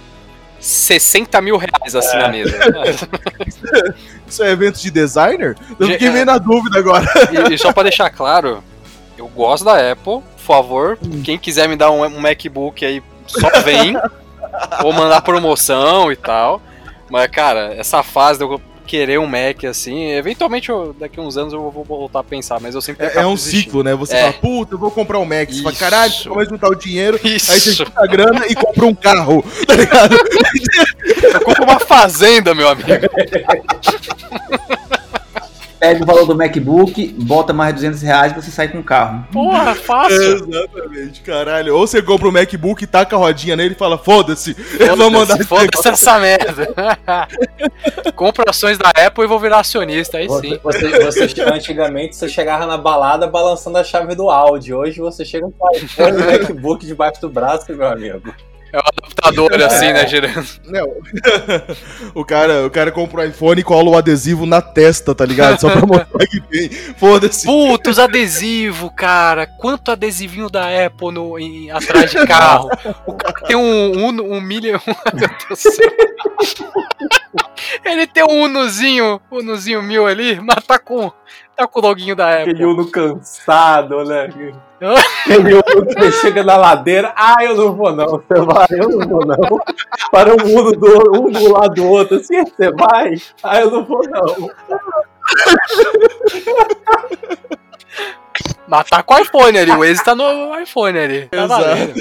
60 0.60 1.42
mil 1.42 1.58
reais 1.58 1.96
assim 1.96 2.18
na 2.18 2.28
mesa. 2.28 2.58
Isso 4.28 4.44
é 4.44 4.52
evento 4.52 4.80
de 4.80 4.92
designer? 4.92 5.56
Eu 5.80 5.88
fiquei 5.88 6.10
meio 6.10 6.26
na 6.26 6.38
dúvida 6.38 6.78
agora. 6.78 7.08
E, 7.50 7.54
e 7.54 7.58
só 7.58 7.72
pra 7.74 7.84
deixar 7.84 8.10
claro, 8.10 8.64
eu 9.20 9.28
gosto 9.28 9.64
da 9.66 9.92
Apple. 9.92 10.22
Por 10.22 10.24
favor, 10.38 10.98
quem 11.24 11.38
quiser 11.38 11.68
me 11.70 11.76
dar 11.76 11.92
um, 11.92 12.04
um 12.04 12.20
MacBook 12.20 12.84
aí, 12.86 13.04
só 13.28 13.50
vem. 13.62 13.94
Vou 14.82 14.92
mandar 14.92 15.22
promoção 15.22 16.12
e 16.12 16.16
tal. 16.16 16.62
Mas, 17.10 17.28
cara, 17.30 17.74
essa 17.78 18.02
fase 18.04 18.40
de 18.40 18.46
eu 18.46 18.60
querer 18.86 19.20
um 19.20 19.28
Mac 19.28 19.64
assim, 19.66 20.10
eventualmente 20.14 20.70
eu- 20.70 20.96
daqui 21.00 21.20
a 21.20 21.24
uns 21.24 21.38
anos 21.38 21.54
eu 21.54 21.70
vou 21.70 21.84
voltar 21.84 22.22
a 22.22 22.24
pensar, 22.24 22.60
mas 22.60 22.74
eu 22.74 22.82
sempre 22.82 23.06
É, 23.06 23.18
é 23.18 23.26
um 23.28 23.36
desistindo. 23.36 23.62
ciclo, 23.64 23.84
né? 23.84 23.94
Você 23.94 24.16
É. 24.16 24.22
fala, 24.22 24.34
puta, 24.34 24.74
eu 24.74 24.80
vou 24.80 24.90
comprar 24.90 25.20
um 25.20 25.26
Mac. 25.26 25.48
Você 25.52 25.58
fala, 25.62 25.72
Isso. 25.72 25.80
caralho, 25.80 26.12
você 26.12 26.30
vai 26.30 26.46
juntar 26.48 26.70
o 26.70 26.76
dinheiro. 26.76 27.20
Aí 27.24 27.40
você 27.40 27.56
Isso, 27.58 27.74
junta 27.86 27.92
a 28.04 28.08
grana 28.08 28.48
e 28.48 28.56
compra 28.56 28.86
um 28.88 28.96
carro, 28.96 29.44
tá 29.68 29.76
ligado? 29.76 30.16
eu 31.36 31.42
compro 31.42 31.64
uma 31.66 31.80
fazenda, 31.80 32.56
meu 32.56 32.68
amigo. 32.68 32.90
Pega 35.80 36.04
o 36.04 36.06
valor 36.06 36.26
do 36.26 36.36
MacBook, 36.36 37.08
bota 37.20 37.54
mais 37.54 37.74
200 37.74 38.02
reais 38.02 38.32
e 38.34 38.36
você 38.36 38.52
sai 38.52 38.68
com 38.68 38.80
o 38.80 38.84
carro. 38.84 39.26
Porra, 39.32 39.74
fácil. 39.80 40.46
Exatamente, 40.50 41.22
caralho. 41.22 41.74
Ou 41.76 41.88
você 41.88 42.02
compra 42.02 42.28
um 42.28 42.32
MacBook 42.32 42.84
e 42.84 42.88
taca 42.88 43.16
a 43.16 43.20
rodinha 43.20 43.56
nele 43.56 43.74
e 43.76 43.78
fala, 43.78 43.98
foda-se, 43.98 44.58
eu 44.78 44.98
vou 44.98 45.10
mandar 45.10 45.38
Foda-se 45.46 45.88
essa 45.88 46.20
merda. 46.20 46.68
Compro 48.16 48.44
ações 48.50 48.78
da 48.78 48.90
Apple 48.90 49.24
e 49.24 49.28
vou 49.28 49.40
virar 49.40 49.60
acionista, 49.60 50.18
aí 50.18 50.28
Você, 50.28 50.48
sim. 50.50 50.60
você- 50.62 51.00
você- 51.28 51.42
antigamente 51.44 52.16
você 52.16 52.28
chegava 52.28 52.66
na 52.66 52.78
balada 52.78 53.26
balançando 53.28 53.78
a 53.78 53.84
chave 53.84 54.16
do 54.16 54.30
áudio. 54.30 54.78
Hoje 54.80 55.00
você 55.00 55.24
chega 55.24 55.48
com 55.58 55.66
o 55.66 55.76
iPhone 55.78 56.18
e 56.18 56.22
o 56.22 56.26
MacBook 56.26 56.86
debaixo 56.86 57.22
do 57.22 57.30
braço, 57.30 57.72
meu 57.74 57.88
amigo. 57.88 58.34
É 58.72 58.78
o 58.78 58.82
adaptador 58.82 59.54
assim, 59.64 59.92
né, 59.92 60.08
girando. 60.08 60.48
Não. 60.66 60.88
o, 62.14 62.24
cara, 62.24 62.66
o 62.66 62.70
cara 62.70 62.92
compra 62.92 63.22
um 63.22 63.26
iPhone 63.26 63.60
e 63.60 63.64
cola 63.64 63.90
o 63.90 63.98
adesivo 63.98 64.46
na 64.46 64.62
testa, 64.62 65.16
tá 65.16 65.26
ligado? 65.26 65.60
Só 65.60 65.70
pra 65.70 65.86
mostrar 65.86 66.28
que 66.28 66.40
tem. 66.42 66.70
Foda-se. 66.70 67.46
Putos, 67.46 67.98
adesivo, 67.98 68.92
cara. 68.92 69.48
Quanto 69.48 69.92
adesivinho 69.92 70.50
da 70.50 70.66
Apple 70.86 71.12
no, 71.12 71.40
em- 71.40 71.72
atrás 71.72 72.12
de 72.12 72.26
carro. 72.28 72.70
O 73.06 73.14
cara 73.14 73.42
tem 73.48 73.56
um 73.56 74.08
Uno, 74.08 74.24
um 74.24 74.40
milha. 74.40 74.80
Meu 75.14 75.28
Deus 75.28 75.46
do 75.50 75.56
céu. 75.56 75.90
Ele 77.84 78.08
tem 78.08 78.24
um 78.24 78.44
Unozinho, 78.44 79.20
Unozinho 79.32 79.82
mil 79.82 80.06
ali, 80.06 80.40
mas 80.40 80.64
tá 80.64 80.78
com, 80.80 81.12
tá 81.60 81.68
com 81.68 81.80
o 81.80 81.84
loginho 81.84 82.16
da 82.16 82.30
Aquele 82.30 82.52
Apple. 82.52 82.66
Uno 82.66 82.90
cansado, 82.90 84.06
né? 84.06 84.24
Aquele 85.26 85.56
Uno 85.56 85.86
que 85.88 86.12
chega 86.14 86.42
na 86.44 86.56
ladeira, 86.56 87.12
ah, 87.16 87.44
eu 87.44 87.56
não 87.56 87.74
vou 87.74 87.94
não, 87.94 88.06
você 88.06 88.34
vai, 88.34 88.68
eu 88.72 88.90
não 88.90 89.08
vou 89.08 89.26
não. 89.26 89.38
Para 90.12 90.34
um 90.34 90.58
Uno 90.58 90.72
do, 90.72 91.22
um 91.22 91.32
do 91.32 91.52
lado 91.52 91.76
do 91.76 91.86
outro, 91.86 92.18
assim, 92.18 92.44
você 92.44 92.72
vai, 92.72 93.16
ah, 93.44 93.60
eu 93.60 93.70
não 93.72 93.84
vou 93.84 94.02
não. 94.10 94.50
Mas 98.68 98.88
tá 98.88 99.04
com 99.04 99.16
o 99.16 99.20
iPhone 99.20 99.58
ali, 99.58 99.72
o 99.72 99.80
Waze 99.80 100.04
tá 100.04 100.16
no 100.16 100.58
iPhone 100.60 100.98
ali. 100.98 101.28
Tá 101.28 101.44
Exato. 101.44 101.94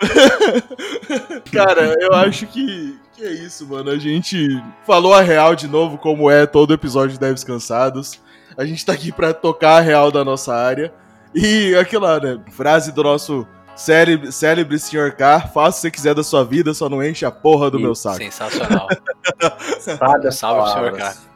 Cara, 1.52 1.94
eu 2.00 2.14
acho 2.14 2.46
que, 2.46 2.98
que 3.14 3.24
é 3.24 3.30
isso, 3.30 3.68
mano. 3.68 3.90
A 3.90 3.98
gente 3.98 4.62
falou 4.86 5.12
a 5.12 5.20
real 5.20 5.54
de 5.54 5.68
novo, 5.68 5.98
como 5.98 6.30
é 6.30 6.46
todo 6.46 6.72
episódio 6.72 7.12
de 7.12 7.20
Devs 7.20 7.44
Cansados. 7.44 8.18
A 8.58 8.64
gente 8.64 8.84
tá 8.84 8.92
aqui 8.92 9.12
pra 9.12 9.32
tocar 9.32 9.76
a 9.76 9.80
real 9.80 10.10
da 10.10 10.24
nossa 10.24 10.52
área. 10.52 10.92
E 11.32 11.76
aquela, 11.76 12.18
né, 12.18 12.40
frase 12.50 12.90
do 12.90 13.04
nosso 13.04 13.46
célebre, 13.76 14.32
célebre 14.32 14.76
Sr. 14.80 15.14
K, 15.14 15.42
faça 15.42 15.68
o 15.68 15.72
que 15.74 15.80
você 15.80 15.90
quiser 15.92 16.14
da 16.14 16.24
sua 16.24 16.44
vida, 16.44 16.74
só 16.74 16.88
não 16.88 17.00
enche 17.00 17.24
a 17.24 17.30
porra 17.30 17.70
do 17.70 17.78
meu 17.78 17.94
saco. 17.94 18.16
Sensacional. 18.16 18.88
As 20.26 20.34
Salve, 20.34 20.72
senhor 20.72 20.92
cara. 20.96 21.28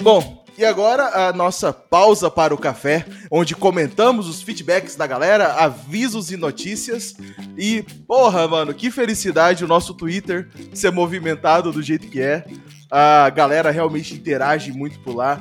Bom, 0.00 0.41
e 0.62 0.64
agora 0.64 1.28
a 1.28 1.32
nossa 1.32 1.72
pausa 1.72 2.30
para 2.30 2.54
o 2.54 2.58
café, 2.58 3.04
onde 3.30 3.54
comentamos 3.56 4.28
os 4.28 4.40
feedbacks 4.42 4.94
da 4.94 5.06
galera, 5.08 5.54
avisos 5.54 6.30
e 6.30 6.36
notícias. 6.36 7.14
E, 7.58 7.82
porra, 8.06 8.46
mano, 8.46 8.72
que 8.72 8.90
felicidade 8.90 9.64
o 9.64 9.68
nosso 9.68 9.92
Twitter 9.92 10.48
ser 10.72 10.92
movimentado 10.92 11.72
do 11.72 11.82
jeito 11.82 12.06
que 12.06 12.20
é. 12.20 12.44
A 12.90 13.28
galera 13.30 13.70
realmente 13.72 14.14
interage 14.14 14.70
muito 14.70 15.00
por 15.00 15.16
lá. 15.16 15.40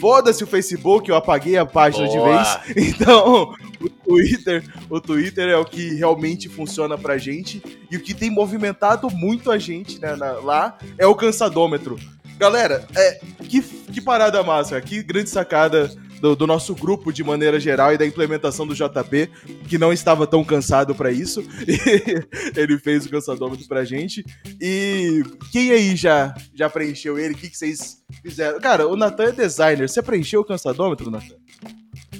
Foda-se 0.00 0.42
o 0.44 0.46
Facebook, 0.46 1.08
eu 1.08 1.16
apaguei 1.16 1.56
a 1.56 1.66
página 1.66 2.08
de 2.08 2.16
Boa. 2.16 2.42
vez. 2.44 2.76
Então, 2.94 3.54
o 3.80 3.88
Twitter, 3.90 4.64
o 4.88 5.00
Twitter 5.00 5.48
é 5.48 5.56
o 5.56 5.64
que 5.64 5.94
realmente 5.94 6.48
funciona 6.48 6.96
pra 6.96 7.18
gente. 7.18 7.62
E 7.90 7.96
o 7.96 8.00
que 8.00 8.14
tem 8.14 8.30
movimentado 8.30 9.10
muito 9.10 9.50
a 9.50 9.58
gente 9.58 9.98
né, 10.00 10.14
na- 10.16 10.32
lá 10.32 10.78
é 10.98 11.06
o 11.06 11.14
cansadômetro. 11.14 11.98
Galera, 12.38 12.86
é, 12.94 13.20
que, 13.48 13.62
que 13.62 14.00
parada 14.00 14.42
massa, 14.42 14.80
que 14.80 15.02
grande 15.02 15.30
sacada 15.30 15.90
do, 16.20 16.34
do 16.36 16.46
nosso 16.46 16.74
grupo 16.74 17.12
de 17.12 17.22
maneira 17.24 17.58
geral 17.60 17.92
e 17.92 17.98
da 17.98 18.06
implementação 18.06 18.66
do 18.66 18.74
JP, 18.74 19.30
que 19.68 19.78
não 19.78 19.92
estava 19.92 20.26
tão 20.26 20.44
cansado 20.44 20.94
pra 20.94 21.10
isso. 21.10 21.42
E 21.66 22.60
ele 22.60 22.78
fez 22.78 23.06
o 23.06 23.10
cansadômetro 23.10 23.66
pra 23.66 23.84
gente. 23.84 24.24
E 24.60 25.22
quem 25.52 25.70
aí 25.72 25.96
já, 25.96 26.34
já 26.54 26.68
preencheu 26.70 27.18
ele? 27.18 27.34
O 27.34 27.36
que, 27.36 27.50
que 27.50 27.56
vocês 27.56 27.98
fizeram? 28.22 28.60
Cara, 28.60 28.86
o 28.86 28.96
Natan 28.96 29.24
é 29.24 29.32
designer. 29.32 29.88
Você 29.88 30.02
preencheu 30.02 30.40
o 30.40 30.44
cansadômetro, 30.44 31.10
Natan? 31.10 31.34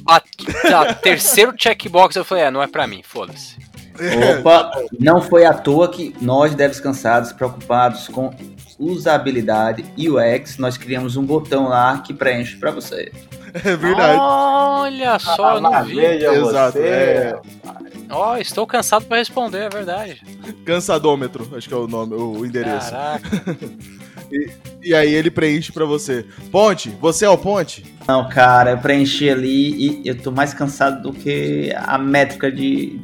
Bate- 0.01 0.45
tá, 0.63 0.95
terceiro 0.95 1.53
checkbox, 1.57 2.17
eu 2.17 2.25
falei, 2.25 2.45
é, 2.45 2.51
não 2.51 2.63
é 2.63 2.67
pra 2.67 2.87
mim, 2.87 3.03
foda-se. 3.03 3.57
Opa, 4.39 4.71
não 5.01 5.23
foi 5.23 5.45
à 5.47 5.55
toa 5.55 5.89
que 5.91 6.15
nós, 6.21 6.55
devs 6.55 6.79
cansados, 6.81 7.33
preocupados 7.33 8.09
com 8.09 8.31
usabilidade 8.79 9.85
e 9.97 10.09
UX, 10.11 10.59
nós 10.59 10.77
criamos 10.77 11.17
um 11.17 11.25
botão 11.25 11.69
lá 11.69 11.99
que 11.99 12.13
preenche 12.13 12.57
para 12.57 12.71
você. 12.71 13.11
É 13.55 13.75
verdade. 13.77 14.19
Olha 14.21 15.19
só, 15.19 15.55
eu 15.55 15.61
não 15.61 15.73
Ah, 15.75 15.83
vi. 15.83 15.99
Exato, 15.99 16.73
você. 16.79 16.85
é. 16.87 17.41
Ó, 18.11 18.37
estou 18.37 18.67
cansado 18.67 19.07
pra 19.07 19.17
responder, 19.19 19.63
é 19.63 19.69
verdade. 19.69 20.23
Cansadômetro, 20.65 21.49
acho 21.57 21.67
que 21.67 21.75
é 21.75 21.77
o 21.77 21.89
nome, 21.89 22.15
o 22.15 22.45
endereço. 22.45 22.91
Caraca. 22.91 23.57
E 24.83 24.93
aí 24.93 25.15
ele 25.15 25.31
preenche 25.31 25.71
pra 25.71 25.85
você. 25.85 26.25
Ponte, 26.51 26.91
você 27.01 27.25
é 27.25 27.29
o 27.29 27.39
Ponte? 27.39 27.85
Não, 28.09 28.29
cara, 28.29 28.73
eu 28.73 28.79
preenchi 28.79 29.31
ali 29.31 30.01
e 30.03 30.09
eu 30.09 30.17
tô 30.21 30.33
mais 30.33 30.53
cansado 30.53 31.01
do 31.01 31.13
que 31.13 31.73
a 31.77 31.97
métrica 31.97 32.51
de. 32.51 32.99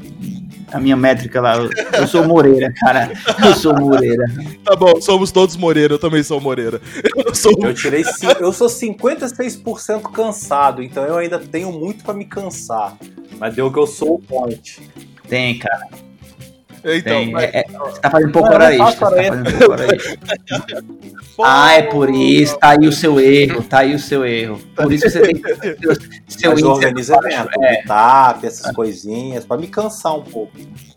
A 0.73 0.81
minha 0.81 0.97
métrica 0.97 1.41
lá. 1.41 1.57
Eu, 1.57 1.71
eu 2.01 2.07
sou 2.07 2.25
Moreira, 2.25 2.73
cara. 2.81 3.13
Eu 3.45 3.55
sou 3.55 3.75
Moreira. 3.75 4.25
Tá 4.65 4.75
bom, 4.75 5.01
somos 5.01 5.31
todos 5.31 5.57
Moreira, 5.57 5.95
eu 5.95 5.99
também 5.99 6.23
sou 6.23 6.41
Moreira. 6.41 6.81
Eu 7.17 7.35
sou 7.35 7.53
Eu 7.63 7.75
tirei. 7.75 8.05
Eu 8.41 8.53
sou 8.53 8.69
56% 8.69 10.03
cansado, 10.11 10.83
então 10.83 11.05
eu 11.05 11.17
ainda 11.17 11.39
tenho 11.39 11.73
muito 11.73 12.05
pra 12.05 12.15
me 12.15 12.25
cansar. 12.25 12.97
Mas 13.39 13.55
deu 13.55 13.73
que 13.73 13.79
eu 13.79 13.87
sou 13.87 14.15
o 14.15 14.19
ponte. 14.19 14.81
Tem, 15.29 15.59
cara. 15.59 15.89
Então, 16.85 17.03
Tem. 17.03 17.31
mas- 17.33 17.45
É, 17.45 17.59
é, 17.61 17.65
você 17.79 18.01
tá 18.01 18.11
fazendo 18.11 18.33
pouco 18.33 18.49
eu 18.49 18.55
hora 18.55 18.75
extra. 18.75 19.11
tá 19.11 19.17
fazendo 19.17 19.59
pouco 19.59 19.73
hora 19.73 19.95
extra. 19.95 20.19
Ah, 21.45 21.73
é 21.75 21.83
por 21.83 22.11
isso. 22.11 22.59
Tá 22.59 22.71
aí 22.71 22.87
o 22.87 22.93
seu 22.93 23.19
erro. 23.19 23.63
Tá 23.63 23.79
aí 23.79 23.95
o 23.95 23.99
seu 23.99 24.25
erro. 24.25 24.61
Por 24.77 24.93
isso 24.93 25.05
que 25.05 25.11
você 25.11 25.21
tem 25.23 25.35
que 25.35 25.43
ter 25.43 25.89
o 25.89 25.99
seu 26.29 26.77
Mas 26.77 26.83
índice 26.91 27.11
baixo. 27.11 27.27
evento, 27.29 27.63
É, 27.65 27.83
tap, 27.85 28.45
essas 28.45 28.71
coisinhas, 28.73 29.45
pra 29.45 29.57
me 29.57 29.67
cansar 29.67 30.15
um 30.17 30.23
pouco. 30.23 30.53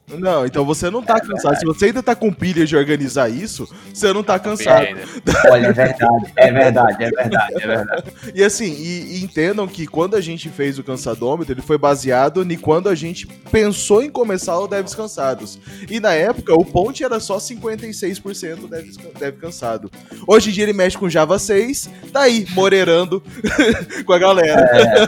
Não, 0.08 0.46
então 0.46 0.64
você 0.64 0.90
não 0.90 1.02
tá 1.02 1.20
cansado. 1.20 1.58
Se 1.58 1.66
você 1.66 1.86
ainda 1.86 2.04
tá 2.04 2.16
com 2.16 2.32
pilha 2.32 2.66
de 2.66 2.76
organizar 2.76 3.30
isso, 3.30 3.68
você 3.94 4.14
não 4.14 4.24
tá 4.24 4.38
Bem 4.38 4.52
cansado. 4.52 4.88
olha, 5.50 5.68
é 5.68 5.74
verdade. 5.74 6.34
É 6.36 6.52
verdade, 6.52 7.04
é 7.04 7.10
verdade, 7.10 7.54
é 7.56 7.68
verdade. 7.68 8.14
E 8.36 8.44
assim, 8.44 8.72
e, 8.72 9.18
e 9.18 9.24
entendam 9.24 9.68
que 9.68 9.88
quando 9.88 10.16
a 10.16 10.22
gente 10.22 10.50
fez 10.50 10.78
o 10.78 10.84
cansadômetro, 10.84 11.54
ele 11.54 11.62
foi 11.62 11.78
baseado 11.78 12.44
em 12.44 12.58
quando 12.58 12.88
a 12.88 12.96
gente 12.96 13.26
pensou 13.52 14.04
em 14.04 14.10
começar 14.10 14.60
o 14.60 14.68
Devs 14.68 14.94
Cansados. 14.94 15.60
E 15.90 16.00
na 16.00 16.14
época, 16.14 16.54
o 16.54 16.64
Ponte 16.64 17.04
era 17.04 17.20
só 17.20 17.38
56% 17.38 18.70
Devs, 18.70 18.98
Dev 19.18 19.38
Cansado. 19.38 19.90
Hoje 20.28 20.50
em 20.50 20.54
dia 20.54 20.64
ele 20.66 20.74
mexe 20.74 20.98
com 20.98 21.10
Java 21.10 21.40
6, 21.40 21.90
tá 22.12 22.22
aí, 22.22 22.46
moreirando 22.52 23.24
com 24.06 24.14
a 24.14 24.20
galera. 24.20 25.08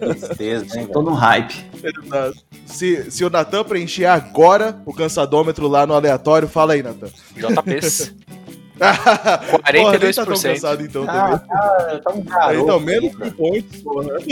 Tristeza, 0.00 0.80
hein? 0.80 0.86
Tô 0.86 1.02
no 1.02 1.12
hype. 1.12 1.66
Se, 2.68 3.10
se 3.10 3.24
o 3.24 3.30
Natan 3.30 3.64
preencher 3.64 4.04
agora 4.06 4.80
o 4.86 4.92
cansadômetro 4.92 5.66
lá 5.66 5.86
no 5.86 5.94
aleatório, 5.94 6.46
fala 6.48 6.74
aí, 6.74 6.82
Natan. 6.82 7.08
JPs. 7.34 8.14
Porra, 8.78 9.72
nem 9.72 10.12
tá 10.12 10.24
tão 10.24 10.34
42%. 10.34 10.42
cansado 10.52 10.82
então 10.84 11.04
Ah, 11.08 11.36
também. 11.36 11.48
cara, 11.48 12.00
tá 12.00 12.10
um 12.12 12.22
garoto. 12.22 12.62
então, 12.62 12.80
menos 12.80 13.04
aí, 13.04 13.10
que 13.10 13.16
velho. 13.18 13.32
o 13.32 13.34
Ponte, 13.34 13.78
porra. 13.82 14.18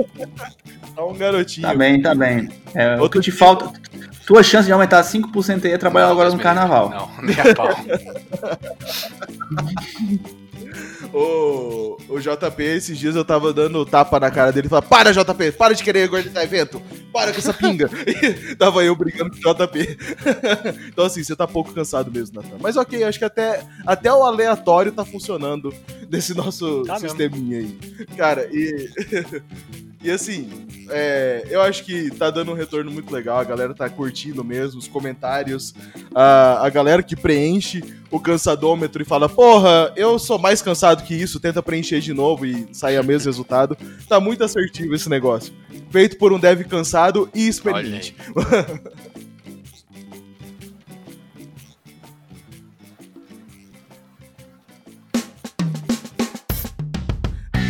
Tá 0.97 1.05
um 1.05 1.15
garotinho. 1.15 1.67
Tá 1.69 1.75
bem, 1.75 2.01
tá 2.01 2.15
bem. 2.15 2.49
É, 2.75 2.97
o 2.97 3.01
Outro 3.01 3.21
que 3.21 3.31
te 3.31 3.37
falta. 3.37 3.71
Tua 4.27 4.43
chance 4.43 4.65
de 4.67 4.73
aumentar 4.73 5.03
5% 5.03 5.65
aí 5.67 5.73
é 5.73 5.79
trabalhar 5.79 6.07
Não, 6.07 6.13
agora 6.13 6.31
no 6.31 6.39
carnaval. 6.39 6.89
Não, 6.89 7.11
nem 7.23 7.37
a 7.39 7.55
pau. 7.55 7.69
O, 11.13 11.97
o 12.09 12.21
JP, 12.21 12.63
esses 12.63 12.99
dias 12.99 13.15
eu 13.17 13.25
tava 13.25 13.53
dando 13.53 13.85
tapa 13.87 14.19
na 14.21 14.31
cara 14.31 14.53
dele 14.53 14.67
e 14.67 14.71
falava: 14.71 14.87
Para, 14.87 15.13
JP, 15.13 15.53
para 15.53 15.75
de 15.75 15.83
querer 15.83 16.05
organizar 16.11 16.43
evento, 16.43 16.81
para 17.13 17.33
com 17.33 17.39
essa 17.39 17.53
pinga. 17.55 17.89
E 18.51 18.55
tava 18.57 18.85
eu 18.85 18.95
brigando 18.97 19.31
com 19.31 19.37
o 19.37 19.55
JP. 19.55 19.99
então, 20.89 21.05
assim, 21.05 21.23
você 21.23 21.35
tá 21.37 21.47
pouco 21.47 21.73
cansado 21.73 22.11
mesmo, 22.11 22.41
Nathan. 22.41 22.57
Mas 22.61 22.77
ok, 22.77 23.03
acho 23.05 23.19
que 23.19 23.25
até, 23.25 23.63
até 23.87 24.13
o 24.13 24.23
aleatório 24.25 24.93
tá 24.93 25.05
funcionando 25.05 25.73
desse 26.09 26.35
nosso 26.35 26.83
Tá 26.85 26.95
mesmo. 26.95 27.09
sisteminha 27.09 27.59
aí. 27.59 27.79
Cara, 28.17 28.49
e. 28.53 28.91
E 30.03 30.11
assim, 30.11 30.49
é, 30.91 31.47
eu 31.51 31.61
acho 31.63 31.85
que 31.85 32.11
tá 32.11 32.31
dando 32.31 32.53
um 32.53 32.55
retorno 32.55 32.91
muito 32.91 33.13
legal, 33.13 33.39
a 33.39 33.45
galera 33.45 33.75
tá 33.75 33.89
curtindo 33.89 34.45
mesmo, 34.45 34.79
os 34.79 34.87
comentários, 34.87 35.75
a, 36.15 36.65
a 36.65 36.71
galera 36.71 37.03
que 37.03 37.17
preenche 37.17 37.83
o 38.11 38.21
cansadômetro 38.21 39.03
e 39.03 39.05
fala, 39.05 39.29
porra, 39.29 39.93
eu 39.97 40.19
sou 40.19 40.39
mais 40.39 40.63
cansado 40.63 41.03
que 41.03 41.15
isso, 41.15 41.41
tenta 41.41 41.63
preencher 41.63 42.01
de 42.01 42.13
novo 42.13 42.47
e 42.47 42.69
sair 42.73 43.01
o 43.01 43.05
mesmo 43.05 43.27
resultado. 43.27 43.77
Tá 44.09 44.21
muito 44.21 44.45
assertivo 44.45 44.95
esse 44.95 45.09
negócio. 45.09 45.53
Feito 45.91 46.17
por 46.19 46.33
um 46.33 46.39
dev 46.39 46.63
cansado 46.65 47.29
e 47.35 47.49
experiente. 47.49 48.15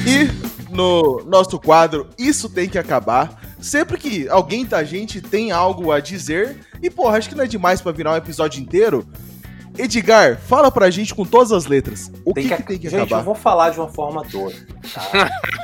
E 0.09 0.46
no 0.77 1.25
nosso 1.25 1.59
quadro 1.59 2.07
Isso 2.19 2.49
Tem 2.49 2.69
Que 2.69 2.79
Acabar, 2.79 3.41
sempre 3.61 3.99
que 3.99 4.29
alguém 4.29 4.65
da 4.65 4.85
gente 4.85 5.21
tem 5.21 5.51
algo 5.51 5.91
a 5.91 5.99
dizer, 5.99 6.57
e 6.83 6.91
porra, 6.91 7.17
acho 7.19 7.29
que 7.29 7.35
não 7.35 7.45
é 7.45 7.49
demais 7.49 7.81
pra 7.81 7.91
virar 7.93 8.13
um 8.13 8.17
episódio 8.17 8.61
inteiro, 8.63 9.07
Edgar, 9.79 10.39
fala 10.39 10.71
pra 10.71 10.91
gente 10.91 11.15
com 11.15 11.25
todas 11.25 11.53
as 11.53 11.67
letras. 11.67 12.11
O 12.25 12.33
que, 12.33 12.49
que 12.49 12.63
tem 12.63 12.79
que 12.79 12.89
Gente, 12.89 13.03
acabar? 13.03 13.19
eu 13.21 13.25
vou 13.25 13.35
falar 13.35 13.71
de 13.71 13.79
uma 13.79 13.89
forma 13.89 14.23
toda. 14.25 14.55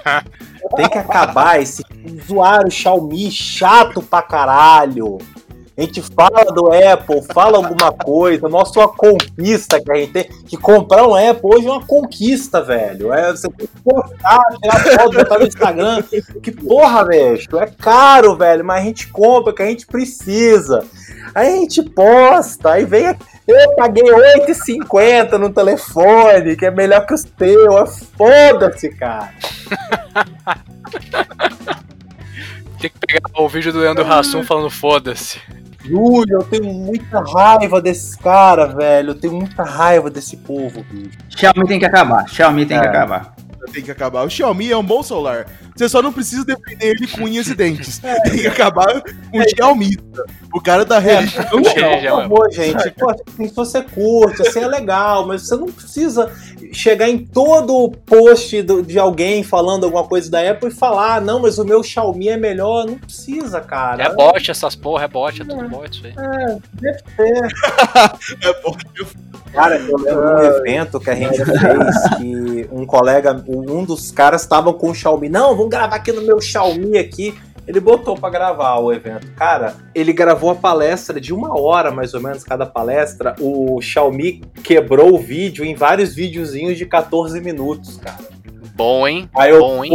tá? 0.04 0.22
tem 0.76 0.88
que 0.88 0.98
acabar 0.98 1.60
esse 1.62 1.82
usuário 2.22 2.70
Xiaomi 2.70 3.30
chato 3.30 4.02
pra 4.02 4.20
caralho. 4.20 5.16
A 5.76 5.80
gente 5.80 6.02
fala 6.02 6.44
do 6.52 6.70
Apple, 6.70 7.22
fala 7.32 7.56
alguma 7.56 7.92
coisa, 7.92 8.46
mostra 8.46 8.82
uma 8.82 8.88
conquista 8.88 9.80
que 9.80 9.90
a 9.90 9.96
gente 9.96 10.12
tem. 10.12 10.24
Que 10.46 10.56
comprar 10.56 11.06
um 11.06 11.14
Apple 11.14 11.40
hoje 11.44 11.66
é 11.66 11.70
uma 11.70 11.86
conquista, 11.86 12.62
velho. 12.62 13.12
É, 13.12 13.30
você 13.30 13.48
tem 13.48 13.66
que 13.66 13.80
postar, 13.82 14.42
tirar 14.60 14.84
foto, 14.84 15.16
botar 15.16 15.38
no 15.38 15.46
Instagram. 15.46 16.02
Que 16.42 16.50
porra, 16.50 17.06
velho. 17.06 17.38
É 17.58 17.66
caro, 17.66 18.36
velho, 18.36 18.64
mas 18.64 18.82
a 18.82 18.84
gente 18.84 19.08
compra, 19.08 19.54
que 19.54 19.62
a 19.62 19.66
gente 19.66 19.86
precisa. 19.86 20.84
Aí 21.34 21.48
a 21.48 21.60
gente 21.60 21.82
posta, 21.82 22.72
aí 22.72 22.84
vem. 22.84 23.16
Eu 23.48 23.74
paguei 23.74 24.04
R$8,50 24.04 25.38
no 25.38 25.50
telefone, 25.50 26.54
que 26.54 26.66
é 26.66 26.70
melhor 26.70 27.06
que 27.06 27.14
os 27.14 27.24
teus. 27.24 28.02
É 28.02 28.04
Foda-se, 28.16 28.90
cara. 28.90 29.32
Tem 32.82 32.90
que 32.90 32.98
pegar 32.98 33.30
o 33.40 33.48
vídeo 33.48 33.72
do 33.72 33.78
Leandro 33.78 34.04
Hassum 34.12 34.42
falando 34.42 34.68
foda-se. 34.68 35.38
Júlio, 35.84 36.38
eu 36.40 36.42
tenho 36.42 36.64
muita 36.74 37.20
raiva 37.20 37.80
desses 37.80 38.16
caras, 38.16 38.74
velho. 38.74 39.10
Eu 39.10 39.14
tenho 39.14 39.34
muita 39.34 39.62
raiva 39.62 40.10
desse 40.10 40.36
povo. 40.36 40.84
Xiaomi 41.28 41.66
tem 41.68 41.78
que 41.78 41.84
acabar. 41.86 42.28
Xiaomi 42.28 42.66
tem 42.66 42.80
que 42.80 42.84
É. 42.84 42.88
acabar. 42.88 43.34
Tem 43.72 43.82
que 43.82 43.90
acabar. 43.90 44.24
O 44.26 44.30
Xiaomi 44.30 44.70
é 44.72 44.76
um 44.76 44.82
bom 44.82 45.02
celular. 45.02 45.46
Você 45.76 45.88
só 45.88 46.02
não 46.02 46.12
precisa 46.12 46.44
defender 46.44 46.96
ele 46.96 47.06
com 47.06 47.22
unhas 47.24 47.46
e 47.46 47.54
dentes. 47.54 47.98
Tem 48.24 48.38
que 48.38 48.46
acabar 48.46 49.00
com 49.30 49.38
o 49.38 49.48
Xiaomi. 49.48 49.96
O 50.52 50.60
cara 50.60 50.84
da 50.84 50.98
religião 50.98 51.44
Não, 51.52 51.64
Xiaomi. 51.64 52.02
já, 52.02 52.10
Por 52.10 52.16
mano. 52.16 52.28
favor, 52.28 52.52
gente. 52.52 52.90
Pô, 52.92 53.10
assim, 53.10 53.48
se 53.48 53.54
você 53.54 53.82
curte, 53.82 54.42
assim 54.42 54.60
é 54.60 54.66
legal, 54.66 55.26
mas 55.26 55.42
você 55.46 55.56
não 55.56 55.66
precisa 55.66 56.30
chegar 56.72 57.08
em 57.08 57.18
todo 57.24 57.90
post 58.06 58.62
do- 58.62 58.82
de 58.82 58.98
alguém 58.98 59.42
falando 59.44 59.84
alguma 59.84 60.04
coisa 60.04 60.30
da 60.30 60.50
Apple 60.50 60.68
e 60.68 60.72
falar, 60.74 61.16
"Ah, 61.16 61.20
não, 61.20 61.40
mas 61.40 61.58
o 61.58 61.64
meu 61.64 61.82
Xiaomi 61.82 62.28
é 62.30 62.36
melhor. 62.36 62.86
Não 62.86 62.98
precisa, 62.98 63.60
cara. 63.60 64.02
É 64.02 64.14
bot 64.14 64.50
essas 64.50 64.74
porra, 64.74 65.04
é 65.04 65.08
bot, 65.08 65.40
é 65.40 65.44
tudo 65.44 65.68
bot 65.68 65.90
isso 65.98 66.06
aí. 66.06 66.14
Deve 66.80 66.98
ser. 67.16 67.48
É 68.42 68.62
bom. 68.62 68.76
Cara, 69.52 69.76
eu 69.76 69.96
lembro 69.98 70.12
de 70.12 70.16
um 70.16 70.56
evento 70.56 70.98
que 70.98 71.10
a 71.10 71.14
gente 71.14 71.44
fez 71.44 72.08
que 72.16 72.68
um 72.72 72.86
colega, 72.86 73.44
um 73.46 73.84
dos 73.84 74.10
caras 74.10 74.42
estava 74.42 74.72
com 74.72 74.90
o 74.90 74.94
Xiaomi. 74.94 75.28
Não, 75.28 75.54
vamos 75.54 75.70
gravar 75.70 75.96
aqui 75.96 76.10
no 76.10 76.22
meu 76.22 76.40
Xiaomi 76.40 76.96
aqui. 76.98 77.38
Ele 77.66 77.78
botou 77.78 78.16
pra 78.16 78.28
gravar 78.28 78.78
o 78.78 78.92
evento. 78.92 79.30
Cara, 79.36 79.74
ele 79.94 80.12
gravou 80.12 80.50
a 80.50 80.54
palestra 80.54 81.20
de 81.20 81.32
uma 81.32 81.60
hora, 81.60 81.92
mais 81.92 82.12
ou 82.12 82.20
menos, 82.20 82.42
cada 82.42 82.66
palestra. 82.66 83.36
O 83.38 83.80
Xiaomi 83.80 84.42
quebrou 84.64 85.14
o 85.14 85.18
vídeo 85.18 85.64
em 85.64 85.74
vários 85.74 86.14
videozinhos 86.14 86.76
de 86.76 86.86
14 86.86 87.40
minutos, 87.40 87.98
cara. 87.98 88.18
Bom, 88.74 89.06
hein? 89.06 89.28
Aí 89.36 89.50
eu, 89.50 89.60
Bom, 89.60 89.84
hein? 89.84 89.92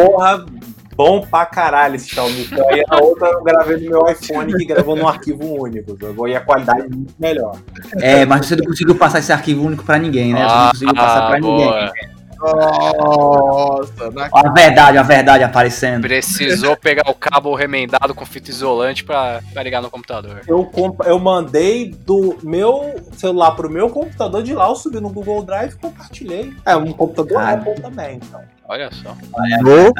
Bom 0.97 1.21
pra 1.21 1.45
caralho 1.45 1.95
esse 1.95 2.09
Xiaomi. 2.09 2.41
Então, 2.51 2.67
aí 2.69 2.83
a 2.89 2.97
outra 2.97 3.27
eu 3.27 3.43
gravei 3.43 3.77
no 3.77 3.89
meu 3.91 4.11
iPhone 4.11 4.51
que 4.57 4.65
gravou 4.65 4.95
num 4.95 5.07
arquivo 5.07 5.61
único. 5.61 5.95
E 6.27 6.35
a 6.35 6.41
qualidade 6.41 6.81
é 6.81 6.87
muito 6.89 7.13
melhor. 7.19 7.55
É, 8.01 8.25
mas 8.25 8.47
você 8.47 8.55
não 8.55 8.65
conseguiu 8.65 8.95
passar 8.95 9.19
esse 9.19 9.31
arquivo 9.31 9.63
único 9.63 9.83
pra 9.85 9.99
ninguém, 9.99 10.33
né? 10.33 10.41
Você 10.41 10.45
não 10.47 10.55
Ah, 10.59 10.69
conseguiu 10.71 10.95
passar 10.95 11.27
pra 11.27 11.39
ninguém. 11.39 11.65
boa. 11.67 11.91
Nossa, 12.39 14.11
na 14.11 14.29
a 14.31 14.49
verdade, 14.51 14.97
a 14.97 15.03
verdade 15.03 15.43
aparecendo. 15.43 16.01
Precisou 16.03 16.75
pegar 16.77 17.09
o 17.09 17.13
cabo 17.15 17.55
remendado 17.55 18.13
com 18.13 18.25
fita 18.25 18.49
isolante 18.51 19.03
pra, 19.03 19.41
pra 19.53 19.63
ligar 19.63 19.81
no 19.81 19.89
computador. 19.89 20.41
Eu, 20.47 20.63
comp- 20.65 21.01
eu 21.05 21.17
mandei 21.19 21.89
do 21.89 22.37
meu 22.43 22.95
celular 23.13 23.51
pro 23.51 23.69
meu 23.69 23.89
computador 23.89 24.43
de 24.43 24.53
lá, 24.53 24.67
eu 24.69 24.75
subi 24.75 24.99
no 24.99 25.09
Google 25.09 25.43
Drive 25.43 25.73
e 25.73 25.77
compartilhei. 25.77 26.53
É, 26.65 26.75
um 26.75 26.91
computador. 26.93 27.41
Apple 27.41 27.75
também, 27.81 28.17
então. 28.17 28.41
Olha 28.69 28.89
só. 28.91 29.15
No 29.61 29.93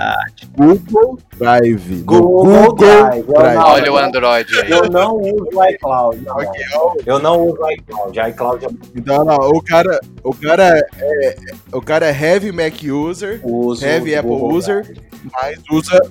Google 0.58 1.18
Drive. 1.38 1.96
No 2.00 2.04
Google 2.04 2.76
Drive. 2.76 3.24
Drive. 3.26 3.58
Olha 3.58 3.94
o 3.94 3.98
Android 3.98 4.60
aí. 4.60 4.70
Eu 4.72 4.90
não 4.90 5.16
uso 5.22 5.50
o 5.54 5.64
iCloud. 5.70 6.22
Não, 6.26 6.36
Ok, 6.36 6.62
eu 7.06 7.20
não 7.20 7.42
uso 7.48 7.62
o 7.62 7.72
iCloud. 7.72 8.20
iCloud 8.30 8.66
é 8.66 8.70
Então, 8.96 9.24
não, 9.24 9.36
o 9.36 9.62
cara, 9.64 10.00
o 10.24 10.34
cara 10.34 10.80
é, 11.00 11.36
o 11.72 11.82
cara 11.82 12.08
é 12.08 12.12
heavy 12.12 12.52
Mac 12.52 12.74
user, 12.84 13.40
uso. 13.44 13.86
heavy 13.86 14.16
Apple 14.16 14.32
Google 14.32 14.52
user, 14.58 14.84
Drive. 14.84 15.02
mas 15.34 15.60
usa 15.72 16.02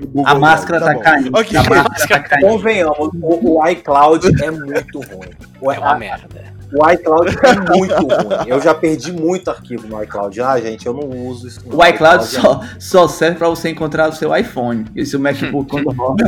o 0.00 0.06
Google 0.06 0.28
A 0.28 0.34
máscara 0.38 0.80
tá, 0.80 0.92
bom. 0.94 1.00
caindo. 1.00 1.28
A 1.36 1.40
máscara 1.84 2.22
tá 2.22 2.28
caindo. 2.28 2.46
Convenhamos, 2.48 2.98
o, 3.20 3.58
o 3.58 3.68
iCloud 3.68 4.44
é 4.44 4.50
muito 4.50 5.00
ruim. 5.00 5.74
É 5.74 5.78
uma 5.80 5.98
merda. 5.98 6.55
O 6.72 6.90
iCloud 6.90 7.36
é 7.42 7.76
muito 7.76 7.94
ruim. 7.94 8.48
Eu 8.48 8.60
já 8.60 8.74
perdi 8.74 9.12
muito 9.12 9.50
arquivo 9.50 9.86
no 9.86 10.02
iCloud. 10.02 10.40
Ah, 10.40 10.58
gente, 10.60 10.86
eu 10.86 10.92
não 10.94 11.08
uso 11.26 11.46
isso. 11.48 11.60
não. 11.66 11.78
O 11.78 11.84
iCloud 11.86 12.24
é 12.24 12.26
só, 12.26 12.60
só 12.78 13.08
serve 13.08 13.38
pra 13.38 13.48
você 13.48 13.70
encontrar 13.70 14.08
o 14.08 14.12
seu 14.12 14.34
iPhone. 14.36 14.84
E 14.94 15.04
seu 15.06 15.20
MacBook 15.20 15.70
quando 15.70 15.90
roda. 15.96 16.24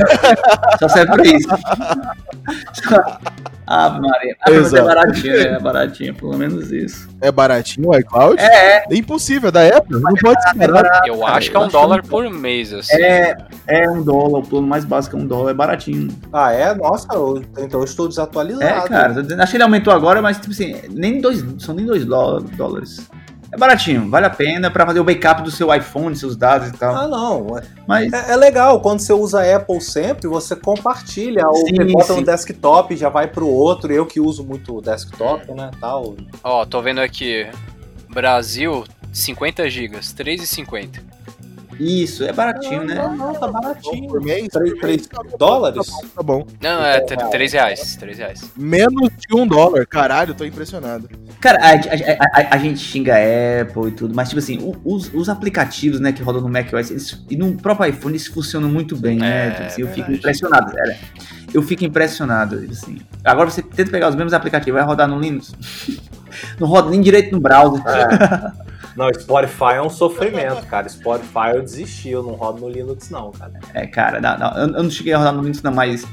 Só 0.78 0.88
serve 0.88 1.12
pra 1.12 1.24
isso. 1.26 1.48
Ah, 3.70 3.90
Maria. 4.00 4.34
Ah, 4.40 4.50
mas 4.50 4.72
é 4.72 4.80
baratinho, 4.82 5.34
né? 5.36 5.42
É 5.42 5.60
baratinho, 5.60 6.14
pelo 6.14 6.38
menos 6.38 6.72
isso. 6.72 7.06
É 7.20 7.30
baratinho 7.30 7.90
o 7.90 7.98
iCloud? 7.98 8.40
É, 8.40 8.84
É 8.90 8.96
impossível, 8.96 9.50
é 9.50 9.52
da 9.52 9.76
Apple, 9.76 10.00
não 10.00 10.14
pode 10.14 10.42
ser 10.42 10.54
barato. 10.56 11.06
Eu 11.06 11.26
acho 11.26 11.50
que 11.50 11.56
é 11.56 11.60
um 11.60 11.68
dólar 11.68 12.02
por 12.02 12.30
mês, 12.30 12.72
assim. 12.72 12.94
É, 12.96 13.36
é 13.66 13.90
um 13.90 14.02
dólar, 14.02 14.38
o 14.38 14.42
plano 14.42 14.66
mais 14.66 14.86
básico 14.86 15.18
é 15.18 15.20
um 15.20 15.26
dólar, 15.26 15.50
é 15.50 15.54
baratinho. 15.54 16.08
Ah, 16.32 16.50
é? 16.50 16.74
Nossa, 16.74 17.08
eu- 17.12 17.42
então 17.58 17.80
eu 17.80 17.84
estou 17.84 18.08
desatualizado. 18.08 18.64
É, 18.64 18.88
cara, 18.88 19.12
acho 19.42 19.50
que 19.50 19.56
ele 19.58 19.64
aumentou 19.64 19.92
agora, 19.92 20.22
mas 20.22 20.27
tipo 20.36 20.50
assim, 20.52 20.74
nem 20.90 21.20
dois, 21.20 21.42
são 21.58 21.74
nem 21.74 21.86
dois 21.86 22.04
dó- 22.04 22.40
dólares. 22.40 23.00
É 23.50 23.56
baratinho, 23.56 24.10
vale 24.10 24.26
a 24.26 24.30
pena 24.30 24.70
pra 24.70 24.84
fazer 24.84 25.00
o 25.00 25.04
backup 25.04 25.40
do 25.42 25.50
seu 25.50 25.74
iPhone, 25.74 26.14
seus 26.14 26.36
dados 26.36 26.68
e 26.68 26.72
tal. 26.72 26.94
Ah, 26.94 27.08
não. 27.08 27.46
Mas 27.86 28.12
É, 28.12 28.32
é 28.32 28.36
legal, 28.36 28.78
quando 28.82 29.00
você 29.00 29.10
usa 29.14 29.56
Apple 29.56 29.80
sempre, 29.80 30.28
você 30.28 30.54
compartilha, 30.54 31.46
ou 31.48 31.56
Sim, 31.66 31.74
você 31.76 31.84
bota 31.84 32.12
sim. 32.12 32.20
no 32.20 32.26
desktop, 32.26 32.94
já 32.94 33.08
vai 33.08 33.26
pro 33.26 33.48
outro. 33.48 33.90
Eu 33.90 34.04
que 34.04 34.20
uso 34.20 34.44
muito 34.44 34.76
o 34.76 34.82
desktop, 34.82 35.50
né, 35.54 35.70
tal. 35.80 36.14
Ó, 36.44 36.66
tô 36.66 36.82
vendo 36.82 37.00
aqui. 37.00 37.46
Brasil, 38.10 38.84
50 39.12 39.68
gigas, 39.70 40.12
3,50. 40.12 41.00
Isso, 41.78 42.24
é 42.24 42.32
baratinho, 42.32 42.84
né? 42.84 42.94
Não, 42.94 43.16
não, 43.16 43.32
tá 43.34 43.38
Então, 43.48 43.52
baratinho. 43.52 44.08
por 44.08 44.20
mês, 44.22 44.48
3 44.80 45.08
dólares? 45.38 45.86
tá 46.14 46.22
bom. 46.22 46.46
Não, 46.60 46.84
é 46.84 47.00
3 47.00 47.52
reais. 47.52 47.96
3 47.96 48.18
reais. 48.18 48.50
Menos 48.56 49.10
de 49.16 49.34
um 49.36 49.46
dólar, 49.46 49.86
caralho, 49.86 50.34
tô 50.34 50.44
impressionado. 50.44 51.08
Cara, 51.40 51.58
a, 51.62 51.70
a- 51.70 52.40
a- 52.42 52.54
a- 52.54 52.58
gente 52.58 52.80
xinga 52.80 53.14
a 53.14 53.62
Apple 53.62 53.88
e 53.88 53.92
tudo, 53.92 54.14
mas 54.14 54.28
tipo 54.28 54.40
assim, 54.40 54.74
os, 54.84 55.12
os 55.14 55.28
aplicativos, 55.28 56.00
né, 56.00 56.12
que 56.12 56.22
rodam 56.22 56.42
no 56.42 56.48
macOS, 56.48 56.90
eles, 56.90 57.24
e 57.30 57.36
no 57.36 57.54
próprio 57.56 57.90
iPhone, 57.90 58.12
eles 58.12 58.26
funcionam 58.26 58.68
muito 58.68 58.96
bem, 58.96 59.18
né? 59.18 59.48
É, 59.48 59.50
Tipo 59.52 59.66
assim, 59.66 59.82
eu 59.82 59.88
fico 59.88 60.10
impressionado, 60.12 60.72
sério. 60.72 60.96
Eu 61.54 61.62
fico 61.62 61.84
impressionado, 61.84 62.60
tipo 62.60 62.72
assim. 62.72 62.98
Agora 63.24 63.48
você 63.50 63.62
tenta 63.62 63.90
pegar 63.90 64.08
os 64.08 64.14
mesmos 64.14 64.32
aplicativos, 64.34 64.78
vai 64.78 64.86
rodar 64.86 65.08
no 65.08 65.18
Linux. 65.18 65.54
Não 66.60 66.68
roda 66.68 66.90
nem 66.90 67.00
direito 67.00 67.32
no 67.32 67.40
browser. 67.40 67.82
Não, 68.98 69.14
Spotify 69.14 69.74
é 69.76 69.82
um 69.82 69.88
sofrimento, 69.88 70.66
cara. 70.66 70.88
Spotify 70.88 71.54
eu 71.54 71.62
desisti, 71.62 72.08
eu 72.08 72.20
não 72.20 72.32
rodo 72.32 72.62
no 72.62 72.68
Linux, 72.68 73.10
não, 73.10 73.30
cara. 73.30 73.52
É, 73.72 73.86
cara, 73.86 74.20
não, 74.20 74.36
não, 74.36 74.58
eu, 74.58 74.66
não 74.82 74.90
cheguei 74.90 75.12
a 75.12 75.18
rodar 75.18 75.32
no 75.32 75.40
Linux, 75.40 75.62
não, 75.62 75.72
mas. 75.72 76.04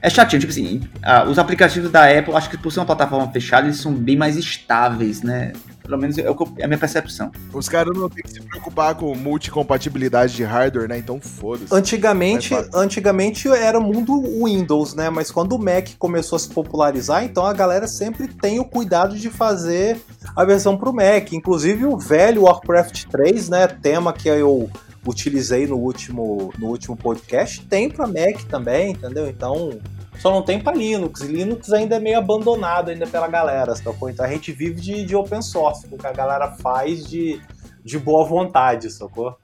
É 0.00 0.08
chatinho, 0.08 0.40
tipo 0.40 0.50
assim, 0.50 0.80
ah, 1.02 1.24
os 1.24 1.38
aplicativos 1.38 1.90
da 1.90 2.06
Apple, 2.06 2.34
acho 2.34 2.48
que 2.48 2.56
por 2.56 2.72
ser 2.72 2.80
uma 2.80 2.86
plataforma 2.86 3.30
fechada, 3.30 3.66
eles 3.66 3.76
são 3.76 3.92
bem 3.92 4.16
mais 4.16 4.38
estáveis, 4.38 5.22
né? 5.22 5.52
Pelo 5.90 6.00
menos 6.00 6.16
é, 6.18 6.30
o 6.30 6.36
que 6.36 6.42
eu- 6.44 6.52
é 6.58 6.64
a 6.64 6.68
minha 6.68 6.78
percepção. 6.78 7.32
Os 7.52 7.68
caras 7.68 7.96
não 7.98 8.08
tem 8.08 8.22
que 8.22 8.30
se 8.30 8.40
preocupar 8.40 8.94
com 8.94 9.12
multicompatibilidade 9.16 10.34
de 10.36 10.44
hardware, 10.44 10.88
né? 10.88 10.98
Então 10.98 11.20
foda-se. 11.20 11.74
Antigamente, 11.74 12.50
fácil. 12.50 12.70
antigamente 12.74 13.48
era 13.48 13.76
o 13.76 13.82
mundo 13.82 14.22
Windows, 14.44 14.94
né? 14.94 15.10
Mas 15.10 15.32
quando 15.32 15.54
o 15.54 15.58
Mac 15.58 15.88
começou 15.98 16.36
a 16.36 16.38
se 16.38 16.48
popularizar, 16.48 17.24
então 17.24 17.44
a 17.44 17.52
galera 17.52 17.88
sempre 17.88 18.28
tem 18.28 18.60
o 18.60 18.64
cuidado 18.64 19.18
de 19.18 19.28
fazer 19.28 20.00
a 20.36 20.44
versão 20.44 20.76
pro 20.76 20.92
Mac. 20.92 21.32
Inclusive 21.32 21.84
o 21.86 21.98
velho 21.98 22.42
Warcraft 22.44 23.06
3, 23.06 23.48
né? 23.48 23.66
Tema 23.66 24.12
que 24.12 24.28
eu 24.28 24.70
utilizei 25.04 25.66
no 25.66 25.76
último, 25.76 26.52
no 26.56 26.68
último 26.68 26.96
podcast, 26.96 27.66
tem 27.66 27.90
pra 27.90 28.06
Mac 28.06 28.44
também, 28.48 28.92
entendeu? 28.92 29.26
Então. 29.28 29.78
Só 30.20 30.30
não 30.30 30.42
tem 30.42 30.60
pra 30.60 30.74
Linux. 30.74 31.22
Linux 31.22 31.72
ainda 31.72 31.96
é 31.96 31.98
meio 31.98 32.18
abandonado 32.18 32.90
ainda 32.90 33.06
pela 33.06 33.26
galera, 33.26 33.74
sacou? 33.74 34.10
Então 34.10 34.24
a 34.24 34.28
gente 34.28 34.52
vive 34.52 34.78
de, 34.78 35.04
de 35.06 35.16
open 35.16 35.40
source, 35.40 35.88
o 35.90 35.96
que 35.96 36.06
a 36.06 36.12
galera 36.12 36.52
faz 36.58 37.06
de, 37.06 37.40
de 37.82 37.98
boa 37.98 38.26
vontade, 38.26 38.90
sacou? 38.90 39.34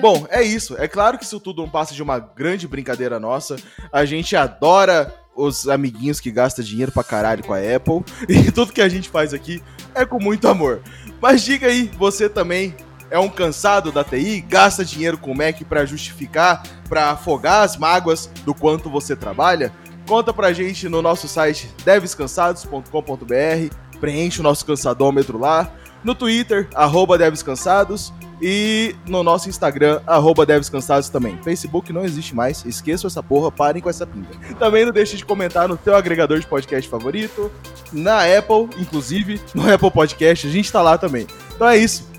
Bom, 0.00 0.26
é 0.28 0.42
isso. 0.42 0.76
É 0.76 0.88
claro 0.88 1.16
que 1.16 1.24
isso 1.24 1.38
tudo 1.38 1.62
não 1.62 1.70
passa 1.70 1.94
de 1.94 2.02
uma 2.02 2.18
grande 2.18 2.66
brincadeira 2.66 3.20
nossa. 3.20 3.54
A 3.92 4.04
gente 4.04 4.34
adora 4.34 5.14
os 5.36 5.68
amiguinhos 5.68 6.18
que 6.18 6.32
gastam 6.32 6.64
dinheiro 6.64 6.90
pra 6.90 7.04
caralho 7.04 7.44
com 7.44 7.54
a 7.54 7.58
Apple. 7.58 8.02
E 8.28 8.50
tudo 8.50 8.72
que 8.72 8.82
a 8.82 8.88
gente 8.88 9.08
faz 9.08 9.32
aqui 9.32 9.62
é 9.94 10.04
com 10.04 10.18
muito 10.18 10.48
amor. 10.48 10.82
Mas 11.20 11.42
diga 11.42 11.68
aí, 11.68 11.88
você 11.96 12.28
também 12.28 12.74
é 13.12 13.18
um 13.18 13.28
cansado 13.28 13.92
da 13.92 14.02
TI? 14.02 14.40
Gasta 14.40 14.82
dinheiro 14.82 15.18
com 15.18 15.32
o 15.32 15.36
Mac 15.36 15.60
pra 15.68 15.84
justificar, 15.84 16.62
pra 16.88 17.10
afogar 17.10 17.62
as 17.62 17.76
mágoas 17.76 18.28
do 18.46 18.54
quanto 18.54 18.88
você 18.88 19.14
trabalha? 19.14 19.70
Conta 20.08 20.32
pra 20.32 20.54
gente 20.54 20.88
no 20.88 21.02
nosso 21.02 21.28
site 21.28 21.70
devescansados.com.br. 21.84 23.76
Preenche 24.00 24.40
o 24.40 24.42
nosso 24.42 24.64
cansadômetro 24.64 25.38
lá. 25.38 25.70
No 26.02 26.14
Twitter, 26.14 26.68
arroba 26.74 27.18
devescansados. 27.18 28.12
E 28.40 28.96
no 29.06 29.22
nosso 29.22 29.48
Instagram, 29.48 30.00
arroba 30.06 30.46
devescansados 30.46 31.10
também. 31.10 31.38
Facebook 31.44 31.92
não 31.92 32.04
existe 32.04 32.34
mais, 32.34 32.64
esqueçam 32.64 33.06
essa 33.06 33.22
porra, 33.22 33.52
parem 33.52 33.80
com 33.80 33.88
essa 33.88 34.04
pinga. 34.04 34.30
Também 34.58 34.84
não 34.84 34.92
deixe 34.92 35.16
de 35.16 35.24
comentar 35.24 35.68
no 35.68 35.76
teu 35.76 35.94
agregador 35.94 36.40
de 36.40 36.46
podcast 36.48 36.90
favorito, 36.90 37.52
na 37.92 38.22
Apple, 38.24 38.68
inclusive, 38.80 39.40
no 39.54 39.72
Apple 39.72 39.92
Podcast, 39.92 40.48
a 40.48 40.50
gente 40.50 40.72
tá 40.72 40.82
lá 40.82 40.98
também. 40.98 41.24
Então 41.54 41.68
é 41.68 41.76
isso. 41.76 42.11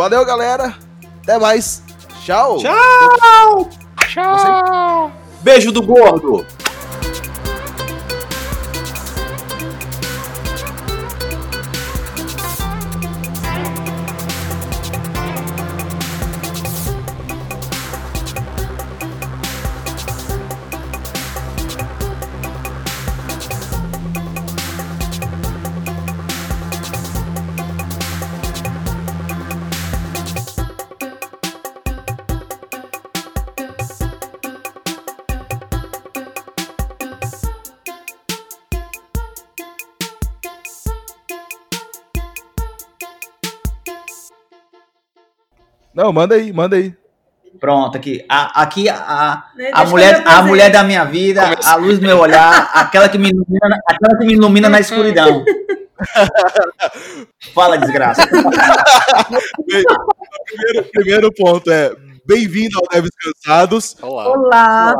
Valeu, 0.00 0.24
galera. 0.24 0.74
Até 1.22 1.38
mais. 1.38 1.82
Tchau. 2.24 2.56
Tchau! 2.56 3.68
Tchau! 4.08 5.12
Beijo 5.42 5.70
do 5.70 5.82
gordo! 5.82 6.46
Não, 46.00 46.14
manda 46.14 46.34
aí, 46.34 46.50
manda 46.50 46.76
aí. 46.76 46.94
Pronto, 47.60 47.94
aqui. 47.94 48.24
A, 48.26 48.62
aqui 48.62 48.88
a, 48.88 48.94
a, 48.96 49.44
Né, 49.54 49.70
mulher, 49.86 50.22
a 50.26 50.40
mulher 50.40 50.72
da 50.72 50.82
minha 50.82 51.04
vida, 51.04 51.42
a 51.62 51.74
luz 51.74 51.98
do 51.98 52.06
meu 52.06 52.18
olhar, 52.18 52.70
aquela 52.72 53.06
que 53.06 53.18
me 53.18 53.28
ilumina, 53.28 53.68
na- 53.68 53.78
aquela 53.86 54.18
que 54.18 54.24
me 54.24 54.32
ilumina 54.32 54.68
na 54.70 54.80
escuridão. 54.80 55.44
Fala, 57.54 57.76
desgraça. 57.76 58.26
Primeiro, 60.46 60.88
primeiro 60.90 61.30
ponto 61.34 61.70
é: 61.70 61.94
bem-vindo 62.24 62.78
ao 62.78 62.88
Deves 62.88 63.10
Cansados. 63.22 63.94
Olá. 64.00 64.28
Olá. 64.30 64.94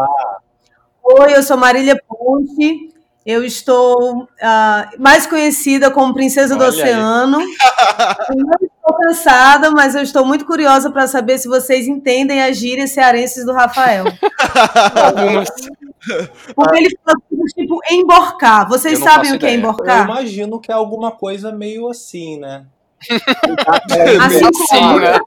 Oi, 1.03 1.35
eu 1.35 1.43
sou 1.43 1.57
Marília 1.57 1.99
Ponte. 2.07 2.91
Eu 3.31 3.45
estou 3.45 4.29
ah, 4.43 4.91
mais 4.99 5.27
conhecida 5.27 5.91
como 5.91 6.13
Princesa 6.13 6.57
do 6.57 6.65
Olha 6.65 6.73
aí. 6.73 6.81
Oceano. 6.81 7.39
Eu 8.29 8.37
não 8.37 8.53
estou 8.61 8.97
cansada, 8.99 9.71
mas 9.71 9.95
eu 9.95 10.03
estou 10.03 10.25
muito 10.25 10.45
curiosa 10.45 10.91
para 10.91 11.07
saber 11.07 11.39
se 11.39 11.47
vocês 11.47 11.87
entendem 11.87 12.43
as 12.43 12.57
gírias 12.57 12.91
cearenses 12.91 13.45
do 13.45 13.53
Rafael. 13.53 14.05
Porque 16.55 16.77
ele 16.79 16.99
fala 17.05 17.17
tipo 17.55 17.79
emborcar. 17.91 18.69
Vocês 18.69 18.99
sabem 18.99 19.35
o 19.35 19.39
que 19.39 19.47
é 19.47 19.51
ideia. 19.51 19.55
Eu 19.55 19.59
emborcar? 19.59 20.05
imagino 20.05 20.59
que 20.59 20.73
é 20.73 20.75
alguma 20.75 21.13
coisa 21.13 21.53
meio 21.53 21.89
assim, 21.89 22.39
né? 22.39 22.65
Assim 24.21 24.51
Sim, 24.69 24.79
como. 24.79 24.99
né? 24.99 25.19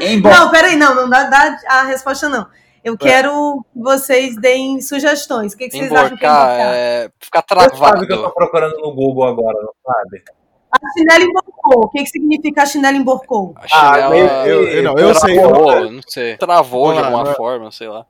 Embora. 0.00 0.36
Não, 0.36 0.50
peraí, 0.50 0.76
não, 0.76 0.94
não 0.94 1.08
dá, 1.08 1.24
dá 1.24 1.58
a 1.68 1.82
resposta 1.84 2.28
não. 2.28 2.46
Eu 2.86 2.96
quero 2.96 3.64
que 3.72 3.80
vocês 3.80 4.36
deem 4.36 4.80
sugestões. 4.80 5.54
O 5.54 5.56
que, 5.58 5.68
que 5.68 5.76
vocês 5.76 5.90
acham 5.92 6.16
que 6.16 6.24
é 6.24 6.28
Emborcar, 6.28 6.50
é, 6.72 7.10
ficar 7.18 7.44
Você 7.48 7.76
sabe 7.76 8.06
que 8.06 8.12
eu 8.12 8.16
tô 8.16 8.22
travado. 8.22 8.34
procurando 8.34 8.76
no 8.78 8.94
Google 8.94 9.24
agora, 9.24 9.58
não 9.60 9.72
sabe? 9.84 10.22
A 10.70 10.78
chinela 10.96 11.24
emborcou. 11.24 11.84
O 11.84 11.88
que, 11.88 11.98
que 12.04 12.06
significa 12.10 12.62
a 12.62 12.66
chinela 12.66 12.96
emborcou? 12.96 13.54
A 13.56 13.62
Ah, 13.64 13.68
chinela 13.94 14.10
meio 14.10 14.26
Eu, 14.26 14.62
eu, 14.68 14.82
não, 14.84 14.94
eu 14.98 15.14
sei. 15.16 15.34
travou, 15.34 15.72
eu- 15.72 15.90
não 15.90 16.00
sei. 16.06 16.36
Travou 16.36 16.92
de 16.92 16.98
alguma 17.00 17.24
não 17.24 17.30
é- 17.32 17.34
forma, 17.34 17.70
sei 17.72 17.88
lá. 17.88 18.06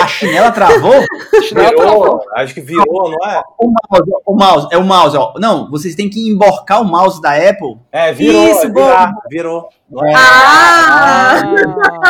A 0.00 0.06
chinela 0.06 0.50
travou? 0.52 0.94
A 0.94 1.42
chinela 1.42 1.74
travou. 1.74 2.02
Virou, 2.02 2.20
acho 2.34 2.54
que 2.54 2.60
virou, 2.60 3.10
não 3.10 3.28
é? 3.30 3.42
O 3.58 3.66
mouse, 3.68 4.10
o 4.26 4.34
mouse, 4.36 4.68
é 4.72 4.78
o 4.78 4.84
mouse, 4.84 5.16
ó. 5.16 5.34
Não, 5.38 5.70
vocês 5.70 5.94
têm 5.94 6.08
que 6.08 6.28
emborcar 6.28 6.80
o 6.80 6.84
mouse 6.84 7.20
da 7.20 7.30
Apple. 7.32 7.78
É, 7.90 8.12
virou, 8.12 8.44
Isso, 8.50 8.66
é 8.66 8.68
virar, 8.70 9.12
virou. 9.30 9.68
É? 10.04 10.12
Ah! 10.16 11.42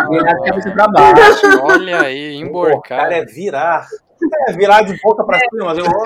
Virar 0.09 0.33
de 0.35 0.43
cabeça 0.45 0.71
pra 0.73 0.89
baixo. 0.89 1.47
olha 1.63 2.01
aí, 2.03 2.37
emborcar. 2.37 2.99
cara, 3.01 3.17
é 3.17 3.25
virar. 3.25 3.87
É, 4.49 4.53
virar 4.53 4.83
de 4.83 4.99
boca 5.03 5.25
pra 5.25 5.39
cima, 5.39 5.65
mas 5.67 5.79
eu 5.79 5.85
vou... 5.85 6.05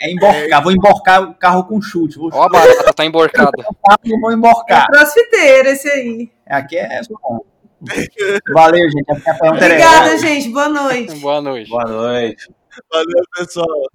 É 0.00 0.10
emborcar. 0.10 0.62
Vou 0.62 0.72
emborcar 0.72 1.22
o 1.22 1.34
carro 1.34 1.64
com 1.64 1.80
chute. 1.80 2.18
Ó 2.18 2.42
a 2.42 2.48
barata, 2.48 2.92
tá 2.92 3.04
emborcada. 3.04 3.50
chutar 3.62 3.98
e 4.04 4.20
vou 4.20 4.30
É 4.30 4.34
emborcar. 4.34 4.86
crossfiteiro 4.88 5.68
esse 5.68 5.88
aí. 5.88 6.30
Aqui 6.46 6.76
é 6.76 7.02
só 7.02 7.14
bom. 7.22 7.40
Valeu, 8.52 8.90
gente. 8.90 9.10
Até 9.10 9.30
a 9.30 9.50
Obrigada, 9.50 10.18
gente. 10.18 10.48
Boa 10.50 10.68
noite. 10.68 11.14
Boa 11.16 11.40
noite. 11.40 11.70
Boa 11.70 11.84
noite. 11.84 12.48
Valeu, 12.90 13.24
pessoal. 13.36 13.88